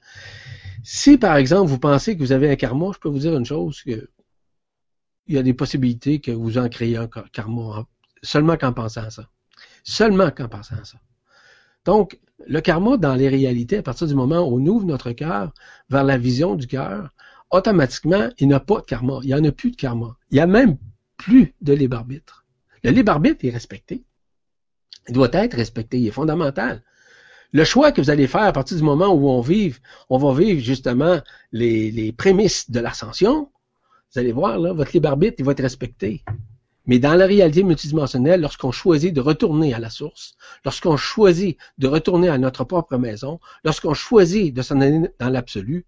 Si, 0.85 1.17
par 1.17 1.37
exemple, 1.37 1.71
vous 1.71 1.79
pensez 1.79 2.15
que 2.15 2.21
vous 2.21 2.33
avez 2.33 2.51
un 2.51 2.57
karma, 2.57 2.91
je 2.93 2.99
peux 2.99 3.09
vous 3.09 3.21
dire 3.21 3.35
une 3.37 3.47
chose, 3.47 3.83
que 3.83 4.09
il 5.27 5.35
y 5.35 5.39
a 5.39 5.43
des 5.43 5.55
possibilités 5.55 6.21
que 6.21 6.31
vous 6.31 6.59
en 6.59 6.69
créez 6.69 6.99
un 6.99 7.09
karma 7.33 7.87
seulement 8.23 8.59
qu'en 8.59 8.75
pensant 8.75 9.05
à 9.05 9.11
ça. 9.11 9.31
Seulement 9.83 10.31
qu'en 10.31 10.49
pensant 10.49 10.77
à 10.77 10.85
ça. 10.85 10.99
Donc, 11.87 12.21
le 12.47 12.61
karma, 12.61 12.99
dans 12.99 13.15
les 13.15 13.31
réalités, 13.31 13.79
à 13.79 13.83
partir 13.83 14.07
du 14.07 14.15
moment 14.15 14.41
où 14.41 14.61
on 14.61 14.67
ouvre 14.67 14.85
notre 14.85 15.13
cœur 15.13 15.55
vers 15.89 16.05
la 16.05 16.19
vision 16.19 16.55
du 16.55 16.67
cœur, 16.67 17.15
automatiquement, 17.51 18.29
il 18.39 18.49
n'y 18.49 18.55
a 18.55 18.61
pas 18.61 18.81
de 18.81 18.85
karma. 18.85 19.21
Il 19.23 19.29
n'y 19.29 19.35
en 19.35 19.45
a 19.45 19.53
plus 19.53 19.71
de 19.71 19.77
karma. 19.77 20.19
Il 20.31 20.35
n'y 20.35 20.41
a 20.41 20.47
même 20.47 20.77
plus 21.17 21.55
de 21.63 21.73
libre 21.73 21.97
arbitre. 21.97 22.45
Le 22.83 22.91
libre 22.91 23.13
arbitre 23.13 23.47
est 23.47 23.51
respecté. 23.51 24.05
Il 25.09 25.15
doit 25.15 25.31
être 25.33 25.55
respecté. 25.55 25.99
Il 25.99 26.07
est 26.07 26.11
fondamental. 26.11 26.83
Le 27.55 27.63
choix 27.63 27.93
que 27.93 28.01
vous 28.01 28.11
allez 28.11 28.27
faire 28.27 28.43
à 28.43 28.53
partir 28.53 28.77
du 28.77 28.83
moment 28.83 29.15
où 29.15 29.29
on 29.29 29.41
vive, 29.41 29.79
on 30.11 30.19
va 30.19 30.35
vivre 30.35 30.61
justement 30.61 31.21
les, 31.53 31.93
les 31.93 32.11
prémices 32.11 32.69
de 32.69 32.81
l'ascension. 32.81 33.49
Vous 34.13 34.19
allez 34.19 34.33
voir, 34.33 34.59
là, 34.59 34.73
votre 34.73 34.91
libre 34.93 35.09
arbitre, 35.09 35.37
il 35.39 35.45
va 35.45 35.53
être 35.53 35.63
respecté. 35.63 36.25
Mais 36.87 36.99
dans 36.99 37.15
la 37.15 37.27
réalité 37.27 37.63
multidimensionnelle, 37.63 38.41
lorsqu'on 38.41 38.73
choisit 38.73 39.15
de 39.15 39.21
retourner 39.21 39.73
à 39.73 39.79
la 39.79 39.89
source, 39.89 40.35
lorsqu'on 40.65 40.97
choisit 40.97 41.57
de 41.79 41.87
retourner 41.87 42.29
à 42.29 42.39
notre 42.39 42.65
propre 42.65 42.97
maison, 42.97 43.39
lorsqu'on 43.63 43.95
choisit 43.95 44.53
de 44.53 44.61
s'en 44.61 44.81
aller 44.81 45.09
dans 45.21 45.29
l'absolu, 45.29 45.87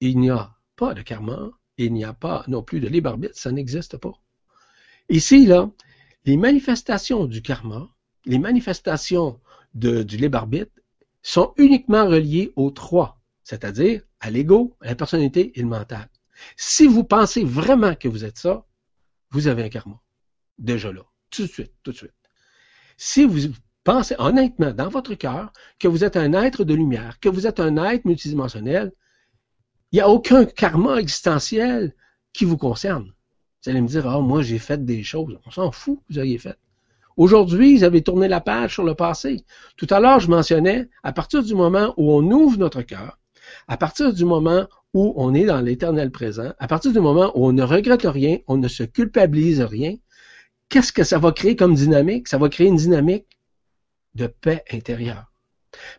il 0.00 0.18
n'y 0.18 0.30
a 0.30 0.52
pas 0.74 0.94
de 0.94 1.02
karma, 1.02 1.50
il 1.76 1.92
n'y 1.92 2.04
a 2.04 2.14
pas 2.14 2.44
non 2.48 2.62
plus 2.62 2.80
de 2.80 2.88
libre 2.88 3.14
ça 3.34 3.52
n'existe 3.52 3.98
pas. 3.98 4.14
Ici, 5.10 5.44
là, 5.44 5.70
les 6.24 6.38
manifestations 6.38 7.26
du 7.26 7.42
karma, 7.42 7.90
les 8.24 8.38
manifestations 8.38 9.38
du 9.74 10.16
libre 10.16 10.38
sont 11.22 11.52
uniquement 11.56 12.06
reliées 12.06 12.52
aux 12.56 12.70
trois, 12.70 13.20
c'est-à-dire 13.42 14.02
à 14.20 14.30
l'ego, 14.30 14.76
à 14.80 14.88
la 14.88 14.94
personnalité 14.94 15.58
et 15.58 15.62
le 15.62 15.68
mental. 15.68 16.08
Si 16.56 16.86
vous 16.86 17.04
pensez 17.04 17.44
vraiment 17.44 17.94
que 17.94 18.08
vous 18.08 18.24
êtes 18.24 18.38
ça, 18.38 18.64
vous 19.30 19.48
avez 19.48 19.64
un 19.64 19.68
karma 19.68 20.00
déjà 20.58 20.92
là, 20.92 21.02
tout 21.30 21.42
de 21.42 21.48
suite, 21.48 21.72
tout 21.82 21.92
de 21.92 21.96
suite. 21.96 22.12
Si 22.96 23.24
vous 23.24 23.52
pensez 23.84 24.14
honnêtement 24.18 24.72
dans 24.72 24.88
votre 24.88 25.14
cœur 25.14 25.52
que 25.78 25.88
vous 25.88 26.04
êtes 26.04 26.16
un 26.16 26.32
être 26.32 26.64
de 26.64 26.74
lumière, 26.74 27.20
que 27.20 27.28
vous 27.28 27.46
êtes 27.46 27.60
un 27.60 27.76
être 27.84 28.04
multidimensionnel, 28.04 28.92
il 29.92 29.96
n'y 29.96 30.00
a 30.00 30.08
aucun 30.08 30.44
karma 30.44 31.00
existentiel 31.00 31.94
qui 32.32 32.44
vous 32.44 32.58
concerne. 32.58 33.14
Vous 33.62 33.70
allez 33.70 33.80
me 33.80 33.88
dire, 33.88 34.06
ah, 34.06 34.20
moi 34.20 34.42
j'ai 34.42 34.58
fait 34.58 34.84
des 34.84 35.02
choses. 35.02 35.38
On 35.46 35.50
s'en 35.50 35.72
fout 35.72 36.00
que 36.00 36.14
vous 36.14 36.20
ayez 36.20 36.38
fait. 36.38 36.58
Aujourd'hui, 37.18 37.76
vous 37.76 37.82
avez 37.82 38.02
tourné 38.02 38.28
la 38.28 38.40
page 38.40 38.74
sur 38.74 38.84
le 38.84 38.94
passé. 38.94 39.44
Tout 39.76 39.88
à 39.90 39.98
l'heure, 39.98 40.20
je 40.20 40.30
mentionnais, 40.30 40.88
à 41.02 41.12
partir 41.12 41.42
du 41.42 41.52
moment 41.52 41.92
où 41.96 42.12
on 42.12 42.22
ouvre 42.30 42.58
notre 42.58 42.82
cœur, 42.82 43.18
à 43.66 43.76
partir 43.76 44.12
du 44.12 44.24
moment 44.24 44.68
où 44.94 45.14
on 45.16 45.34
est 45.34 45.44
dans 45.44 45.60
l'éternel 45.60 46.12
présent, 46.12 46.52
à 46.60 46.68
partir 46.68 46.92
du 46.92 47.00
moment 47.00 47.32
où 47.34 47.44
on 47.44 47.52
ne 47.52 47.64
regrette 47.64 48.04
rien, 48.04 48.38
on 48.46 48.56
ne 48.56 48.68
se 48.68 48.84
culpabilise 48.84 49.60
rien, 49.60 49.96
qu'est-ce 50.68 50.92
que 50.92 51.02
ça 51.02 51.18
va 51.18 51.32
créer 51.32 51.56
comme 51.56 51.74
dynamique? 51.74 52.28
Ça 52.28 52.38
va 52.38 52.48
créer 52.48 52.68
une 52.68 52.76
dynamique 52.76 53.26
de 54.14 54.28
paix 54.28 54.62
intérieure. 54.72 55.32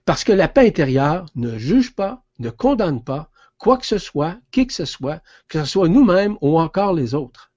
Parce 0.05 0.23
que 0.23 0.31
la 0.31 0.47
paix 0.47 0.67
intérieure 0.67 1.25
ne 1.35 1.57
juge 1.57 1.93
pas, 1.95 2.23
ne 2.39 2.49
condamne 2.49 3.03
pas 3.03 3.29
quoi 3.57 3.75
que 3.77 3.85
ce 3.85 3.97
soit, 3.97 4.37
qui 4.51 4.67
que 4.67 4.73
ce 4.73 4.85
soit, 4.85 5.21
que 5.49 5.59
ce 5.59 5.65
soit 5.65 5.89
nous-mêmes 5.89 6.37
ou 6.39 6.57
encore 6.57 6.93
les 6.93 7.13
autres. 7.13 7.48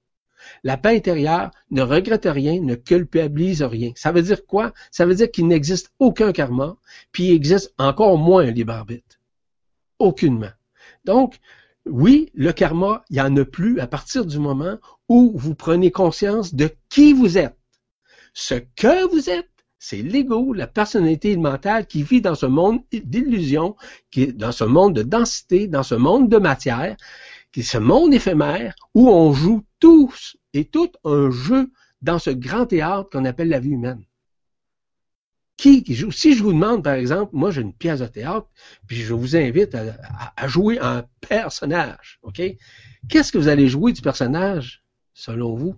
La 0.65 0.77
paix 0.77 0.97
intérieure 0.97 1.51
ne 1.71 1.83
regrette 1.83 2.27
rien, 2.27 2.61
ne 2.61 2.75
culpabilise 2.75 3.63
rien. 3.63 3.93
Ça 3.95 4.13
veut 4.13 4.23
dire 4.23 4.47
quoi? 4.47 4.73
Ça 4.91 5.07
veut 5.07 5.15
dire 5.15 5.31
qu'il 5.31 5.47
n'existe 5.47 5.93
aucun 5.99 6.33
karma, 6.33 6.77
puis 7.11 7.25
il 7.25 7.35
existe 7.35 7.75
encore 7.79 8.19
moins 8.19 8.47
un 8.47 8.51
libre 8.51 8.73
arbitre. 8.73 9.21
Aucunement. 9.99 10.51
Donc, 11.05 11.39
oui, 11.87 12.31
le 12.35 12.53
karma, 12.53 13.05
il 13.11 13.15
n'y 13.15 13.21
en 13.21 13.37
a 13.37 13.45
plus 13.45 13.81
à 13.81 13.87
partir 13.87 14.25
du 14.25 14.39
moment 14.39 14.79
où 15.09 15.33
vous 15.35 15.55
prenez 15.55 15.91
conscience 15.91 16.55
de 16.55 16.71
qui 16.89 17.13
vous 17.13 17.39
êtes. 17.39 17.57
Ce 18.35 18.55
que 18.55 19.11
vous 19.11 19.29
êtes, 19.29 19.49
c'est 19.79 20.01
l'ego, 20.01 20.53
la 20.53 20.69
personnalité 20.69 21.37
mentale 21.37 21.87
qui 21.87 22.05
vit 22.05 22.21
dans 22.21 22.37
ce 22.37 22.47
monde 22.47 22.81
d'illusion, 22.93 23.75
qui 24.13 24.33
dans 24.33 24.53
ce 24.53 24.63
monde 24.63 24.95
de 24.95 25.03
densité, 25.03 25.67
dans 25.67 25.83
ce 25.83 25.97
monde 25.97 26.29
de 26.29 26.39
matière, 26.39 26.97
qui 27.51 27.61
est 27.61 27.65
ce 27.65 27.79
monde 27.79 28.15
éphémère 28.15 28.75
où 28.95 29.11
on 29.11 29.33
joue 29.33 29.65
tous 29.83 30.37
et 30.55 30.65
tout 30.65 30.93
un 31.03 31.33
jeu 31.33 31.73
dans 32.03 32.21
ce 32.21 32.31
grand 32.31 32.67
théâtre 32.67 33.11
qu'on 33.11 33.25
appelle 33.25 33.49
la 33.49 33.59
vie 33.59 33.71
humaine. 33.71 34.05
Qui, 35.57 35.85
joue? 35.93 36.13
Si 36.13 36.37
je 36.37 36.43
vous 36.43 36.53
demande, 36.53 36.85
par 36.85 36.95
exemple, 36.95 37.31
moi 37.35 37.51
j'ai 37.51 37.63
une 37.63 37.75
pièce 37.75 37.99
de 37.99 38.07
théâtre, 38.07 38.47
puis 38.87 38.99
je 38.99 39.13
vous 39.13 39.37
invite 39.37 39.75
à, 39.75 40.49
jouer 40.49 40.79
un 40.81 41.05
personnage? 41.21 42.21
Qu'est-ce 43.09 43.33
que 43.33 43.39
vous 43.39 43.49
allez 43.49 43.67
jouer 43.67 43.93
du 43.93 44.03
personnage? 44.03 44.85
selon 45.15 45.57
vous? 45.57 45.75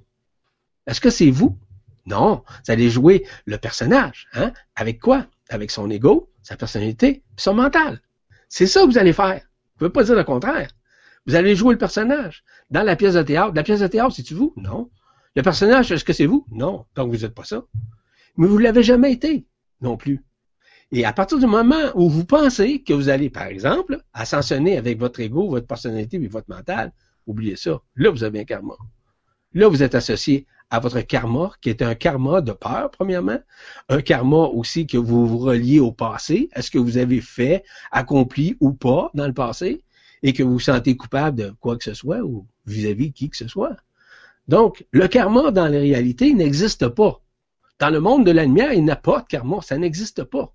Est-ce 0.86 1.00
que 1.00 1.10
c'est 1.10 1.30
vous? 1.30 1.58
Non, 2.04 2.44
vous 2.46 2.72
allez 2.72 2.90
jouer 2.90 3.26
le 3.46 3.56
personnage. 3.56 4.28
Hein? 4.34 4.52
Avec 4.76 5.00
quoi? 5.00 5.26
Avec 5.48 5.70
son 5.70 5.90
ego, 5.90 6.30
sa 6.42 6.56
personnalité, 6.56 7.24
son 7.36 7.54
mental. 7.54 8.02
C'est 8.50 8.66
ça 8.66 8.82
que 8.82 8.86
vous 8.86 8.98
allez 8.98 9.14
faire. 9.14 9.40
Vous 9.72 9.78
pouvez 9.78 9.90
pas 9.90 10.04
dire 10.04 10.14
le 10.14 10.24
contraire. 10.24 10.70
Vous 11.26 11.34
allez 11.34 11.56
jouer 11.56 11.74
le 11.74 11.78
personnage. 11.78 12.44
Dans 12.70 12.82
la 12.82 12.96
pièce 12.96 13.14
de 13.14 13.22
théâtre, 13.22 13.52
la 13.54 13.62
pièce 13.62 13.80
de 13.80 13.86
théâtre, 13.86 14.14
c'est-tu 14.14 14.34
vous? 14.34 14.52
Non. 14.56 14.90
Le 15.36 15.42
personnage, 15.42 15.90
est-ce 15.90 16.04
que 16.04 16.12
c'est 16.12 16.26
vous? 16.26 16.46
Non. 16.50 16.84
Donc 16.94 17.10
vous 17.10 17.22
n'êtes 17.22 17.34
pas 17.34 17.44
ça. 17.44 17.64
Mais 18.36 18.46
vous 18.46 18.58
l'avez 18.58 18.82
jamais 18.82 19.12
été 19.12 19.46
non 19.80 19.96
plus. 19.96 20.22
Et 20.92 21.04
à 21.04 21.12
partir 21.12 21.38
du 21.38 21.46
moment 21.46 21.90
où 21.94 22.08
vous 22.08 22.24
pensez 22.24 22.82
que 22.82 22.92
vous 22.92 23.08
allez, 23.08 23.30
par 23.30 23.46
exemple, 23.46 24.00
ascensionner 24.12 24.76
avec 24.76 24.98
votre 24.98 25.20
ego, 25.20 25.48
votre 25.48 25.66
personnalité 25.66 26.16
et 26.16 26.28
votre 26.28 26.48
mental, 26.48 26.92
oubliez 27.26 27.56
ça. 27.56 27.80
Là, 27.96 28.10
vous 28.10 28.22
avez 28.22 28.40
un 28.40 28.44
karma. 28.44 28.74
Là, 29.54 29.68
vous 29.68 29.82
êtes 29.82 29.94
associé 29.94 30.46
à 30.70 30.80
votre 30.80 31.00
karma, 31.00 31.52
qui 31.60 31.70
est 31.70 31.82
un 31.82 31.94
karma 31.94 32.40
de 32.40 32.52
peur, 32.52 32.90
premièrement. 32.90 33.38
Un 33.88 34.02
karma 34.02 34.36
aussi 34.36 34.86
que 34.86 34.98
vous 34.98 35.26
vous 35.26 35.38
reliez 35.38 35.80
au 35.80 35.92
passé. 35.92 36.48
Est-ce 36.54 36.70
que 36.70 36.78
vous 36.78 36.96
avez 36.96 37.20
fait, 37.20 37.64
accompli 37.90 38.56
ou 38.60 38.72
pas 38.72 39.10
dans 39.14 39.26
le 39.26 39.34
passé? 39.34 39.84
Et 40.24 40.32
que 40.32 40.42
vous 40.42 40.54
vous 40.54 40.60
sentez 40.60 40.96
coupable 40.96 41.38
de 41.38 41.54
quoi 41.60 41.76
que 41.76 41.84
ce 41.84 41.94
soit 41.94 42.22
ou 42.22 42.46
vis-à-vis 42.66 43.10
-vis 43.10 43.12
qui 43.12 43.30
que 43.30 43.36
ce 43.36 43.46
soit. 43.46 43.76
Donc, 44.48 44.84
le 44.90 45.06
karma 45.06 45.52
dans 45.52 45.68
la 45.68 45.78
réalité 45.78 46.34
n'existe 46.34 46.88
pas. 46.88 47.20
Dans 47.78 47.90
le 47.90 48.00
monde 48.00 48.26
de 48.26 48.32
la 48.32 48.44
lumière, 48.44 48.72
il 48.72 48.84
n'y 48.84 48.90
a 48.90 48.96
pas 48.96 49.20
de 49.20 49.26
karma. 49.26 49.60
Ça 49.62 49.78
n'existe 49.78 50.24
pas. 50.24 50.52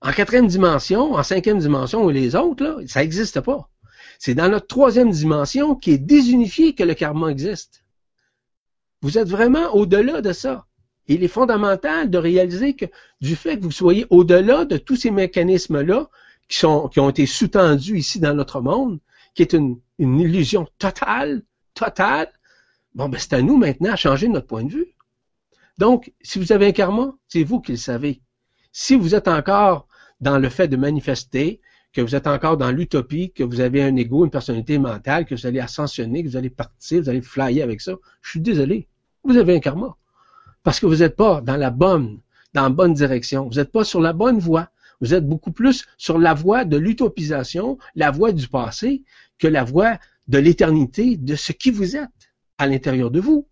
En 0.00 0.12
quatrième 0.12 0.46
dimension, 0.46 1.14
en 1.14 1.22
cinquième 1.22 1.58
dimension 1.58 2.04
ou 2.04 2.10
les 2.10 2.36
autres, 2.36 2.82
ça 2.86 3.00
n'existe 3.00 3.40
pas. 3.40 3.68
C'est 4.18 4.34
dans 4.34 4.48
notre 4.48 4.66
troisième 4.66 5.10
dimension 5.10 5.74
qui 5.74 5.92
est 5.92 5.98
désunifiée 5.98 6.74
que 6.74 6.84
le 6.84 6.94
karma 6.94 7.28
existe. 7.28 7.84
Vous 9.02 9.18
êtes 9.18 9.28
vraiment 9.28 9.74
au-delà 9.74 10.20
de 10.20 10.32
ça. 10.32 10.66
Il 11.06 11.24
est 11.24 11.28
fondamental 11.28 12.10
de 12.10 12.18
réaliser 12.18 12.74
que 12.74 12.86
du 13.20 13.34
fait 13.34 13.56
que 13.58 13.62
vous 13.62 13.70
soyez 13.70 14.06
au-delà 14.10 14.64
de 14.64 14.76
tous 14.76 14.96
ces 14.96 15.10
mécanismes-là 15.10 16.10
qui, 16.48 16.58
sont, 16.58 16.88
qui 16.88 17.00
ont 17.00 17.10
été 17.10 17.26
sous-tendus 17.26 17.98
ici 17.98 18.20
dans 18.20 18.34
notre 18.34 18.60
monde, 18.60 18.98
qui 19.34 19.42
est 19.42 19.52
une, 19.52 19.78
illusion 19.98 20.66
totale, 20.78 21.42
totale, 21.74 22.28
bon, 22.94 23.08
ben, 23.08 23.18
c'est 23.18 23.34
à 23.34 23.42
nous 23.42 23.56
maintenant 23.56 23.92
à 23.92 23.96
changer 23.96 24.28
notre 24.28 24.46
point 24.46 24.64
de 24.64 24.72
vue. 24.72 24.94
Donc, 25.76 26.12
si 26.22 26.38
vous 26.38 26.52
avez 26.52 26.66
un 26.66 26.72
karma, 26.72 27.14
c'est 27.28 27.44
vous 27.44 27.60
qui 27.60 27.72
le 27.72 27.78
savez. 27.78 28.20
Si 28.72 28.96
vous 28.96 29.14
êtes 29.14 29.28
encore 29.28 29.86
dans 30.20 30.38
le 30.38 30.48
fait 30.48 30.68
de 30.68 30.76
manifester, 30.76 31.60
que 31.92 32.00
vous 32.00 32.14
êtes 32.14 32.26
encore 32.26 32.56
dans 32.56 32.70
l'utopie, 32.70 33.32
que 33.32 33.42
vous 33.42 33.60
avez 33.60 33.82
un 33.82 33.96
ego, 33.96 34.24
une 34.24 34.30
personnalité 34.30 34.78
mentale, 34.78 35.24
que 35.24 35.34
vous 35.34 35.46
allez 35.46 35.60
ascensionner, 35.60 36.22
que 36.22 36.28
vous 36.28 36.36
allez 36.36 36.50
partir, 36.50 37.02
vous 37.02 37.08
allez 37.08 37.22
flyer 37.22 37.62
avec 37.62 37.80
ça, 37.80 37.94
je 38.22 38.30
suis 38.30 38.40
désolé. 38.40 38.88
Vous 39.24 39.36
avez 39.36 39.56
un 39.56 39.60
karma. 39.60 39.96
Parce 40.62 40.80
que 40.80 40.86
vous 40.86 40.96
n'êtes 40.96 41.16
pas 41.16 41.40
dans 41.40 41.56
la 41.56 41.70
bonne, 41.70 42.20
dans 42.54 42.62
la 42.62 42.68
bonne 42.68 42.94
direction. 42.94 43.48
Vous 43.48 43.56
n'êtes 43.56 43.72
pas 43.72 43.84
sur 43.84 44.00
la 44.00 44.12
bonne 44.12 44.38
voie. 44.38 44.68
Vous 45.00 45.14
êtes 45.14 45.26
beaucoup 45.26 45.52
plus 45.52 45.86
sur 45.96 46.18
la 46.18 46.34
voie 46.34 46.64
de 46.64 46.76
l'utopisation, 46.76 47.78
la 47.94 48.10
voie 48.10 48.32
du 48.32 48.48
passé, 48.48 49.02
que 49.38 49.46
la 49.46 49.64
voie 49.64 49.98
de 50.26 50.38
l'éternité, 50.38 51.16
de 51.16 51.36
ce 51.36 51.52
qui 51.52 51.70
vous 51.70 51.96
êtes 51.96 52.08
à 52.58 52.66
l'intérieur 52.66 53.10
de 53.10 53.20
vous. 53.20 53.48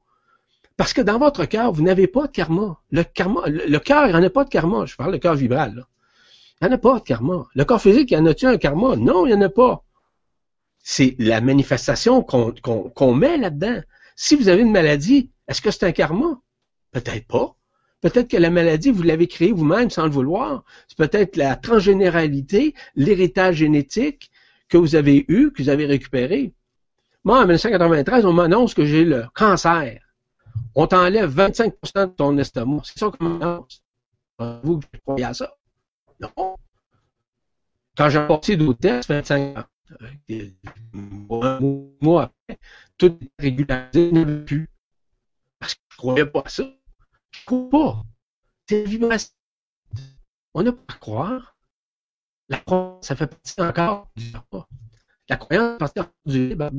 Parce 0.76 0.92
que 0.92 1.00
dans 1.00 1.18
votre 1.18 1.46
cœur, 1.46 1.72
vous 1.72 1.82
n'avez 1.82 2.06
pas 2.06 2.26
de 2.26 2.32
karma. 2.32 2.80
Le 2.90 3.02
karma, 3.02 3.42
le, 3.46 3.78
cœur, 3.78 4.06
il 4.06 4.10
n'y 4.10 4.18
en 4.18 4.22
a 4.22 4.30
pas 4.30 4.44
de 4.44 4.50
karma. 4.50 4.84
Je 4.84 4.94
parle 4.96 5.12
de 5.12 5.16
cœur 5.16 5.34
vibral. 5.34 5.74
Là. 5.74 5.88
Il 6.60 6.66
n'y 6.66 6.72
en 6.72 6.76
a 6.76 6.78
pas 6.78 6.98
de 6.98 7.04
karma. 7.04 7.46
Le 7.54 7.64
corps 7.64 7.80
physique, 7.80 8.10
il 8.10 8.18
en 8.18 8.26
a-tu 8.26 8.46
un 8.46 8.58
karma? 8.58 8.96
Non, 8.96 9.26
il 9.26 9.30
n'y 9.30 9.34
en 9.34 9.42
a 9.42 9.48
pas. 9.48 9.84
C'est 10.82 11.16
la 11.18 11.40
manifestation 11.40 12.22
qu'on 12.22 13.14
met 13.14 13.38
là-dedans. 13.38 13.80
Si 14.16 14.36
vous 14.36 14.48
avez 14.48 14.62
une 14.62 14.70
maladie, 14.70 15.30
est-ce 15.48 15.62
que 15.62 15.70
c'est 15.70 15.84
un 15.84 15.92
karma? 15.92 16.40
Peut-être 16.92 17.26
pas. 17.26 17.56
Peut-être 18.06 18.28
que 18.28 18.36
la 18.36 18.50
maladie, 18.50 18.92
vous 18.92 19.02
l'avez 19.02 19.26
créée 19.26 19.50
vous-même 19.50 19.90
sans 19.90 20.04
le 20.04 20.12
vouloir. 20.12 20.62
C'est 20.86 20.96
peut-être 20.96 21.36
la 21.36 21.56
transgénéralité, 21.56 22.72
l'héritage 22.94 23.56
génétique 23.56 24.30
que 24.68 24.76
vous 24.78 24.94
avez 24.94 25.24
eu, 25.26 25.50
que 25.50 25.60
vous 25.60 25.70
avez 25.70 25.86
récupéré. 25.86 26.52
Moi, 27.24 27.38
en 27.38 27.40
1993, 27.40 28.24
on 28.24 28.32
m'annonce 28.32 28.74
que 28.74 28.86
j'ai 28.86 29.04
le 29.04 29.24
cancer. 29.34 29.98
On 30.76 30.86
t'enlève 30.86 31.34
25% 31.34 31.72
de 31.96 32.12
ton 32.12 32.38
estomac. 32.38 32.82
C'est 32.84 33.00
ça 33.00 33.10
qu'on 33.10 33.24
m'annonce. 33.28 33.82
Vous, 34.62 34.78
croyez 35.04 35.24
à 35.24 35.34
ça? 35.34 35.56
Non. 36.20 36.56
Quand 37.96 38.08
j'ai 38.08 38.24
passé 38.24 38.56
d'autres 38.56 38.78
tests, 38.78 39.08
25 39.08 39.58
ans, 39.58 39.64
un 41.42 41.58
mois 42.00 42.22
après, 42.22 42.60
tout 42.98 43.18
est 43.20 43.42
régularisé, 43.42 44.12
ne 44.12 44.42
plus. 44.44 44.70
Parce 45.58 45.74
que 45.74 45.80
je 45.88 45.94
ne 45.94 45.98
croyais 45.98 46.26
pas 46.26 46.42
à 46.46 46.48
ça. 46.48 46.75
Pas. 47.46 48.02
C'est 48.68 48.80
une 48.80 48.90
vibration. 48.90 49.30
On 50.54 50.62
n'a 50.62 50.72
pas 50.72 50.94
à 50.94 50.98
croire. 50.98 51.56
La 52.48 52.58
croyance, 52.58 53.06
ça 53.06 53.16
fait 53.16 53.26
partie 53.26 53.60
encore 53.60 54.10
du. 54.16 54.32
La 55.28 55.36
croyance 55.36 55.78
fait 55.78 55.94
partie 55.94 56.12
du 56.26 56.48
libre. 56.48 56.70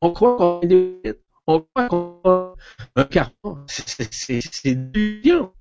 On 0.00 0.12
croit 0.12 0.36
qu'on 0.36 0.60
est 0.62 0.66
des 0.68 1.20
on 1.46 1.60
croit 1.60 1.88
qu'on 1.88 2.20
a 2.24 2.54
un 2.96 3.04
karma. 3.04 3.64
C'est 3.68 4.74
du 4.74 5.20
lion. 5.22 5.52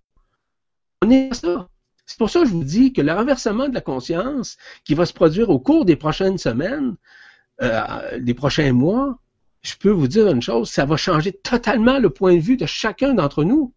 On 1.01 1.09
est 1.11 1.33
ça. 1.33 1.69
C'est 2.07 2.17
pour 2.17 2.29
ça 2.29 2.41
que 2.41 2.47
je 2.47 2.51
vous 2.51 2.63
dis 2.63 2.93
que 2.93 3.01
le 3.01 3.11
renversement 3.13 3.67
de 3.67 3.73
la 3.73 3.81
conscience 3.81 4.57
qui 4.83 4.93
va 4.93 5.05
se 5.05 5.13
produire 5.13 5.49
au 5.49 5.59
cours 5.59 5.85
des 5.85 5.95
prochaines 5.95 6.37
semaines, 6.37 6.95
euh, 7.61 8.19
des 8.19 8.33
prochains 8.33 8.73
mois, 8.73 9.19
je 9.63 9.75
peux 9.75 9.89
vous 9.89 10.07
dire 10.07 10.27
une 10.27 10.41
chose, 10.41 10.69
ça 10.69 10.85
va 10.85 10.97
changer 10.97 11.33
totalement 11.33 11.99
le 11.99 12.09
point 12.09 12.35
de 12.35 12.39
vue 12.39 12.57
de 12.57 12.65
chacun 12.65 13.13
d'entre 13.13 13.43
nous. 13.43 13.73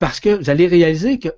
Parce 0.00 0.18
que 0.18 0.30
vous 0.30 0.50
allez 0.50 0.66
réaliser 0.66 1.18
que 1.18 1.28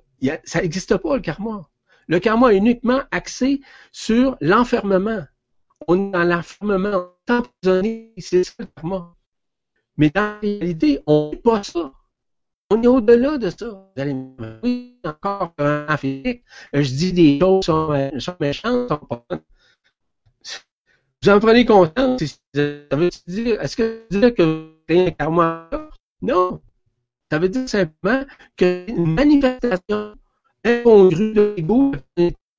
ça 0.45 0.61
n'existe 0.61 0.97
pas 0.97 1.15
le 1.15 1.21
karma. 1.21 1.69
Le 2.07 2.19
karma 2.19 2.53
est 2.53 2.57
uniquement 2.57 3.01
axé 3.11 3.61
sur 3.91 4.37
l'enfermement. 4.39 5.23
On 5.87 6.07
est 6.07 6.11
dans 6.11 6.23
l'enfermement, 6.23 7.09
emprisonné, 7.29 8.13
c'est 8.17 8.45
ça 8.45 8.53
le 8.59 8.65
karma. 8.65 9.15
Mais 9.97 10.09
dans 10.09 10.21
la 10.21 10.39
réalité, 10.39 11.01
on 11.05 11.31
n'est 11.31 11.37
pas 11.37 11.61
ça. 11.61 11.91
On 12.69 12.81
est 12.81 12.87
au-delà 12.87 13.37
de 13.37 13.49
ça. 13.49 13.67
Vous 13.67 14.01
allez 14.01 14.13
me 14.13 14.59
oui, 14.63 14.97
encore 15.03 15.53
en 15.59 15.97
physique, 15.97 16.45
je 16.71 16.89
dis 16.89 17.11
des 17.11 17.39
choses 17.39 17.65
sont, 17.65 18.11
sont 18.17 18.35
méchantes, 18.39 18.87
sont 18.87 18.97
pas 18.97 19.25
Vous 21.21 21.29
en 21.29 21.39
prenez 21.39 21.65
conscience, 21.65 22.39
ça 22.55 22.95
veut 22.95 23.09
dire, 23.27 23.61
est-ce 23.61 23.75
que 23.75 24.05
ça 24.09 24.17
veut 24.17 24.21
dire 24.21 24.35
que 24.35 24.71
rien 24.87 25.11
karma 25.11 25.69
Non. 26.21 26.61
Ça 27.33 27.39
veut 27.39 27.49
dire 27.49 27.67
simplement 27.67 28.25
qu'une 28.55 29.15
manifestation 29.15 30.13
incongrue 30.63 31.33
de 31.33 31.55
l'ego 31.57 31.91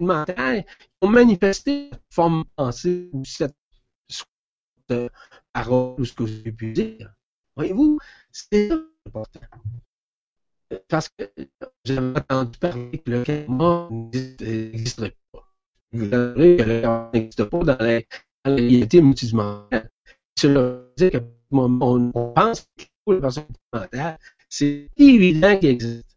mental 0.00 0.64
ont 1.00 1.08
manifesté 1.08 1.90
cette 1.92 2.02
forme 2.10 2.42
pensée 2.56 3.08
ou 3.12 3.24
cette 3.24 3.54
parole 5.52 5.94
ou 6.00 6.04
ce 6.04 6.12
que 6.12 6.24
avez 6.24 6.50
pu 6.50 6.72
dire. 6.72 7.14
Voyez-vous, 7.54 8.00
c'est 8.32 8.68
important 9.06 9.40
parce 10.88 11.08
que 11.08 11.30
j'avais 11.84 12.18
entendu 12.18 12.58
parler 12.58 12.98
que 12.98 13.10
le 13.12 13.22
karma 13.22 13.88
n'existerait 13.92 15.16
pas. 15.30 15.54
Vous 15.92 16.06
verrez 16.08 16.56
que 16.56 16.62
le 16.64 16.80
karma 16.80 17.10
n'existe 17.14 17.44
pas 17.44 17.62
dans 17.62 17.78
la, 17.78 18.00
réalité 18.44 19.00
multidimensionnelle. 19.00 19.88
Cela 20.36 20.60
veut 20.60 20.92
dire 20.96 21.10
qu'à 21.12 21.20
moment 21.52 21.92
on 21.92 22.32
pense 22.32 22.66
que 23.06 23.12
la 23.12 23.20
personne 23.20 23.46
c'est 24.56 24.88
évident 24.96 25.58
qu'il 25.58 25.70
existe. 25.70 26.16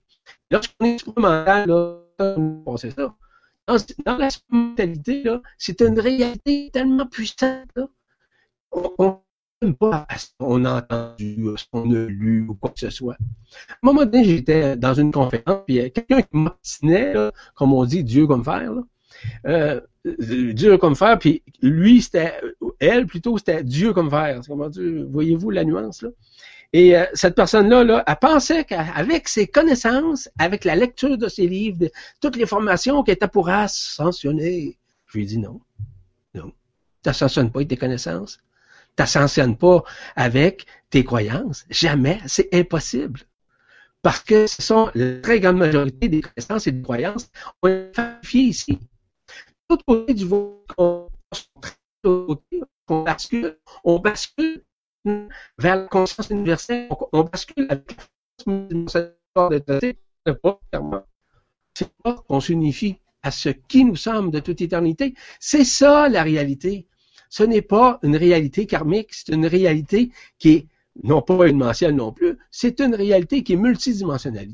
Lorsqu'on 0.52 0.86
est 0.86 1.18
mental, 1.18 1.68
là, 1.68 2.78
c'est 2.78 2.92
ça. 2.92 3.16
Dans, 3.68 3.78
dans 4.06 4.18
la 4.18 4.30
mentalité, 4.50 5.24
là, 5.24 5.42
c'est 5.58 5.82
une 5.82 6.00
réalité 6.00 6.70
tellement 6.72 7.08
puissante, 7.08 7.68
là. 7.76 7.88
On, 8.72 8.94
on 9.00 9.20
même 9.62 9.76
pas 9.76 10.06
à 10.08 10.18
ce 10.20 10.28
qu'on 10.38 10.66
a 10.66 10.78
entendu, 10.78 11.50
à 11.52 11.58
ce 11.58 11.66
qu'on 11.72 11.92
a 11.92 12.06
lu 12.06 12.46
ou 12.48 12.54
quoi 12.54 12.70
que 12.70 12.80
ce 12.80 12.92
soit. 12.92 13.18
À 13.70 13.74
un 13.74 13.78
moment 13.82 14.06
donné, 14.06 14.24
j'étais 14.24 14.78
dans 14.78 14.94
une 14.94 15.12
conférence, 15.12 15.64
puis 15.66 15.76
il 15.76 15.78
y 15.78 15.80
a 15.82 15.90
quelqu'un 15.90 16.22
qui 16.22 16.38
m'obstinait, 16.38 17.16
comme 17.56 17.74
on 17.74 17.86
dit, 17.86 18.04
Dieu 18.04 18.28
comme 18.28 18.44
fer, 18.44 18.72
là. 18.72 18.84
Euh, 19.48 19.82
Dieu 20.54 20.78
comme 20.78 20.96
fer, 20.96 21.18
puis 21.18 21.42
lui, 21.64 22.04
c'était, 22.04 22.40
elle 22.80 23.08
plutôt, 23.08 23.40
c'était 23.40 23.64
Dieu 23.64 23.94
comme 23.94 24.10
dire, 24.10 25.06
voyez-vous 25.10 25.50
la 25.50 25.64
nuance, 25.64 26.04
là? 26.04 26.10
Et 26.74 26.98
euh, 26.98 27.06
cette 27.14 27.36
personne-là, 27.36 27.84
là, 27.84 28.04
elle 28.06 28.16
pensait 28.18 28.66
qu'avec 28.66 29.28
ses 29.30 29.48
connaissances, 29.48 30.30
avec 30.38 30.66
la 30.66 30.76
lecture 30.76 31.18
de 31.18 31.28
ses 31.28 31.48
livres, 31.48 31.78
de, 31.78 31.92
toutes 32.22 32.36
les 32.36 32.46
formations 32.46 33.04
qu'elle 33.04 33.16
était 33.16 33.28
pour 33.28 33.50
ascensionner, 33.50 34.78
je 35.08 35.18
lui 35.18 35.24
ai 35.24 35.28
dit 35.28 35.38
non. 35.38 35.62
Non. 36.36 36.52
Tu 37.04 37.10
n'ascensionnes 37.10 37.52
pas 37.52 37.60
avec 37.60 37.70
tes 37.70 37.78
connaissances 37.78 38.40
t'ascensionnes 38.98 39.56
pas 39.56 39.84
avec 40.18 40.66
tes 40.90 41.06
croyances. 41.06 41.66
Jamais. 41.70 42.20
C'est 42.26 42.54
impossible. 42.54 43.22
Parce 44.02 44.20
que 44.20 44.48
ce 44.48 44.62
sont 44.62 44.92
la 44.94 45.22
très 45.22 45.40
grande 45.40 45.58
majorité 45.58 46.10
des 46.10 46.22
connaissances 46.22 46.68
et 46.68 46.72
des 46.72 46.82
croyances 46.82 47.30
on 47.62 47.68
est 47.70 47.96
falsifiées 47.96 48.42
ici. 48.44 48.80
Tout 49.70 49.78
côté 49.88 50.14
du 50.14 50.26
on 52.04 53.04
bascule, 53.04 53.58
on 53.84 54.00
bascule 54.00 54.64
vers 55.58 55.76
la 55.76 55.88
conscience 55.88 56.30
universelle, 56.30 56.90
on, 57.12 57.24
bascule 57.24 57.68
avec 57.70 57.98
la 58.46 58.46
conscience 58.46 58.98
C'est 61.74 61.90
pas 62.04 62.16
qu'on 62.28 62.40
s'unifie. 62.40 62.98
à 63.24 63.32
ce 63.32 63.50
qui 63.50 63.84
nous 63.84 63.96
sommes 63.96 64.32
de 64.32 64.40
toute 64.40 64.62
éternité. 64.62 65.16
C'est 65.40 65.66
ça 65.66 66.08
la 66.08 66.24
réalité. 66.24 66.88
Ce 67.30 67.44
n'est 67.44 67.62
pas 67.62 68.00
une 68.04 68.16
réalité 68.16 68.66
karmique, 68.66 69.14
c'est 69.14 69.34
une 69.34 69.46
réalité 69.46 70.12
qui 70.40 70.50
est 70.50 70.68
non 71.04 71.22
pas 71.22 71.48
une 71.48 71.64
non 71.92 72.12
plus, 72.12 72.38
c'est 72.52 72.80
une 72.80 72.96
réalité 72.96 73.44
qui 73.44 73.54
est 73.54 73.58
multidimensionnelle. 73.58 74.50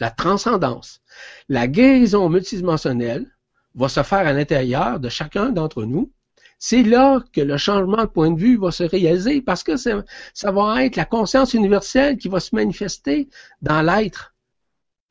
la 0.01 0.11
transcendance, 0.11 1.03
la 1.49 1.69
guérison 1.69 2.29
multidimensionnelle 2.29 3.27
va 3.75 3.89
se 3.89 4.03
faire 4.03 4.27
à 4.27 4.33
l'intérieur 4.33 4.99
de 4.99 5.09
chacun 5.09 5.51
d'entre 5.51 5.85
nous, 5.85 6.13
c'est 6.59 6.83
là 6.83 7.23
que 7.33 7.41
le 7.41 7.57
changement 7.57 8.03
de 8.03 8.11
point 8.11 8.31
de 8.31 8.39
vue 8.39 8.59
va 8.59 8.71
se 8.71 8.85
réaliser 8.85 9.41
parce 9.41 9.63
que 9.63 9.77
ça, 9.77 10.03
va 10.45 10.85
être 10.85 10.97
la 10.97 11.07
conscience 11.07 11.55
universelle 11.55 12.19
qui 12.19 12.29
va 12.29 12.39
se 12.39 12.55
manifester 12.55 13.29
dans 13.63 13.81
l'être, 13.81 14.35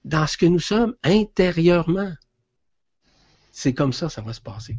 dans 0.06 0.28
ce 0.28 0.38
que 0.38 0.46
nous 0.46 0.60
sommes 0.60 0.96
intérieurement. 1.04 2.14
C'est 3.52 3.74
comme 3.74 3.94
ça, 3.94 4.10
ça 4.10 4.22
va 4.22 4.34
se 4.34 4.42
passer. 4.42 4.78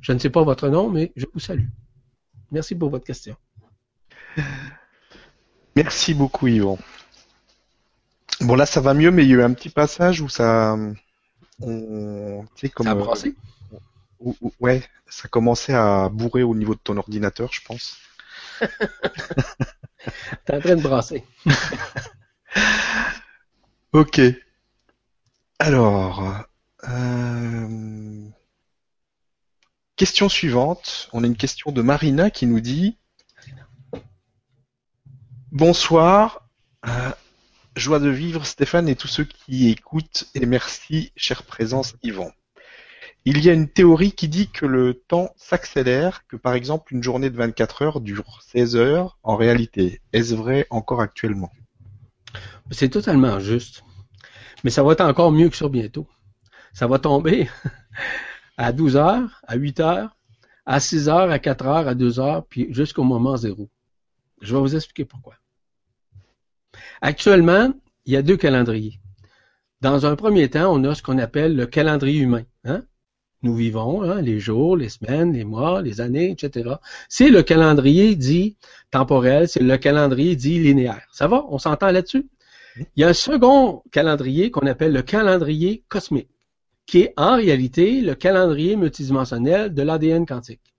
Je 0.00 0.12
ne 0.12 0.18
sais 0.18 0.30
pas 0.30 0.42
votre 0.42 0.68
nom, 0.68 0.90
mais 0.90 1.12
je 1.16 1.26
vous 1.32 1.40
salue. 1.40 1.66
Merci 2.50 2.74
pour 2.74 2.90
votre 2.90 3.04
question. 3.04 3.36
Merci 5.76 6.14
beaucoup, 6.14 6.48
Yvon. 6.48 6.78
Bon, 8.40 8.54
là, 8.54 8.66
ça 8.66 8.80
va 8.80 8.94
mieux, 8.94 9.10
mais 9.10 9.24
il 9.24 9.30
y 9.30 9.34
a 9.34 9.36
eu 9.36 9.42
un 9.42 9.52
petit 9.52 9.68
passage 9.68 10.20
où 10.20 10.28
ça. 10.28 10.76
On, 11.60 12.44
comme, 12.74 12.86
ça 12.86 12.92
a 12.92 12.94
brassé 12.94 13.34
ouais, 14.60 14.82
ça 15.08 15.28
commençait 15.28 15.74
à 15.74 16.08
bourrer 16.08 16.42
au 16.42 16.54
niveau 16.54 16.74
de 16.74 16.80
ton 16.80 16.96
ordinateur, 16.96 17.52
je 17.52 17.60
pense. 17.64 17.96
T'es 20.44 20.54
en 20.54 20.60
train 20.60 20.76
de 20.76 20.82
brasser. 20.82 21.24
ok. 23.92 24.20
Alors, 25.58 26.44
euh, 26.88 28.28
question 30.00 30.30
suivante. 30.30 31.10
On 31.12 31.24
a 31.24 31.26
une 31.26 31.36
question 31.36 31.72
de 31.72 31.82
Marina 31.82 32.30
qui 32.30 32.46
nous 32.46 32.60
dit 32.60 32.96
Bonsoir. 35.52 36.48
Euh, 36.86 37.10
joie 37.76 37.98
de 37.98 38.08
vivre 38.08 38.46
Stéphane 38.46 38.88
et 38.88 38.96
tous 38.96 39.08
ceux 39.08 39.24
qui 39.24 39.68
écoutent 39.68 40.24
et 40.34 40.46
merci, 40.46 41.12
chère 41.16 41.42
présence 41.42 41.96
Yvon. 42.02 42.32
Il 43.26 43.44
y 43.44 43.50
a 43.50 43.52
une 43.52 43.68
théorie 43.68 44.12
qui 44.12 44.28
dit 44.28 44.48
que 44.48 44.64
le 44.64 44.94
temps 44.94 45.34
s'accélère, 45.36 46.26
que 46.28 46.36
par 46.36 46.54
exemple 46.54 46.94
une 46.94 47.02
journée 47.02 47.28
de 47.28 47.36
24 47.36 47.82
heures 47.82 48.00
dure 48.00 48.40
16 48.46 48.76
heures 48.76 49.18
en 49.22 49.36
réalité. 49.36 50.00
Est-ce 50.14 50.34
vrai 50.34 50.66
encore 50.70 51.02
actuellement? 51.02 51.52
C'est 52.70 52.88
totalement 52.88 53.38
juste. 53.38 53.84
Mais 54.64 54.70
ça 54.70 54.82
va 54.82 54.94
être 54.94 55.02
encore 55.02 55.30
mieux 55.30 55.50
que 55.50 55.56
ça 55.58 55.68
bientôt. 55.68 56.08
Ça 56.72 56.86
va 56.86 56.98
tomber 56.98 57.50
à 58.60 58.72
12 58.72 58.96
heures, 58.96 59.40
à 59.46 59.56
8 59.56 59.80
heures, 59.80 60.16
à 60.66 60.80
6 60.80 61.08
heures, 61.08 61.30
à 61.30 61.38
4 61.38 61.66
heures, 61.66 61.88
à 61.88 61.94
2 61.94 62.20
heures, 62.20 62.44
puis 62.44 62.68
jusqu'au 62.74 63.04
moment 63.04 63.36
zéro. 63.36 63.70
Je 64.42 64.54
vais 64.54 64.60
vous 64.60 64.76
expliquer 64.76 65.06
pourquoi. 65.06 65.34
Actuellement, 67.00 67.72
il 68.04 68.12
y 68.12 68.16
a 68.16 68.22
deux 68.22 68.36
calendriers. 68.36 69.00
Dans 69.80 70.04
un 70.04 70.14
premier 70.14 70.50
temps, 70.50 70.72
on 70.74 70.84
a 70.84 70.94
ce 70.94 71.02
qu'on 71.02 71.18
appelle 71.18 71.56
le 71.56 71.66
calendrier 71.66 72.20
humain. 72.20 72.44
Hein? 72.64 72.82
nous 73.42 73.54
vivons, 73.54 74.02
hein, 74.02 74.20
les 74.20 74.38
jours, 74.38 74.76
les 74.76 74.90
semaines, 74.90 75.32
les 75.32 75.44
mois, 75.44 75.80
les 75.80 76.02
années, 76.02 76.30
etc. 76.30 76.74
C'est 77.08 77.30
le 77.30 77.42
calendrier 77.42 78.14
dit 78.14 78.58
temporel, 78.90 79.48
c'est 79.48 79.62
le 79.62 79.76
calendrier 79.78 80.36
dit 80.36 80.58
linéaire. 80.58 81.06
Ça 81.12 81.26
va? 81.26 81.46
On 81.48 81.56
s'entend 81.58 81.90
là-dessus? 81.90 82.28
Il 82.76 83.00
y 83.00 83.04
a 83.04 83.08
un 83.08 83.14
second 83.14 83.82
calendrier 83.90 84.50
qu'on 84.50 84.66
appelle 84.66 84.92
le 84.92 85.00
calendrier 85.00 85.82
cosmique, 85.88 86.28
qui 86.90 87.02
est 87.02 87.14
en 87.16 87.36
réalité 87.36 88.00
le 88.00 88.16
calendrier 88.16 88.74
multidimensionnel 88.74 89.72
de 89.72 89.82
l'ADN 89.82 90.26
quantique. 90.26 90.74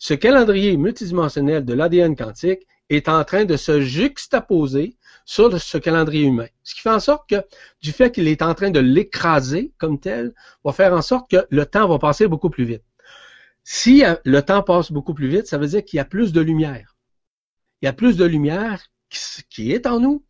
Ce 0.00 0.12
calendrier 0.12 0.76
multidimensionnel 0.76 1.64
de 1.64 1.74
l'ADN 1.74 2.16
quantique 2.16 2.66
est 2.90 3.08
en 3.08 3.22
train 3.22 3.44
de 3.44 3.56
se 3.56 3.80
juxtaposer 3.80 4.96
sur 5.24 5.56
ce 5.60 5.78
calendrier 5.78 6.24
humain. 6.24 6.48
Ce 6.64 6.74
qui 6.74 6.80
fait 6.80 6.90
en 6.90 6.98
sorte 6.98 7.30
que, 7.30 7.36
du 7.80 7.92
fait 7.92 8.10
qu'il 8.10 8.26
est 8.26 8.42
en 8.42 8.52
train 8.52 8.72
de 8.72 8.80
l'écraser 8.80 9.72
comme 9.78 10.00
tel, 10.00 10.34
va 10.64 10.72
faire 10.72 10.92
en 10.92 11.02
sorte 11.02 11.30
que 11.30 11.46
le 11.50 11.66
temps 11.66 11.86
va 11.86 12.00
passer 12.00 12.26
beaucoup 12.26 12.50
plus 12.50 12.64
vite. 12.64 12.82
Si 13.62 14.04
euh, 14.04 14.16
le 14.24 14.42
temps 14.42 14.64
passe 14.64 14.90
beaucoup 14.90 15.14
plus 15.14 15.28
vite, 15.28 15.46
ça 15.46 15.56
veut 15.56 15.68
dire 15.68 15.84
qu'il 15.84 15.98
y 15.98 16.00
a 16.00 16.04
plus 16.04 16.32
de 16.32 16.40
lumière. 16.40 16.96
Il 17.80 17.86
y 17.86 17.88
a 17.88 17.92
plus 17.92 18.16
de 18.16 18.24
lumière 18.24 18.82
qui 19.50 19.70
est 19.70 19.86
en 19.86 20.00
nous, 20.00 20.24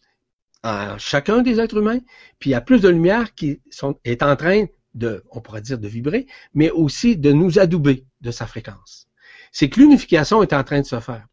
en 0.65 0.99
chacun 0.99 1.41
des 1.41 1.61
êtres 1.61 1.79
humains, 1.79 2.01
puis 2.39 2.51
il 2.51 2.53
y 2.53 2.57
a 2.57 2.61
plus 2.61 2.83
de 2.83 2.91
lumière 2.91 3.35
qui 3.35 3.63
est 4.05 4.23
en 4.23 4.37
train 4.37 4.67
de, 4.99 5.25
on 5.31 5.41
pourrait 5.41 5.63
dire, 5.63 5.79
de 5.79 5.89
vibrer, 5.89 6.27
mais 6.55 6.71
aussi 6.71 7.17
de 7.17 7.33
nous 7.33 7.59
adouber 7.59 8.05
de 8.21 8.31
sa 8.31 8.47
fréquence. 8.47 9.09
C'est 9.53 9.71
que 9.71 9.81
l'unification 9.81 10.43
est 10.43 10.53
en 10.53 10.65
train 10.65 10.81
de 10.81 10.87
se 10.87 11.01
faire 11.01 11.27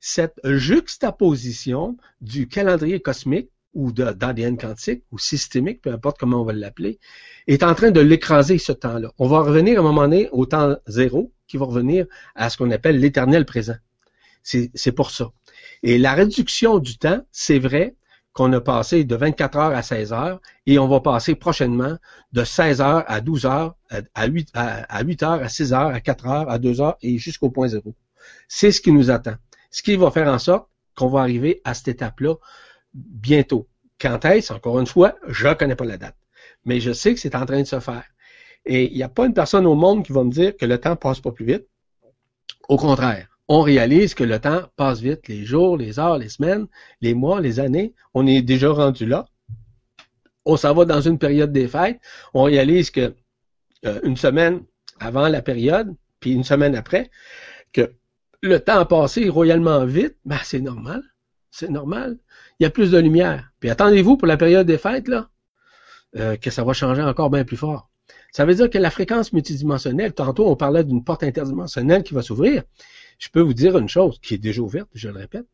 cette 0.00 0.40
juxtaposition 0.44 1.96
du 2.20 2.48
calendrier 2.48 3.00
cosmique 3.00 3.50
ou 3.74 3.92
d'ADN 3.92 4.56
quantique 4.56 5.04
ou 5.12 5.18
systémique, 5.18 5.82
peu 5.82 5.92
importe 5.92 6.18
comment 6.18 6.40
on 6.40 6.44
va 6.44 6.52
l'appeler, 6.52 6.98
est 7.46 7.62
en 7.62 7.74
train 7.74 7.90
de 7.90 8.00
l'écraser 8.00 8.58
ce 8.58 8.72
temps-là. 8.72 9.12
On 9.18 9.28
va 9.28 9.40
revenir 9.40 9.76
à 9.76 9.80
un 9.80 9.84
moment 9.84 10.02
donné 10.02 10.28
au 10.32 10.46
temps 10.46 10.76
zéro, 10.86 11.32
qui 11.46 11.56
va 11.56 11.66
revenir 11.66 12.06
à 12.34 12.50
ce 12.50 12.56
qu'on 12.56 12.70
appelle 12.70 12.98
l'éternel 12.98 13.44
présent. 13.44 13.76
C'est 14.42 14.92
pour 14.92 15.10
ça. 15.10 15.30
Et 15.82 15.98
la 15.98 16.14
réduction 16.14 16.78
du 16.78 16.98
temps, 16.98 17.24
c'est 17.30 17.58
vrai 17.58 17.94
qu'on 18.32 18.52
a 18.52 18.60
passé 18.60 19.04
de 19.04 19.16
24 19.16 19.58
heures 19.58 19.76
à 19.76 19.82
16 19.82 20.12
heures 20.12 20.40
et 20.66 20.78
on 20.78 20.86
va 20.88 21.00
passer 21.00 21.34
prochainement 21.34 21.96
de 22.32 22.44
16 22.44 22.80
heures 22.80 23.04
à 23.08 23.20
12 23.20 23.46
heures, 23.46 23.74
à 24.14 24.26
8, 24.26 24.50
à 24.54 25.02
8 25.02 25.22
heures, 25.22 25.42
à 25.42 25.48
6 25.48 25.72
heures, 25.72 25.88
à 25.88 26.00
4 26.00 26.26
heures, 26.26 26.50
à 26.50 26.58
2 26.58 26.80
heures 26.80 26.96
et 27.02 27.18
jusqu'au 27.18 27.50
point 27.50 27.68
zéro. 27.68 27.94
C'est 28.48 28.70
ce 28.70 28.80
qui 28.80 28.92
nous 28.92 29.10
attend. 29.10 29.34
Ce 29.70 29.82
qui 29.82 29.96
va 29.96 30.10
faire 30.10 30.28
en 30.28 30.38
sorte 30.38 30.68
qu'on 30.94 31.08
va 31.08 31.20
arriver 31.20 31.60
à 31.64 31.74
cette 31.74 31.88
étape-là 31.88 32.34
bientôt. 32.94 33.68
Quand 34.00 34.24
est-ce? 34.24 34.52
Encore 34.52 34.78
une 34.80 34.86
fois, 34.86 35.16
je 35.28 35.48
ne 35.48 35.54
connais 35.54 35.76
pas 35.76 35.84
la 35.84 35.96
date. 35.96 36.16
Mais 36.64 36.80
je 36.80 36.92
sais 36.92 37.14
que 37.14 37.20
c'est 37.20 37.34
en 37.34 37.46
train 37.46 37.60
de 37.60 37.66
se 37.66 37.80
faire. 37.80 38.04
Et 38.64 38.90
il 38.90 38.96
n'y 38.96 39.02
a 39.02 39.08
pas 39.08 39.26
une 39.26 39.34
personne 39.34 39.66
au 39.66 39.74
monde 39.74 40.04
qui 40.04 40.12
va 40.12 40.24
me 40.24 40.30
dire 40.30 40.56
que 40.56 40.66
le 40.66 40.78
temps 40.78 40.96
passe 40.96 41.20
pas 41.20 41.32
plus 41.32 41.46
vite. 41.46 41.66
Au 42.68 42.76
contraire, 42.76 43.29
on 43.52 43.62
réalise 43.62 44.14
que 44.14 44.22
le 44.22 44.38
temps 44.38 44.62
passe 44.76 45.00
vite, 45.00 45.26
les 45.26 45.44
jours, 45.44 45.76
les 45.76 45.98
heures, 45.98 46.18
les 46.18 46.28
semaines, 46.28 46.68
les 47.00 47.14
mois, 47.14 47.40
les 47.40 47.58
années. 47.58 47.94
On 48.14 48.24
est 48.24 48.42
déjà 48.42 48.70
rendu 48.70 49.06
là. 49.06 49.26
On 50.44 50.56
s'en 50.56 50.72
va 50.72 50.84
dans 50.84 51.00
une 51.00 51.18
période 51.18 51.50
des 51.50 51.66
fêtes. 51.66 51.98
On 52.32 52.44
réalise 52.44 52.92
que 52.92 53.12
euh, 53.86 53.98
une 54.04 54.16
semaine 54.16 54.62
avant 55.00 55.26
la 55.26 55.42
période, 55.42 55.92
puis 56.20 56.30
une 56.30 56.44
semaine 56.44 56.76
après, 56.76 57.10
que 57.72 57.92
le 58.40 58.60
temps 58.60 58.78
a 58.78 58.84
passé 58.84 59.28
royalement 59.28 59.84
vite, 59.84 60.16
ben 60.24 60.38
c'est 60.44 60.60
normal. 60.60 61.02
C'est 61.50 61.70
normal. 61.70 62.18
Il 62.60 62.62
y 62.62 62.66
a 62.66 62.70
plus 62.70 62.92
de 62.92 62.98
lumière. 62.98 63.50
Puis 63.58 63.68
attendez-vous 63.68 64.16
pour 64.16 64.28
la 64.28 64.36
période 64.36 64.68
des 64.68 64.78
fêtes, 64.78 65.08
là, 65.08 65.28
euh, 66.16 66.36
que 66.36 66.50
ça 66.50 66.62
va 66.62 66.72
changer 66.72 67.02
encore 67.02 67.30
bien 67.30 67.44
plus 67.44 67.56
fort. 67.56 67.90
Ça 68.30 68.44
veut 68.44 68.54
dire 68.54 68.70
que 68.70 68.78
la 68.78 68.90
fréquence 68.90 69.32
multidimensionnelle, 69.32 70.12
tantôt 70.12 70.48
on 70.48 70.54
parlait 70.54 70.84
d'une 70.84 71.02
porte 71.02 71.24
interdimensionnelle 71.24 72.04
qui 72.04 72.14
va 72.14 72.22
s'ouvrir. 72.22 72.62
Je 73.20 73.28
peux 73.28 73.40
vous 73.40 73.54
dire 73.54 73.78
une 73.78 73.88
chose 73.88 74.18
qui 74.20 74.34
est 74.34 74.38
déjà 74.38 74.60
ouverte, 74.60 74.88
je 74.94 75.08
le 75.08 75.20
répète, 75.20 75.46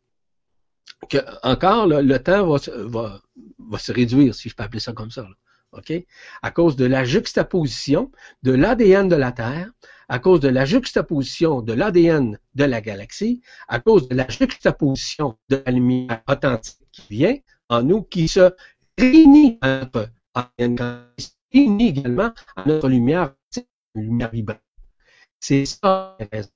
que 1.11 1.19
encore 1.43 1.87
le 1.87 2.19
temps 2.19 2.47
va, 2.47 2.59
va, 2.87 3.23
va, 3.59 3.79
se 3.79 3.93
réduire, 3.93 4.35
si 4.35 4.49
je 4.49 4.55
peux 4.55 4.63
appeler 4.63 4.81
ça 4.81 4.95
comme 4.95 5.11
ça. 5.11 5.23
Là. 5.23 5.35
OK? 5.73 5.93
À 6.41 6.51
cause 6.51 6.77
de 6.77 6.87
la 6.87 7.05
juxtaposition 7.05 8.11
de 8.43 8.53
l'ADN 8.53 9.09
de 9.09 9.17
la 9.17 9.33
Terre 9.33 9.71
à 10.09 10.19
cause 10.19 10.41
de 10.41 10.49
la 10.49 10.65
juxtaposition 10.65 11.63
de 11.63 11.73
l'ADN 11.73 12.39
de 12.55 12.65
la 12.65 12.81
galaxie, 12.81 13.43
à 13.69 13.81
cause 13.81 14.09
de 14.09 14.15
la 14.15 14.29
juxtaposition 14.29 15.37
de 15.49 15.63
la 15.65 15.73
lumière 15.73 16.23
authentique 16.29 16.79
qui 16.93 17.03
vient 17.11 17.37
en 17.69 17.83
nous, 17.83 18.03
qui 18.03 18.29
se 18.29 18.55
réunit 18.99 19.59
à 19.61 19.81
notre 19.81 20.11
ADN, 20.35 20.77
qui 21.17 21.25
se 21.25 21.31
réunit 21.53 21.89
également 21.89 22.33
à 22.55 22.65
notre 22.67 22.89
lumière, 22.89 23.35
lumière 23.95 24.31
vibrante. 24.31 24.61
C'est 25.41 25.67
ça 25.67 26.17
la 26.19 26.27
raison. 26.33 26.51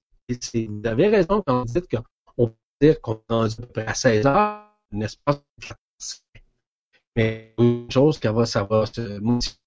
Vous 0.68 0.88
avez 0.88 1.08
raison 1.08 1.42
quand 1.46 1.64
vous 1.64 1.72
dites 1.72 1.88
qu'on 1.90 2.46
peut 2.46 2.54
dire 2.80 3.00
qu'on 3.00 3.20
est 3.30 3.32
à 3.32 3.48
peu 3.56 3.66
près 3.66 3.86
à 3.86 3.94
16 3.94 4.26
heures, 4.26 4.64
n'est-ce 4.92 5.16
pas? 5.24 5.42
Mais 7.16 7.54
une 7.58 7.90
chose 7.90 8.18
qui 8.18 8.28
va, 8.28 8.46
ça 8.46 8.62
va 8.64 8.86
se 8.86 9.18
modifier 9.18 9.58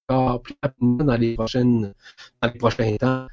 plus 0.42 0.54
rapidement 0.62 1.04
dans 1.04 1.16
les 1.16 1.34
prochaines, 1.34 1.94
dans 2.42 2.48
les 2.48 2.58
prochains 2.58 2.96
temps 2.96 3.26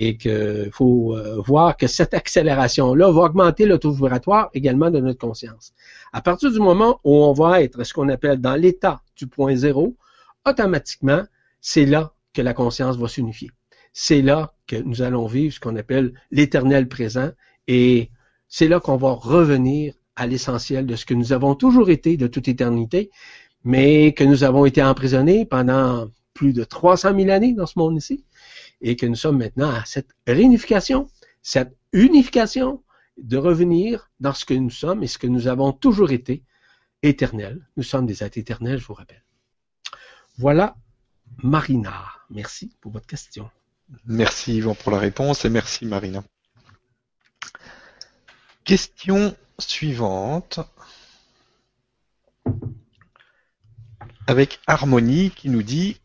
et 0.00 0.16
qu'il 0.16 0.70
faut 0.72 1.16
euh, 1.16 1.40
voir 1.46 1.76
que 1.76 1.86
cette 1.86 2.14
accélération-là 2.14 3.10
va 3.12 3.22
augmenter 3.22 3.64
le 3.64 3.78
taux 3.78 3.92
vibratoire 3.92 4.50
également 4.52 4.90
de 4.90 4.98
notre 4.98 5.18
conscience. 5.18 5.72
À 6.12 6.20
partir 6.20 6.50
du 6.50 6.58
moment 6.58 7.00
où 7.04 7.14
on 7.24 7.32
va 7.32 7.62
être 7.62 7.84
ce 7.84 7.94
qu'on 7.94 8.08
appelle 8.08 8.40
dans 8.40 8.54
l'état 8.54 9.02
du 9.16 9.26
point 9.26 9.54
zéro, 9.54 9.96
automatiquement, 10.46 11.22
c'est 11.60 11.86
là 11.86 12.12
que 12.32 12.42
la 12.42 12.54
conscience 12.54 12.96
va 12.96 13.08
s'unifier. 13.08 13.50
C'est 13.94 14.22
là 14.22 14.52
que 14.66 14.74
nous 14.74 15.02
allons 15.02 15.26
vivre 15.26 15.54
ce 15.54 15.60
qu'on 15.60 15.76
appelle 15.76 16.20
l'éternel 16.32 16.88
présent 16.88 17.30
et 17.68 18.10
c'est 18.48 18.66
là 18.66 18.80
qu'on 18.80 18.96
va 18.96 19.12
revenir 19.12 19.94
à 20.16 20.26
l'essentiel 20.26 20.84
de 20.84 20.96
ce 20.96 21.06
que 21.06 21.14
nous 21.14 21.32
avons 21.32 21.54
toujours 21.54 21.90
été 21.90 22.16
de 22.16 22.26
toute 22.26 22.48
éternité, 22.48 23.10
mais 23.62 24.12
que 24.12 24.24
nous 24.24 24.42
avons 24.42 24.64
été 24.64 24.82
emprisonnés 24.82 25.46
pendant 25.46 26.08
plus 26.34 26.52
de 26.52 26.64
300 26.64 27.16
000 27.16 27.30
années 27.30 27.54
dans 27.54 27.66
ce 27.66 27.78
monde 27.78 27.96
ici 27.96 28.24
et 28.80 28.96
que 28.96 29.06
nous 29.06 29.14
sommes 29.14 29.38
maintenant 29.38 29.70
à 29.70 29.84
cette 29.84 30.10
réunification, 30.26 31.06
cette 31.40 31.76
unification 31.92 32.82
de 33.16 33.36
revenir 33.36 34.10
dans 34.18 34.34
ce 34.34 34.44
que 34.44 34.54
nous 34.54 34.70
sommes 34.70 35.04
et 35.04 35.06
ce 35.06 35.18
que 35.18 35.28
nous 35.28 35.46
avons 35.46 35.72
toujours 35.72 36.10
été, 36.10 36.42
éternel. 37.02 37.64
Nous 37.76 37.84
sommes 37.84 38.06
des 38.06 38.24
êtres 38.24 38.38
éternels, 38.38 38.80
je 38.80 38.86
vous 38.86 38.94
rappelle. 38.94 39.22
Voilà, 40.36 40.74
Marina. 41.44 42.06
Merci 42.28 42.76
pour 42.80 42.90
votre 42.90 43.06
question. 43.06 43.48
Merci 44.06 44.56
Yvan 44.56 44.74
pour 44.74 44.92
la 44.92 44.98
réponse 44.98 45.44
et 45.44 45.50
merci 45.50 45.86
Marina. 45.86 46.22
Question 48.64 49.36
suivante. 49.58 50.60
Avec 54.26 54.60
Harmonie 54.66 55.30
qui 55.30 55.50
nous 55.50 55.62
dit 55.62 56.00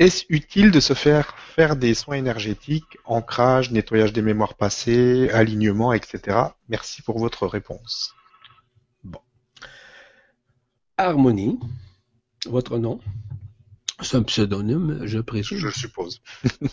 est-ce 0.00 0.24
utile 0.28 0.72
de 0.72 0.80
se 0.80 0.92
faire 0.92 1.36
faire 1.38 1.76
des 1.76 1.94
soins 1.94 2.16
énergétiques, 2.16 2.98
ancrage, 3.04 3.70
nettoyage 3.70 4.12
des 4.12 4.22
mémoires 4.22 4.54
passées, 4.54 5.30
alignement, 5.30 5.92
etc. 5.92 6.38
Merci 6.68 7.00
pour 7.02 7.20
votre 7.20 7.46
réponse. 7.46 8.12
Bon. 9.04 9.20
Harmonie, 10.96 11.60
votre 12.46 12.78
nom. 12.78 12.98
C'est 14.00 14.16
un 14.16 14.22
pseudonyme, 14.22 15.00
je 15.04 15.18
présume. 15.20 15.58
Je 15.58 15.68
suppose. 15.68 16.20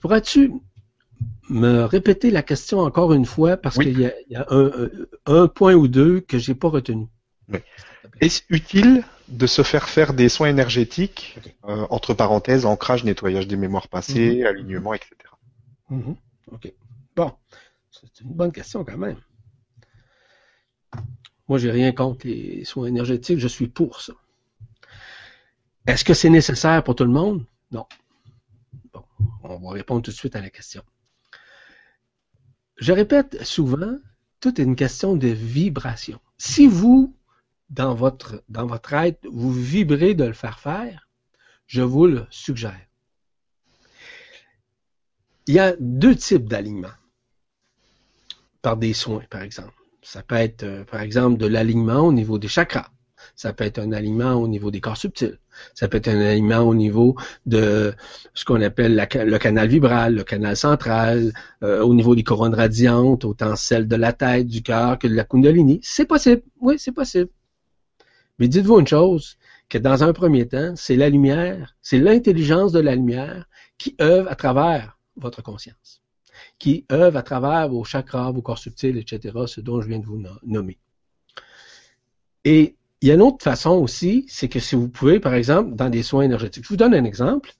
Pourrais-tu 0.00 0.52
me 1.48 1.84
répéter 1.84 2.30
la 2.30 2.42
question 2.42 2.80
encore 2.80 3.12
une 3.12 3.24
fois 3.24 3.56
parce 3.56 3.78
qu'il 3.78 3.98
y 4.00 4.36
a, 4.36 4.46
un, 5.26 5.48
point 5.48 5.74
ou 5.74 5.88
deux 5.88 6.20
que 6.20 6.38
j'ai 6.38 6.54
pas 6.54 6.68
retenu. 6.68 7.06
Oui. 7.48 7.58
Est-ce 8.20 8.42
utile 8.50 9.04
de 9.28 9.46
se 9.46 9.62
faire 9.62 9.88
faire 9.88 10.12
des 10.12 10.28
soins 10.28 10.48
énergétiques, 10.48 11.38
euh, 11.64 11.86
entre 11.90 12.14
parenthèses, 12.14 12.66
ancrage, 12.66 13.04
nettoyage 13.04 13.48
des 13.48 13.56
mémoires 13.56 13.88
passées, 13.88 14.40
mhm. 14.40 14.46
alignement, 14.46 14.94
etc. 14.94 15.14
Mhm. 15.90 16.16
OK. 16.52 16.72
Bon, 17.16 17.32
c'est 17.90 18.20
une 18.20 18.34
bonne 18.34 18.52
question 18.52 18.84
quand 18.84 18.98
même. 18.98 19.16
Moi, 21.48 21.58
j'ai 21.58 21.70
rien 21.70 21.92
contre 21.92 22.26
les 22.26 22.64
soins 22.64 22.86
énergétiques, 22.86 23.38
je 23.38 23.48
suis 23.48 23.68
pour 23.68 24.00
ça. 24.00 24.14
Est-ce 25.86 26.04
que 26.04 26.14
c'est 26.14 26.30
nécessaire 26.30 26.82
pour 26.82 26.94
tout 26.94 27.04
le 27.04 27.10
monde? 27.10 27.44
Non. 27.70 27.86
Bon, 28.92 29.04
on 29.42 29.58
va 29.58 29.70
répondre 29.72 30.02
tout 30.02 30.10
de 30.10 30.16
suite 30.16 30.36
à 30.36 30.40
la 30.40 30.50
question. 30.50 30.82
Je 32.76 32.92
répète 32.92 33.44
souvent, 33.44 33.98
tout 34.40 34.60
est 34.60 34.64
une 34.64 34.76
question 34.76 35.16
de 35.16 35.28
vibration. 35.28 36.20
Si 36.38 36.66
vous 36.66 37.14
dans 37.70 37.94
votre, 37.94 38.42
dans 38.48 38.66
votre 38.66 38.92
être, 38.94 39.26
vous 39.30 39.52
vibrez 39.52 40.14
de 40.14 40.24
le 40.24 40.32
faire 40.32 40.58
faire, 40.58 41.08
je 41.66 41.82
vous 41.82 42.06
le 42.06 42.26
suggère. 42.30 42.86
Il 45.46 45.54
y 45.54 45.58
a 45.58 45.74
deux 45.78 46.16
types 46.16 46.48
d'alignement 46.48 46.94
par 48.62 48.76
des 48.76 48.94
soins, 48.94 49.24
par 49.28 49.42
exemple. 49.42 49.74
Ça 50.04 50.22
peut 50.22 50.36
être, 50.36 50.62
euh, 50.62 50.84
par 50.84 51.00
exemple, 51.00 51.38
de 51.38 51.46
l'alignement 51.46 52.00
au 52.00 52.12
niveau 52.12 52.38
des 52.38 52.48
chakras. 52.48 52.90
Ça 53.36 53.52
peut 53.52 53.64
être 53.64 53.78
un 53.78 53.90
alignement 53.92 54.34
au 54.34 54.46
niveau 54.46 54.70
des 54.70 54.80
corps 54.80 54.98
subtils. 54.98 55.38
Ça 55.74 55.88
peut 55.88 55.96
être 55.96 56.08
un 56.08 56.20
alignement 56.20 56.60
au 56.60 56.74
niveau 56.74 57.16
de 57.46 57.94
ce 58.34 58.44
qu'on 58.44 58.60
appelle 58.60 58.94
le 58.94 59.38
canal 59.38 59.66
vibral, 59.66 60.14
le 60.14 60.22
canal 60.22 60.56
central, 60.56 61.32
euh, 61.62 61.80
au 61.82 61.94
niveau 61.94 62.14
des 62.14 62.22
couronnes 62.22 62.54
radiantes, 62.54 63.24
autant 63.24 63.56
celles 63.56 63.88
de 63.88 63.96
la 63.96 64.12
tête, 64.12 64.46
du 64.46 64.62
cœur 64.62 64.98
que 64.98 65.08
de 65.08 65.14
la 65.14 65.24
kundalini. 65.24 65.80
C'est 65.82 66.06
possible. 66.06 66.42
Oui, 66.60 66.76
c'est 66.78 66.92
possible. 66.92 67.30
Mais 68.38 68.48
dites-vous 68.48 68.80
une 68.80 68.86
chose, 68.86 69.38
que 69.68 69.78
dans 69.78 70.04
un 70.04 70.12
premier 70.12 70.46
temps, 70.46 70.74
c'est 70.76 70.96
la 70.96 71.08
lumière, 71.08 71.74
c'est 71.80 71.98
l'intelligence 71.98 72.72
de 72.72 72.80
la 72.80 72.94
lumière 72.94 73.48
qui 73.78 73.96
œuvre 74.00 74.30
à 74.30 74.36
travers 74.36 74.98
votre 75.16 75.42
conscience, 75.42 76.02
qui 76.64 76.86
œuvre 76.90 77.18
à 77.18 77.22
travers 77.22 77.68
vos 77.68 77.84
chakras, 77.84 78.30
vos 78.30 78.40
corps 78.40 78.56
subtils, 78.56 78.96
etc., 78.96 79.34
ce 79.46 79.60
dont 79.60 79.82
je 79.82 79.86
viens 79.86 79.98
de 79.98 80.06
vous 80.06 80.22
nommer. 80.46 80.78
Et 82.42 82.74
il 83.02 83.08
y 83.08 83.10
a 83.10 83.14
une 83.16 83.20
autre 83.20 83.44
façon 83.44 83.72
aussi, 83.72 84.24
c'est 84.30 84.48
que 84.48 84.60
si 84.60 84.74
vous 84.74 84.88
pouvez, 84.88 85.20
par 85.20 85.34
exemple, 85.34 85.74
dans 85.74 85.90
des 85.90 86.02
soins 86.02 86.22
énergétiques, 86.22 86.64
je 86.64 86.70
vous 86.70 86.78
donne 86.78 86.94
un 86.94 87.04
exemple. 87.04 87.52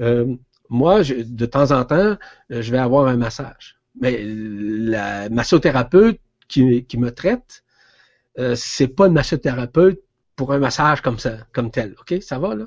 Euh, 0.00 0.34
moi, 0.68 1.04
de 1.04 1.46
temps 1.46 1.70
en 1.70 1.84
temps, 1.84 2.16
euh, 2.50 2.60
je 2.60 2.72
vais 2.72 2.78
avoir 2.78 3.06
un 3.06 3.16
massage. 3.16 3.78
Mais 4.00 4.24
la 4.24 5.28
massothérapeute 5.28 6.18
qui, 6.48 6.64
me 6.64 7.10
traite, 7.10 7.62
euh, 8.40 8.56
c'est 8.56 8.88
pas 8.88 9.06
une 9.06 9.12
massothérapeute 9.12 10.00
pour 10.34 10.52
un 10.52 10.58
massage 10.58 11.00
comme 11.00 11.20
ça, 11.20 11.46
comme 11.52 11.70
tel. 11.70 11.94
OK? 12.00 12.20
Ça 12.22 12.40
va, 12.40 12.56
là? 12.56 12.64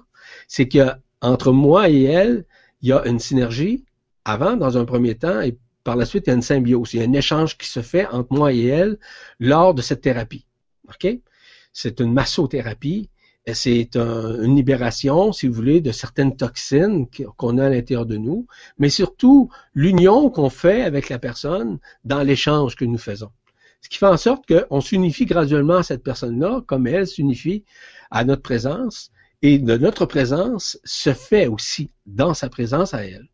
C'est 0.47 0.69
que 0.69 0.87
entre 1.19 1.51
moi 1.51 1.89
et 1.89 2.03
elle, 2.03 2.45
il 2.81 2.87
y 2.87 2.93
a 2.93 3.05
une 3.05 3.19
synergie 3.19 3.83
avant, 4.23 4.55
dans 4.55 4.77
un 4.77 4.85
premier 4.85 5.15
temps, 5.15 5.41
et 5.41 5.57
par 5.83 5.95
la 5.95 6.05
suite, 6.05 6.27
il 6.27 6.29
y 6.29 6.33
a 6.33 6.35
une 6.35 6.41
symbiose. 6.41 6.93
Il 6.93 6.99
y 6.99 7.03
a 7.03 7.07
un 7.07 7.13
échange 7.13 7.57
qui 7.57 7.67
se 7.67 7.81
fait 7.81 8.07
entre 8.07 8.33
moi 8.33 8.53
et 8.53 8.65
elle 8.65 8.97
lors 9.39 9.73
de 9.73 9.81
cette 9.81 10.01
thérapie. 10.01 10.45
C'est 11.73 11.99
une 11.99 12.13
massothérapie. 12.13 13.09
C'est 13.53 13.95
une 13.95 14.55
libération, 14.55 15.33
si 15.33 15.47
vous 15.47 15.53
voulez, 15.53 15.81
de 15.81 15.91
certaines 15.91 16.35
toxines 16.35 17.07
qu'on 17.37 17.57
a 17.57 17.65
à 17.65 17.69
l'intérieur 17.69 18.05
de 18.05 18.17
nous, 18.17 18.45
mais 18.77 18.89
surtout 18.89 19.49
l'union 19.73 20.29
qu'on 20.29 20.51
fait 20.51 20.83
avec 20.83 21.09
la 21.09 21.17
personne 21.17 21.79
dans 22.05 22.21
l'échange 22.21 22.75
que 22.75 22.85
nous 22.85 22.99
faisons. 22.99 23.31
Ce 23.81 23.89
qui 23.89 23.97
fait 23.97 24.05
en 24.05 24.17
sorte 24.17 24.45
qu'on 24.47 24.79
s'unifie 24.79 25.25
graduellement 25.25 25.77
à 25.77 25.83
cette 25.83 26.03
personne-là, 26.03 26.61
comme 26.67 26.85
elle 26.85 27.07
s'unifie 27.07 27.65
à 28.11 28.25
notre 28.25 28.43
présence, 28.43 29.09
et 29.41 29.57
notre 29.57 30.05
présence 30.05 30.79
se 30.83 31.11
fait 31.11 31.47
aussi 31.47 31.89
dans 32.05 32.35
sa 32.35 32.47
présence 32.47 32.93
à 32.93 33.03
elle. 33.05 33.27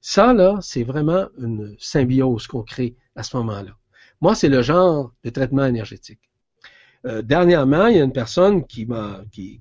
Ça, 0.00 0.32
là, 0.32 0.58
c'est 0.60 0.84
vraiment 0.84 1.26
une 1.38 1.74
symbiose 1.78 2.46
qu'on 2.46 2.62
crée 2.62 2.96
à 3.16 3.22
ce 3.22 3.36
moment-là. 3.36 3.72
Moi, 4.20 4.34
c'est 4.34 4.48
le 4.48 4.62
genre 4.62 5.12
de 5.24 5.30
traitement 5.30 5.64
énergétique. 5.64 6.20
Euh, 7.06 7.22
dernièrement, 7.22 7.86
il 7.86 7.96
y 7.96 8.00
a 8.00 8.04
une 8.04 8.12
personne 8.12 8.66
qui, 8.66 8.86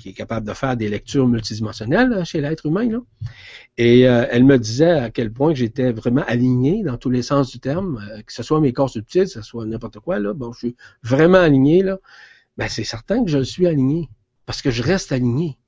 est 0.05 0.13
capable 0.13 0.47
de 0.47 0.53
faire 0.53 0.75
des 0.75 0.89
lectures 0.89 1.27
multidimensionnelles 1.27 2.25
chez 2.25 2.41
l'être 2.41 2.65
humain. 2.65 2.89
Là. 2.89 2.99
Et 3.77 4.07
euh, 4.07 4.25
elle 4.31 4.43
me 4.43 4.57
disait 4.57 4.91
à 4.91 5.11
quel 5.11 5.31
point 5.31 5.53
j'étais 5.53 5.91
vraiment 5.91 6.23
aligné 6.27 6.83
dans 6.83 6.97
tous 6.97 7.11
les 7.11 7.21
sens 7.21 7.51
du 7.51 7.59
terme, 7.59 8.03
euh, 8.11 8.21
que 8.23 8.33
ce 8.33 8.41
soit 8.41 8.59
mes 8.59 8.73
corps 8.73 8.89
subtils, 8.89 9.25
que 9.25 9.29
ce 9.29 9.41
soit 9.43 9.65
n'importe 9.65 9.99
quoi. 9.99 10.19
Là, 10.19 10.33
bon, 10.33 10.51
je 10.53 10.59
suis 10.59 10.75
vraiment 11.03 11.37
aligné. 11.37 11.83
Là. 11.83 11.99
Ben, 12.57 12.67
c'est 12.67 12.83
certain 12.83 13.23
que 13.23 13.29
je 13.29 13.43
suis 13.43 13.67
aligné. 13.67 14.09
Parce 14.47 14.63
que 14.63 14.71
je 14.71 14.81
reste 14.81 15.11
aligné. 15.11 15.59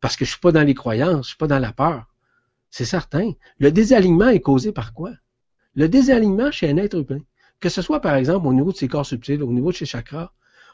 Parce 0.00 0.16
que 0.16 0.26
je 0.26 0.30
suis 0.30 0.40
pas 0.40 0.52
dans 0.52 0.62
les 0.62 0.74
croyances, 0.74 1.26
je 1.26 1.28
suis 1.28 1.38
pas 1.38 1.46
dans 1.46 1.58
la 1.58 1.72
peur. 1.72 2.06
C'est 2.70 2.84
certain. 2.84 3.32
Le 3.58 3.70
désalignement 3.72 4.28
est 4.28 4.40
causé 4.40 4.72
par 4.72 4.92
quoi? 4.92 5.12
Le 5.74 5.88
désalignement 5.88 6.50
chez 6.50 6.70
un 6.70 6.76
être 6.76 6.96
humain, 6.96 7.22
que 7.60 7.68
ce 7.68 7.82
soit 7.82 8.00
par 8.00 8.14
exemple 8.14 8.46
au 8.46 8.52
niveau 8.52 8.72
de 8.72 8.76
ses 8.76 8.88
corps 8.88 9.06
subtils, 9.06 9.42
au 9.42 9.52
niveau 9.52 9.72
de 9.72 9.76
ses 9.76 9.86
chakras, 9.86 10.32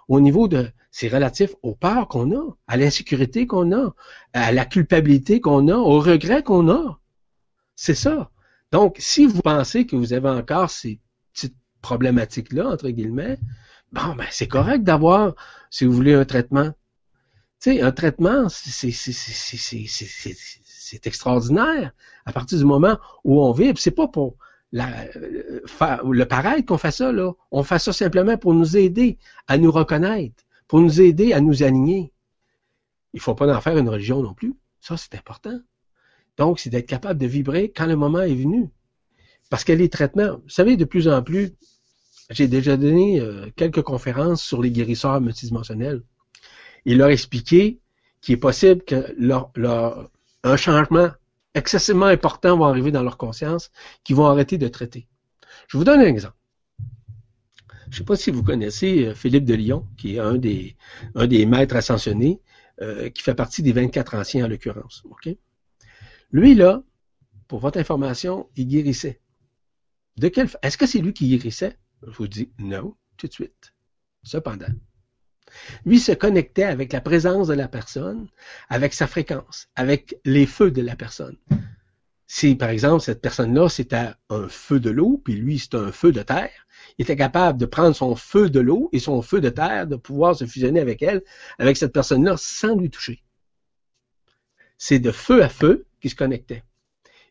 au 0.09 0.21
niveau 0.21 0.49
de, 0.49 0.71
c'est 0.91 1.09
relatif 1.09 1.55
aux 1.63 1.75
peurs 1.75 2.09
qu'on 2.09 2.35
a, 2.37 2.57
à 2.67 2.77
l'insécurité 2.77 3.47
qu'on 3.47 3.73
a, 3.73 3.95
à 4.33 4.53
la 4.53 4.65
culpabilité 4.65 5.41
qu'on 5.41 5.69
a, 5.69 5.77
au 5.77 6.01
regret 6.01 6.43
qu'on 6.43 6.69
a. 6.71 7.01
C'est 7.77 7.95
ça. 7.95 8.31
Donc, 8.73 8.97
si 8.99 9.27
vous 9.27 9.43
pensez 9.43 9.87
que 9.87 9.97
vous 9.97 10.13
avez 10.13 10.29
encore 10.29 10.71
ces 10.71 11.01
petites 11.33 11.57
problématiques-là, 11.83 12.69
entre 12.69 12.89
guillemets, 12.89 13.39
bon, 13.93 14.15
ben, 14.17 14.27
c'est 14.31 14.49
correct 14.49 14.83
d'avoir, 14.83 15.35
si 15.71 15.85
vous 15.85 15.93
voulez, 15.93 16.15
un 16.15 16.25
traitement. 16.25 16.73
Tu 17.61 17.75
sais, 17.75 17.83
un 17.83 17.93
traitement, 17.93 18.49
c'est, 18.49 18.91
c'est 20.83 21.07
extraordinaire 21.07 21.93
à 22.27 22.33
partir 22.33 22.59
du 22.59 22.65
moment 22.65 22.99
où 23.25 23.43
on 23.43 23.53
vit. 23.53 23.73
C'est 23.77 23.93
pas 23.93 24.09
pour 24.09 24.37
la, 24.73 24.89
le 25.15 26.25
pareil 26.25 26.65
qu'on 26.65 26.79
fait 26.79 26.91
ça, 26.91 27.13
là. 27.13 27.33
On 27.51 27.63
fait 27.63 27.79
ça 27.79 27.93
simplement 27.93 28.37
pour 28.37 28.55
nous 28.55 28.77
aider 28.77 29.19
à 29.47 29.59
nous 29.59 29.71
reconnaître, 29.71 30.45
pour 30.67 30.81
nous 30.81 31.01
aider 31.01 31.33
à 31.33 31.41
nous 31.41 31.63
aligner. 31.63 32.13
Il 33.13 33.21
faut 33.21 33.35
pas 33.35 33.55
en 33.55 33.61
faire 33.61 33.77
une 33.79 33.89
religion 33.89 34.23
non 34.23 34.35
plus. 34.35 34.55
Ça, 34.81 34.97
c'est 34.97 35.15
important. 35.15 35.59
Donc, 36.39 36.59
c'est 36.59 36.71
d'être 36.71 36.89
capable 36.89 37.21
de 37.21 37.27
vibrer 37.27 37.71
quand 37.71 37.87
le 37.87 37.97
moment 37.97 38.21
est 38.21 38.35
venu. 38.35 38.71
Parce 39.51 39.65
que 39.65 39.73
les 39.73 39.91
traitements, 39.91 40.39
vous 40.43 40.49
savez, 40.49 40.77
de 40.77 40.87
plus 40.87 41.09
en 41.09 41.23
plus, 41.23 41.53
j'ai 42.31 42.49
déjà 42.49 42.77
donné 42.77 43.21
euh, 43.21 43.51
quelques 43.55 43.83
conférences 43.83 44.43
sur 44.43 44.63
les 44.63 44.71
guérisseurs 44.71 45.21
multidimensionnels. 45.21 46.03
Il 46.87 46.99
leur 46.99 47.11
expliqué 47.11 47.79
qu'il 48.23 48.35
est 48.35 48.39
possible 48.39 48.83
que 48.83 49.15
leur, 49.19 49.51
leur, 49.55 50.11
un 50.45 50.57
changement 50.57 51.11
excessivement 51.55 52.07
importants 52.07 52.57
vont 52.57 52.65
arriver 52.65 52.91
dans 52.91 53.03
leur 53.03 53.17
conscience 53.17 53.71
qu'ils 54.05 54.17
vont 54.17 54.27
arrêter 54.27 54.59
de 54.59 54.69
traiter. 54.69 55.07
Je 55.69 55.77
vous 55.77 55.85
donne 55.85 56.01
un 56.01 56.07
exemple. 56.07 56.37
Je 57.89 57.97
ne 57.97 57.99
sais 57.99 58.05
pas 58.05 58.17
si 58.17 58.31
vous 58.31 58.43
connaissez 58.43 59.07
euh, 59.07 59.15
Philippe 59.15 59.45
de 59.45 59.55
Lyon, 59.55 59.87
qui 59.99 60.17
est 60.17 60.19
un 60.19 60.37
des, 60.37 60.77
un 61.15 61.27
des 61.27 61.45
maîtres 61.45 61.77
ascensionnés, 61.77 62.41
euh, 62.81 63.11
qui 63.11 63.23
fait 63.23 63.35
partie 63.35 63.63
des 63.63 63.73
24 63.73 64.15
anciens 64.15 64.47
en 64.47 64.49
l'occurrence. 64.49 65.05
Lui, 66.31 66.55
là, 66.55 66.83
pour 67.49 67.59
votre 67.59 67.79
information, 67.79 68.49
il 68.57 68.67
guérissait. 68.67 69.21
De 70.17 70.29
quelle 70.29 70.49
Est-ce 70.63 70.79
que 70.79 70.87
c'est 70.87 71.01
lui 71.01 71.13
qui 71.13 71.29
guérissait? 71.29 71.77
Je 72.03 72.13
vous 72.13 72.29
dis 72.29 72.51
non, 72.59 72.97
tout 73.19 73.27
de 73.27 73.33
suite. 73.33 73.75
Cependant, 74.23 74.73
lui 75.85 76.01
se 76.01 76.13
connectait 76.13 76.65
avec 76.65 76.93
la 76.93 77.01
présence 77.01 77.49
de 77.49 77.55
la 77.55 77.69
personne, 77.69 78.29
avec 78.69 78.95
sa 78.95 79.07
fréquence, 79.07 79.69
avec 79.77 80.19
les 80.25 80.47
feux 80.47 80.71
de 80.71 80.83
la 80.83 80.97
personne. 80.97 81.37
Si, 82.27 82.55
par 82.55 82.71
exemple, 82.71 83.03
cette 83.03 83.21
personne-là, 83.21 83.69
c'était 83.69 84.09
un 84.31 84.49
feu 84.49 84.81
de 84.81 84.91
l'eau, 84.91 85.21
puis 85.23 85.35
lui, 85.35 85.59
c'est 85.59 85.75
un 85.75 85.93
feu 85.93 86.13
de 86.13 86.23
terre, 86.23 86.67
il 86.99 87.03
était 87.03 87.17
capable 87.17 87.59
de 87.59 87.67
prendre 87.67 87.95
son 87.95 88.17
feu 88.17 88.51
de 88.51 88.61
l'eau 88.61 88.89
et 88.93 88.99
son 88.99 89.23
feu 89.23 89.41
de 89.41 89.51
terre, 89.51 89.87
de 89.87 89.97
pouvoir 89.97 90.37
se 90.37 90.47
fusionner 90.47 90.81
avec 90.81 91.03
elle, 91.03 91.23
avec 91.59 91.77
cette 91.77 91.93
personne-là, 91.93 92.37
sans 92.39 92.77
lui 92.77 92.91
toucher. 92.91 93.23
C'est 94.79 94.99
de 94.99 95.11
feu 95.11 95.43
à 95.43 95.49
feu 95.49 95.87
qu'il 96.01 96.11
se 96.11 96.17
connectait. 96.17 96.65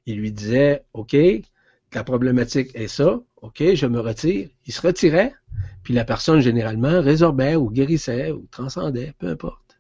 Il 0.05 0.17
lui 0.17 0.31
disait, 0.31 0.83
OK, 0.93 1.15
la 1.93 2.03
problématique 2.03 2.71
est 2.73 2.87
ça, 2.87 3.19
OK, 3.41 3.63
je 3.73 3.85
me 3.85 3.99
retire. 3.99 4.49
Il 4.65 4.73
se 4.73 4.81
retirait, 4.81 5.33
puis 5.83 5.93
la 5.93 6.05
personne, 6.05 6.39
généralement, 6.39 7.01
résorbait 7.01 7.55
ou 7.55 7.69
guérissait 7.69 8.31
ou 8.31 8.47
transcendait, 8.51 9.13
peu 9.19 9.27
importe. 9.27 9.79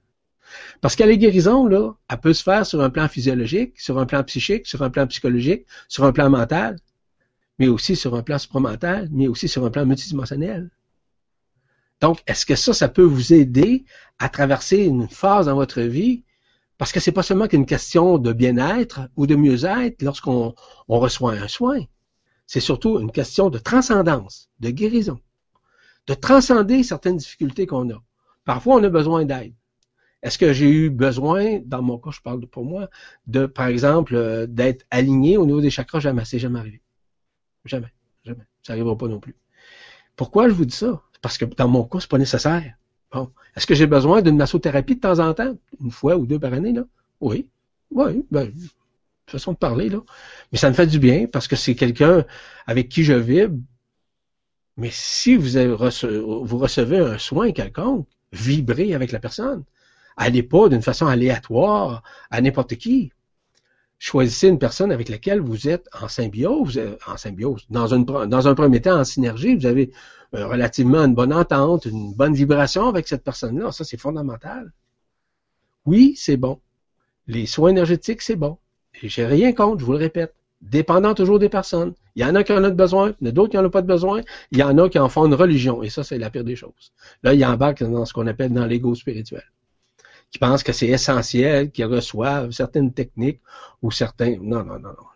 Parce 0.81 0.95
que 0.95 1.03
les 1.03 1.17
guérisons, 1.17 1.67
là, 1.67 1.93
elle 2.09 2.19
peut 2.19 2.33
se 2.33 2.43
faire 2.43 2.65
sur 2.65 2.81
un 2.81 2.89
plan 2.89 3.07
physiologique, 3.07 3.79
sur 3.79 3.99
un 3.99 4.05
plan 4.05 4.23
psychique, 4.23 4.67
sur 4.67 4.81
un 4.83 4.89
plan 4.89 5.07
psychologique, 5.07 5.65
sur 5.87 6.03
un 6.03 6.11
plan 6.11 6.29
mental, 6.29 6.77
mais 7.59 7.67
aussi 7.67 7.95
sur 7.95 8.15
un 8.15 8.23
plan 8.23 8.37
supramental, 8.37 9.07
mais 9.11 9.27
aussi 9.27 9.47
sur 9.47 9.65
un 9.65 9.69
plan 9.69 9.85
multidimensionnel. 9.85 10.69
Donc, 12.01 12.21
est-ce 12.25 12.45
que 12.45 12.55
ça, 12.55 12.73
ça 12.73 12.89
peut 12.89 13.03
vous 13.03 13.31
aider 13.33 13.85
à 14.17 14.27
traverser 14.27 14.79
une 14.79 15.07
phase 15.07 15.45
dans 15.45 15.55
votre 15.55 15.81
vie? 15.81 16.23
Parce 16.79 16.91
que 16.91 16.99
c'est 16.99 17.11
pas 17.11 17.21
seulement 17.21 17.47
qu'une 17.47 17.67
question 17.67 18.17
de 18.17 18.33
bien-être 18.33 19.01
ou 19.15 19.27
de 19.27 19.35
mieux-être 19.35 20.01
lorsqu'on 20.01 20.55
reçoit 20.87 21.33
un 21.33 21.47
soin. 21.47 21.79
C'est 22.47 22.59
surtout 22.59 22.99
une 22.99 23.11
question 23.11 23.49
de 23.49 23.57
transcendance, 23.57 24.49
de 24.59 24.69
guérison 24.69 25.19
de 26.07 26.13
transcender 26.13 26.83
certaines 26.83 27.17
difficultés 27.17 27.65
qu'on 27.65 27.89
a. 27.89 28.01
Parfois, 28.45 28.75
on 28.75 28.83
a 28.83 28.89
besoin 28.89 29.25
d'aide. 29.25 29.53
Est-ce 30.23 30.37
que 30.37 30.53
j'ai 30.53 30.69
eu 30.69 30.89
besoin, 30.89 31.59
dans 31.65 31.81
mon 31.81 31.97
cas, 31.97 32.11
je 32.11 32.21
parle 32.21 32.45
pour 32.47 32.63
moi, 32.63 32.89
de, 33.27 33.45
par 33.45 33.67
exemple, 33.67 34.15
euh, 34.15 34.45
d'être 34.45 34.85
aligné 34.91 35.37
au 35.37 35.45
niveau 35.45 35.61
des 35.61 35.69
chakras? 35.69 35.99
Jamais. 35.99 36.25
C'est 36.25 36.39
jamais 36.39 36.59
arrivé. 36.59 36.81
Jamais. 37.65 37.91
Jamais. 38.23 38.43
Ça 38.61 38.73
n'arrivera 38.73 38.97
pas 38.97 39.07
non 39.07 39.19
plus. 39.19 39.35
Pourquoi 40.15 40.47
je 40.47 40.53
vous 40.53 40.65
dis 40.65 40.75
ça? 40.75 41.01
Parce 41.21 41.37
que 41.37 41.45
dans 41.45 41.67
mon 41.67 41.83
cas, 41.83 41.99
c'est 41.99 42.09
pas 42.09 42.19
nécessaire. 42.19 42.75
Bon. 43.11 43.31
Est-ce 43.55 43.65
que 43.65 43.73
j'ai 43.73 43.87
besoin 43.87 44.21
d'une 44.21 44.37
massothérapie 44.37 44.95
de 44.95 45.01
temps 45.01 45.19
en 45.19 45.33
temps? 45.33 45.55
Une 45.81 45.91
fois 45.91 46.17
ou 46.17 46.25
deux 46.25 46.39
par 46.39 46.53
année, 46.53 46.73
là? 46.73 46.83
Oui. 47.19 47.49
Oui. 47.89 48.25
Ben, 48.29 48.51
façon 49.31 49.53
de 49.53 49.57
parler, 49.57 49.89
là. 49.89 49.99
Mais 50.51 50.57
ça 50.57 50.69
me 50.69 50.73
fait 50.73 50.87
du 50.87 50.99
bien 50.99 51.27
parce 51.27 51.47
que 51.47 51.55
c'est 51.55 51.75
quelqu'un 51.75 52.25
avec 52.67 52.89
qui 52.89 53.03
je 53.03 53.13
vibre, 53.13 53.57
mais 54.77 54.89
si 54.91 55.35
vous, 55.35 55.77
recevez 56.57 56.97
un 56.97 57.17
soin 57.17 57.51
quelconque, 57.51 58.07
vibrez 58.31 58.93
avec 58.93 59.11
la 59.11 59.19
personne. 59.19 59.63
Allez 60.17 60.43
pas 60.43 60.69
d'une 60.69 60.81
façon 60.81 61.07
aléatoire 61.07 62.03
à 62.29 62.41
n'importe 62.41 62.75
qui. 62.75 63.11
Choisissez 63.99 64.47
une 64.47 64.59
personne 64.59 64.91
avec 64.91 65.09
laquelle 65.09 65.39
vous 65.39 65.67
êtes 65.67 65.87
en 66.01 66.07
symbiose, 66.07 66.81
en 67.05 67.17
symbiose, 67.17 67.67
dans, 67.69 67.93
un 67.93 68.55
premier 68.55 68.81
temps 68.81 68.99
en 68.99 69.03
synergie, 69.03 69.55
vous 69.55 69.67
avez 69.67 69.91
euh, 70.33 70.47
relativement 70.47 71.03
une 71.03 71.13
bonne 71.13 71.33
entente, 71.33 71.85
une 71.85 72.13
bonne 72.15 72.33
vibration 72.33 72.87
avec 72.87 73.07
cette 73.07 73.23
personne-là. 73.23 73.71
Ça, 73.71 73.83
c'est 73.83 73.97
fondamental. 73.97 74.73
Oui, 75.85 76.15
c'est 76.17 76.37
bon. 76.37 76.59
Les 77.27 77.45
soins 77.45 77.69
énergétiques, 77.69 78.21
c'est 78.21 78.35
bon. 78.35 78.57
Et 79.01 79.09
j'ai 79.09 79.25
rien 79.25 79.51
contre, 79.53 79.79
je 79.79 79.85
vous 79.85 79.93
le 79.93 79.97
répète 79.97 80.33
dépendant 80.61 81.13
toujours 81.13 81.39
des 81.39 81.49
personnes. 81.49 81.93
Il 82.15 82.21
y 82.21 82.25
en 82.25 82.35
a 82.35 82.43
qui 82.43 82.53
en 82.53 82.63
ont 82.63 82.69
besoin, 82.69 83.15
il 83.19 83.25
y 83.25 83.27
en 83.27 83.29
a 83.29 83.33
d'autres 83.33 83.51
qui 83.51 83.57
n'en 83.57 83.65
ont 83.65 83.71
pas 83.71 83.81
de 83.81 83.87
besoin, 83.87 84.21
il 84.51 84.59
y 84.59 84.63
en 84.63 84.77
a 84.77 84.89
qui 84.89 84.99
en 84.99 85.09
font 85.09 85.25
une 85.25 85.33
religion, 85.33 85.81
et 85.81 85.89
ça, 85.89 86.03
c'est 86.03 86.17
la 86.17 86.29
pire 86.29 86.43
des 86.43 86.55
choses. 86.55 86.93
Là, 87.23 87.33
il 87.33 87.39
y 87.39 87.45
embarque 87.45 87.83
dans 87.83 88.05
ce 88.05 88.13
qu'on 88.13 88.27
appelle 88.27 88.53
dans 88.53 88.65
l'ego 88.65 88.93
spirituel, 88.93 89.43
qui 90.29 90.37
pense 90.37 90.61
que 90.61 90.71
c'est 90.71 90.87
essentiel, 90.87 91.71
qu'ils 91.71 91.85
reçoivent 91.85 92.51
certaines 92.51 92.93
techniques 92.93 93.41
ou 93.81 93.91
certains... 93.91 94.37
Non, 94.39 94.63
non, 94.63 94.77
non, 94.79 94.89
non. 94.89 95.07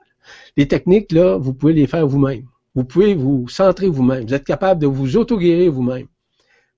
Les 0.57 0.68
techniques, 0.68 1.12
là, 1.12 1.38
vous 1.38 1.53
pouvez 1.53 1.74
les 1.74 1.86
faire 1.86 2.07
vous-même. 2.07 2.48
Vous 2.74 2.84
pouvez 2.84 3.14
vous 3.14 3.48
centrer 3.48 3.88
vous-même. 3.88 4.26
Vous 4.26 4.34
êtes 4.34 4.44
capable 4.44 4.82
de 4.82 4.88
vous 4.88 5.16
auto-guérir 5.16 5.72
vous-même. 5.72 6.07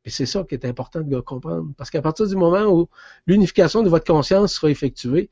Et 0.03 0.09
c'est 0.09 0.25
ça 0.25 0.43
qui 0.43 0.55
est 0.55 0.65
important 0.65 1.01
de 1.01 1.19
comprendre. 1.19 1.69
Parce 1.77 1.89
qu'à 1.89 2.01
partir 2.01 2.27
du 2.27 2.35
moment 2.35 2.65
où 2.65 2.87
l'unification 3.25 3.81
de 3.83 3.89
votre 3.89 4.05
conscience 4.05 4.53
sera 4.53 4.69
effectuée, 4.69 5.29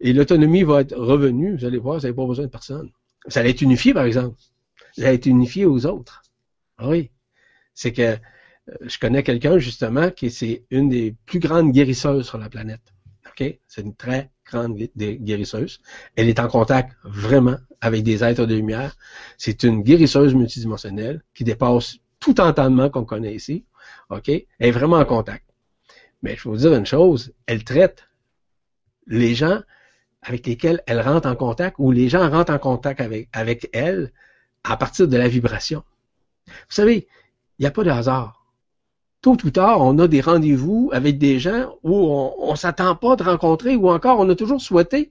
et 0.00 0.12
l'autonomie 0.12 0.62
va 0.62 0.82
être 0.82 0.96
revenue, 0.96 1.56
vous 1.56 1.64
allez 1.64 1.78
voir, 1.78 1.96
vous 1.96 2.02
n'avez 2.02 2.14
pas 2.14 2.26
besoin 2.26 2.46
de 2.46 2.50
personne. 2.50 2.90
Vous 3.26 3.38
allez 3.38 3.50
être 3.50 3.62
unifié, 3.62 3.94
par 3.94 4.04
exemple. 4.04 4.36
Vous 4.96 5.04
allez 5.04 5.14
être 5.14 5.26
unifié 5.26 5.64
aux 5.64 5.86
autres. 5.86 6.22
Ah 6.78 6.88
oui. 6.88 7.10
C'est 7.74 7.92
que 7.92 8.02
euh, 8.02 8.16
je 8.82 8.98
connais 8.98 9.22
quelqu'un, 9.22 9.58
justement, 9.58 10.10
qui 10.10 10.30
c'est 10.30 10.64
une 10.70 10.88
des 10.88 11.14
plus 11.24 11.38
grandes 11.38 11.72
guérisseuses 11.72 12.26
sur 12.26 12.38
la 12.38 12.48
planète. 12.48 12.92
OK? 13.26 13.58
C'est 13.66 13.82
une 13.82 13.94
très 13.94 14.30
grande 14.44 14.76
guérisseuse. 14.76 15.80
Elle 16.14 16.28
est 16.28 16.38
en 16.38 16.48
contact 16.48 16.96
vraiment 17.04 17.56
avec 17.80 18.02
des 18.02 18.22
êtres 18.22 18.46
de 18.46 18.54
lumière. 18.54 18.96
C'est 19.38 19.62
une 19.64 19.82
guérisseuse 19.82 20.34
multidimensionnelle 20.34 21.22
qui 21.34 21.44
dépasse 21.44 21.98
tout 22.20 22.40
entendement 22.40 22.90
qu'on 22.90 23.04
connaît 23.04 23.34
ici. 23.34 23.64
OK? 24.10 24.28
Elle 24.28 24.46
est 24.58 24.70
vraiment 24.70 24.96
en 24.96 25.04
contact. 25.04 25.44
Mais 26.22 26.36
je 26.36 26.44
vais 26.44 26.50
vous 26.50 26.56
dire 26.56 26.74
une 26.74 26.86
chose, 26.86 27.32
elle 27.46 27.64
traite 27.64 28.08
les 29.06 29.34
gens 29.34 29.60
avec 30.26 30.46
lesquels 30.46 30.82
elle 30.86 31.00
rentre 31.00 31.28
en 31.28 31.36
contact 31.36 31.76
ou 31.78 31.92
les 31.92 32.08
gens 32.08 32.28
rentrent 32.28 32.52
en 32.52 32.58
contact 32.58 33.00
avec, 33.00 33.28
avec 33.32 33.70
elle 33.72 34.12
à 34.64 34.76
partir 34.76 35.06
de 35.06 35.16
la 35.16 35.28
vibration. 35.28 35.84
Vous 36.46 36.52
savez, 36.68 37.06
il 37.58 37.62
n'y 37.62 37.66
a 37.66 37.70
pas 37.70 37.84
de 37.84 37.90
hasard. 37.90 38.44
Tôt 39.22 39.36
ou 39.44 39.50
tard, 39.50 39.80
on 39.80 39.98
a 39.98 40.08
des 40.08 40.20
rendez-vous 40.20 40.90
avec 40.92 41.18
des 41.18 41.38
gens 41.38 41.76
où 41.84 41.94
on 41.94 42.50
ne 42.50 42.56
s'attend 42.56 42.96
pas 42.96 43.16
de 43.16 43.22
rencontrer 43.22 43.76
ou 43.76 43.88
encore 43.88 44.18
on 44.18 44.28
a 44.28 44.34
toujours 44.34 44.60
souhaité, 44.60 45.10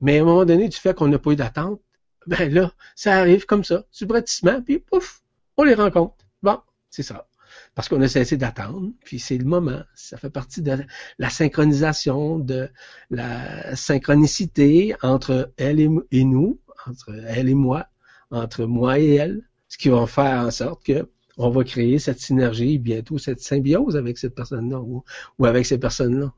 mais 0.00 0.18
à 0.18 0.22
un 0.22 0.24
moment 0.24 0.44
donné, 0.44 0.68
du 0.68 0.76
fait 0.76 0.94
qu'on 0.94 1.08
n'a 1.08 1.18
pas 1.18 1.30
eu 1.30 1.36
d'attente, 1.36 1.80
ben 2.26 2.52
là, 2.52 2.72
ça 2.96 3.16
arrive 3.16 3.46
comme 3.46 3.64
ça, 3.64 3.84
subrepticement, 3.90 4.62
puis 4.62 4.80
pouf, 4.80 5.22
on 5.56 5.62
les 5.62 5.74
rencontre. 5.74 6.16
Bon, 6.42 6.58
c'est 6.90 7.02
ça 7.02 7.29
parce 7.74 7.88
qu'on 7.88 8.00
a 8.02 8.08
cessé 8.08 8.36
d'attendre, 8.36 8.90
puis 9.04 9.18
c'est 9.18 9.38
le 9.38 9.44
moment. 9.44 9.80
Ça 9.94 10.16
fait 10.16 10.30
partie 10.30 10.62
de 10.62 10.78
la 11.18 11.30
synchronisation, 11.30 12.38
de 12.38 12.68
la 13.10 13.76
synchronicité 13.76 14.94
entre 15.02 15.52
elle 15.56 15.80
et, 15.80 16.24
nous, 16.24 16.60
entre 16.86 17.12
elle 17.28 17.48
et 17.48 17.54
moi, 17.54 17.86
entre 18.30 18.64
moi 18.64 18.98
et 18.98 19.14
elle, 19.14 19.42
ce 19.68 19.78
qui 19.78 19.88
va 19.88 20.06
faire 20.06 20.44
en 20.44 20.50
sorte 20.50 20.84
que 20.84 21.08
on 21.36 21.48
va 21.48 21.64
créer 21.64 21.98
cette 21.98 22.18
synergie, 22.18 22.78
bientôt 22.78 23.16
cette 23.16 23.40
symbiose 23.40 23.96
avec 23.96 24.18
cette 24.18 24.34
personne-là 24.34 24.80
ou, 24.80 25.02
avec 25.46 25.64
ces 25.64 25.78
personnes-là. 25.78 26.34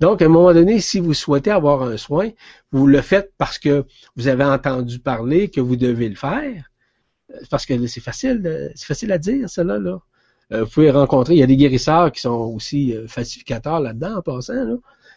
Donc, 0.00 0.20
à 0.20 0.26
un 0.26 0.28
moment 0.28 0.52
donné, 0.52 0.80
si 0.80 1.00
vous 1.00 1.14
souhaitez 1.14 1.50
avoir 1.50 1.82
un 1.82 1.96
soin, 1.96 2.30
vous 2.70 2.86
le 2.86 3.00
faites 3.00 3.32
parce 3.38 3.58
que 3.58 3.86
vous 4.16 4.28
avez 4.28 4.44
entendu 4.44 4.98
parler 4.98 5.48
que 5.48 5.60
vous 5.60 5.76
devez 5.76 6.08
le 6.08 6.14
faire. 6.14 6.70
Parce 7.48 7.64
que 7.64 7.86
c'est 7.86 8.00
facile, 8.02 8.70
c'est 8.74 8.86
facile 8.86 9.12
à 9.12 9.18
dire, 9.18 9.48
cela, 9.48 9.78
là. 9.78 10.00
Euh, 10.54 10.64
vous 10.64 10.70
pouvez 10.70 10.90
rencontrer, 10.90 11.34
il 11.34 11.40
y 11.40 11.42
a 11.42 11.46
des 11.46 11.56
guérisseurs 11.56 12.12
qui 12.12 12.20
sont 12.20 12.52
aussi 12.54 12.94
euh, 12.94 13.06
falsificateurs 13.08 13.80
là-dedans 13.80 14.18
en 14.18 14.22
passant. 14.22 14.54
Là. 14.64 14.76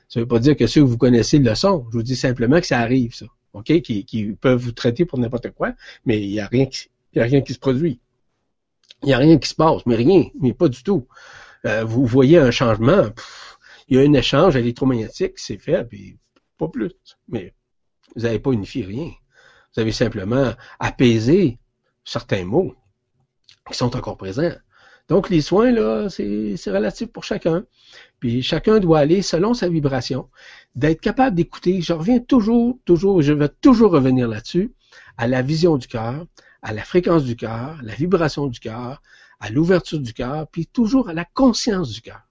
Ça 0.09 0.19
ne 0.19 0.23
veut 0.23 0.27
pas 0.27 0.39
dire 0.39 0.55
que 0.55 0.67
ceux 0.67 0.81
que 0.81 0.87
vous 0.87 0.97
connaissez 0.97 1.37
le 1.39 1.55
sont. 1.55 1.85
Je 1.91 1.97
vous 1.97 2.03
dis 2.03 2.15
simplement 2.15 2.59
que 2.59 2.67
ça 2.67 2.79
arrive, 2.79 3.13
ça. 3.13 3.25
OK? 3.53 3.81
Qui, 3.81 4.05
qui 4.05 4.33
peuvent 4.33 4.59
vous 4.59 4.71
traiter 4.71 5.05
pour 5.05 5.19
n'importe 5.19 5.51
quoi, 5.51 5.73
mais 6.05 6.21
il 6.21 6.29
n'y 6.29 6.39
a 6.39 6.47
rien 6.47 6.65
qui 6.65 6.89
a 7.19 7.23
rien 7.23 7.41
qui 7.41 7.53
se 7.53 7.59
produit. 7.59 7.99
Il 9.03 9.07
n'y 9.07 9.13
a 9.13 9.17
rien 9.17 9.37
qui 9.37 9.49
se 9.49 9.55
passe, 9.55 9.85
mais 9.85 9.95
rien, 9.95 10.25
mais 10.39 10.53
pas 10.53 10.69
du 10.69 10.83
tout. 10.83 11.07
Euh, 11.65 11.83
vous 11.83 12.05
voyez 12.05 12.37
un 12.37 12.51
changement, 12.51 13.09
il 13.87 13.97
y 13.97 13.99
a 13.99 14.03
un 14.07 14.13
échange 14.13 14.55
électromagnétique 14.55 15.35
qui 15.35 15.43
s'est 15.43 15.57
fait, 15.57 15.83
puis 15.83 16.17
pas 16.57 16.67
plus. 16.67 16.93
Mais 17.27 17.53
vous 18.15 18.23
n'avez 18.23 18.39
pas 18.39 18.51
unifié 18.51 18.85
rien. 18.85 19.11
Vous 19.75 19.81
avez 19.81 19.91
simplement 19.91 20.53
apaisé 20.79 21.59
certains 22.03 22.45
mots 22.45 22.75
qui 23.69 23.77
sont 23.77 23.95
encore 23.95 24.17
présents. 24.17 24.53
Donc, 25.09 25.29
les 25.29 25.41
soins, 25.41 25.71
là, 25.71 26.09
c'est 26.09 26.55
relatif 26.67 27.07
pour 27.07 27.23
chacun. 27.23 27.65
Puis 28.19 28.41
chacun 28.41 28.79
doit 28.79 28.99
aller 28.99 29.21
selon 29.21 29.53
sa 29.53 29.69
vibration, 29.69 30.29
d'être 30.75 31.01
capable 31.01 31.35
d'écouter. 31.35 31.81
Je 31.81 31.93
reviens 31.93 32.19
toujours, 32.19 32.77
toujours, 32.83 33.21
je 33.21 33.33
vais 33.33 33.49
toujours 33.49 33.91
revenir 33.91 34.27
là-dessus, 34.27 34.73
à 35.17 35.27
la 35.27 35.41
vision 35.41 35.77
du 35.77 35.87
cœur, 35.87 36.25
à 36.61 36.73
la 36.73 36.83
fréquence 36.83 37.23
du 37.23 37.35
cœur, 37.35 37.79
la 37.83 37.93
vibration 37.93 38.47
du 38.47 38.59
cœur, 38.59 39.01
à 39.39 39.49
l'ouverture 39.49 39.99
du 39.99 40.13
cœur, 40.13 40.47
puis 40.47 40.65
toujours 40.65 41.09
à 41.09 41.13
la 41.13 41.25
conscience 41.25 41.91
du 41.91 42.01
cœur. 42.01 42.21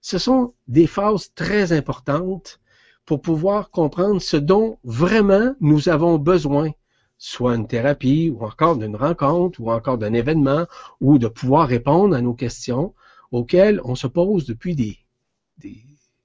Ce 0.00 0.18
sont 0.18 0.54
des 0.68 0.86
phases 0.86 1.32
très 1.34 1.72
importantes 1.72 2.60
pour 3.06 3.22
pouvoir 3.22 3.70
comprendre 3.70 4.20
ce 4.20 4.36
dont 4.36 4.78
vraiment 4.84 5.54
nous 5.60 5.88
avons 5.88 6.18
besoin, 6.18 6.70
soit 7.18 7.54
une 7.54 7.66
thérapie, 7.66 8.30
ou 8.30 8.44
encore 8.44 8.76
d'une 8.76 8.96
rencontre, 8.96 9.60
ou 9.60 9.70
encore 9.70 9.98
d'un 9.98 10.12
événement, 10.12 10.66
ou 11.00 11.18
de 11.18 11.28
pouvoir 11.28 11.68
répondre 11.68 12.14
à 12.14 12.20
nos 12.20 12.34
questions 12.34 12.94
auxquelles 13.32 13.80
on 13.84 13.94
se 13.94 14.06
pose 14.06 14.46
depuis 14.46 14.74
des, 14.76 14.96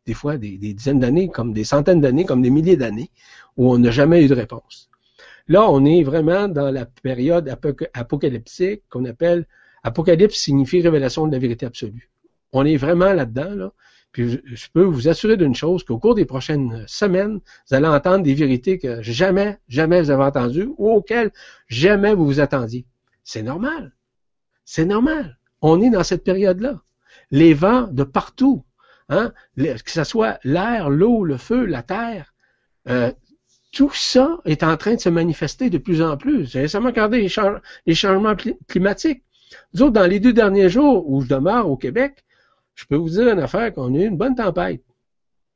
des, 0.05 0.13
fois 0.13 0.37
des, 0.37 0.57
des 0.57 0.73
dizaines 0.73 0.99
d'années, 0.99 1.29
comme 1.29 1.53
des 1.53 1.63
centaines 1.63 2.01
d'années, 2.01 2.25
comme 2.25 2.41
des 2.41 2.49
milliers 2.49 2.77
d'années, 2.77 3.09
où 3.57 3.71
on 3.71 3.77
n'a 3.77 3.91
jamais 3.91 4.23
eu 4.23 4.27
de 4.27 4.35
réponse. 4.35 4.89
Là, 5.47 5.69
on 5.69 5.83
est 5.85 6.03
vraiment 6.03 6.47
dans 6.47 6.71
la 6.71 6.85
période 6.85 7.49
apocalyptique 7.93 8.83
qu'on 8.89 9.05
appelle 9.05 9.47
Apocalypse 9.83 10.37
signifie 10.37 10.81
révélation 10.81 11.27
de 11.27 11.31
la 11.31 11.39
vérité 11.39 11.65
absolue. 11.65 12.09
On 12.53 12.65
est 12.65 12.77
vraiment 12.77 13.13
là-dedans, 13.13 13.55
là. 13.55 13.73
Puis 14.11 14.41
je 14.43 14.67
peux 14.73 14.83
vous 14.83 15.07
assurer 15.07 15.37
d'une 15.37 15.55
chose, 15.55 15.83
qu'au 15.83 15.97
cours 15.97 16.15
des 16.15 16.25
prochaines 16.25 16.83
semaines, 16.87 17.39
vous 17.69 17.75
allez 17.75 17.87
entendre 17.87 18.23
des 18.23 18.33
vérités 18.33 18.77
que 18.77 19.01
jamais, 19.01 19.57
jamais 19.69 20.01
vous 20.01 20.11
avez 20.11 20.23
entendues 20.23 20.69
ou 20.77 20.91
auxquelles 20.91 21.31
jamais 21.67 22.13
vous 22.13 22.25
vous 22.25 22.39
attendiez. 22.41 22.85
C'est 23.23 23.43
normal. 23.43 23.93
C'est 24.65 24.85
normal. 24.85 25.37
On 25.61 25.81
est 25.81 25.89
dans 25.89 26.03
cette 26.03 26.23
période-là. 26.23 26.81
Les 27.29 27.53
vents 27.53 27.83
de 27.83 28.03
partout, 28.03 28.65
hein, 29.07 29.31
que 29.57 29.91
ce 29.91 30.03
soit 30.03 30.39
l'air, 30.43 30.89
l'eau, 30.89 31.23
le 31.23 31.37
feu, 31.37 31.65
la 31.65 31.83
terre, 31.83 32.33
euh, 32.89 33.11
tout 33.71 33.91
ça 33.93 34.39
est 34.43 34.63
en 34.63 34.75
train 34.75 34.95
de 34.95 34.99
se 34.99 35.09
manifester 35.09 35.69
de 35.69 35.77
plus 35.77 36.01
en 36.01 36.17
plus. 36.17 36.51
J'ai 36.51 36.61
récemment 36.61 36.87
regardé 36.87 37.21
les, 37.21 37.95
changements 37.95 38.35
climatiques. 38.67 39.23
Nous 39.73 39.83
autres, 39.83 39.93
dans 39.93 40.07
les 40.07 40.19
deux 40.19 40.33
derniers 40.33 40.69
jours 40.69 41.09
où 41.09 41.21
je 41.21 41.27
demeure 41.27 41.69
au 41.69 41.77
Québec, 41.77 42.25
je 42.75 42.85
peux 42.85 42.95
vous 42.95 43.09
dire 43.09 43.29
une 43.29 43.39
affaire 43.39 43.73
qu'on 43.73 43.93
a 43.93 43.97
eu 43.97 44.05
une 44.05 44.17
bonne 44.17 44.35
tempête. 44.35 44.83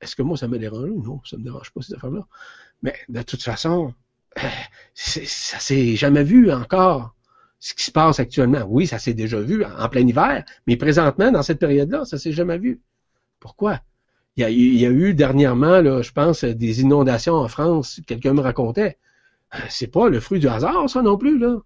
Est-ce 0.02 0.16
que 0.16 0.22
moi, 0.22 0.38
ça 0.38 0.48
me 0.48 0.60
dérange? 0.60 0.90
Non, 0.90 1.22
ça 1.26 1.38
me 1.38 1.44
dérange 1.44 1.72
pas, 1.72 1.82
cette 1.82 1.98
affaire-là. 1.98 2.28
Mais 2.84 2.96
de 3.10 3.22
toute 3.22 3.42
façon, 3.42 3.94
ça 4.94 5.60
s'est 5.60 5.96
jamais 5.96 6.24
vu 6.24 6.52
encore 6.52 7.16
ce 7.60 7.74
qui 7.74 7.84
se 7.84 7.92
passe 7.92 8.20
actuellement. 8.20 8.64
Oui, 8.68 8.86
ça 8.86 9.00
s'est 9.00 9.14
déjà 9.14 9.40
vu 9.40 9.64
en 9.64 9.90
plein 9.90 10.06
hiver, 10.08 10.44
mais 10.68 10.78
présentement, 10.78 11.32
dans 11.32 11.42
cette 11.42 11.60
période-là, 11.60 12.06
ça 12.06 12.18
s'est 12.18 12.34
jamais 12.34 12.58
vu. 12.58 12.82
Pourquoi? 13.40 13.82
Il 14.38 14.44
y, 14.44 14.86
a, 14.86 14.90
eu 14.90 15.14
dernièrement, 15.14 15.82
je 16.02 16.12
pense, 16.12 16.44
des 16.44 16.82
inondations 16.82 17.36
en 17.36 17.48
France, 17.48 18.02
quelqu'un 18.06 18.34
me 18.34 18.42
racontait. 18.42 18.98
C'est 19.70 19.88
pas 19.88 20.10
le 20.10 20.20
fruit 20.20 20.42
du 20.42 20.50
hasard, 20.50 20.90
ça 20.90 21.02
non 21.02 21.18
plus, 21.18 21.40
là. 21.40 21.58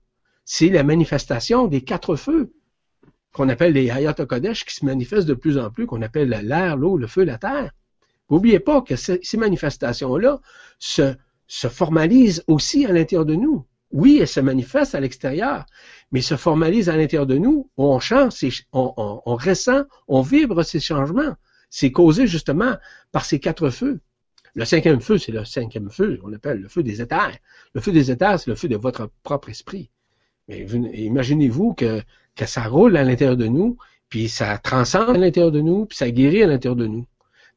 C'est 0.45 0.69
la 0.69 0.84
manifestation 0.84 1.67
des 1.67 1.81
quatre 1.81 2.15
feux 2.15 2.53
qu'on 3.34 3.49
appelle 3.49 3.73
les 3.73 3.89
Hayat 3.89 4.14
Kodesh 4.14 4.65
qui 4.65 4.76
se 4.76 4.85
manifestent 4.85 5.27
de 5.27 5.34
plus 5.34 5.57
en 5.57 5.69
plus, 5.69 5.85
qu'on 5.85 6.01
appelle 6.01 6.30
l'air, 6.30 6.77
l'eau, 6.77 6.97
le 6.97 7.07
feu, 7.07 7.23
la 7.23 7.38
terre. 7.38 7.72
N'oubliez 8.30 8.60
pas 8.60 8.81
que 8.81 8.95
ces 8.95 9.38
manifestations-là 9.38 10.39
se, 10.77 11.15
se 11.47 11.68
formalisent 11.68 12.43
aussi 12.47 12.85
à 12.85 12.91
l'intérieur 12.91 13.26
de 13.26 13.35
nous. 13.35 13.65
Oui, 13.91 14.19
elles 14.22 14.27
se 14.27 14.39
manifestent 14.39 14.93
à 14.93 14.99
l'extérieur, 14.99 15.65
mais 16.11 16.22
se 16.22 16.38
formalisent 16.38 16.89
à 16.89 16.97
l'intérieur 16.97 17.26
de 17.26 17.38
nous. 17.38 17.69
On 17.76 17.99
change, 17.99 18.34
on, 18.72 18.93
on, 18.97 19.22
on 19.26 19.35
ressent, 19.35 19.84
on 20.07 20.22
vibre 20.22 20.64
ces 20.64 20.80
changements. 20.80 21.35
C'est 21.72 21.91
causé 21.91 22.27
justement 22.27 22.76
par 23.11 23.26
ces 23.26 23.39
quatre 23.39 23.69
feux. 23.72 23.99
Le 24.53 24.65
cinquième 24.65 25.01
feu, 25.01 25.18
c'est 25.18 25.31
le 25.31 25.45
cinquième 25.45 25.89
feu, 25.89 26.19
on 26.23 26.34
appelle 26.34 26.60
le 26.60 26.68
feu 26.68 26.84
des 26.84 27.01
éthers. 27.01 27.38
Le 27.73 27.81
feu 27.81 27.91
des 27.91 28.11
éthers, 28.11 28.39
c'est 28.39 28.49
le 28.49 28.56
feu 28.56 28.68
de 28.68 28.76
votre 28.76 29.10
propre 29.23 29.49
esprit. 29.49 29.89
Mais 30.49 30.61
imaginez-vous 30.61 31.76
que, 31.76 32.01
ça 32.45 32.63
roule 32.63 32.97
à 32.97 33.03
l'intérieur 33.03 33.38
de 33.38 33.47
nous, 33.47 33.77
puis 34.09 34.30
ça 34.30 34.57
transcende 34.57 35.15
à 35.15 35.19
l'intérieur 35.19 35.51
de 35.51 35.61
nous, 35.61 35.85
puis 35.85 35.97
ça 35.97 36.09
guérit 36.09 36.41
à 36.41 36.47
l'intérieur 36.47 36.76
de 36.76 36.88
nous. 36.88 37.05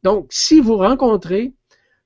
Donc, 0.03 0.27
si 0.31 0.61
vous 0.61 0.77
rencontrez 0.77 1.53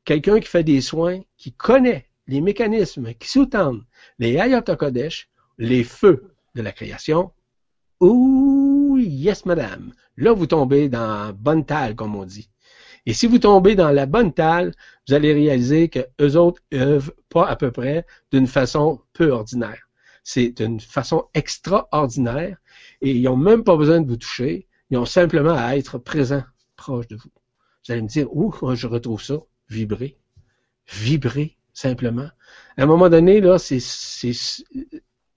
quelqu'un 0.04 0.38
qui 0.38 0.46
fait 0.46 0.62
des 0.62 0.80
soins, 0.80 1.20
qui 1.36 1.52
connaît 1.52 2.06
les 2.28 2.40
mécanismes 2.40 3.14
qui 3.14 3.28
sous-tendent 3.28 3.82
les 4.18 4.38
Hayat 4.38 4.62
Kodesh, 4.62 5.28
les 5.58 5.84
feux 5.84 6.34
de 6.54 6.62
la 6.62 6.70
création, 6.70 7.32
ouh, 8.00 8.98
yes 8.98 9.44
madame, 9.44 9.92
là 10.16 10.32
vous 10.32 10.46
tombez 10.46 10.88
dans 10.88 11.32
bonne 11.32 11.64
talle, 11.64 11.96
comme 11.96 12.14
on 12.14 12.24
dit. 12.24 12.48
Et 13.06 13.14
si 13.14 13.26
vous 13.26 13.38
tombez 13.38 13.74
dans 13.74 13.90
la 13.90 14.06
bonne 14.06 14.32
talle, 14.32 14.72
vous 15.08 15.14
allez 15.14 15.32
réaliser 15.32 15.88
que 15.88 16.00
eux 16.20 16.36
autres 16.36 16.60
œuvrent 16.74 17.12
pas 17.28 17.46
à 17.46 17.56
peu 17.56 17.70
près 17.70 18.04
d'une 18.32 18.46
façon 18.46 19.00
peu 19.12 19.30
ordinaire. 19.30 19.85
C'est 20.28 20.48
d'une 20.50 20.80
façon 20.80 21.28
extraordinaire 21.34 22.58
et 23.00 23.12
ils 23.12 23.22
n'ont 23.22 23.36
même 23.36 23.62
pas 23.62 23.76
besoin 23.76 24.00
de 24.00 24.08
vous 24.08 24.16
toucher. 24.16 24.66
Ils 24.90 24.98
ont 24.98 25.06
simplement 25.06 25.54
à 25.56 25.76
être 25.76 25.98
présents, 25.98 26.42
proches 26.74 27.06
de 27.06 27.14
vous. 27.14 27.30
Vous 27.86 27.92
allez 27.92 28.02
me 28.02 28.08
dire, 28.08 28.26
où 28.34 28.52
je 28.74 28.88
retrouve 28.88 29.22
ça? 29.22 29.38
Vibrer. 29.68 30.18
Vibrer, 30.92 31.56
simplement. 31.72 32.28
À 32.76 32.82
un 32.82 32.86
moment 32.86 33.08
donné, 33.08 33.40
là, 33.40 33.58
c'est, 33.58 33.78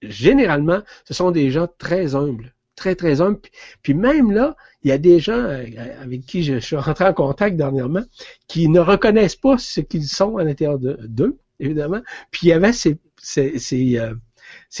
généralement, 0.02 0.82
ce 1.04 1.14
sont 1.14 1.30
des 1.30 1.52
gens 1.52 1.68
très 1.78 2.16
humbles 2.16 2.52
très, 2.80 2.94
très 2.96 3.20
humble. 3.20 3.40
Puis, 3.82 3.92
même 3.92 4.32
là, 4.32 4.56
il 4.82 4.88
y 4.88 4.92
a 4.92 4.98
des 4.98 5.20
gens 5.20 5.34
euh, 5.34 5.66
avec 6.00 6.22
qui 6.22 6.42
je, 6.42 6.58
suis 6.58 6.76
rentré 6.76 7.04
en 7.04 7.12
contact 7.12 7.56
dernièrement 7.56 8.02
qui 8.48 8.68
ne 8.68 8.80
reconnaissent 8.80 9.36
pas 9.36 9.58
ce 9.58 9.82
qu'ils 9.82 10.08
sont 10.08 10.38
à 10.38 10.44
l'intérieur 10.44 10.78
d'eux, 10.78 11.38
évidemment. 11.60 12.00
Puis 12.30 12.46
il 12.46 12.48
y 12.48 12.52
avait 12.54 12.72
ces, 12.72 12.98
euh, 13.98 14.14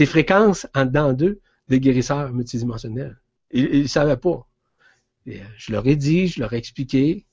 fréquences 0.06 0.66
en 0.74 0.86
dedans 0.86 1.12
d'eux 1.12 1.40
de 1.68 1.76
guérisseurs 1.76 2.32
multidimensionnels. 2.32 3.20
Ils 3.52 3.82
ne 3.82 3.86
savaient 3.86 4.16
pas. 4.16 4.46
Euh, 5.28 5.38
je 5.56 5.72
leur 5.72 5.86
ai 5.86 5.96
dit, 5.96 6.28
je 6.28 6.40
leur 6.40 6.52
ai 6.52 6.56
expliqué. 6.56 7.26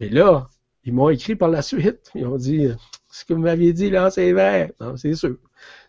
Mais 0.00 0.08
là, 0.08 0.48
ils 0.84 0.92
m'ont 0.92 1.10
écrit 1.10 1.34
par 1.34 1.48
la 1.48 1.62
suite. 1.62 2.10
Ils 2.14 2.26
ont 2.26 2.36
dit, 2.36 2.68
ce 3.10 3.24
que 3.24 3.32
vous 3.32 3.40
m'aviez 3.40 3.72
dit 3.72 3.90
là, 3.90 4.10
c'est 4.10 4.32
vrai. 4.32 4.72
Non, 4.80 4.96
c'est 4.96 5.14
sûr. 5.14 5.36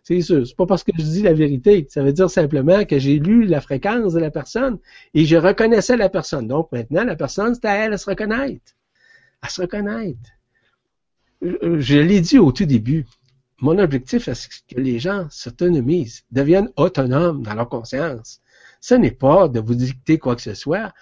C'est 0.04 0.22
sûr. 0.22 0.48
C'est 0.48 0.56
pas 0.56 0.66
parce 0.66 0.84
que 0.84 0.92
je 0.98 1.04
dis 1.04 1.22
la 1.22 1.34
vérité. 1.34 1.86
Ça 1.90 2.02
veut 2.02 2.14
dire 2.14 2.30
simplement 2.30 2.86
que 2.86 2.98
j'ai 2.98 3.20
lu 3.20 3.46
la 3.46 3.60
fréquence 3.62 4.14
de 4.14 4.20
la 4.20 4.32
personne 4.32 4.80
et 5.14 5.26
je 5.26 5.36
reconnaissais 5.36 5.98
la 5.98 6.10
personne. 6.10 6.48
Donc 6.48 6.72
maintenant, 6.72 7.04
la 7.04 7.16
personne, 7.16 7.54
c'est 7.54 7.66
à 7.66 7.76
elle 7.76 7.94
à 7.94 7.98
se 7.98 8.10
reconnaître. 8.10 8.74
À 9.42 9.50
se 9.50 9.62
reconnaître. 9.62 10.30
Je 11.42 12.00
l'ai 12.00 12.22
dit 12.22 12.40
au 12.40 12.52
tout 12.52 12.66
début. 12.66 13.06
Mon 13.60 13.80
objectif, 13.80 14.30
c'est 14.32 14.50
que 14.68 14.80
les 14.80 15.00
gens 15.00 15.28
s'autonomisent, 15.32 16.24
deviennent 16.32 16.70
autonomes 16.76 17.42
dans 17.42 17.56
leur 17.56 17.70
conscience. 17.70 18.42
Ce 18.82 18.94
n'est 18.94 19.12
pas 19.12 19.48
de 19.48 19.60
vous 19.60 19.74
dicter 19.74 20.20
quoi 20.20 20.36
que 20.36 20.42
ce 20.42 20.54
soit 20.54 20.94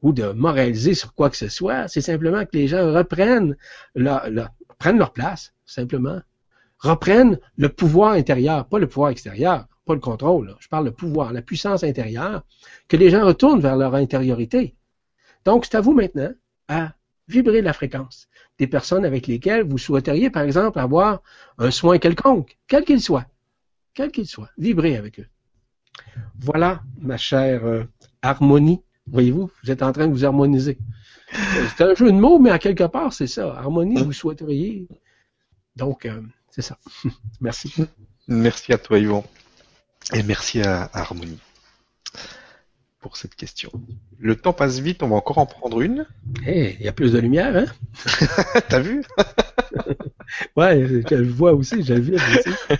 ou 0.00 0.12
de 0.12 0.32
moraliser 0.32 0.94
sur 0.94 1.14
quoi 1.14 1.28
que 1.28 1.36
ce 1.36 1.48
soit. 1.48 1.86
C'est 1.88 2.00
simplement 2.00 2.44
que 2.44 2.56
les 2.56 2.68
gens 2.68 2.92
reprennent 2.92 3.56
leur, 3.94 4.26
prennent 4.78 4.98
leur 4.98 5.12
place, 5.12 5.52
simplement 5.66 6.20
reprennent 6.78 7.38
le 7.56 7.68
pouvoir 7.68 8.12
intérieur, 8.12 8.66
pas 8.68 8.78
le 8.78 8.86
pouvoir 8.86 9.10
extérieur, 9.10 9.66
pas 9.84 9.94
le 9.94 10.00
contrôle. 10.00 10.54
Je 10.60 10.68
parle 10.68 10.84
le 10.84 10.92
pouvoir, 10.92 11.32
la 11.32 11.42
puissance 11.42 11.82
intérieure, 11.82 12.42
que 12.88 12.96
les 12.96 13.10
gens 13.10 13.26
retournent 13.26 13.60
vers 13.60 13.76
leur 13.76 13.94
intériorité. 13.94 14.76
Donc, 15.44 15.64
c'est 15.64 15.76
à 15.76 15.80
vous 15.80 15.92
maintenant 15.92 16.32
à 16.68 16.92
vibrer 17.26 17.62
la 17.62 17.72
fréquence 17.72 18.27
des 18.58 18.66
personnes 18.66 19.04
avec 19.04 19.26
lesquelles 19.26 19.62
vous 19.62 19.78
souhaiteriez, 19.78 20.30
par 20.30 20.42
exemple, 20.42 20.78
avoir 20.78 21.22
un 21.58 21.70
soin 21.70 21.98
quelconque, 21.98 22.58
quel 22.66 22.84
qu'il 22.84 23.00
soit, 23.00 23.26
quel 23.94 24.10
qu'il 24.10 24.26
soit, 24.26 24.50
vibrer 24.58 24.96
avec 24.96 25.20
eux. 25.20 25.26
Voilà, 26.38 26.82
ma 27.00 27.16
chère 27.16 27.64
euh, 27.64 27.84
harmonie. 28.22 28.82
Voyez-vous, 29.06 29.50
vous 29.62 29.70
êtes 29.70 29.82
en 29.82 29.92
train 29.92 30.06
de 30.06 30.12
vous 30.12 30.24
harmoniser. 30.24 30.78
C'est 31.76 31.84
un 31.84 31.94
jeu 31.94 32.10
de 32.10 32.16
mots, 32.16 32.38
mais 32.38 32.50
à 32.50 32.58
quelque 32.58 32.84
part, 32.84 33.12
c'est 33.12 33.26
ça. 33.26 33.54
Harmonie, 33.56 34.02
vous 34.02 34.12
souhaiteriez. 34.12 34.86
Donc, 35.76 36.06
euh, 36.06 36.20
c'est 36.50 36.62
ça. 36.62 36.78
merci. 37.40 37.72
Merci 38.26 38.72
à 38.72 38.78
toi, 38.78 38.98
Yvon. 38.98 39.24
Et 40.14 40.22
merci 40.22 40.60
à, 40.62 40.90
Harmonie 40.92 41.38
pour 43.08 43.16
cette 43.16 43.36
question. 43.36 43.72
Le 44.18 44.36
temps 44.36 44.52
passe 44.52 44.80
vite, 44.80 45.02
on 45.02 45.08
va 45.08 45.16
encore 45.16 45.38
en 45.38 45.46
prendre 45.46 45.80
une. 45.80 46.06
Eh, 46.46 46.76
il 46.78 46.84
y 46.84 46.88
a 46.88 46.92
plus 46.92 47.12
de 47.12 47.18
lumière, 47.18 47.56
hein? 47.56 47.64
T'as 48.68 48.80
vu? 48.80 49.02
ouais, 50.56 50.86
je 50.86 51.14
le 51.14 51.26
vois 51.26 51.54
aussi, 51.54 51.82
j'ai 51.82 51.98
vu 51.98 52.16
aussi. 52.16 52.50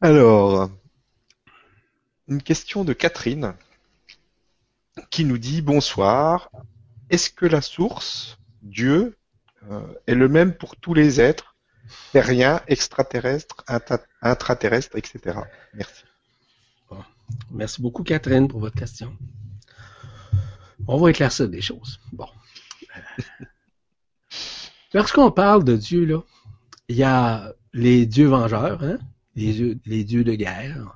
Alors, 0.00 0.70
une 2.28 2.40
question 2.40 2.82
de 2.82 2.94
Catherine 2.94 3.52
qui 5.10 5.26
nous 5.26 5.36
dit 5.36 5.60
bonsoir. 5.60 6.50
Est-ce 7.10 7.28
que 7.28 7.44
la 7.44 7.60
source, 7.60 8.38
Dieu, 8.62 9.18
euh, 9.70 9.82
est 10.06 10.14
le 10.14 10.30
même 10.30 10.54
pour 10.54 10.76
tous 10.76 10.94
les 10.94 11.20
êtres 11.20 11.56
rien 12.14 12.62
extraterrestre, 12.68 13.64
intraterrestre, 14.22 14.96
etc. 14.96 15.40
Merci. 15.74 16.04
Merci 17.50 17.82
beaucoup, 17.82 18.02
Catherine, 18.02 18.48
pour 18.48 18.60
votre 18.60 18.76
question. 18.76 19.16
On 20.88 20.98
va 20.98 21.10
éclaircir 21.10 21.48
des 21.48 21.60
choses. 21.60 22.00
Bon. 22.12 22.28
Lorsqu'on 24.94 25.30
parle 25.30 25.64
de 25.64 25.76
Dieu, 25.76 26.04
là, 26.04 26.22
il 26.88 26.96
y 26.96 27.02
a 27.02 27.52
les 27.72 28.06
dieux 28.06 28.28
vengeurs, 28.28 28.82
hein? 28.82 28.98
Les, 29.36 30.04
dieux 30.04 30.24
de 30.24 30.34
guerre. 30.34 30.94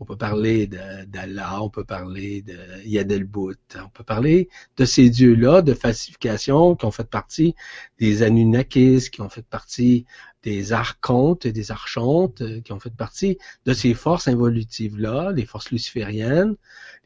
On 0.00 0.04
peut 0.04 0.16
parler 0.16 0.66
d'Allah, 0.66 1.62
on 1.62 1.70
peut 1.70 1.84
parler 1.84 2.42
de 2.42 2.56
Yadelbout, 2.84 3.56
on 3.82 3.88
peut 3.88 4.04
parler 4.04 4.48
de 4.76 4.84
ces 4.84 5.10
dieux-là 5.10 5.62
de 5.62 5.74
falsification 5.74 6.76
qui 6.76 6.84
ont 6.84 6.90
fait 6.90 7.08
partie 7.08 7.54
des 7.98 8.22
Anunnakis, 8.22 9.10
qui 9.10 9.20
ont 9.22 9.28
fait 9.28 9.44
partie 9.44 10.04
des 10.42 10.72
archontes 10.72 11.46
et 11.46 11.52
des 11.52 11.72
archontes, 11.72 12.42
euh, 12.42 12.60
qui 12.60 12.72
ont 12.72 12.78
fait 12.78 12.94
partie 12.94 13.38
de 13.66 13.72
ces 13.72 13.92
forces 13.92 14.28
involutives-là, 14.28 15.32
les 15.32 15.44
forces 15.44 15.72
lucifériennes, 15.72 16.54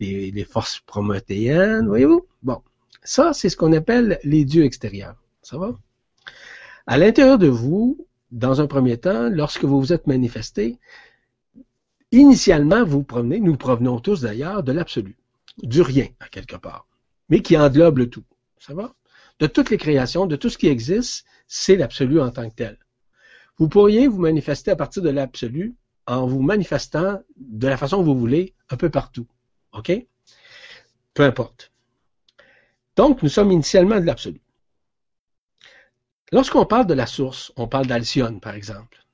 les, 0.00 0.30
les 0.30 0.44
forces 0.44 0.80
prométhéennes, 0.80 1.86
voyez-vous? 1.86 2.26
Bon, 2.42 2.60
ça, 3.02 3.32
c'est 3.32 3.48
ce 3.48 3.56
qu'on 3.56 3.72
appelle 3.72 4.18
les 4.22 4.44
dieux 4.44 4.64
extérieurs. 4.64 5.16
Ça 5.40 5.56
va? 5.56 5.78
À 6.86 6.98
l'intérieur 6.98 7.38
de 7.38 7.48
vous, 7.48 8.06
dans 8.32 8.60
un 8.60 8.66
premier 8.66 8.96
temps, 8.96 9.28
lorsque 9.28 9.64
vous 9.64 9.78
vous 9.78 9.92
êtes 9.92 10.06
manifesté, 10.06 10.78
initialement, 12.10 12.84
vous 12.84 13.04
provenez, 13.04 13.38
nous 13.38 13.56
provenons 13.56 14.00
tous 14.00 14.22
d'ailleurs, 14.22 14.62
de 14.62 14.72
l'absolu, 14.72 15.16
du 15.62 15.82
rien, 15.82 16.08
à 16.18 16.28
quelque 16.28 16.56
part, 16.56 16.86
mais 17.28 17.42
qui 17.42 17.56
englobe 17.56 17.98
le 17.98 18.10
tout. 18.10 18.24
Ça 18.58 18.74
va? 18.74 18.94
De 19.38 19.46
toutes 19.46 19.70
les 19.70 19.78
créations, 19.78 20.26
de 20.26 20.36
tout 20.36 20.48
ce 20.48 20.58
qui 20.58 20.68
existe, 20.68 21.24
c'est 21.46 21.76
l'absolu 21.76 22.20
en 22.20 22.30
tant 22.30 22.48
que 22.48 22.54
tel. 22.54 22.78
Vous 23.58 23.68
pourriez 23.68 24.08
vous 24.08 24.18
manifester 24.18 24.70
à 24.70 24.76
partir 24.76 25.02
de 25.02 25.10
l'absolu 25.10 25.74
en 26.06 26.26
vous 26.26 26.42
manifestant 26.42 27.22
de 27.36 27.68
la 27.68 27.76
façon 27.76 27.98
que 27.98 28.04
vous 28.04 28.18
voulez 28.18 28.54
un 28.70 28.76
peu 28.76 28.90
partout. 28.90 29.26
OK? 29.72 29.92
Peu 31.14 31.22
importe. 31.22 31.70
Donc, 32.96 33.22
nous 33.22 33.28
sommes 33.28 33.52
initialement 33.52 34.00
de 34.00 34.06
l'absolu. 34.06 34.41
Lorsqu'on 36.32 36.64
parle 36.64 36.86
de 36.86 36.94
la 36.94 37.06
source, 37.06 37.52
on 37.56 37.68
parle 37.68 37.86
d'Alcyone, 37.86 38.40
par 38.40 38.54
exemple. 38.54 39.04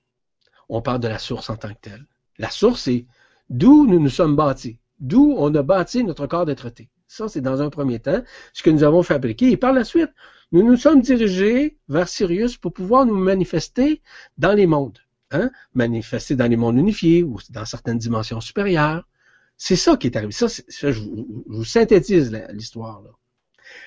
On 0.69 0.81
parle 0.81 1.01
de 1.01 1.09
la 1.09 1.19
source 1.19 1.51
en 1.51 1.57
tant 1.57 1.71
que 1.71 1.81
telle. 1.81 2.07
La 2.39 2.49
source, 2.49 2.83
c'est 2.83 3.07
d'où 3.51 3.87
nous 3.87 3.99
nous 3.99 4.09
sommes 4.09 4.37
bâtis, 4.37 4.79
d'où 5.01 5.35
on 5.37 5.53
a 5.57 5.63
bâti 5.63 6.05
notre 6.05 6.29
corps 6.29 6.47
d'être 6.47 6.71
Ça, 7.09 7.29
c'est 7.29 7.41
dans 7.41 7.61
un 7.61 7.71
premier 7.71 7.99
temps 7.99 8.23
ce 8.53 8.63
que 8.63 8.71
nous 8.71 8.85
avons 8.85 9.03
fabriqué. 9.03 9.51
Et 9.51 9.57
par 9.57 9.73
la 9.73 9.83
suite, 9.83 10.11
nous 10.53 10.63
nous 10.63 10.77
sommes 10.77 11.01
dirigés 11.01 11.77
vers 11.89 12.09
Sirius 12.09 12.57
pour 12.57 12.73
pouvoir 12.73 13.05
nous 13.05 13.17
manifester 13.17 14.01
dans 14.39 14.53
les 14.53 14.67
mondes. 14.67 14.99
Hein? 15.33 15.51
Manifester 15.75 16.37
dans 16.37 16.49
les 16.49 16.57
mondes 16.57 16.79
unifiés 16.79 17.25
ou 17.25 17.39
dans 17.51 17.65
certaines 17.65 17.99
dimensions 17.99 18.41
supérieures. 18.41 19.09
C'est 19.57 19.77
ça 19.77 19.97
qui 19.97 20.07
est 20.07 20.17
arrivé. 20.17 20.31
Ça, 20.31 20.47
je, 20.47 21.01
vous, 21.47 21.65
synthétise 21.65 22.31
l'histoire. 22.53 23.03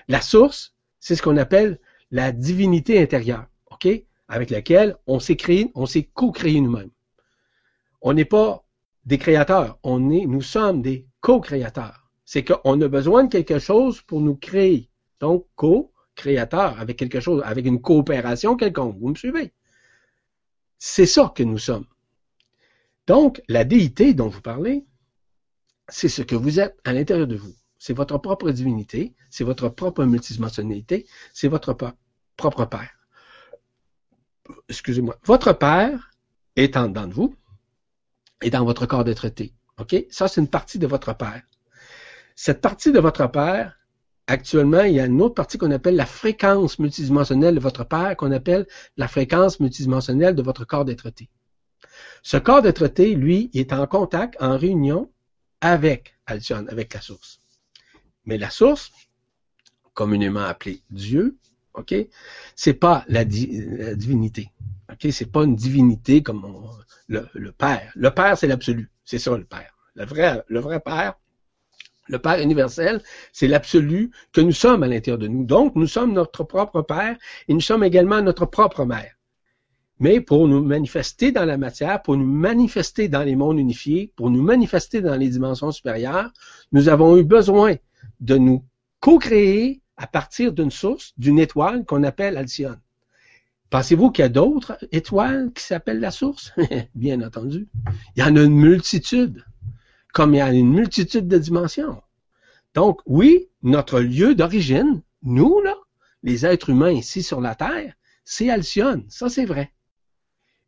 La 0.09 0.21
source, 0.21 0.75
c'est 0.99 1.15
ce 1.15 1.21
qu'on 1.21 1.37
appelle 1.37 1.79
la 2.11 2.31
divinité 2.31 3.01
intérieure, 3.01 3.47
OK? 3.71 3.87
Avec 4.27 4.49
laquelle 4.49 4.97
on 5.07 5.19
s'est 5.19 5.35
créé, 5.35 5.71
on 5.75 5.85
s'est 5.85 6.09
co-créé 6.13 6.59
nous-mêmes. 6.61 6.91
On 8.01 8.13
n'est 8.13 8.25
pas 8.25 8.63
des 9.05 9.17
créateurs, 9.17 9.79
on 9.83 10.09
est, 10.11 10.25
nous 10.25 10.41
sommes 10.41 10.81
des 10.81 11.07
co-créateurs. 11.21 12.09
C'est 12.25 12.43
qu'on 12.43 12.79
a 12.81 12.87
besoin 12.87 13.25
de 13.25 13.29
quelque 13.29 13.59
chose 13.59 14.01
pour 14.01 14.21
nous 14.21 14.35
créer. 14.35 14.89
Donc, 15.19 15.47
co-créateur, 15.55 16.79
avec 16.79 16.97
quelque 16.97 17.19
chose, 17.19 17.41
avec 17.45 17.65
une 17.65 17.81
coopération 17.81 18.55
quelconque. 18.55 18.97
Vous 18.99 19.09
me 19.09 19.15
suivez? 19.15 19.53
C'est 20.77 21.05
ça 21.05 21.31
que 21.35 21.43
nous 21.43 21.57
sommes. 21.57 21.85
Donc, 23.07 23.41
la 23.47 23.63
déité 23.63 24.13
dont 24.13 24.29
vous 24.29 24.41
parlez, 24.41 24.85
c'est 25.89 26.09
ce 26.09 26.21
que 26.21 26.35
vous 26.35 26.59
êtes 26.59 26.77
à 26.83 26.93
l'intérieur 26.93 27.27
de 27.27 27.35
vous. 27.35 27.53
C'est 27.83 27.93
votre 27.93 28.19
propre 28.19 28.51
divinité, 28.51 29.15
c'est 29.31 29.43
votre 29.43 29.67
propre 29.67 30.05
multidimensionnalité, 30.05 31.07
c'est 31.33 31.47
votre 31.47 31.75
propre 32.37 32.65
Père. 32.65 32.91
Excusez-moi. 34.69 35.17
Votre 35.23 35.53
Père 35.53 36.11
est 36.55 36.77
en 36.77 36.89
dedans 36.89 37.07
de 37.07 37.13
vous 37.15 37.35
et 38.43 38.51
dans 38.51 38.63
votre 38.65 38.85
corps 38.85 39.03
d'être. 39.03 39.25
OK? 39.79 39.95
Ça, 40.11 40.27
c'est 40.27 40.41
une 40.41 40.47
partie 40.47 40.77
de 40.77 40.85
votre 40.85 41.17
Père. 41.17 41.41
Cette 42.35 42.61
partie 42.61 42.91
de 42.91 42.99
votre 42.99 43.25
Père, 43.31 43.79
actuellement, 44.27 44.81
il 44.81 44.93
y 44.93 44.99
a 44.99 45.07
une 45.07 45.19
autre 45.19 45.33
partie 45.33 45.57
qu'on 45.57 45.71
appelle 45.71 45.95
la 45.95 46.05
fréquence 46.05 46.77
multidimensionnelle 46.77 47.55
de 47.55 47.59
votre 47.59 47.83
Père, 47.83 48.15
qu'on 48.15 48.31
appelle 48.31 48.67
la 48.95 49.07
fréquence 49.07 49.59
multidimensionnelle 49.59 50.35
de 50.35 50.43
votre 50.43 50.65
corps 50.65 50.85
d'être. 50.85 51.09
Ce 52.21 52.37
corps 52.37 52.61
d'être 52.61 52.87
lui, 53.01 53.49
est 53.55 53.73
en 53.73 53.87
contact, 53.87 54.39
en 54.39 54.55
réunion 54.55 55.11
avec 55.61 56.13
Alcyone, 56.27 56.69
avec 56.69 56.93
la 56.93 57.01
source. 57.01 57.40
Mais 58.25 58.37
la 58.37 58.49
source, 58.49 58.91
communément 59.93 60.41
appelée 60.41 60.81
Dieu, 60.89 61.37
ok, 61.73 61.95
c'est 62.55 62.73
pas 62.73 63.03
la, 63.07 63.25
divinité. 63.25 64.51
Ok, 64.91 65.07
c'est 65.11 65.31
pas 65.31 65.43
une 65.43 65.55
divinité 65.55 66.21
comme 66.21 66.45
le, 67.07 67.51
Père. 67.51 67.91
Le 67.95 68.11
Père, 68.11 68.37
c'est 68.37 68.47
l'absolu. 68.47 68.89
C'est 69.03 69.19
ça 69.19 69.37
le 69.37 69.45
Père. 69.45 69.73
Le 69.95 70.05
vrai, 70.05 70.43
le 70.47 70.59
vrai 70.59 70.79
Père, 70.79 71.15
le 72.07 72.19
Père 72.19 72.39
universel, 72.39 73.01
c'est 73.31 73.47
l'absolu 73.47 74.11
que 74.33 74.41
nous 74.41 74.51
sommes 74.51 74.83
à 74.83 74.87
l'intérieur 74.87 75.17
de 75.17 75.27
nous. 75.27 75.45
Donc, 75.45 75.75
nous 75.75 75.87
sommes 75.87 76.13
notre 76.13 76.43
propre 76.43 76.81
Père 76.81 77.17
et 77.47 77.53
nous 77.53 77.61
sommes 77.61 77.83
également 77.83 78.21
notre 78.21 78.45
propre 78.45 78.85
Mère. 78.85 79.15
Mais 79.99 80.19
pour 80.19 80.47
nous 80.47 80.63
manifester 80.63 81.31
dans 81.31 81.45
la 81.45 81.57
matière, 81.57 82.01
pour 82.01 82.17
nous 82.17 82.25
manifester 82.25 83.07
dans 83.07 83.21
les 83.21 83.35
mondes 83.35 83.59
unifiés, 83.59 84.11
pour 84.15 84.31
nous 84.31 84.41
manifester 84.41 84.99
dans 84.99 85.15
les 85.15 85.29
dimensions 85.29 85.71
supérieures, 85.71 86.31
nous 86.71 86.89
avons 86.89 87.17
eu 87.17 87.23
besoin 87.23 87.75
de 88.19 88.37
nous 88.37 88.65
co-créer 88.99 89.81
à 89.97 90.07
partir 90.07 90.53
d'une 90.53 90.71
source, 90.71 91.13
d'une 91.17 91.39
étoile 91.39 91.85
qu'on 91.85 92.03
appelle 92.03 92.37
Alcyone. 92.37 92.79
Pensez-vous 93.69 94.11
qu'il 94.11 94.23
y 94.23 94.25
a 94.25 94.29
d'autres 94.29 94.77
étoiles 94.91 95.51
qui 95.53 95.63
s'appellent 95.63 95.99
la 95.99 96.11
source? 96.11 96.53
Bien 96.95 97.21
entendu. 97.21 97.69
Il 98.15 98.21
y 98.21 98.23
en 98.23 98.35
a 98.35 98.43
une 98.43 98.55
multitude, 98.55 99.45
comme 100.13 100.33
il 100.33 100.37
y 100.37 100.41
a 100.41 100.51
une 100.51 100.71
multitude 100.71 101.27
de 101.27 101.37
dimensions. 101.37 102.01
Donc, 102.73 102.99
oui, 103.05 103.49
notre 103.63 103.99
lieu 103.99 104.35
d'origine, 104.35 105.01
nous, 105.23 105.61
là, 105.61 105.75
les 106.23 106.45
êtres 106.45 106.69
humains 106.69 106.91
ici 106.91 107.23
sur 107.23 107.41
la 107.41 107.55
Terre, 107.55 107.93
c'est 108.25 108.49
Alcyone. 108.49 109.05
Ça, 109.09 109.29
c'est 109.29 109.45
vrai. 109.45 109.71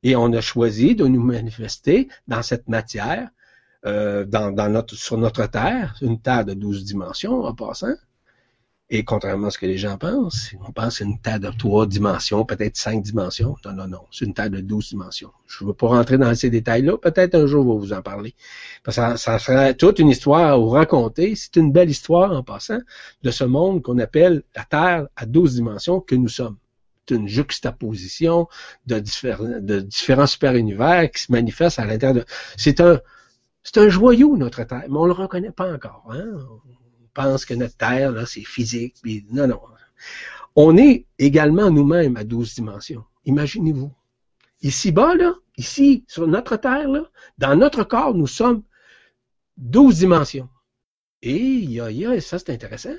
Et 0.04 0.16
on 0.16 0.32
a 0.34 0.42
choisi 0.42 0.96
de 0.96 1.06
nous 1.06 1.24
manifester 1.24 2.10
dans 2.28 2.42
cette 2.42 2.68
matière 2.68 3.30
euh, 3.86 4.24
dans, 4.26 4.52
notre, 4.70 4.96
sur 4.96 5.18
notre 5.18 5.46
Terre, 5.48 5.96
une 6.02 6.20
Terre 6.20 6.46
de 6.46 6.54
12 6.54 6.86
dimensions 6.86 7.44
en 7.44 7.54
passant. 7.54 7.96
Et 8.90 9.04
contrairement 9.04 9.48
à 9.48 9.50
ce 9.50 9.58
que 9.58 9.66
les 9.66 9.78
gens 9.78 9.98
pensent, 9.98 10.52
on 10.68 10.72
pense 10.72 11.00
une 11.00 11.20
Terre 11.20 11.40
de 11.40 11.50
3 11.50 11.88
dimensions, 11.88 12.46
peut-être 12.46 12.78
5 12.78 13.02
dimensions. 13.02 13.56
Non, 13.66 13.74
non, 13.74 13.88
non, 13.88 14.02
c'est 14.12 14.26
une 14.26 14.34
Terre 14.34 14.50
de 14.50 14.62
12 14.62 14.90
dimensions. 14.90 15.32
Je 15.48 15.64
ne 15.64 15.70
veux 15.70 15.74
pas 15.74 15.88
rentrer 15.88 16.18
dans 16.18 16.34
ces 16.36 16.50
détails-là. 16.50 16.98
Peut-être 16.98 17.36
un 17.36 17.48
jour, 17.48 17.66
on 17.66 17.74
va 17.74 17.80
vous 17.80 17.94
en 17.94 18.02
parler. 18.02 18.36
Parce 18.84 18.98
que 18.98 19.02
ça, 19.02 19.18
ça 19.18 19.40
serait 19.40 19.74
toute 19.74 20.00
une 20.00 20.10
histoire 20.10 20.54
à 20.54 20.58
vous 20.58 20.70
raconter. 20.70 21.34
C'est 21.36 21.56
une 21.56 21.72
belle 21.72 21.90
histoire 21.90 22.32
en 22.34 22.44
passant 22.44 22.80
de 23.24 23.32
ce 23.32 23.44
monde 23.44 23.82
qu'on 23.82 23.98
appelle 24.00 24.44
la 24.56 24.64
Terre 24.64 25.08
à 25.16 25.26
12 25.26 25.56
dimensions 25.56 26.00
que 26.00 26.16
nous 26.16 26.30
sommes 26.30 26.58
C'est 27.10 27.16
une 27.16 27.28
juxtaposition 27.28 28.48
de, 28.86 29.00
différents, 29.00 29.60
de 29.60 29.80
différents 29.80 30.28
super-univers 30.28 31.10
qui 31.10 31.24
se 31.24 31.32
manifestent 31.32 31.80
à 31.80 31.86
l'intérieur 31.86 32.24
de... 32.24 32.26
C'est 32.58 32.80
un, 32.80 33.02
c'est 33.64 33.78
un 33.78 33.90
joyau, 33.90 34.38
notre 34.38 34.64
Terre, 34.64 34.86
mais 34.90 34.98
on 34.98 35.06
le 35.06 35.14
reconnaît 35.14 35.52
pas 35.52 35.74
encore. 35.74 36.06
Hein? 36.10 36.26
On 36.36 37.08
pense 37.14 37.46
que 37.46 37.54
notre 37.54 37.78
Terre, 37.78 38.12
là, 38.12 38.26
c'est 38.26 38.44
physique. 38.44 38.96
Non, 39.32 39.48
non. 39.48 39.60
On 40.56 40.78
est 40.78 41.06
également 41.18 41.72
nous-mêmes 41.72 42.18
à 42.18 42.24
12 42.24 42.56
dimensions. 42.56 43.04
Imaginez-vous. 43.26 43.92
Ici-bas, 44.62 45.16
là, 45.16 45.34
ici, 45.58 46.06
sur 46.08 46.28
notre 46.28 46.58
Terre, 46.58 46.90
là, 46.90 47.04
dans 47.38 47.56
notre 47.56 47.84
corps, 47.84 48.14
nous 48.14 48.28
sommes 48.28 48.64
12 49.58 50.00
dimensions. 50.00 50.50
Et 51.22 51.38
y 51.38 51.80
a, 51.80 51.90
y 51.90 52.06
a, 52.06 52.20
ça, 52.22 52.38
c'est 52.38 52.52
intéressant. 52.52 52.96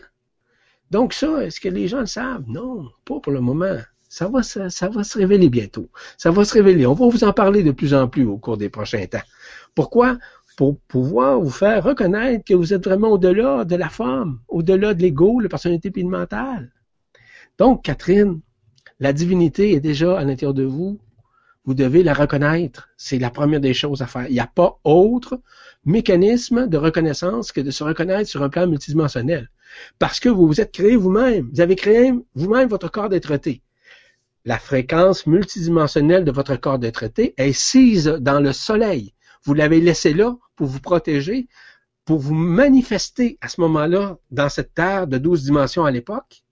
Donc 0.90 1.12
ça, 1.12 1.44
est-ce 1.44 1.60
que 1.60 1.68
les 1.68 1.88
gens 1.88 2.00
le 2.00 2.06
savent? 2.06 2.44
Non, 2.46 2.90
pas 3.04 3.20
pour 3.20 3.32
le 3.32 3.40
moment. 3.40 3.78
Ça 4.08 4.28
va, 4.28 4.42
ça, 4.42 4.88
va 4.88 5.04
se 5.04 5.18
révéler 5.18 5.48
bientôt. 5.48 5.88
Ça 6.16 6.30
va 6.30 6.44
se 6.44 6.54
révéler. 6.54 6.86
On 6.86 6.94
va 6.94 7.08
vous 7.08 7.24
en 7.24 7.32
parler 7.32 7.64
de 7.64 7.72
plus 7.72 7.94
en 7.94 8.06
plus 8.08 8.24
au 8.24 8.38
cours 8.38 8.56
des 8.56 8.68
prochains 8.68 9.04
temps. 9.06 9.22
Pourquoi? 9.74 10.18
Pour 10.56 10.78
pouvoir 10.80 11.40
vous 11.40 11.50
faire 11.50 11.82
reconnaître 11.82 12.44
que 12.44 12.54
vous 12.54 12.72
êtes 12.72 12.84
vraiment 12.84 13.08
au-delà 13.08 13.64
de 13.64 13.76
la 13.76 13.88
forme, 13.88 14.40
au-delà 14.48 14.94
de 14.94 15.02
l'ego, 15.02 15.40
la 15.40 15.48
personnalité 15.48 15.90
puis 15.90 16.02
le 16.02 16.08
mental. 16.08 16.72
Donc, 17.58 17.84
Catherine, 17.84 18.40
la 19.00 19.12
divinité 19.12 19.72
est 19.72 19.80
déjà 19.80 20.18
à 20.18 20.24
l'intérieur 20.24 20.54
de 20.54 20.64
vous. 20.64 20.98
Vous 21.64 21.74
devez 21.74 22.02
la 22.02 22.14
reconnaître. 22.14 22.90
C'est 22.96 23.18
la 23.18 23.30
première 23.30 23.60
des 23.60 23.74
choses 23.74 24.02
à 24.02 24.06
faire. 24.06 24.26
Il 24.28 24.34
n'y 24.34 24.40
a 24.40 24.46
pas 24.46 24.78
autre 24.84 25.40
mécanisme 25.84 26.68
de 26.68 26.76
reconnaissance 26.76 27.52
que 27.52 27.60
de 27.60 27.70
se 27.70 27.82
reconnaître 27.82 28.28
sur 28.28 28.42
un 28.42 28.50
plan 28.50 28.66
multidimensionnel. 28.66 29.50
Parce 29.98 30.20
que 30.20 30.28
vous 30.28 30.46
vous 30.46 30.60
êtes 30.60 30.72
créé 30.72 30.96
vous-même. 30.96 31.48
Vous 31.52 31.60
avez 31.60 31.74
créé 31.74 32.12
vous-même 32.34 32.68
votre 32.68 32.90
corps 32.90 33.08
d'être 33.08 33.38
La 34.44 34.58
fréquence 34.58 35.26
multidimensionnelle 35.26 36.24
de 36.24 36.32
votre 36.32 36.56
corps 36.56 36.78
d'être 36.78 37.04
est 37.16 37.52
sise 37.52 38.06
dans 38.20 38.40
le 38.40 38.52
soleil. 38.52 39.13
Vous 39.44 39.54
l'avez 39.54 39.80
laissé 39.80 40.14
là 40.14 40.36
pour 40.56 40.66
vous 40.66 40.80
protéger, 40.80 41.48
pour 42.04 42.18
vous 42.18 42.34
manifester 42.34 43.38
à 43.40 43.48
ce 43.48 43.60
moment-là 43.60 44.18
dans 44.30 44.48
cette 44.48 44.74
terre 44.74 45.06
de 45.06 45.18
12 45.18 45.44
dimensions 45.44 45.84
à 45.84 45.90
l'époque, 45.90 46.44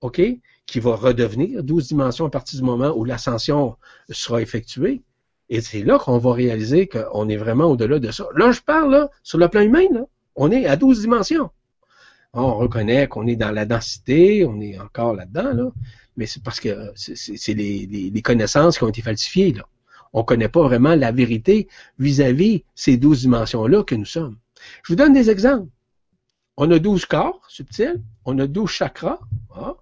OK, 0.00 0.20
qui 0.66 0.80
va 0.80 0.96
redevenir 0.96 1.62
12 1.62 1.88
dimensions 1.88 2.26
à 2.26 2.30
partir 2.30 2.58
du 2.58 2.64
moment 2.64 2.92
où 2.96 3.04
l'ascension 3.04 3.76
sera 4.10 4.42
effectuée. 4.42 5.02
Et 5.48 5.60
c'est 5.60 5.82
là 5.82 5.98
qu'on 5.98 6.18
va 6.18 6.32
réaliser 6.32 6.88
qu'on 6.88 7.28
est 7.28 7.36
vraiment 7.36 7.66
au-delà 7.66 8.00
de 8.00 8.10
ça. 8.10 8.26
Là, 8.34 8.50
je 8.50 8.60
parle, 8.60 8.90
là, 8.90 9.10
sur 9.22 9.38
le 9.38 9.48
plan 9.48 9.60
humain, 9.60 9.86
là, 9.92 10.02
on 10.34 10.50
est 10.50 10.66
à 10.66 10.76
12 10.76 11.00
dimensions. 11.00 11.50
On 12.32 12.54
reconnaît 12.54 13.06
qu'on 13.06 13.26
est 13.26 13.36
dans 13.36 13.52
la 13.52 13.64
densité, 13.64 14.44
on 14.44 14.60
est 14.60 14.78
encore 14.78 15.14
là-dedans, 15.14 15.54
là, 15.54 15.70
mais 16.16 16.26
c'est 16.26 16.42
parce 16.42 16.60
que 16.60 16.92
c'est 16.96 17.54
les, 17.54 18.22
connaissances 18.22 18.78
qui 18.78 18.84
ont 18.84 18.88
été 18.88 19.02
falsifiées. 19.02 19.52
Là. 19.52 19.66
On 20.16 20.20
ne 20.20 20.24
connaît 20.24 20.48
pas 20.48 20.62
vraiment 20.62 20.94
la 20.94 21.12
vérité 21.12 21.68
vis-à-vis 21.98 22.64
ces 22.74 22.96
12 22.96 23.20
dimensions-là 23.20 23.84
que 23.84 23.94
nous 23.94 24.06
sommes. 24.06 24.38
Je 24.82 24.94
vous 24.94 24.96
donne 24.96 25.12
des 25.12 25.28
exemples. 25.28 25.68
On 26.56 26.70
a 26.70 26.78
12 26.78 27.04
corps 27.04 27.42
subtils, 27.48 28.00
on 28.24 28.38
a 28.38 28.46
12 28.46 28.70
chakras, 28.70 29.18
ah. 29.54 29.74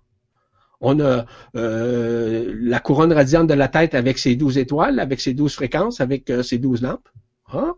on 0.81 0.99
a 0.99 1.25
euh, 1.55 2.53
la 2.61 2.81
couronne 2.81 3.13
radiante 3.13 3.47
de 3.47 3.55
la 3.55 3.69
tête 3.69 3.95
avec 3.95 4.19
ses 4.19 4.35
12 4.35 4.59
étoiles, 4.59 4.99
avec 4.99 5.21
ses 5.21 5.35
12 5.35 5.55
fréquences, 5.55 6.01
avec 6.01 6.29
euh, 6.31 6.43
ses 6.43 6.59
12 6.59 6.83
lampes. 6.83 7.09
Ah. 7.47 7.75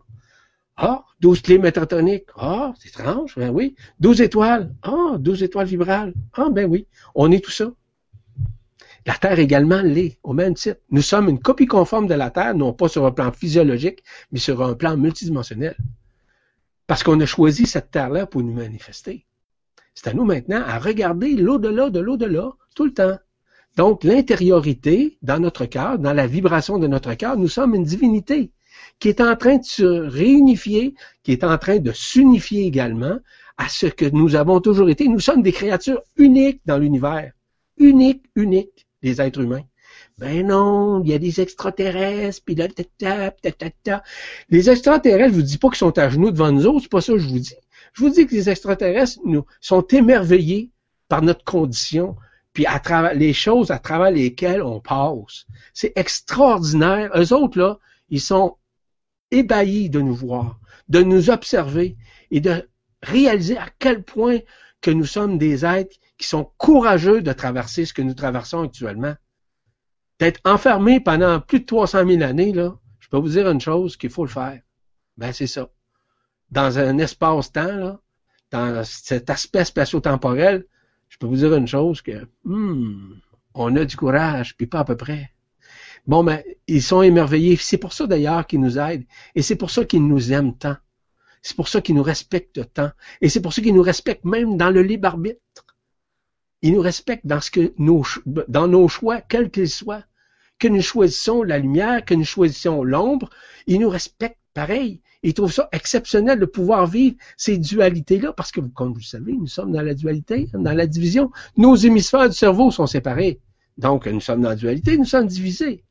Ah, 0.77 1.05
12 1.19 1.43
clés 1.43 1.59
métatoniques. 1.59 2.25
Ah, 2.37 2.73
c'est 2.79 2.89
étrange, 2.89 3.35
ben 3.37 3.51
oui. 3.51 3.75
12 3.99 4.21
étoiles. 4.21 4.73
Ah, 4.81 5.17
12 5.19 5.43
étoiles 5.43 5.67
vibrales. 5.67 6.15
Ah, 6.33 6.49
ben 6.51 6.65
oui. 6.65 6.87
On 7.13 7.31
est 7.31 7.43
tout 7.43 7.51
ça. 7.51 7.71
La 9.07 9.13
Terre 9.13 9.39
également 9.39 9.81
l'est, 9.81 10.19
au 10.21 10.33
même 10.33 10.53
titre. 10.53 10.81
Nous 10.91 11.01
sommes 11.01 11.29
une 11.29 11.39
copie 11.39 11.65
conforme 11.65 12.07
de 12.07 12.13
la 12.13 12.29
Terre, 12.29 12.53
non 12.53 12.73
pas 12.73 12.89
sur 12.89 13.05
un 13.05 13.11
plan 13.11 13.31
physiologique, 13.31 14.03
mais 14.33 14.39
sur 14.39 14.61
un 14.61 14.73
plan 14.73 14.97
multidimensionnel. 14.97 15.77
Parce 16.87 17.03
qu'on 17.03 17.19
a 17.21 17.25
choisi 17.25 17.65
cette 17.65 17.89
Terre-là 17.89 18.25
pour 18.25 18.43
nous 18.43 18.53
manifester. 18.53 19.25
C'est 19.95 20.09
à 20.09 20.13
nous 20.13 20.25
maintenant 20.25 20.61
à 20.61 20.77
regarder 20.77 21.35
l'au-delà 21.35 21.89
de 21.89 22.01
l'au-delà, 22.01 22.51
tout 22.75 22.83
le 22.83 22.93
temps. 22.93 23.17
Donc, 23.77 24.03
l'intériorité, 24.03 25.17
dans 25.21 25.39
notre 25.39 25.65
cœur, 25.65 25.99
dans 25.99 26.13
la 26.13 26.27
vibration 26.27 26.77
de 26.77 26.87
notre 26.87 27.13
cœur, 27.13 27.37
nous 27.37 27.47
sommes 27.47 27.75
une 27.75 27.85
divinité 27.85 28.51
qui 28.99 29.07
est 29.07 29.21
en 29.21 29.37
train 29.37 29.55
de 29.55 29.63
se 29.63 29.85
réunifier, 29.85 30.95
qui 31.23 31.31
est 31.31 31.45
en 31.45 31.57
train 31.57 31.79
de 31.79 31.93
s'unifier 31.93 32.65
également 32.65 33.19
à 33.55 33.69
ce 33.69 33.85
que 33.85 34.05
nous 34.05 34.35
avons 34.35 34.59
toujours 34.59 34.89
été. 34.89 35.07
Nous 35.07 35.21
sommes 35.21 35.43
des 35.43 35.53
créatures 35.53 36.01
uniques 36.17 36.61
dans 36.65 36.77
l'univers. 36.77 37.31
Uniques, 37.77 38.25
uniques, 38.35 38.86
les 39.01 39.21
êtres 39.21 39.41
humains. 39.41 39.63
Ben 40.17 40.47
non, 40.47 41.03
il 41.03 41.09
y 41.09 41.13
a 41.13 41.19
des 41.19 41.41
extraterrestres, 41.41 42.41
puis 42.43 42.55
là, 42.55 42.67
ta, 42.67 43.31
ta, 43.31 43.69
ta, 43.83 44.03
Les 44.49 44.69
extraterrestres, 44.69 45.33
je 45.33 45.35
vous 45.35 45.41
dis 45.43 45.57
pas 45.57 45.69
qu'ils 45.69 45.77
sont 45.77 45.97
à 45.97 46.09
genoux 46.09 46.31
devant 46.31 46.51
nous 46.51 46.65
autres, 46.65 46.83
c'est 46.83 46.91
pas 46.91 47.01
ça 47.01 47.13
que 47.13 47.19
je 47.19 47.27
vous 47.27 47.39
dis. 47.39 47.55
Je 47.93 48.03
vous 48.03 48.09
dis 48.09 48.25
que 48.25 48.33
les 48.33 48.49
extraterrestres 48.49 49.19
nous, 49.25 49.45
sont 49.61 49.85
émerveillés 49.87 50.71
par 51.07 51.21
notre 51.21 51.43
condition, 51.43 52.15
puis 52.53 52.65
à 52.65 52.79
travers 52.79 53.13
les 53.13 53.33
choses 53.33 53.71
à 53.71 53.79
travers 53.79 54.11
lesquelles 54.11 54.63
on 54.63 54.79
passe. 54.79 55.45
C'est 55.73 55.93
extraordinaire. 55.95 57.11
Eux 57.15 57.33
autres, 57.33 57.59
là, 57.59 57.77
ils 58.09 58.21
sont 58.21 58.57
ébahis 59.31 59.89
de 59.89 60.01
nous 60.01 60.15
voir, 60.15 60.59
de 60.89 61.01
nous 61.01 61.29
observer 61.29 61.95
et 62.31 62.39
de 62.39 62.67
réaliser 63.03 63.57
à 63.57 63.67
quel 63.77 64.03
point 64.03 64.39
que 64.81 64.91
nous 64.91 65.05
sommes 65.05 65.37
des 65.37 65.65
êtres 65.65 65.95
qui 66.17 66.27
sont 66.27 66.51
courageux 66.57 67.21
de 67.21 67.31
traverser 67.33 67.85
ce 67.85 67.93
que 67.93 68.01
nous 68.01 68.13
traversons 68.13 68.63
actuellement. 68.63 69.15
D'être 70.19 70.39
enfermés 70.45 70.99
pendant 70.99 71.39
plus 71.39 71.59
de 71.59 71.65
300 71.65 72.07
000 72.07 72.23
années, 72.23 72.53
là, 72.53 72.75
je 72.99 73.07
peux 73.09 73.17
vous 73.17 73.29
dire 73.29 73.49
une 73.49 73.61
chose 73.61 73.97
qu'il 73.97 74.09
faut 74.09 74.25
le 74.25 74.31
faire. 74.31 74.59
Ben, 75.17 75.31
c'est 75.31 75.47
ça. 75.47 75.69
Dans 76.49 76.79
un 76.79 76.97
espace-temps, 76.97 77.99
dans 78.51 78.83
cet 78.83 79.29
aspect 79.29 79.65
spatio-temporel, 79.65 80.65
je 81.09 81.17
peux 81.17 81.27
vous 81.27 81.37
dire 81.37 81.53
une 81.53 81.67
chose 81.67 82.01
que, 82.01 82.27
hmm, 82.43 83.19
on 83.53 83.75
a 83.75 83.85
du 83.85 83.95
courage, 83.95 84.55
puis 84.57 84.67
pas 84.67 84.79
à 84.79 84.85
peu 84.85 84.97
près. 84.97 85.31
Bon, 86.05 86.23
ben, 86.23 86.41
ils 86.67 86.81
sont 86.81 87.01
émerveillés. 87.01 87.57
C'est 87.57 87.77
pour 87.77 87.93
ça 87.93 88.07
d'ailleurs 88.07 88.47
qu'ils 88.47 88.61
nous 88.61 88.79
aident. 88.79 89.05
Et 89.35 89.41
c'est 89.41 89.55
pour 89.55 89.71
ça 89.71 89.83
qu'ils 89.83 90.07
nous 90.07 90.31
aiment 90.31 90.57
tant. 90.57 90.77
C'est 91.41 91.55
pour 91.55 91.67
ça 91.67 91.81
qu'ils 91.81 91.95
nous 91.95 92.03
respectent 92.03 92.73
tant. 92.73 92.91
Et 93.21 93.29
c'est 93.29 93.41
pour 93.41 93.53
ça 93.53 93.61
qu'ils 93.61 93.75
nous 93.75 93.81
respectent 93.81 94.25
même 94.25 94.57
dans 94.57 94.69
le 94.69 94.81
libre 94.81 95.07
arbitre. 95.07 95.39
Ils 96.61 96.73
nous 96.73 96.81
respectent 96.81 97.27
dans 97.27 97.41
ce 97.41 97.51
que 97.51 97.73
nos, 97.77 98.03
dans 98.25 98.67
nos 98.67 98.87
choix, 98.87 99.21
quels 99.21 99.51
qu'ils 99.51 99.69
soient. 99.69 100.03
Que 100.59 100.67
nous 100.67 100.81
choisissons 100.81 101.43
la 101.43 101.59
lumière, 101.59 102.03
que 102.03 102.15
nous 102.15 102.25
choisissons 102.25 102.83
l'ombre, 102.83 103.29
ils 103.67 103.79
nous 103.79 103.89
respectent 103.89 104.39
pareil. 104.53 105.01
Ils 105.21 105.33
trouvent 105.33 105.51
ça 105.51 105.69
exceptionnel 105.71 106.39
de 106.39 106.45
pouvoir 106.45 106.87
vivre 106.87 107.15
ces 107.37 107.57
dualités-là, 107.57 108.33
parce 108.33 108.51
que, 108.51 108.61
comme 108.61 108.89
vous 108.89 108.99
le 108.99 109.03
savez, 109.03 109.33
nous 109.33 109.47
sommes 109.47 109.71
dans 109.71 109.81
la 109.81 109.93
dualité, 109.93 110.49
dans 110.53 110.73
la 110.73 110.87
division. 110.87 111.31
Nos 111.57 111.75
hémisphères 111.75 112.29
du 112.29 112.35
cerveau 112.35 112.71
sont 112.71 112.87
séparés. 112.87 113.39
Donc, 113.77 114.07
nous 114.07 114.21
sommes 114.21 114.41
dans 114.41 114.49
la 114.49 114.55
dualité, 114.55 114.97
nous 114.97 115.05
sommes 115.05 115.27
divisés. 115.27 115.83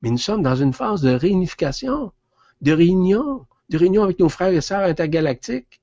Mais 0.00 0.10
nous 0.10 0.18
sommes 0.18 0.42
dans 0.42 0.56
une 0.56 0.72
phase 0.72 1.02
de 1.02 1.10
réunification, 1.10 2.12
de 2.60 2.72
réunion, 2.72 3.46
de 3.68 3.78
réunion 3.78 4.02
avec 4.02 4.18
nos 4.18 4.28
frères 4.28 4.52
et 4.52 4.60
sœurs 4.60 4.88
intergalactiques. 4.88 5.81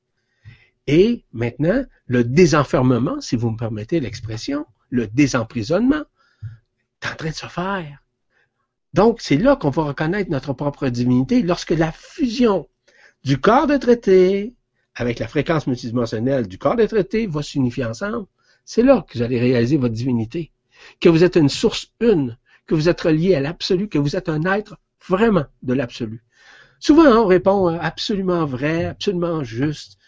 Et 0.92 1.24
maintenant, 1.34 1.86
le 2.08 2.24
désenfermement, 2.24 3.22
si 3.22 3.36
vous 3.36 3.52
me 3.52 3.58
permettez 3.58 4.00
l'expression, 4.00 4.66
le 4.90 5.06
désemprisonnement, 5.06 6.04
est 7.04 7.08
en 7.08 7.16
train 7.16 7.30
de 7.30 7.36
se 7.36 7.46
faire. 7.46 8.00
Donc, 8.96 9.22
c'est 9.22 9.38
là 9.38 9.56
qu'on 9.56 9.70
va 9.70 9.84
reconnaître 9.84 10.32
notre 10.32 10.54
propre 10.54 10.90
divinité 10.90 11.44
lorsque 11.44 11.70
la 11.70 11.92
fusion 11.92 12.68
du 13.24 13.38
corps 13.38 13.68
de 13.68 13.78
traité 13.78 14.56
avec 14.96 15.20
la 15.20 15.28
fréquence 15.28 15.68
multidimensionnelle 15.68 16.48
du 16.48 16.58
corps 16.58 16.76
de 16.76 16.88
traité 16.88 17.28
va 17.28 17.44
s'unifier 17.44 17.86
ensemble. 17.86 18.26
C'est 18.66 18.82
là 18.82 19.06
que 19.08 19.16
vous 19.16 19.22
allez 19.22 19.40
réaliser 19.40 19.78
votre 19.78 19.94
divinité. 19.94 20.52
Que 21.00 21.10
vous 21.10 21.24
êtes 21.24 21.36
une 21.36 21.50
source 21.50 21.94
une, 22.00 22.36
que 22.66 22.74
vous 22.74 22.90
êtes 22.90 23.02
relié 23.02 23.36
à 23.36 23.42
l'absolu, 23.42 23.90
que 23.90 24.00
vous 24.00 24.16
êtes 24.16 24.28
un 24.28 24.44
être 24.46 24.80
vraiment 25.08 25.46
de 25.62 25.76
l'absolu. 25.76 26.24
Souvent, 26.80 27.06
on 27.16 27.28
répond 27.28 27.68
hein, 27.68 27.78
absolument 27.80 28.46
vrai, 28.46 28.86
absolument 28.86 29.44
juste, 29.44 29.99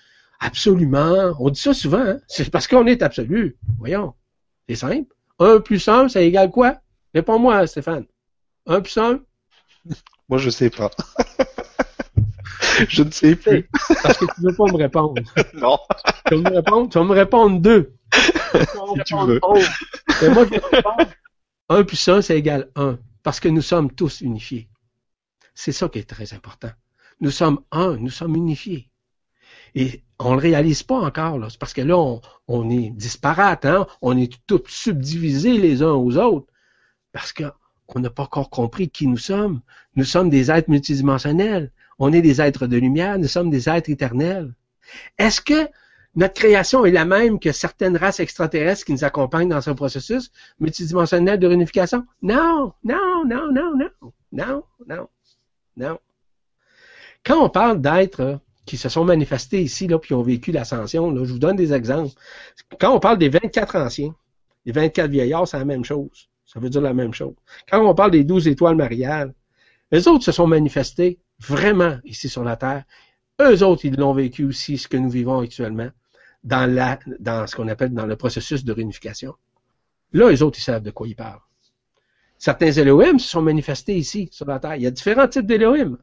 absolument. 0.41 1.33
On 1.39 1.49
dit 1.49 1.59
ça 1.59 1.73
souvent, 1.73 2.05
hein. 2.05 2.19
c'est 2.27 2.49
parce 2.49 2.67
qu'on 2.67 2.85
est 2.87 3.01
absolu. 3.01 3.57
Voyons, 3.77 4.13
c'est 4.67 4.75
simple. 4.75 5.13
1 5.39 5.59
plus 5.61 5.87
1, 5.87 6.09
ça 6.09 6.21
égale 6.21 6.51
quoi? 6.51 6.77
Réponds-moi, 7.13 7.65
Stéphane. 7.67 8.05
1 8.67 8.81
plus 8.81 8.97
1? 8.97 9.19
Moi, 10.29 10.37
je 10.37 10.49
sais 10.49 10.69
pas. 10.69 10.91
je 12.87 13.03
ne 13.03 13.11
sais 13.11 13.35
plus. 13.35 13.69
Parce 14.03 14.17
que 14.17 14.25
tu 14.25 14.41
ne 14.41 14.49
veux 14.49 14.55
pas 14.55 14.65
me 14.65 14.77
répondre. 14.77 15.21
non. 15.53 15.77
Tu 16.27 16.35
vas 16.35 16.49
me 16.49 16.55
répondre, 16.55 16.89
tu 16.89 16.97
vas 16.97 17.05
me 17.05 17.13
répondre 17.13 17.59
2. 17.59 17.93
si 18.13 19.03
tu 19.05 19.15
veux. 19.15 19.39
Mais 20.21 20.29
moi, 20.29 20.45
je 20.45 20.49
vais 20.49 20.61
répondre 20.71 21.11
1 21.69 21.83
plus 21.83 22.07
1, 22.07 22.21
c'est 22.21 22.37
égal 22.37 22.69
1, 22.75 22.99
parce 23.23 23.39
que 23.39 23.47
nous 23.47 23.61
sommes 23.61 23.91
tous 23.91 24.21
unifiés. 24.21 24.69
C'est 25.53 25.71
ça 25.71 25.89
qui 25.89 25.99
est 25.99 26.09
très 26.09 26.33
important. 26.33 26.71
Nous 27.19 27.31
sommes 27.31 27.61
un, 27.71 27.95
nous 27.97 28.09
sommes 28.09 28.35
unifiés. 28.35 28.90
Et 29.75 30.03
on 30.19 30.33
le 30.33 30.39
réalise 30.39 30.83
pas 30.83 30.99
encore, 30.99 31.37
là. 31.39 31.47
parce 31.59 31.73
que 31.73 31.81
là, 31.81 31.97
on, 32.47 32.69
est 32.69 32.89
disparates, 32.91 33.65
hein? 33.65 33.87
on 34.01 34.17
est 34.17 34.33
tous 34.47 34.63
subdivisés 34.67 35.57
les 35.57 35.81
uns 35.81 35.93
aux 35.93 36.17
autres, 36.17 36.47
parce 37.11 37.33
qu'on 37.33 37.99
n'a 37.99 38.09
pas 38.09 38.23
encore 38.23 38.49
compris 38.49 38.89
qui 38.89 39.07
nous 39.07 39.17
sommes. 39.17 39.61
Nous 39.95 40.03
sommes 40.03 40.29
des 40.29 40.51
êtres 40.51 40.69
multidimensionnels. 40.69 41.71
On 41.99 42.13
est 42.13 42.21
des 42.21 42.41
êtres 42.41 42.67
de 42.67 42.77
lumière, 42.77 43.17
nous 43.19 43.27
sommes 43.27 43.49
des 43.49 43.69
êtres 43.69 43.89
éternels. 43.89 44.53
Est-ce 45.17 45.41
que 45.41 45.69
notre 46.15 46.33
création 46.33 46.85
est 46.85 46.91
la 46.91 47.05
même 47.05 47.39
que 47.39 47.51
certaines 47.51 47.95
races 47.95 48.19
extraterrestres 48.19 48.85
qui 48.85 48.91
nous 48.91 49.03
accompagnent 49.03 49.49
dans 49.49 49.61
ce 49.61 49.71
processus 49.71 50.31
multidimensionnel 50.59 51.39
de 51.39 51.47
réunification? 51.47 52.05
Non, 52.21 52.73
non, 52.83 53.25
non, 53.25 53.51
non, 53.51 53.75
non, 53.75 53.89
non, 54.31 54.63
non, 54.87 55.07
non. 55.77 55.99
Quand 57.23 57.45
on 57.45 57.49
parle 57.49 57.81
d'êtres 57.81 58.39
qui 58.65 58.77
se 58.77 58.89
sont 58.89 59.03
manifestés 59.03 59.61
ici, 59.61 59.87
là, 59.87 59.97
puis 59.99 60.13
ont 60.13 60.21
vécu 60.21 60.51
l'ascension, 60.51 61.15
je 61.15 61.31
vous 61.31 61.39
donne 61.39 61.55
des 61.55 61.73
exemples. 61.73 62.13
Quand 62.79 62.93
on 62.95 62.99
parle 62.99 63.17
des 63.17 63.29
24 63.29 63.75
anciens, 63.77 64.15
les 64.65 64.71
24 64.71 65.09
vieillards, 65.09 65.47
c'est 65.47 65.57
la 65.57 65.65
même 65.65 65.83
chose. 65.83 66.29
Ça 66.45 66.59
veut 66.59 66.69
dire 66.69 66.81
la 66.81 66.93
même 66.93 67.13
chose. 67.13 67.33
Quand 67.69 67.83
on 67.83 67.95
parle 67.95 68.11
des 68.11 68.23
12 68.23 68.47
étoiles 68.47 68.75
mariales, 68.75 69.33
les 69.91 70.07
autres 70.07 70.23
se 70.23 70.31
sont 70.31 70.47
manifestés 70.47 71.19
vraiment 71.39 71.97
ici 72.03 72.29
sur 72.29 72.43
la 72.43 72.55
Terre. 72.55 72.83
Eux 73.41 73.63
autres, 73.63 73.85
ils 73.85 73.95
l'ont 73.95 74.13
vécu 74.13 74.45
aussi, 74.45 74.77
ce 74.77 74.87
que 74.87 74.97
nous 74.97 75.09
vivons 75.09 75.39
actuellement 75.39 75.89
dans 76.43 77.47
ce 77.47 77.55
qu'on 77.55 77.67
appelle 77.67 77.93
dans 77.93 78.05
le 78.05 78.15
processus 78.15 78.63
de 78.63 78.71
réunification. 78.71 79.33
Là, 80.13 80.29
les 80.29 80.43
autres, 80.43 80.59
ils 80.59 80.63
savent 80.63 80.83
de 80.83 80.91
quoi 80.91 81.07
ils 81.07 81.15
parlent. 81.15 81.41
Certains 82.37 82.71
Elohim 82.71 83.17
se 83.19 83.29
sont 83.29 83.41
manifestés 83.41 83.95
ici, 83.95 84.29
sur 84.31 84.45
la 84.45 84.59
Terre. 84.59 84.75
Il 84.75 84.81
y 84.81 84.87
a 84.87 84.91
différents 84.91 85.27
types 85.27 85.45
d'Elohim. 85.45 85.97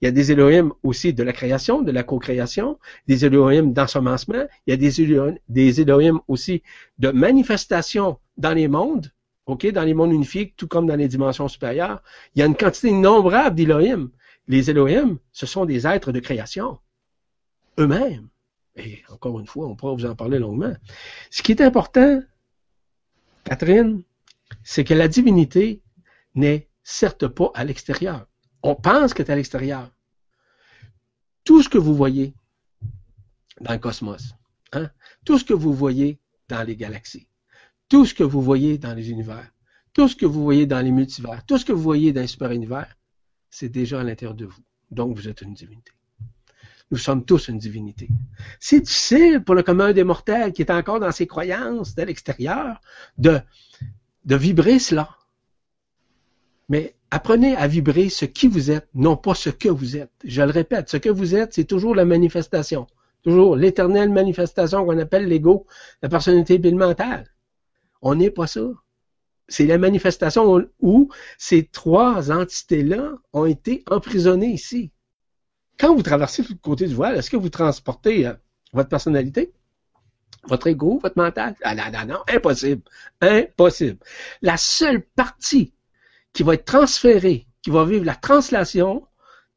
Il 0.00 0.06
y 0.06 0.08
a 0.08 0.12
des 0.12 0.32
Elohim 0.32 0.72
aussi 0.82 1.12
de 1.12 1.22
la 1.22 1.32
création, 1.32 1.82
de 1.82 1.92
la 1.92 2.02
co-création, 2.02 2.78
des 3.06 3.26
Elohim 3.26 3.72
d'ensemencement, 3.72 4.46
il 4.66 4.70
y 4.70 4.72
a 4.72 4.76
des 4.76 5.02
Elohim, 5.02 5.36
des 5.48 5.80
Elohim 5.80 6.20
aussi 6.26 6.62
de 6.98 7.10
manifestation 7.10 8.18
dans 8.38 8.52
les 8.52 8.66
mondes, 8.66 9.12
ok, 9.46 9.70
dans 9.72 9.82
les 9.82 9.92
mondes 9.92 10.12
unifiés, 10.12 10.54
tout 10.56 10.68
comme 10.68 10.86
dans 10.86 10.96
les 10.96 11.08
dimensions 11.08 11.48
supérieures. 11.48 12.02
Il 12.34 12.40
y 12.40 12.42
a 12.42 12.46
une 12.46 12.56
quantité 12.56 12.88
innombrable 12.88 13.56
d'Elohim. 13.56 14.10
Les 14.48 14.70
Elohim, 14.70 15.18
ce 15.32 15.46
sont 15.46 15.66
des 15.66 15.86
êtres 15.86 16.12
de 16.12 16.20
création, 16.20 16.78
eux-mêmes. 17.78 18.28
Et 18.76 19.02
encore 19.10 19.38
une 19.38 19.46
fois, 19.46 19.66
on 19.66 19.76
pourra 19.76 19.92
vous 19.94 20.06
en 20.06 20.14
parler 20.14 20.38
longuement. 20.38 20.74
Ce 21.30 21.42
qui 21.42 21.52
est 21.52 21.60
important, 21.60 22.22
Catherine, 23.44 24.02
c'est 24.62 24.84
que 24.84 24.94
la 24.94 25.08
divinité 25.08 25.82
n'est 26.34 26.68
certes 26.82 27.26
pas 27.28 27.50
à 27.54 27.64
l'extérieur. 27.64 28.26
On 28.62 28.74
pense 28.74 29.14
que 29.14 29.30
à 29.30 29.36
l'extérieur. 29.36 29.90
Tout 31.44 31.62
ce 31.62 31.68
que 31.68 31.78
vous 31.78 31.94
voyez 31.94 32.34
dans 33.60 33.72
le 33.72 33.78
cosmos, 33.78 34.34
hein, 34.72 34.90
tout 35.24 35.38
ce 35.38 35.44
que 35.44 35.54
vous 35.54 35.72
voyez 35.72 36.18
dans 36.48 36.66
les 36.66 36.76
galaxies, 36.76 37.26
tout 37.88 38.04
ce 38.04 38.14
que 38.14 38.22
vous 38.22 38.42
voyez 38.42 38.78
dans 38.78 38.94
les 38.94 39.10
univers, 39.10 39.50
tout 39.92 40.08
ce 40.08 40.16
que 40.16 40.26
vous 40.26 40.42
voyez 40.42 40.66
dans 40.66 40.80
les 40.80 40.92
multivers, 40.92 41.44
tout 41.46 41.58
ce 41.58 41.64
que 41.64 41.72
vous 41.72 41.82
voyez 41.82 42.12
dans 42.12 42.20
les 42.20 42.26
super-univers, 42.26 42.96
c'est 43.50 43.68
déjà 43.68 44.00
à 44.00 44.04
l'intérieur 44.04 44.34
de 44.34 44.46
vous. 44.46 44.62
Donc, 44.90 45.16
vous 45.16 45.28
êtes 45.28 45.40
une 45.42 45.54
divinité. 45.54 45.92
Nous 46.90 46.98
sommes 46.98 47.24
tous 47.24 47.48
une 47.48 47.58
divinité. 47.58 48.08
C'est 48.58 48.80
difficile 48.80 49.42
pour 49.44 49.54
le 49.54 49.62
commun 49.62 49.92
des 49.92 50.04
mortels 50.04 50.52
qui 50.52 50.62
est 50.62 50.70
encore 50.70 50.98
dans 50.98 51.12
ses 51.12 51.26
croyances 51.26 51.94
de 51.94 52.02
l'extérieur 52.02 52.80
de, 53.16 53.40
de 54.24 54.36
vibrer 54.36 54.78
cela. 54.78 55.16
Mais 56.68 56.94
apprenez 57.10 57.56
à 57.56 57.66
vibrer 57.66 58.08
ce 58.08 58.24
qui 58.24 58.48
vous 58.48 58.70
êtes, 58.70 58.88
non 58.94 59.16
pas 59.16 59.34
ce 59.34 59.50
que 59.50 59.68
vous 59.68 59.96
êtes. 59.96 60.10
Je 60.24 60.42
le 60.42 60.50
répète, 60.50 60.88
ce 60.88 60.96
que 60.96 61.08
vous 61.08 61.34
êtes, 61.34 61.54
c'est 61.54 61.64
toujours 61.64 61.94
la 61.94 62.04
manifestation. 62.04 62.86
Toujours 63.22 63.56
l'éternelle 63.56 64.10
manifestation 64.10 64.84
qu'on 64.84 64.98
appelle 64.98 65.26
l'ego, 65.26 65.66
la 66.02 66.08
personnalité 66.08 66.58
mentale. 66.72 67.26
On 68.00 68.14
n'est 68.14 68.30
pas 68.30 68.46
ça. 68.46 68.62
C'est 69.48 69.66
la 69.66 69.78
manifestation 69.78 70.64
où 70.80 71.10
ces 71.36 71.66
trois 71.66 72.30
entités-là 72.30 73.12
ont 73.32 73.46
été 73.46 73.84
emprisonnées 73.90 74.52
ici. 74.52 74.92
Quand 75.78 75.94
vous 75.94 76.02
traversez 76.02 76.42
le 76.48 76.54
côté 76.54 76.86
du 76.86 76.94
voile, 76.94 77.16
est-ce 77.16 77.30
que 77.30 77.36
vous 77.36 77.48
transportez 77.48 78.26
euh, 78.26 78.34
votre 78.72 78.88
personnalité? 78.88 79.52
Votre 80.44 80.68
ego, 80.68 80.98
votre 81.02 81.18
mental? 81.18 81.56
Ah 81.62 81.74
non, 81.74 81.84
non, 81.92 82.14
non, 82.14 82.20
impossible. 82.28 82.82
Impossible. 83.20 83.98
La 84.40 84.56
seule 84.56 85.02
partie 85.02 85.74
qui 86.32 86.42
va 86.42 86.54
être 86.54 86.64
transférée, 86.64 87.46
qui 87.62 87.70
va 87.70 87.84
vivre 87.84 88.04
la 88.04 88.14
translation 88.14 89.06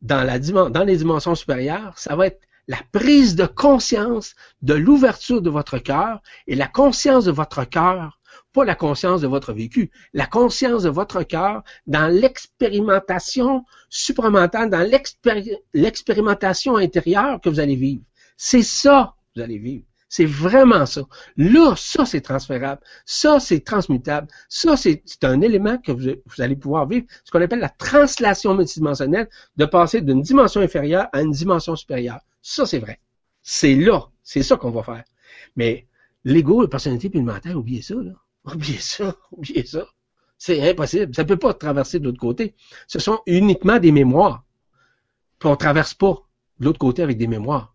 dans, 0.02 0.24
la, 0.24 0.40
dans 0.40 0.84
les 0.84 0.98
dimensions 0.98 1.36
supérieures, 1.36 1.98
ça 1.98 2.16
va 2.16 2.28
être 2.28 2.42
la 2.68 2.80
prise 2.92 3.36
de 3.36 3.46
conscience 3.46 4.36
de 4.62 4.74
l'ouverture 4.74 5.42
de 5.42 5.50
votre 5.50 5.78
cœur 5.78 6.22
et 6.48 6.56
la 6.56 6.68
conscience 6.68 7.26
de 7.26 7.32
votre 7.32 7.66
cœur, 7.66 8.20
pas 8.54 8.64
la 8.64 8.76
conscience 8.76 9.22
de 9.22 9.28
votre 9.28 9.54
vécu, 9.54 9.92
la 10.14 10.26
conscience 10.26 10.84
de 10.84 10.90
votre 10.90 11.24
cœur 11.24 11.64
dans 11.88 12.08
l'expérimentation 12.08 13.66
supramentale, 13.90 14.70
dans 14.70 14.88
l'expérimentation 15.74 16.78
intérieure 16.78 17.42
que 17.42 17.50
vous 17.50 17.60
allez 17.60 17.76
vivre. 17.76 18.04
C'est 18.38 18.64
ça 18.64 19.16
que 19.34 19.40
vous 19.40 19.44
allez 19.44 19.60
vivre. 19.60 19.86
C'est 20.14 20.26
vraiment 20.26 20.86
ça. 20.86 21.02
Là, 21.38 21.74
ça, 21.76 22.06
c'est 22.06 22.22
transférable. 22.22 22.80
Ça, 23.04 23.40
c'est 23.40 23.62
transmutable. 23.62 24.28
Ça, 24.48 24.78
c'est 24.78 25.02
un 25.24 25.42
élément 25.42 25.80
que 25.80 25.92
vous, 25.92 26.12
allez 26.38 26.56
pouvoir 26.56 26.86
vivre, 26.88 27.08
ce 27.24 27.32
qu'on 27.32 27.42
appelle 27.42 27.58
la 27.58 27.70
translation 27.70 28.54
multidimensionnelle, 28.54 29.28
de 29.58 29.66
passer 29.66 30.02
d'une 30.02 30.22
dimension 30.22 30.62
inférieure 30.62 31.08
à 31.14 31.24
une 31.24 31.32
dimension 31.32 31.76
supérieure. 31.76 32.20
Ça, 32.44 32.68
c'est 32.68 32.78
vrai. 32.78 33.00
C'est 33.42 33.74
là. 33.74 34.08
C'est 34.22 34.44
ça 34.44 34.56
qu'on 34.56 34.70
va 34.70 34.84
faire. 34.84 35.04
Mais 35.56 35.88
l'ego, 36.24 36.62
la 36.62 36.68
personnalité 36.68 37.10
puis 37.10 37.26
oubliez 37.56 37.82
ça, 37.82 37.96
là. 37.96 38.12
Oubliez 38.54 38.78
ça. 38.78 39.16
Oubliez 39.32 39.66
ça. 39.66 39.88
C'est 40.38 40.70
impossible. 40.70 41.16
Ça 41.16 41.24
ne 41.24 41.28
peut 41.28 41.38
pas 41.38 41.56
traverser 41.56 41.98
de 41.98 42.06
l'autre 42.06 42.20
côté. 42.20 42.54
Ce 42.86 43.00
sont 43.00 43.20
uniquement 43.26 43.80
des 43.80 43.92
mémoires. 43.92 44.44
Puis 45.40 45.50
on 45.50 45.54
ne 45.54 45.58
traverse 45.58 45.96
pas 45.96 46.22
de 46.60 46.66
l'autre 46.66 46.78
côté 46.78 47.02
avec 47.02 47.18
des 47.18 47.26
mémoires. 47.26 47.73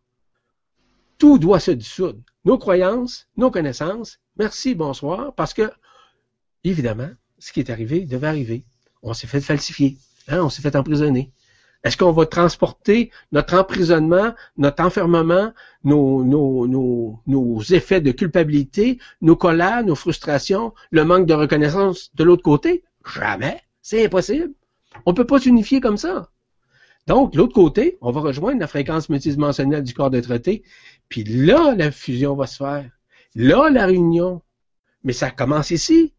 Tout 1.18 1.38
doit 1.38 1.60
se 1.60 1.72
dissoudre. 1.72 2.20
Nos 2.44 2.58
croyances, 2.58 3.28
nos 3.36 3.50
connaissances, 3.50 4.20
merci, 4.36 4.74
bonsoir, 4.74 5.34
parce 5.34 5.52
que, 5.52 5.70
évidemment, 6.64 7.10
ce 7.38 7.52
qui 7.52 7.60
est 7.60 7.70
arrivé 7.70 8.06
devait 8.06 8.28
arriver. 8.28 8.64
On 9.02 9.14
s'est 9.14 9.26
fait 9.26 9.40
falsifier. 9.40 9.98
Hein, 10.28 10.42
on 10.42 10.48
s'est 10.48 10.62
fait 10.62 10.76
emprisonner. 10.76 11.32
Est-ce 11.84 11.96
qu'on 11.96 12.12
va 12.12 12.26
transporter 12.26 13.10
notre 13.30 13.56
emprisonnement, 13.56 14.34
notre 14.56 14.82
enfermement, 14.82 15.52
nos, 15.84 17.62
effets 17.70 18.00
de 18.00 18.10
culpabilité, 18.10 18.98
nos 19.20 19.36
colères, 19.36 19.84
nos 19.84 19.94
frustrations, 19.94 20.74
le 20.90 21.04
manque 21.04 21.26
de 21.26 21.34
reconnaissance 21.34 22.10
de 22.14 22.24
l'autre 22.24 22.42
côté? 22.42 22.82
Jamais. 23.14 23.60
C'est 23.80 24.04
impossible. 24.04 24.52
On 25.06 25.12
ne 25.12 25.16
peut 25.16 25.26
pas 25.26 25.38
s'unifier 25.38 25.80
comme 25.80 25.96
ça. 25.96 26.30
Donc, 27.06 27.34
l'autre 27.34 27.54
côté, 27.54 27.96
on 28.02 28.10
va 28.10 28.20
rejoindre 28.20 28.60
la 28.60 28.66
fréquence 28.66 29.08
multidimensionnelle 29.08 29.82
du 29.82 29.94
corps 29.94 30.10
traité, 30.10 30.62
puis 31.08 31.24
là, 31.24 31.74
la 31.76 31.90
fusion 31.90 32.34
va 32.34 32.46
se 32.46 32.56
faire. 32.56 32.90
Là, 33.34 33.70
la 33.70 33.86
réunion. 33.86 34.42
Mais 35.04 35.12
ça 35.12 35.30
commence 35.30 35.70
ici. 35.70 36.14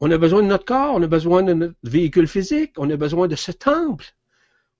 On 0.00 0.10
a 0.10 0.18
besoin 0.18 0.42
de 0.42 0.48
notre 0.48 0.64
corps, 0.64 0.94
on 0.94 1.02
a 1.02 1.08
besoin 1.08 1.42
de 1.42 1.54
notre 1.54 1.74
véhicule 1.82 2.28
physique, 2.28 2.72
on 2.76 2.88
a 2.90 2.96
besoin 2.96 3.26
de 3.26 3.34
ce 3.34 3.50
temple 3.50 4.06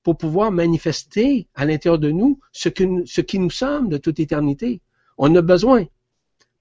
pour 0.05 0.17
pouvoir 0.17 0.53
manifester 0.53 1.49
à 1.55 1.65
l'intérieur 1.65 1.99
de 1.99 2.11
nous 2.11 2.39
ce, 2.53 2.69
que, 2.69 3.05
ce 3.05 3.21
qui 3.21 3.39
nous 3.39 3.51
sommes 3.51 3.89
de 3.89 3.97
toute 3.97 4.21
éternité. 4.21 4.81
On 5.17 5.35
a 5.35 5.43
besoin. 5.43 5.87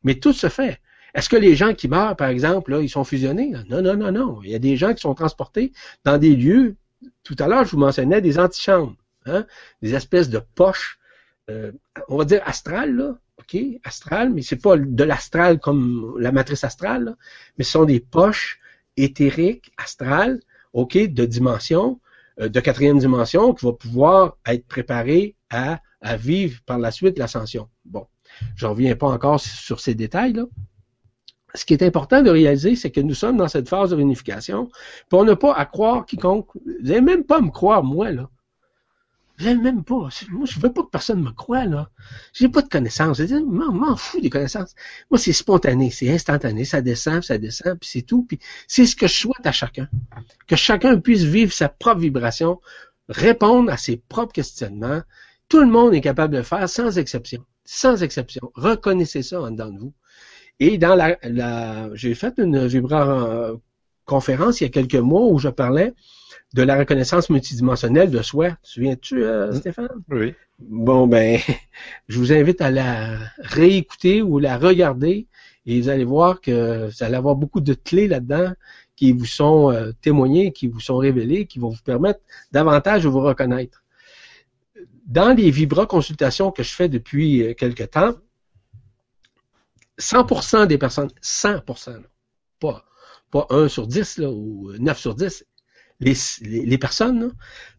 Mais 0.04 0.16
tout 0.16 0.34
se 0.34 0.50
fait. 0.50 0.82
Est-ce 1.14 1.30
que 1.30 1.36
les 1.36 1.56
gens 1.56 1.74
qui 1.74 1.88
meurent, 1.88 2.16
par 2.16 2.30
exemple, 2.30 2.72
là, 2.72 2.82
ils 2.82 2.90
sont 2.90 3.04
fusionnés? 3.04 3.54
Non, 3.70 3.82
non, 3.82 3.96
non, 3.96 4.12
non. 4.12 4.40
Il 4.44 4.50
y 4.50 4.56
a 4.56 4.60
des 4.60 4.76
gens 4.76 4.94
qui 4.94 5.02
sont 5.02 5.14
transportés 5.14 5.72
dans 6.04 6.18
des 6.18 6.36
lieux. 6.36 6.76
Tout 7.24 7.36
à 7.40 7.48
l'heure, 7.48 7.66
je 7.66 7.72
vous 7.72 7.78
mentionnais 7.78 8.22
des 8.22 8.40
antichambres, 8.40 8.96
hein? 9.26 9.46
des 9.82 9.94
espèces 9.94 10.30
de 10.30 10.40
poches, 10.40 11.00
euh, 11.50 11.72
on 12.08 12.18
va 12.18 12.26
dire 12.26 12.42
astrales, 12.46 12.96
là, 12.96 13.18
ok, 13.40 13.58
astrales, 13.84 14.32
mais 14.32 14.42
c'est 14.42 14.62
pas 14.62 14.78
de 14.78 15.04
l'astral 15.04 15.60
comme 15.60 16.16
la 16.20 16.32
matrice 16.32 16.64
astrale, 16.64 17.16
mais 17.58 17.64
ce 17.64 17.72
sont 17.72 17.86
des 17.86 18.00
poches 18.00 18.60
éthériques, 18.98 19.72
astrales, 19.78 20.40
ok, 20.74 20.98
de 20.98 21.26
dimension, 21.26 22.00
euh, 22.40 22.50
de 22.50 22.60
quatrième 22.60 23.00
dimension 23.00 23.54
qui 23.54 23.66
va 23.66 23.74
pouvoir 23.74 24.38
être 24.46 24.68
préparé 24.68 25.36
à, 25.50 25.80
à 26.02 26.18
vivre 26.18 26.62
par 26.66 26.80
la 26.80 26.92
suite 26.92 27.18
l'ascension. 27.18 27.70
Bon, 27.86 28.08
je 28.56 28.66
reviens 28.66 28.96
pas 28.96 29.08
encore 29.08 29.40
sur 29.40 29.80
ces 29.80 29.96
détails-là. 29.96 30.46
Ce 31.54 31.66
qui 31.66 31.74
est 31.74 31.84
important 31.84 32.22
de 32.22 32.30
réaliser, 32.30 32.76
c'est 32.76 32.92
que 32.92 33.00
nous 33.00 33.14
sommes 33.14 33.38
dans 33.38 33.48
cette 33.48 33.70
phase 33.70 33.92
de 33.92 33.96
réunification, 33.96 34.70
puis 35.10 35.20
on 35.20 35.24
n'a 35.24 35.36
pas 35.36 35.54
à 35.54 35.66
croire 35.66 36.06
quiconque. 36.06 36.50
Vous 36.54 36.72
n'allez 36.82 37.02
même 37.02 37.24
pas 37.24 37.42
me 37.42 37.50
croire, 37.50 37.84
moi, 37.84 38.12
là. 38.12 38.30
J'aime 39.38 39.62
même 39.62 39.84
pas. 39.84 40.10
Moi, 40.30 40.46
je 40.46 40.60
veux 40.60 40.74
pas 40.74 40.82
que 40.82 40.90
personne 40.90 41.22
me 41.22 41.32
croie, 41.32 41.66
là. 41.66 41.92
J'ai 42.34 42.50
pas 42.50 42.64
de 42.64 42.70
connaissances. 42.70 43.18
Je 43.18 43.36
m'en 43.36 43.96
fous 43.96 44.20
des 44.20 44.32
connaissances. 44.32 44.74
Moi, 45.12 45.20
c'est 45.20 45.34
spontané, 45.34 45.92
c'est 45.92 46.10
instantané. 46.10 46.66
Ça 46.66 46.82
descend, 46.82 47.24
ça 47.24 47.38
descend, 47.38 47.78
puis 47.80 47.88
c'est 47.88 48.02
tout. 48.02 48.24
Puis 48.24 48.40
c'est 48.68 48.88
ce 48.88 48.96
que 48.96 49.06
je 49.06 49.14
souhaite 49.14 49.46
à 49.46 49.52
chacun. 49.52 49.88
Que 50.48 50.56
chacun 50.56 51.00
puisse 51.00 51.22
vivre 51.22 51.54
sa 51.54 51.70
propre 51.70 52.02
vibration, 52.02 52.60
répondre 53.10 53.72
à 53.72 53.78
ses 53.78 53.98
propres 53.98 54.34
questionnements. 54.34 55.04
Tout 55.50 55.60
le 55.60 55.68
monde 55.68 55.94
est 55.94 56.02
capable 56.02 56.34
de 56.34 56.40
le 56.40 56.44
faire, 56.44 56.68
sans 56.68 56.98
exception. 56.98 57.46
Sans 57.64 58.02
exception. 58.02 58.52
Reconnaissez 58.56 59.22
ça 59.22 59.42
en 59.42 59.52
dedans 59.52 59.70
de 59.70 59.80
vous. 59.80 59.94
Et 60.60 60.80
dans 60.80 60.96
la, 60.96 61.16
la 61.22 61.94
j'ai 61.94 62.16
fait 62.16 62.34
une 62.38 62.66
vibra 62.66 63.54
conférence 64.08 64.60
il 64.60 64.64
y 64.64 64.68
a 64.68 64.72
quelques 64.72 64.96
mois 64.96 65.28
où 65.28 65.38
je 65.38 65.50
parlais 65.50 65.94
de 66.54 66.64
la 66.64 66.78
reconnaissance 66.78 67.30
multidimensionnelle 67.30 68.10
de 68.10 68.22
soi. 68.22 68.52
Tu 68.64 68.72
souviens-tu, 68.72 69.24
euh, 69.24 69.52
mmh. 69.52 69.56
Stéphane? 69.56 70.04
Oui. 70.10 70.34
Bon, 70.60 71.06
ben, 71.06 71.40
je 72.08 72.18
vous 72.18 72.34
invite 72.34 72.62
à 72.62 72.72
la 72.72 73.20
réécouter 73.38 74.22
ou 74.24 74.40
la 74.40 74.58
regarder 74.58 75.28
et 75.66 75.80
vous 75.80 75.90
allez 75.90 76.06
voir 76.06 76.42
que 76.42 76.88
vous 76.88 77.04
allez 77.04 77.16
avoir 77.16 77.36
beaucoup 77.36 77.60
de 77.60 77.74
clés 77.74 78.08
là-dedans 78.08 78.54
qui 78.96 79.12
vous 79.12 79.26
sont 79.26 79.72
euh, 79.72 79.92
témoignées, 80.02 80.52
qui 80.52 80.68
vous 80.68 80.80
sont 80.80 80.98
révélées, 80.98 81.46
qui 81.46 81.60
vont 81.60 81.70
vous 81.70 81.84
permettre 81.84 82.22
davantage 82.52 83.04
de 83.04 83.10
vous 83.10 83.22
reconnaître. 83.22 83.84
Dans 85.06 85.36
les 85.36 85.52
Vibra 85.52 85.86
consultations 85.86 86.52
que 86.52 86.64
je 86.64 86.74
fais 86.74 86.90
depuis 86.90 87.44
euh, 87.44 87.54
quelque 87.54 87.84
temps, 87.84 88.16
100% 90.00 90.68
des 90.68 90.78
personnes, 90.78 91.10
100%, 91.22 92.02
pas, 92.60 92.87
pas 93.32 93.48
1 93.50 93.68
sur 93.68 93.88
10 93.88 94.20
là, 94.20 94.32
ou 94.32 94.72
9 94.80 94.98
sur 94.98 95.16
10, 95.16 95.46
les, 96.00 96.78
personnes, 96.78 97.34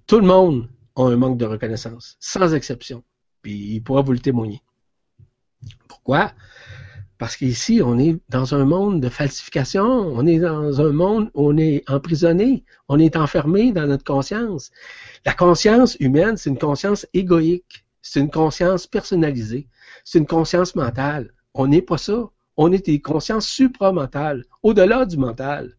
tout 0.06 0.20
le 0.20 0.26
monde 0.26 0.68
a 0.96 1.02
un 1.02 1.16
manque 1.16 1.38
de 1.38 1.46
reconnaissance, 1.46 2.16
sans 2.20 2.54
exception. 2.54 3.04
Puis 3.42 3.74
il 3.74 3.80
pourra 3.80 4.02
vous 4.02 4.12
le 4.12 4.18
témoigner. 4.18 4.62
Pourquoi? 5.88 6.32
Parce 7.18 7.36
qu'ici, 7.36 7.80
on 7.84 7.98
est 7.98 8.16
dans 8.28 8.54
un 8.54 8.64
monde 8.64 9.00
de 9.00 9.08
falsification, 9.08 9.84
on 9.84 10.24
est 10.24 10.38
dans 10.38 10.80
un 10.80 10.92
monde 10.92 11.30
où 11.34 11.50
on 11.50 11.56
est 11.56 11.82
emprisonné, 11.90 12.64
on 12.88 12.98
est 13.00 13.16
enfermé 13.16 13.72
dans 13.72 13.86
notre 13.86 14.04
conscience. 14.04 14.70
La 15.26 15.34
conscience 15.34 15.96
humaine, 15.98 16.36
c'est 16.36 16.50
une 16.50 16.58
conscience 16.58 17.06
égoïque, 17.14 17.84
c'est 18.02 18.20
une 18.20 18.30
conscience 18.30 18.86
personnalisée, 18.86 19.66
c'est 20.04 20.18
une 20.18 20.26
conscience 20.26 20.76
mentale. 20.76 21.32
On 21.54 21.66
n'est 21.66 21.82
pas 21.82 21.98
ça. 21.98 22.30
On 22.58 22.72
est 22.72 22.84
des 22.84 23.00
consciences 23.00 23.46
supramentales, 23.48 24.44
au-delà 24.64 25.06
du 25.06 25.16
mental. 25.16 25.76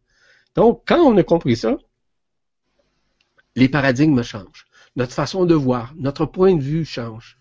Donc, 0.56 0.84
quand 0.88 1.00
on 1.02 1.16
a 1.18 1.24
compris 1.24 1.58
ça, 1.58 1.78
les 3.56 3.68
paradigmes 3.68 4.24
changent. 4.24 4.66
Notre 4.96 5.12
façon 5.14 5.46
de 5.46 5.54
voir, 5.54 5.94
notre 5.98 6.26
point 6.26 6.56
de 6.56 6.62
vue 6.62 6.86
change. 6.86 7.38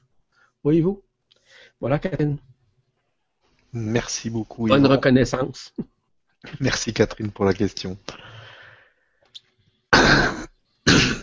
Voyez-vous? 0.64 1.02
Voilà, 1.80 2.00
Catherine. 2.00 2.38
Merci 3.72 4.28
beaucoup. 4.28 4.66
Bonne 4.66 4.86
reconnaissance. 4.86 5.72
Merci, 6.60 6.92
Catherine, 6.92 7.30
pour 7.30 7.44
la 7.44 7.54
question. 7.54 7.96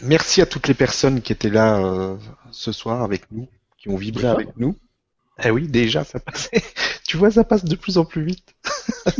merci 0.01 0.41
à 0.41 0.45
toutes 0.45 0.67
les 0.67 0.73
personnes 0.73 1.21
qui 1.21 1.31
étaient 1.31 1.49
là 1.49 1.79
euh, 1.79 2.17
ce 2.51 2.71
soir 2.71 3.01
avec 3.01 3.31
nous, 3.31 3.47
qui 3.77 3.89
ont 3.89 3.95
vibré 3.95 4.27
avec 4.27 4.55
nous. 4.57 4.77
Eh 5.43 5.51
oui, 5.51 5.67
déjà, 5.67 6.03
ça 6.03 6.19
passait. 6.19 6.63
Tu 7.15 7.19
vois, 7.19 7.31
ça 7.31 7.45
passe 7.45 7.63
de 7.63 7.77
plus 7.77 7.97
en 7.97 8.03
plus 8.03 8.25
vite. 8.25 8.57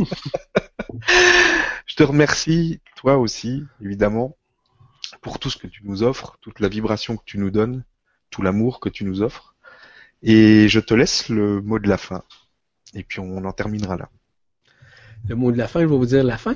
Je 1.86 1.94
te 1.96 2.02
remercie, 2.02 2.78
toi 2.94 3.16
aussi, 3.16 3.64
évidemment, 3.80 4.36
pour 5.22 5.38
tout 5.38 5.48
ce 5.48 5.56
que 5.56 5.66
tu 5.66 5.80
nous 5.86 6.02
offres, 6.02 6.36
toute 6.42 6.60
la 6.60 6.68
vibration 6.68 7.16
que 7.16 7.22
tu 7.24 7.38
nous 7.38 7.50
donnes, 7.50 7.84
tout 8.28 8.42
l'amour 8.42 8.80
que 8.80 8.90
tu 8.90 9.06
nous 9.06 9.22
offres. 9.22 9.54
Et 10.22 10.68
je 10.68 10.78
te 10.78 10.92
laisse 10.92 11.30
le 11.30 11.62
mot 11.62 11.78
de 11.78 11.88
la 11.88 11.96
fin. 11.96 12.22
Et 12.92 13.02
puis 13.02 13.20
on 13.20 13.42
en 13.46 13.52
terminera 13.52 13.96
là. 13.96 14.10
Le 15.26 15.34
mot 15.34 15.50
de 15.50 15.56
la 15.56 15.66
fin, 15.66 15.80
je 15.80 15.86
vais 15.86 15.96
vous 15.96 16.04
dire 16.04 16.22
la 16.22 16.36
fin. 16.36 16.54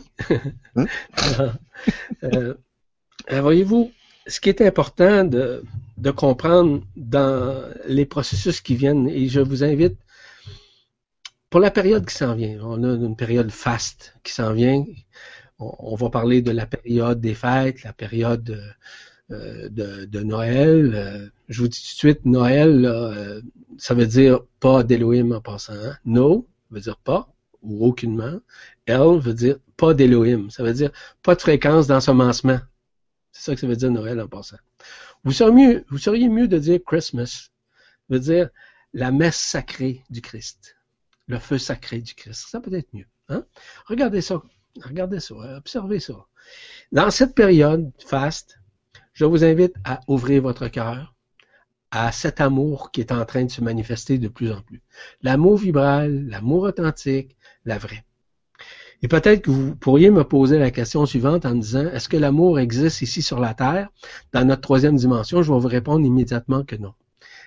Hein? 0.76 0.84
Euh, 2.22 2.54
euh, 3.32 3.40
voyez-vous, 3.40 3.90
ce 4.26 4.40
qui 4.40 4.50
est 4.50 4.60
important 4.60 5.24
de, 5.24 5.64
de, 5.96 6.10
comprendre 6.10 6.82
dans 6.96 7.64
les 7.86 8.04
processus 8.04 8.60
qui 8.60 8.76
viennent, 8.76 9.08
et 9.08 9.28
je 9.28 9.40
vous 9.40 9.64
invite, 9.64 9.96
pour 11.50 11.60
la 11.60 11.70
période 11.70 12.06
qui 12.06 12.14
s'en 12.14 12.34
vient, 12.34 12.60
on 12.62 12.82
a 12.84 12.94
une 12.94 13.16
période 13.16 13.50
faste 13.50 14.14
qui 14.22 14.32
s'en 14.32 14.52
vient, 14.52 14.84
on, 15.58 15.94
va 15.96 16.08
parler 16.08 16.40
de 16.42 16.52
la 16.52 16.64
période 16.66 17.20
des 17.20 17.34
fêtes, 17.34 17.82
la 17.82 17.92
période 17.92 18.58
euh, 19.30 19.68
de, 19.68 20.06
de, 20.06 20.20
Noël. 20.20 20.92
Euh, 20.94 21.28
je 21.48 21.60
vous 21.60 21.68
dis 21.68 21.80
tout 21.80 22.06
de 22.06 22.12
suite, 22.12 22.24
Noël, 22.24 22.86
euh, 22.86 23.42
ça 23.76 23.94
veut 23.94 24.06
dire 24.06 24.40
pas 24.58 24.82
d'Elohim 24.82 25.32
en 25.32 25.40
passant. 25.40 25.74
Hein? 25.74 25.96
No 26.04 26.48
veut 26.70 26.80
dire 26.80 26.96
pas 26.96 27.28
ou 27.62 27.86
aucunement. 27.86 28.40
El 28.86 29.18
veut 29.18 29.34
dire 29.34 29.58
pas 29.76 29.92
d'Elohim. 29.92 30.48
Ça 30.50 30.62
veut 30.62 30.72
dire 30.72 30.92
pas 31.22 31.34
de 31.34 31.40
fréquence 31.40 31.86
d'ensemencement. 31.86 32.60
C'est 33.32 33.42
ça 33.42 33.54
que 33.54 33.60
ça 33.60 33.66
veut 33.66 33.76
dire 33.76 33.90
Noël 33.90 34.20
en 34.20 34.28
passant. 34.28 34.56
Vous 35.24 35.32
seriez 35.32 35.54
mieux, 35.54 35.84
vous 35.90 35.98
seriez 35.98 36.28
mieux 36.28 36.48
de 36.48 36.58
dire 36.58 36.80
Christmas. 36.86 37.26
Ça 37.26 37.50
veut 38.08 38.20
dire 38.20 38.48
la 38.94 39.10
messe 39.10 39.36
sacrée 39.36 40.02
du 40.10 40.22
Christ. 40.22 40.76
Le 41.30 41.38
feu 41.38 41.58
sacré 41.58 42.00
du 42.00 42.14
Christ. 42.14 42.48
Ça 42.50 42.60
peut 42.60 42.74
être 42.74 42.92
mieux. 42.92 43.06
Hein? 43.28 43.44
Regardez 43.86 44.20
ça. 44.20 44.42
Regardez 44.82 45.20
ça. 45.20 45.34
Observez 45.58 46.00
ça. 46.00 46.26
Dans 46.90 47.08
cette 47.12 47.36
période 47.36 47.92
faste, 48.04 48.58
je 49.12 49.24
vous 49.24 49.44
invite 49.44 49.74
à 49.84 50.00
ouvrir 50.08 50.42
votre 50.42 50.66
cœur 50.66 51.14
à 51.92 52.10
cet 52.10 52.40
amour 52.40 52.90
qui 52.90 53.00
est 53.00 53.12
en 53.12 53.24
train 53.24 53.44
de 53.44 53.50
se 53.50 53.60
manifester 53.60 54.18
de 54.18 54.26
plus 54.26 54.50
en 54.50 54.60
plus. 54.60 54.82
L'amour 55.22 55.56
vibral, 55.56 56.26
l'amour 56.26 56.64
authentique, 56.64 57.36
la 57.64 57.78
vraie. 57.78 58.04
Et 59.02 59.06
peut-être 59.06 59.42
que 59.42 59.52
vous 59.52 59.76
pourriez 59.76 60.10
me 60.10 60.24
poser 60.24 60.58
la 60.58 60.72
question 60.72 61.06
suivante 61.06 61.46
en 61.46 61.54
disant, 61.54 61.86
est-ce 61.86 62.08
que 62.08 62.16
l'amour 62.16 62.58
existe 62.58 63.02
ici 63.02 63.22
sur 63.22 63.38
la 63.38 63.54
Terre, 63.54 63.88
dans 64.32 64.44
notre 64.44 64.62
troisième 64.62 64.96
dimension? 64.96 65.42
Je 65.42 65.52
vais 65.52 65.60
vous 65.60 65.68
répondre 65.68 66.04
immédiatement 66.04 66.64
que 66.64 66.74
non. 66.74 66.94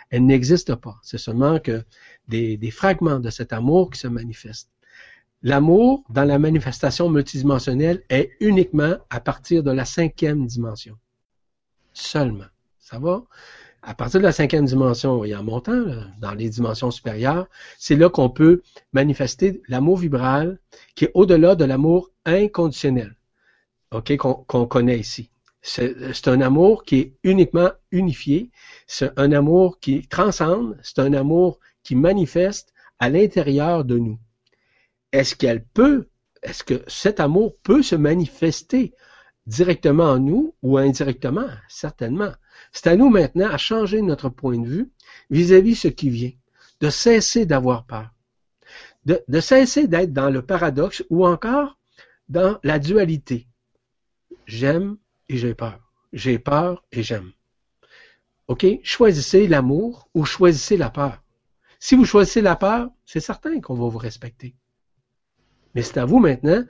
Elle 0.10 0.26
n'existe 0.26 0.76
pas. 0.76 0.99
C'est 1.01 1.18
seulement 1.18 1.60
que 1.60 1.84
des, 2.28 2.72
fragments 2.72 3.20
de 3.20 3.30
cet 3.30 3.54
amour 3.54 3.91
qui 3.91 4.00
se 4.00 4.08
manifestent. 4.08 4.70
L'amour, 5.41 6.04
dans 6.10 6.24
la 6.24 6.40
manifestation 6.40 7.10
multidimensionnelle, 7.10 8.04
est 8.10 8.32
uniquement 8.40 8.95
à 9.10 9.20
partir 9.20 9.62
de 9.62 9.72
la 9.72 9.86
cinquième 9.86 10.45
dimension. 10.45 10.98
Seulement. 11.94 12.45
Ça 12.80 13.00
va? 13.00 13.24
à 13.84 13.94
partir 13.94 14.20
de 14.20 14.26
la 14.26 14.32
cinquième 14.32 14.66
dimension 14.66 15.24
et 15.26 15.36
en 15.36 15.44
montant 15.44 15.84
dans 16.20 16.34
les 16.34 16.50
dimensions 16.50 16.90
supérieures, 16.90 17.48
c'est 17.78 17.95
là 17.95 18.10
qu'on 18.10 18.30
peut 18.30 18.62
manifester 18.94 19.62
l'amour 19.68 19.98
vibral 19.98 20.60
qui 20.95 21.06
est 21.06 21.12
au-delà 21.14 21.56
de 21.56 21.66
l'amour 21.66 22.10
inconditionnel, 22.26 23.16
ok, 23.91 24.16
qu'on 24.18 24.66
connaît 24.66 25.00
ici. 25.00 25.30
C'est 25.62 26.28
un 26.28 26.41
amour 26.41 26.84
qui 26.84 27.00
est 27.00 27.14
uniquement 27.24 27.70
unifié, 27.91 28.50
c'est 28.88 29.18
un 29.18 29.32
amour 29.32 29.80
qui 29.80 30.08
transcende, 30.08 30.78
c'est 30.82 31.00
un 31.00 31.14
amour 31.14 31.60
qui 31.84 31.95
manifeste 31.95 32.73
à 32.99 33.10
l'intérieur 33.10 33.85
de 33.85 33.97
nous. 33.97 34.19
Est-ce 35.11 35.35
qu'elle 35.35 35.64
peut, 35.64 36.07
est-ce 36.41 36.64
que 36.64 36.84
cet 36.88 37.19
amour 37.19 37.53
peut 37.61 37.84
se 37.84 37.95
manifester 37.95 38.93
directement 39.45 40.05
en 40.05 40.19
nous 40.19 40.55
ou 40.61 40.77
indirectement? 40.77 41.47
Certainement. 41.68 42.31
C'est 42.72 42.88
à 42.88 42.95
nous 42.95 43.10
maintenant 43.10 43.49
à 43.49 43.57
changer 43.57 44.01
notre 44.01 44.30
point 44.30 44.57
de 44.57 44.68
vue 44.68 44.91
vis-à-vis 45.30 45.76
ce 45.76 45.88
qui 45.88 46.10
vient, 46.10 46.31
de 46.80 46.89
cesser 46.89 47.45
d'avoir 47.45 47.85
peur, 47.85 48.10
de, 49.05 49.23
de 49.27 49.39
cesser 49.39 49.88
d'être 49.88 50.14
dans 50.14 50.30
le 50.30 50.41
paradoxe 50.41 51.03
ou 51.10 51.26
encore 51.26 51.77
dans 52.30 52.57
la 52.64 52.80
dualité. 52.80 53.47
J'aime 54.45 54.97
et 55.30 55.38
j'ai 55.38 55.53
peur. 55.53 55.80
J'ai 56.14 56.39
peur 56.39 56.84
et 56.91 57.03
j'aime. 57.03 57.31
OK? 58.47 58.65
Choisissez 58.84 59.47
l'amour 59.47 60.10
ou 60.14 60.26
choisissez 60.26 60.77
la 60.77 60.89
peur. 60.89 61.23
Si 61.85 61.95
vous 61.95 62.05
choisissez 62.05 62.39
la 62.39 62.55
peur, 62.55 62.89
c'est 63.03 63.19
certain 63.19 63.60
qu'on 63.60 63.73
va 63.73 63.89
vous 63.89 63.97
respecter. 63.97 64.55
Mais 65.76 65.81
c'est 65.81 65.97
à 65.97 66.05
vous 66.05 66.19
maintenant 66.19 66.64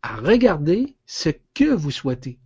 à 0.00 0.16
regarder 0.16 0.96
ce 1.04 1.28
que 1.52 1.74
vous 1.74 1.90
souhaitez. 1.90 2.38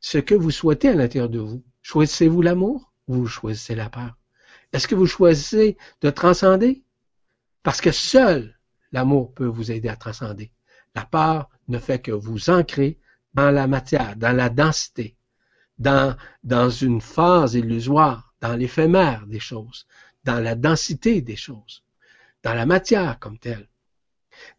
Ce 0.00 0.16
que 0.16 0.34
vous 0.34 0.50
souhaitez 0.50 0.88
à 0.88 0.94
l'intérieur 0.94 1.28
de 1.28 1.40
vous. 1.40 1.62
Choisissez-vous 1.82 2.40
l'amour 2.40 2.90
ou 3.06 3.16
vous 3.16 3.26
choisissez 3.26 3.74
la 3.74 3.90
peur? 3.90 4.16
Est-ce 4.72 4.88
que 4.88 4.94
vous 4.94 5.04
choisissez 5.04 5.76
de 6.00 6.08
transcender? 6.08 6.82
Parce 7.62 7.82
que 7.82 7.92
seul 7.92 8.58
l'amour 8.90 9.34
peut 9.34 9.44
vous 9.44 9.70
aider 9.70 9.90
à 9.90 9.96
transcender. 9.96 10.52
La 10.94 11.04
peur 11.04 11.50
ne 11.68 11.78
fait 11.78 11.98
que 11.98 12.12
vous 12.12 12.48
ancrer 12.48 12.98
dans 13.34 13.50
la 13.50 13.66
matière, 13.66 14.16
dans 14.16 14.34
la 14.34 14.48
densité, 14.48 15.18
dans, 15.78 16.16
dans 16.44 16.70
une 16.70 17.02
phase 17.02 17.56
illusoire, 17.56 18.32
dans 18.40 18.56
l'éphémère 18.56 19.26
des 19.26 19.40
choses, 19.40 19.86
dans 20.26 20.40
la 20.40 20.54
densité 20.54 21.22
des 21.22 21.36
choses, 21.36 21.84
dans 22.42 22.52
la 22.52 22.66
matière 22.66 23.18
comme 23.18 23.38
telle. 23.38 23.68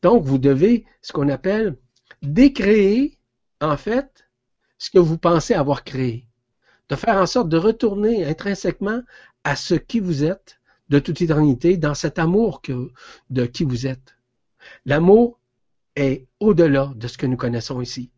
Donc, 0.01 0.23
vous 0.23 0.39
devez, 0.39 0.85
ce 1.01 1.13
qu'on 1.13 1.29
appelle, 1.29 1.77
décréer, 2.23 3.19
en 3.61 3.77
fait, 3.77 4.27
ce 4.79 4.89
que 4.89 4.99
vous 4.99 5.19
pensez 5.19 5.53
avoir 5.53 5.83
créé 5.83 6.27
de 6.89 6.95
faire 6.95 7.17
en 7.17 7.25
sorte 7.25 7.49
de 7.49 7.57
retourner 7.57 8.25
intrinsèquement 8.25 9.01
à 9.43 9.55
ce 9.55 9.75
qui 9.75 9.99
vous 9.99 10.23
êtes 10.23 10.59
de 10.89 10.99
toute 10.99 11.21
éternité, 11.21 11.75
dans 11.75 11.93
cet 11.93 12.17
amour 12.17 12.61
que, 12.61 12.91
de 13.29 13.45
qui 13.45 13.65
vous 13.65 13.87
êtes. 13.87 14.17
L'amour 14.85 15.39
est 15.97 16.27
au-delà 16.39 16.93
de 16.95 17.07
ce 17.07 17.17
que 17.17 17.25
nous 17.25 17.35
connaissons 17.35 17.81
ici. 17.81 18.11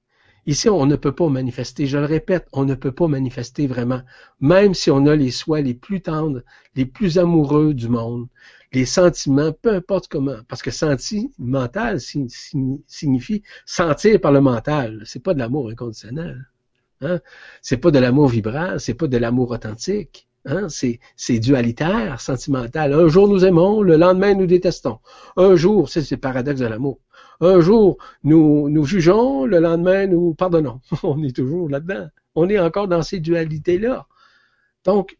Ici, 0.45 0.69
on 0.69 0.85
ne 0.85 0.95
peut 0.95 1.11
pas 1.11 1.29
manifester, 1.29 1.85
je 1.85 1.97
le 1.97 2.05
répète, 2.05 2.47
on 2.53 2.65
ne 2.65 2.75
peut 2.75 2.91
pas 2.91 3.07
manifester 3.07 3.67
vraiment, 3.67 4.01
même 4.39 4.73
si 4.73 4.89
on 4.89 5.05
a 5.05 5.15
les 5.15 5.31
soins 5.31 5.61
les 5.61 5.73
plus 5.73 6.01
tendres, 6.01 6.41
les 6.75 6.85
plus 6.85 7.17
amoureux 7.17 7.73
du 7.73 7.89
monde, 7.89 8.27
les 8.71 8.85
sentiments, 8.85 9.51
peu 9.51 9.73
importe 9.73 10.07
comment, 10.07 10.37
parce 10.47 10.61
que 10.61 10.71
sentimental 10.71 11.99
signifie 11.99 13.43
sentir 13.65 14.21
par 14.21 14.31
le 14.31 14.41
mental, 14.41 15.01
c'est 15.05 15.23
pas 15.23 15.33
de 15.33 15.39
l'amour 15.39 15.69
inconditionnel. 15.69 16.47
Hein? 17.01 17.19
C'est 17.61 17.77
pas 17.77 17.91
de 17.91 17.99
l'amour 17.99 18.27
vibral, 18.27 18.79
c'est 18.79 18.93
pas 18.93 19.07
de 19.07 19.17
l'amour 19.17 19.51
authentique. 19.51 20.27
Hein? 20.45 20.67
C'est 20.69 21.39
dualitaire, 21.39 22.21
sentimental. 22.21 22.93
Un 22.93 23.07
jour 23.07 23.27
nous 23.27 23.45
aimons, 23.45 23.81
le 23.81 23.97
lendemain 23.97 24.33
nous 24.33 24.45
détestons. 24.45 24.99
Un 25.37 25.55
jour, 25.55 25.89
c'est 25.89 26.09
le 26.11 26.17
paradoxe 26.17 26.59
de 26.59 26.67
l'amour. 26.67 26.99
Un 27.41 27.61
jour 27.61 27.97
nous, 28.23 28.69
nous 28.69 28.85
jugeons, 28.85 29.45
le 29.45 29.59
lendemain 29.59 30.07
nous 30.07 30.33
pardonnons. 30.33 30.81
On 31.03 31.23
est 31.23 31.35
toujours 31.35 31.69
là-dedans. 31.69 32.09
On 32.35 32.49
est 32.49 32.59
encore 32.59 32.87
dans 32.87 33.01
ces 33.01 33.19
dualités-là. 33.19 34.07
Donc, 34.85 35.17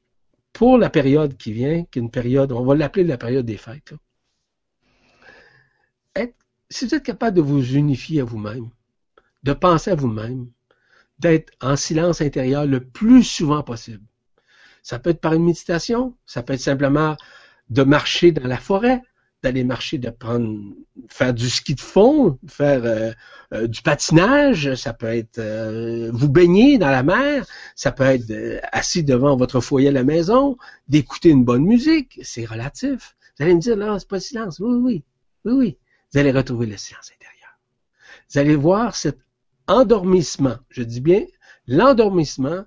pour 0.53 0.77
la 0.77 0.89
période 0.89 1.37
qui 1.37 1.53
vient, 1.53 1.83
qui 1.85 1.99
est 1.99 2.01
une 2.01 2.11
période, 2.11 2.51
on 2.51 2.63
va 2.65 2.75
l'appeler 2.75 3.03
la 3.03 3.17
période 3.17 3.45
des 3.45 3.57
fêtes, 3.57 3.93
si 6.69 6.85
vous 6.85 6.95
êtes 6.95 7.03
capable 7.03 7.37
de 7.37 7.41
vous 7.41 7.75
unifier 7.75 8.21
à 8.21 8.23
vous-même, 8.23 8.69
de 9.43 9.53
penser 9.53 9.91
à 9.91 9.95
vous-même, 9.95 10.49
d'être 11.17 11.51
en 11.61 11.75
silence 11.75 12.21
intérieur 12.21 12.65
le 12.65 12.83
plus 12.83 13.23
souvent 13.23 13.63
possible. 13.63 14.05
Ça 14.83 14.99
peut 14.99 15.09
être 15.09 15.21
par 15.21 15.33
une 15.33 15.43
méditation, 15.43 16.15
ça 16.25 16.43
peut 16.43 16.53
être 16.53 16.61
simplement 16.61 17.17
de 17.69 17.83
marcher 17.83 18.31
dans 18.31 18.47
la 18.47 18.57
forêt, 18.57 19.01
d'aller 19.43 19.63
marcher, 19.63 19.97
de 19.97 20.09
prendre, 20.09 20.59
faire 21.07 21.33
du 21.33 21.49
ski 21.49 21.75
de 21.75 21.81
fond, 21.81 22.37
faire 22.47 22.83
euh, 22.83 23.11
euh, 23.53 23.67
du 23.67 23.81
patinage, 23.81 24.75
ça 24.75 24.93
peut 24.93 25.07
être 25.07 25.39
euh, 25.39 26.11
vous 26.13 26.29
baigner 26.29 26.77
dans 26.77 26.89
la 26.89 27.03
mer, 27.03 27.45
ça 27.75 27.91
peut 27.91 28.03
être 28.03 28.61
assis 28.71 29.03
devant 29.03 29.37
votre 29.37 29.61
foyer 29.61 29.89
à 29.89 29.91
la 29.93 30.03
maison, 30.03 30.57
d'écouter 30.87 31.29
une 31.29 31.45
bonne 31.45 31.63
musique, 31.63 32.19
c'est 32.23 32.45
relatif. 32.45 33.15
Vous 33.37 33.45
allez 33.45 33.55
me 33.55 33.61
dire, 33.61 33.77
là, 33.77 33.97
c'est 33.97 34.09
pas 34.09 34.17
le 34.17 34.21
silence. 34.21 34.59
Oui, 34.59 34.73
oui, 34.73 35.03
oui, 35.45 35.53
oui. 35.53 35.77
Vous 36.11 36.19
allez 36.19 36.31
retrouver 36.31 36.65
le 36.65 36.75
silence 36.75 37.11
intérieur. 37.15 37.57
Vous 38.29 38.39
allez 38.39 38.55
voir 38.55 38.95
cette 38.95 39.19
endormissement. 39.67 40.57
Je 40.69 40.83
dis 40.83 40.99
bien 40.99 41.25
l'endormissement 41.67 42.65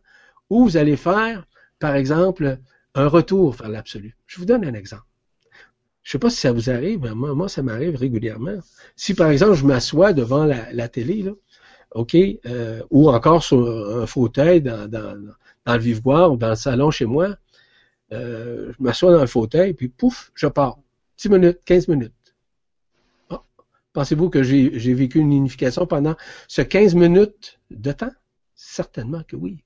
où 0.49 0.65
vous 0.65 0.77
allez 0.77 0.97
faire, 0.97 1.47
par 1.79 1.97
exemple, 1.97 2.59
un 2.95 3.09
retour 3.09 3.53
vers 3.53 3.69
l'absolu. 3.69 4.17
Je 4.27 4.39
vous 4.39 4.47
donne 4.47 4.65
un 4.65 4.75
exemple. 4.75 5.05
Je 6.03 6.13
sais 6.13 6.19
pas 6.19 6.31
si 6.31 6.39
ça 6.39 6.53
vous 6.53 6.71
arrive, 6.71 7.01
mais 7.01 7.15
moi, 7.15 7.35
moi 7.35 7.49
ça 7.49 7.63
m'arrive 7.63 7.97
régulièrement. 7.97 8.59
Si, 8.97 9.15
par 9.15 9.31
exemple, 9.31 9.55
je 9.55 9.65
m'assois 9.65 10.13
devant 10.13 10.45
la, 10.45 10.89
télé, 10.89 11.23
là, 11.23 11.33
OK, 11.93 12.17
euh, 12.17 12.83
ou 12.91 13.09
encore 13.09 13.43
sur 13.43 13.69
un 14.03 14.07
fauteuil 14.07 14.61
dans, 14.63 14.89
dans, 14.89 15.17
dans 15.65 15.75
le 15.75 15.81
vivebois 15.81 16.29
ou 16.29 16.37
dans 16.37 16.51
le 16.51 16.55
salon 16.57 16.91
chez 16.91 17.05
moi, 17.05 17.37
euh, 18.13 18.73
je 18.77 18.83
m'assois 18.83 19.13
dans 19.13 19.21
le 19.21 19.27
fauteuil, 19.27 19.75
puis 19.75 19.89
pouf, 19.89 20.33
je 20.35 20.47
pars. 20.47 20.79
10 21.19 21.31
minutes, 21.31 21.61
15 21.65 21.89
minutes. 21.89 22.35
Ah, 23.31 23.43
pensez-vous 23.93 24.29
que 24.29 24.43
j'ai 24.43 24.95
vécu 24.95 25.19
une 25.19 25.33
unification 25.33 25.87
pendant 25.87 26.17
ce 26.49 26.63
15 26.63 26.95
minutes 26.95 27.61
de 27.71 27.93
temps? 27.93 28.13
Certainement 28.55 29.23
que 29.27 29.37
oui. 29.37 29.65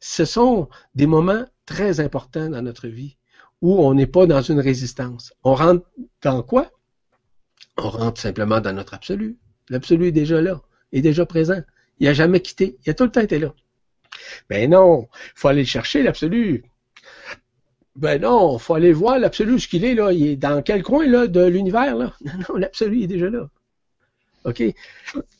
Ce 0.00 0.24
sont 0.24 0.68
des 0.94 1.06
moments 1.06 1.44
très 1.66 2.00
importants 2.00 2.48
dans 2.48 2.62
notre 2.62 2.88
vie 2.88 3.18
où 3.62 3.80
on 3.84 3.94
n'est 3.94 4.06
pas 4.06 4.26
dans 4.26 4.42
une 4.42 4.60
résistance. 4.60 5.32
On 5.44 5.54
rentre 5.54 5.86
dans 6.22 6.42
quoi? 6.42 6.70
On 7.76 7.88
rentre 7.88 8.20
simplement 8.20 8.60
dans 8.60 8.72
notre 8.72 8.94
absolu. 8.94 9.38
L'absolu 9.68 10.08
est 10.08 10.12
déjà 10.12 10.40
là, 10.40 10.60
est 10.92 11.00
déjà 11.00 11.26
présent. 11.26 11.60
Il 11.98 12.06
n'a 12.06 12.14
jamais 12.14 12.40
quitté. 12.40 12.78
Il 12.84 12.90
a 12.90 12.94
tout 12.94 13.04
le 13.04 13.10
temps 13.10 13.20
été 13.20 13.38
là. 13.38 13.54
Ben 14.48 14.70
non, 14.70 15.08
il 15.12 15.32
faut 15.34 15.48
aller 15.48 15.62
le 15.62 15.66
chercher, 15.66 16.02
l'absolu. 16.02 16.64
Ben 17.96 18.20
non, 18.20 18.56
il 18.56 18.60
faut 18.60 18.74
aller 18.74 18.92
voir 18.92 19.18
l'absolu, 19.18 19.60
ce 19.60 19.68
qu'il 19.68 19.84
est 19.84 19.94
là. 19.94 20.12
Il 20.12 20.26
est 20.26 20.36
dans 20.36 20.62
quel 20.62 20.82
coin 20.82 21.06
là, 21.06 21.26
de 21.26 21.44
l'univers 21.44 21.96
là? 21.96 22.14
Non, 22.24 22.32
non, 22.48 22.56
l'absolu 22.56 23.02
est 23.02 23.06
déjà 23.06 23.28
là. 23.28 23.48
OK? 24.44 24.62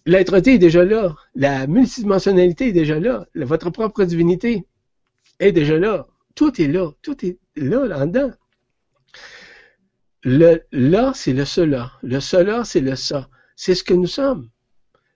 L'être-té 0.06 0.54
est 0.54 0.58
déjà 0.58 0.84
là. 0.84 1.14
La 1.34 1.66
multidimensionnalité 1.66 2.68
est 2.68 2.72
déjà 2.72 3.00
là. 3.00 3.26
Votre 3.34 3.70
propre 3.70 4.04
divinité 4.04 4.66
est 5.38 5.52
déjà 5.52 5.78
là. 5.78 6.06
Tout 6.34 6.60
est 6.60 6.68
là. 6.68 6.90
Tout 7.02 7.24
est 7.24 7.38
là, 7.56 7.86
là-dedans. 7.86 8.32
Le 10.22 10.62
là, 10.72 11.12
c'est 11.14 11.32
le 11.32 11.44
cela. 11.44 11.92
Le 12.02 12.20
cela, 12.20 12.64
c'est 12.64 12.80
le 12.80 12.96
ça. 12.96 13.28
C'est 13.56 13.74
ce 13.74 13.84
que 13.84 13.94
nous 13.94 14.06
sommes. 14.06 14.50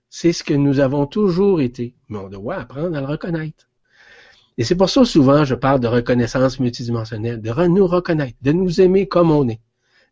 C'est 0.09 0.33
ce 0.33 0.45
que 0.45 0.55
nous 0.55 0.81
avons 0.81 1.07
toujours 1.07 1.61
été. 1.61 1.95
Mais 2.09 2.19
on 2.19 2.29
doit 2.29 2.57
apprendre 2.57 2.97
à 2.97 3.01
le 3.01 3.07
reconnaître. 3.07 3.69
Et 4.57 4.65
c'est 4.65 4.77
pour 4.77 4.89
ça 4.89 5.05
souvent 5.05 5.45
je 5.45 5.55
parle 5.55 5.81
de 5.81 5.89
reconnaissance 5.89 6.61
multidimensionnelle, 6.61 7.41
de 7.41 7.67
nous 7.67 7.87
reconnaître, 7.87 8.39
de 8.41 8.53
nous 8.53 8.81
aimer 8.81 9.09
comme 9.09 9.31
on 9.31 9.49
est, 9.49 9.61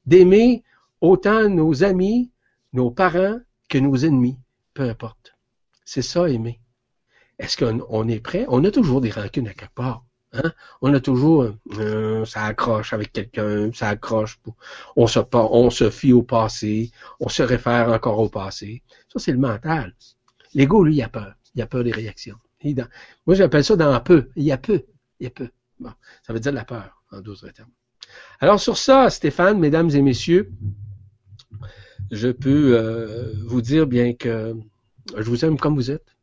d'aimer 0.07 0.65
autant 1.01 1.49
nos 1.49 1.85
amis, 1.85 2.33
nos 2.73 2.91
parents 2.91 3.39
que 3.69 3.79
nos 3.79 3.97
ennemis, 3.97 4.39
peu 4.75 4.83
importe. 4.83 5.37
C'est 5.85 6.03
ça 6.03 6.29
aimer. 6.29 6.61
Est-ce 7.39 7.57
qu'on 7.57 8.09
est 8.09 8.21
prêt? 8.21 8.47
On 8.49 8.65
a 8.65 8.71
toujours 8.71 9.01
des 9.01 9.11
rancunes 9.11 9.49
à 9.49 9.55
quelque 9.55 9.75
part. 9.75 10.05
Hein? 10.33 10.53
On 10.81 10.93
a 10.95 11.01
toujours, 11.01 11.53
euh, 11.79 12.25
ça 12.25 12.45
accroche 12.45 12.93
avec 12.93 13.13
quelqu'un, 13.13 13.71
ça 13.73 13.89
accroche. 13.89 14.41
On 14.97 15.07
se, 15.07 15.91
fie 15.91 16.13
au 16.13 16.23
passé, 16.23 16.91
on 17.21 17.29
se 17.29 17.43
réfère 17.43 17.91
encore 17.91 18.19
au 18.19 18.29
passé. 18.29 18.83
Ça, 19.13 19.19
c'est 19.19 19.33
le 19.33 19.39
mental. 19.39 19.95
L'ego, 20.55 20.85
lui, 20.85 20.97
il 20.97 21.03
a 21.03 21.09
peur. 21.09 21.35
Il 21.55 21.63
a 21.63 21.67
peur 21.67 21.85
des 21.85 21.93
réactions. 21.93 22.37
moi, 23.27 23.35
j'appelle 23.35 23.65
ça 23.65 23.77
dans 23.77 24.01
peu. 24.01 24.29
Il 24.37 24.45
y 24.45 24.53
a 24.53 24.59
peu. 24.59 24.85
Il 25.21 25.25
y 25.25 25.27
a 25.27 25.31
peu. 25.31 25.49
Bon, 25.79 25.93
ça 26.27 26.33
veut 26.33 26.41
dire 26.41 26.53
la 26.53 26.65
peur, 26.65 27.03
en 27.11 27.21
d'autres 27.21 27.49
termes. 27.51 27.71
Alors, 28.41 28.61
sur 28.61 28.79
ça, 28.79 29.11
Stéphane, 29.11 29.59
mesdames 29.59 29.91
et 29.91 30.03
messieurs, 30.03 30.51
je 32.11 32.29
peux 32.29 32.77
euh, 32.77 33.33
vous 33.45 33.61
dire 33.61 33.87
bien 33.87 34.15
que 34.15 34.55
je 35.17 35.23
vous 35.23 35.45
aime 35.45 35.59
comme 35.59 35.75
vous 35.75 35.91
êtes 35.91 36.17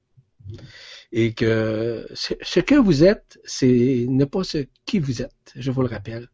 et 1.12 1.34
que 1.34 2.08
ce 2.14 2.60
que 2.60 2.76
vous 2.76 3.04
êtes, 3.04 3.40
c'est 3.44 4.06
ne 4.08 4.26
pas 4.26 4.44
ce 4.44 4.66
qui 4.86 5.00
vous 5.00 5.22
êtes, 5.22 5.54
je 5.56 5.72
vous 5.72 5.82
le 5.82 5.88
rappelle. 5.88 6.28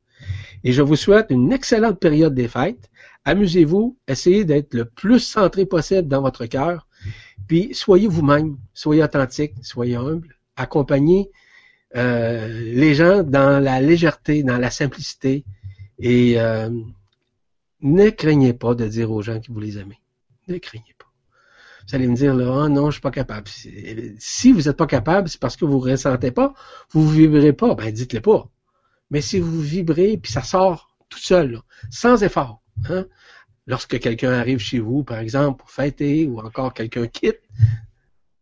Et 0.64 0.74
je 0.74 0.82
vous 0.82 0.96
souhaite 0.96 1.28
une 1.30 1.54
excellente 1.54 2.00
période 2.00 2.34
des 2.34 2.48
fêtes. 2.48 2.90
Amusez-vous, 3.24 3.98
essayez 4.08 4.46
d'être 4.46 4.74
le 4.74 4.86
plus 4.86 5.20
centré 5.20 5.66
possible 5.66 6.08
dans 6.08 6.22
votre 6.22 6.46
cœur, 6.46 6.88
puis 7.48 7.74
soyez 7.74 8.08
vous-même, 8.08 8.58
soyez 8.74 9.04
authentique, 9.04 9.54
soyez 9.62 9.96
humble, 9.96 10.38
accompagnez 10.56 11.32
euh, 11.96 12.48
les 12.74 12.94
gens 12.94 13.24
dans 13.24 13.64
la 13.64 13.82
légèreté, 13.82 14.44
dans 14.44 14.58
la 14.58 14.70
simplicité, 14.70 15.44
et 15.98 16.40
euh, 16.40 16.70
ne 17.82 18.10
craignez 18.10 18.54
pas 18.54 18.76
de 18.76 18.88
dire 18.88 19.12
aux 19.12 19.22
gens 19.22 19.40
que 19.40 19.52
vous 19.52 19.60
les 19.60 19.78
aimez. 19.78 20.00
Ne 20.48 20.58
craignez 20.58 20.94
pas. 20.94 20.95
Vous 21.88 21.96
allez 21.96 22.08
me 22.08 22.16
dire, 22.16 22.34
là, 22.34 22.46
oh 22.50 22.70
non, 22.70 22.88
je 22.88 22.96
suis 22.96 23.02
pas 23.02 23.12
capable. 23.12 23.48
Si 24.18 24.52
vous 24.52 24.64
n'êtes 24.64 24.78
pas 24.78 24.88
capable, 24.88 25.30
c'est 25.30 25.40
parce 25.40 25.56
que 25.56 25.66
vous 25.66 25.78
ne 25.78 25.92
ressentez 25.92 26.32
pas, 26.32 26.54
vous 26.92 27.04
ne 27.06 27.12
vibrez 27.12 27.54
pas, 27.54 27.76
ben 27.76 27.94
dites-le 27.94 28.22
pas. 28.22 28.50
Mais 29.12 29.22
si 29.22 29.40
vous 29.40 29.62
vibrez, 29.62 30.18
puis 30.18 30.32
ça 30.32 30.42
sort 30.42 30.98
tout 31.10 31.20
seul, 31.20 31.62
sans 31.92 32.24
effort, 32.24 32.64
hein, 32.90 33.06
lorsque 33.68 34.00
quelqu'un 34.00 34.32
arrive 34.32 34.58
chez 34.58 34.80
vous, 34.80 35.04
par 35.04 35.20
exemple, 35.20 35.60
pour 35.60 35.70
fêter, 35.70 36.26
ou 36.26 36.40
encore 36.40 36.74
quelqu'un 36.74 37.06
quitte, 37.06 37.42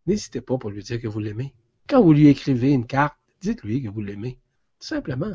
n'hésitez 0.08 0.40
pas 0.40 0.58
pour 0.58 0.70
lui 0.70 0.82
dire 0.82 1.02
que 1.02 1.08
vous 1.08 1.20
l'aimez. 1.20 1.54
Quand 1.90 2.02
vous 2.02 2.14
lui 2.14 2.30
écrivez 2.30 2.72
une 2.72 2.88
carte, 2.88 3.18
dites-lui 3.42 3.84
que 3.84 3.90
vous 3.90 4.02
l'aimez. 4.02 4.40
Tout 4.80 4.88
simplement. 4.88 5.34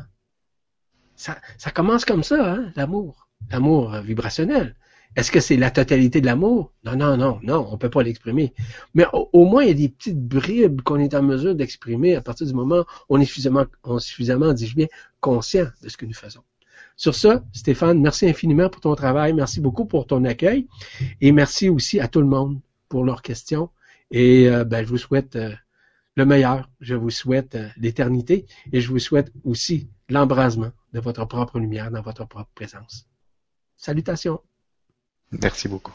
Ça, 1.15 1.37
ça 1.59 1.69
commence 1.69 2.05
comme 2.05 2.23
ça, 2.23 2.53
hein, 2.53 2.71
l'amour. 2.75 3.27
L'amour 3.51 3.95
vibrationnel. 4.01 4.75
Est-ce 5.15 5.31
que 5.31 5.39
c'est 5.39 5.57
la 5.57 5.71
totalité 5.71 6.21
de 6.21 6.25
l'amour? 6.25 6.71
Non, 6.83 6.95
non, 6.95 7.17
non, 7.17 7.39
non, 7.41 7.67
on 7.71 7.77
peut 7.77 7.89
pas 7.89 8.03
l'exprimer. 8.03 8.53
Mais 8.93 9.05
au, 9.11 9.45
moins, 9.45 9.63
il 9.63 9.69
y 9.69 9.71
a 9.71 9.73
des 9.73 9.89
petites 9.89 10.21
bribes 10.21 10.81
qu'on 10.81 10.97
est 10.97 11.15
en 11.15 11.23
mesure 11.23 11.55
d'exprimer 11.55 12.15
à 12.15 12.21
partir 12.21 12.45
du 12.45 12.53
moment 12.53 12.81
où 13.09 13.15
on 13.15 13.19
est 13.19 13.25
suffisamment, 13.25 13.65
on 13.83 13.99
suffisamment, 13.99 14.53
dis-je 14.53 14.75
bien, 14.75 14.87
conscient 15.19 15.67
de 15.81 15.89
ce 15.89 15.97
que 15.97 16.05
nous 16.05 16.13
faisons. 16.13 16.43
Sur 16.95 17.15
ça, 17.15 17.43
Stéphane, 17.53 18.01
merci 18.01 18.27
infiniment 18.27 18.69
pour 18.69 18.81
ton 18.81 18.93
travail, 18.93 19.33
merci 19.33 19.61
beaucoup 19.61 19.85
pour 19.85 20.05
ton 20.05 20.25
accueil 20.25 20.67
et 21.21 21.31
merci 21.31 21.69
aussi 21.69 21.99
à 21.99 22.07
tout 22.07 22.19
le 22.19 22.27
monde 22.27 22.59
pour 22.89 23.03
leurs 23.05 23.21
questions. 23.21 23.69
Et 24.11 24.49
euh, 24.49 24.65
ben, 24.65 24.85
je 24.85 24.89
vous 24.89 24.97
souhaite 24.97 25.35
euh, 25.35 25.53
le 26.15 26.25
meilleur, 26.25 26.69
je 26.81 26.95
vous 26.95 27.09
souhaite 27.09 27.55
euh, 27.55 27.69
l'éternité 27.77 28.45
et 28.73 28.81
je 28.81 28.89
vous 28.89 28.99
souhaite 28.99 29.31
aussi 29.45 29.89
l'embrasement 30.09 30.71
de 30.93 30.99
votre 30.99 31.23
propre 31.25 31.59
lumière 31.59 31.89
dans 31.89 32.01
votre 32.01 32.27
propre 32.27 32.49
présence. 32.53 33.07
Salutations. 33.77 34.41
Merci 35.31 35.67
beaucoup. 35.67 35.93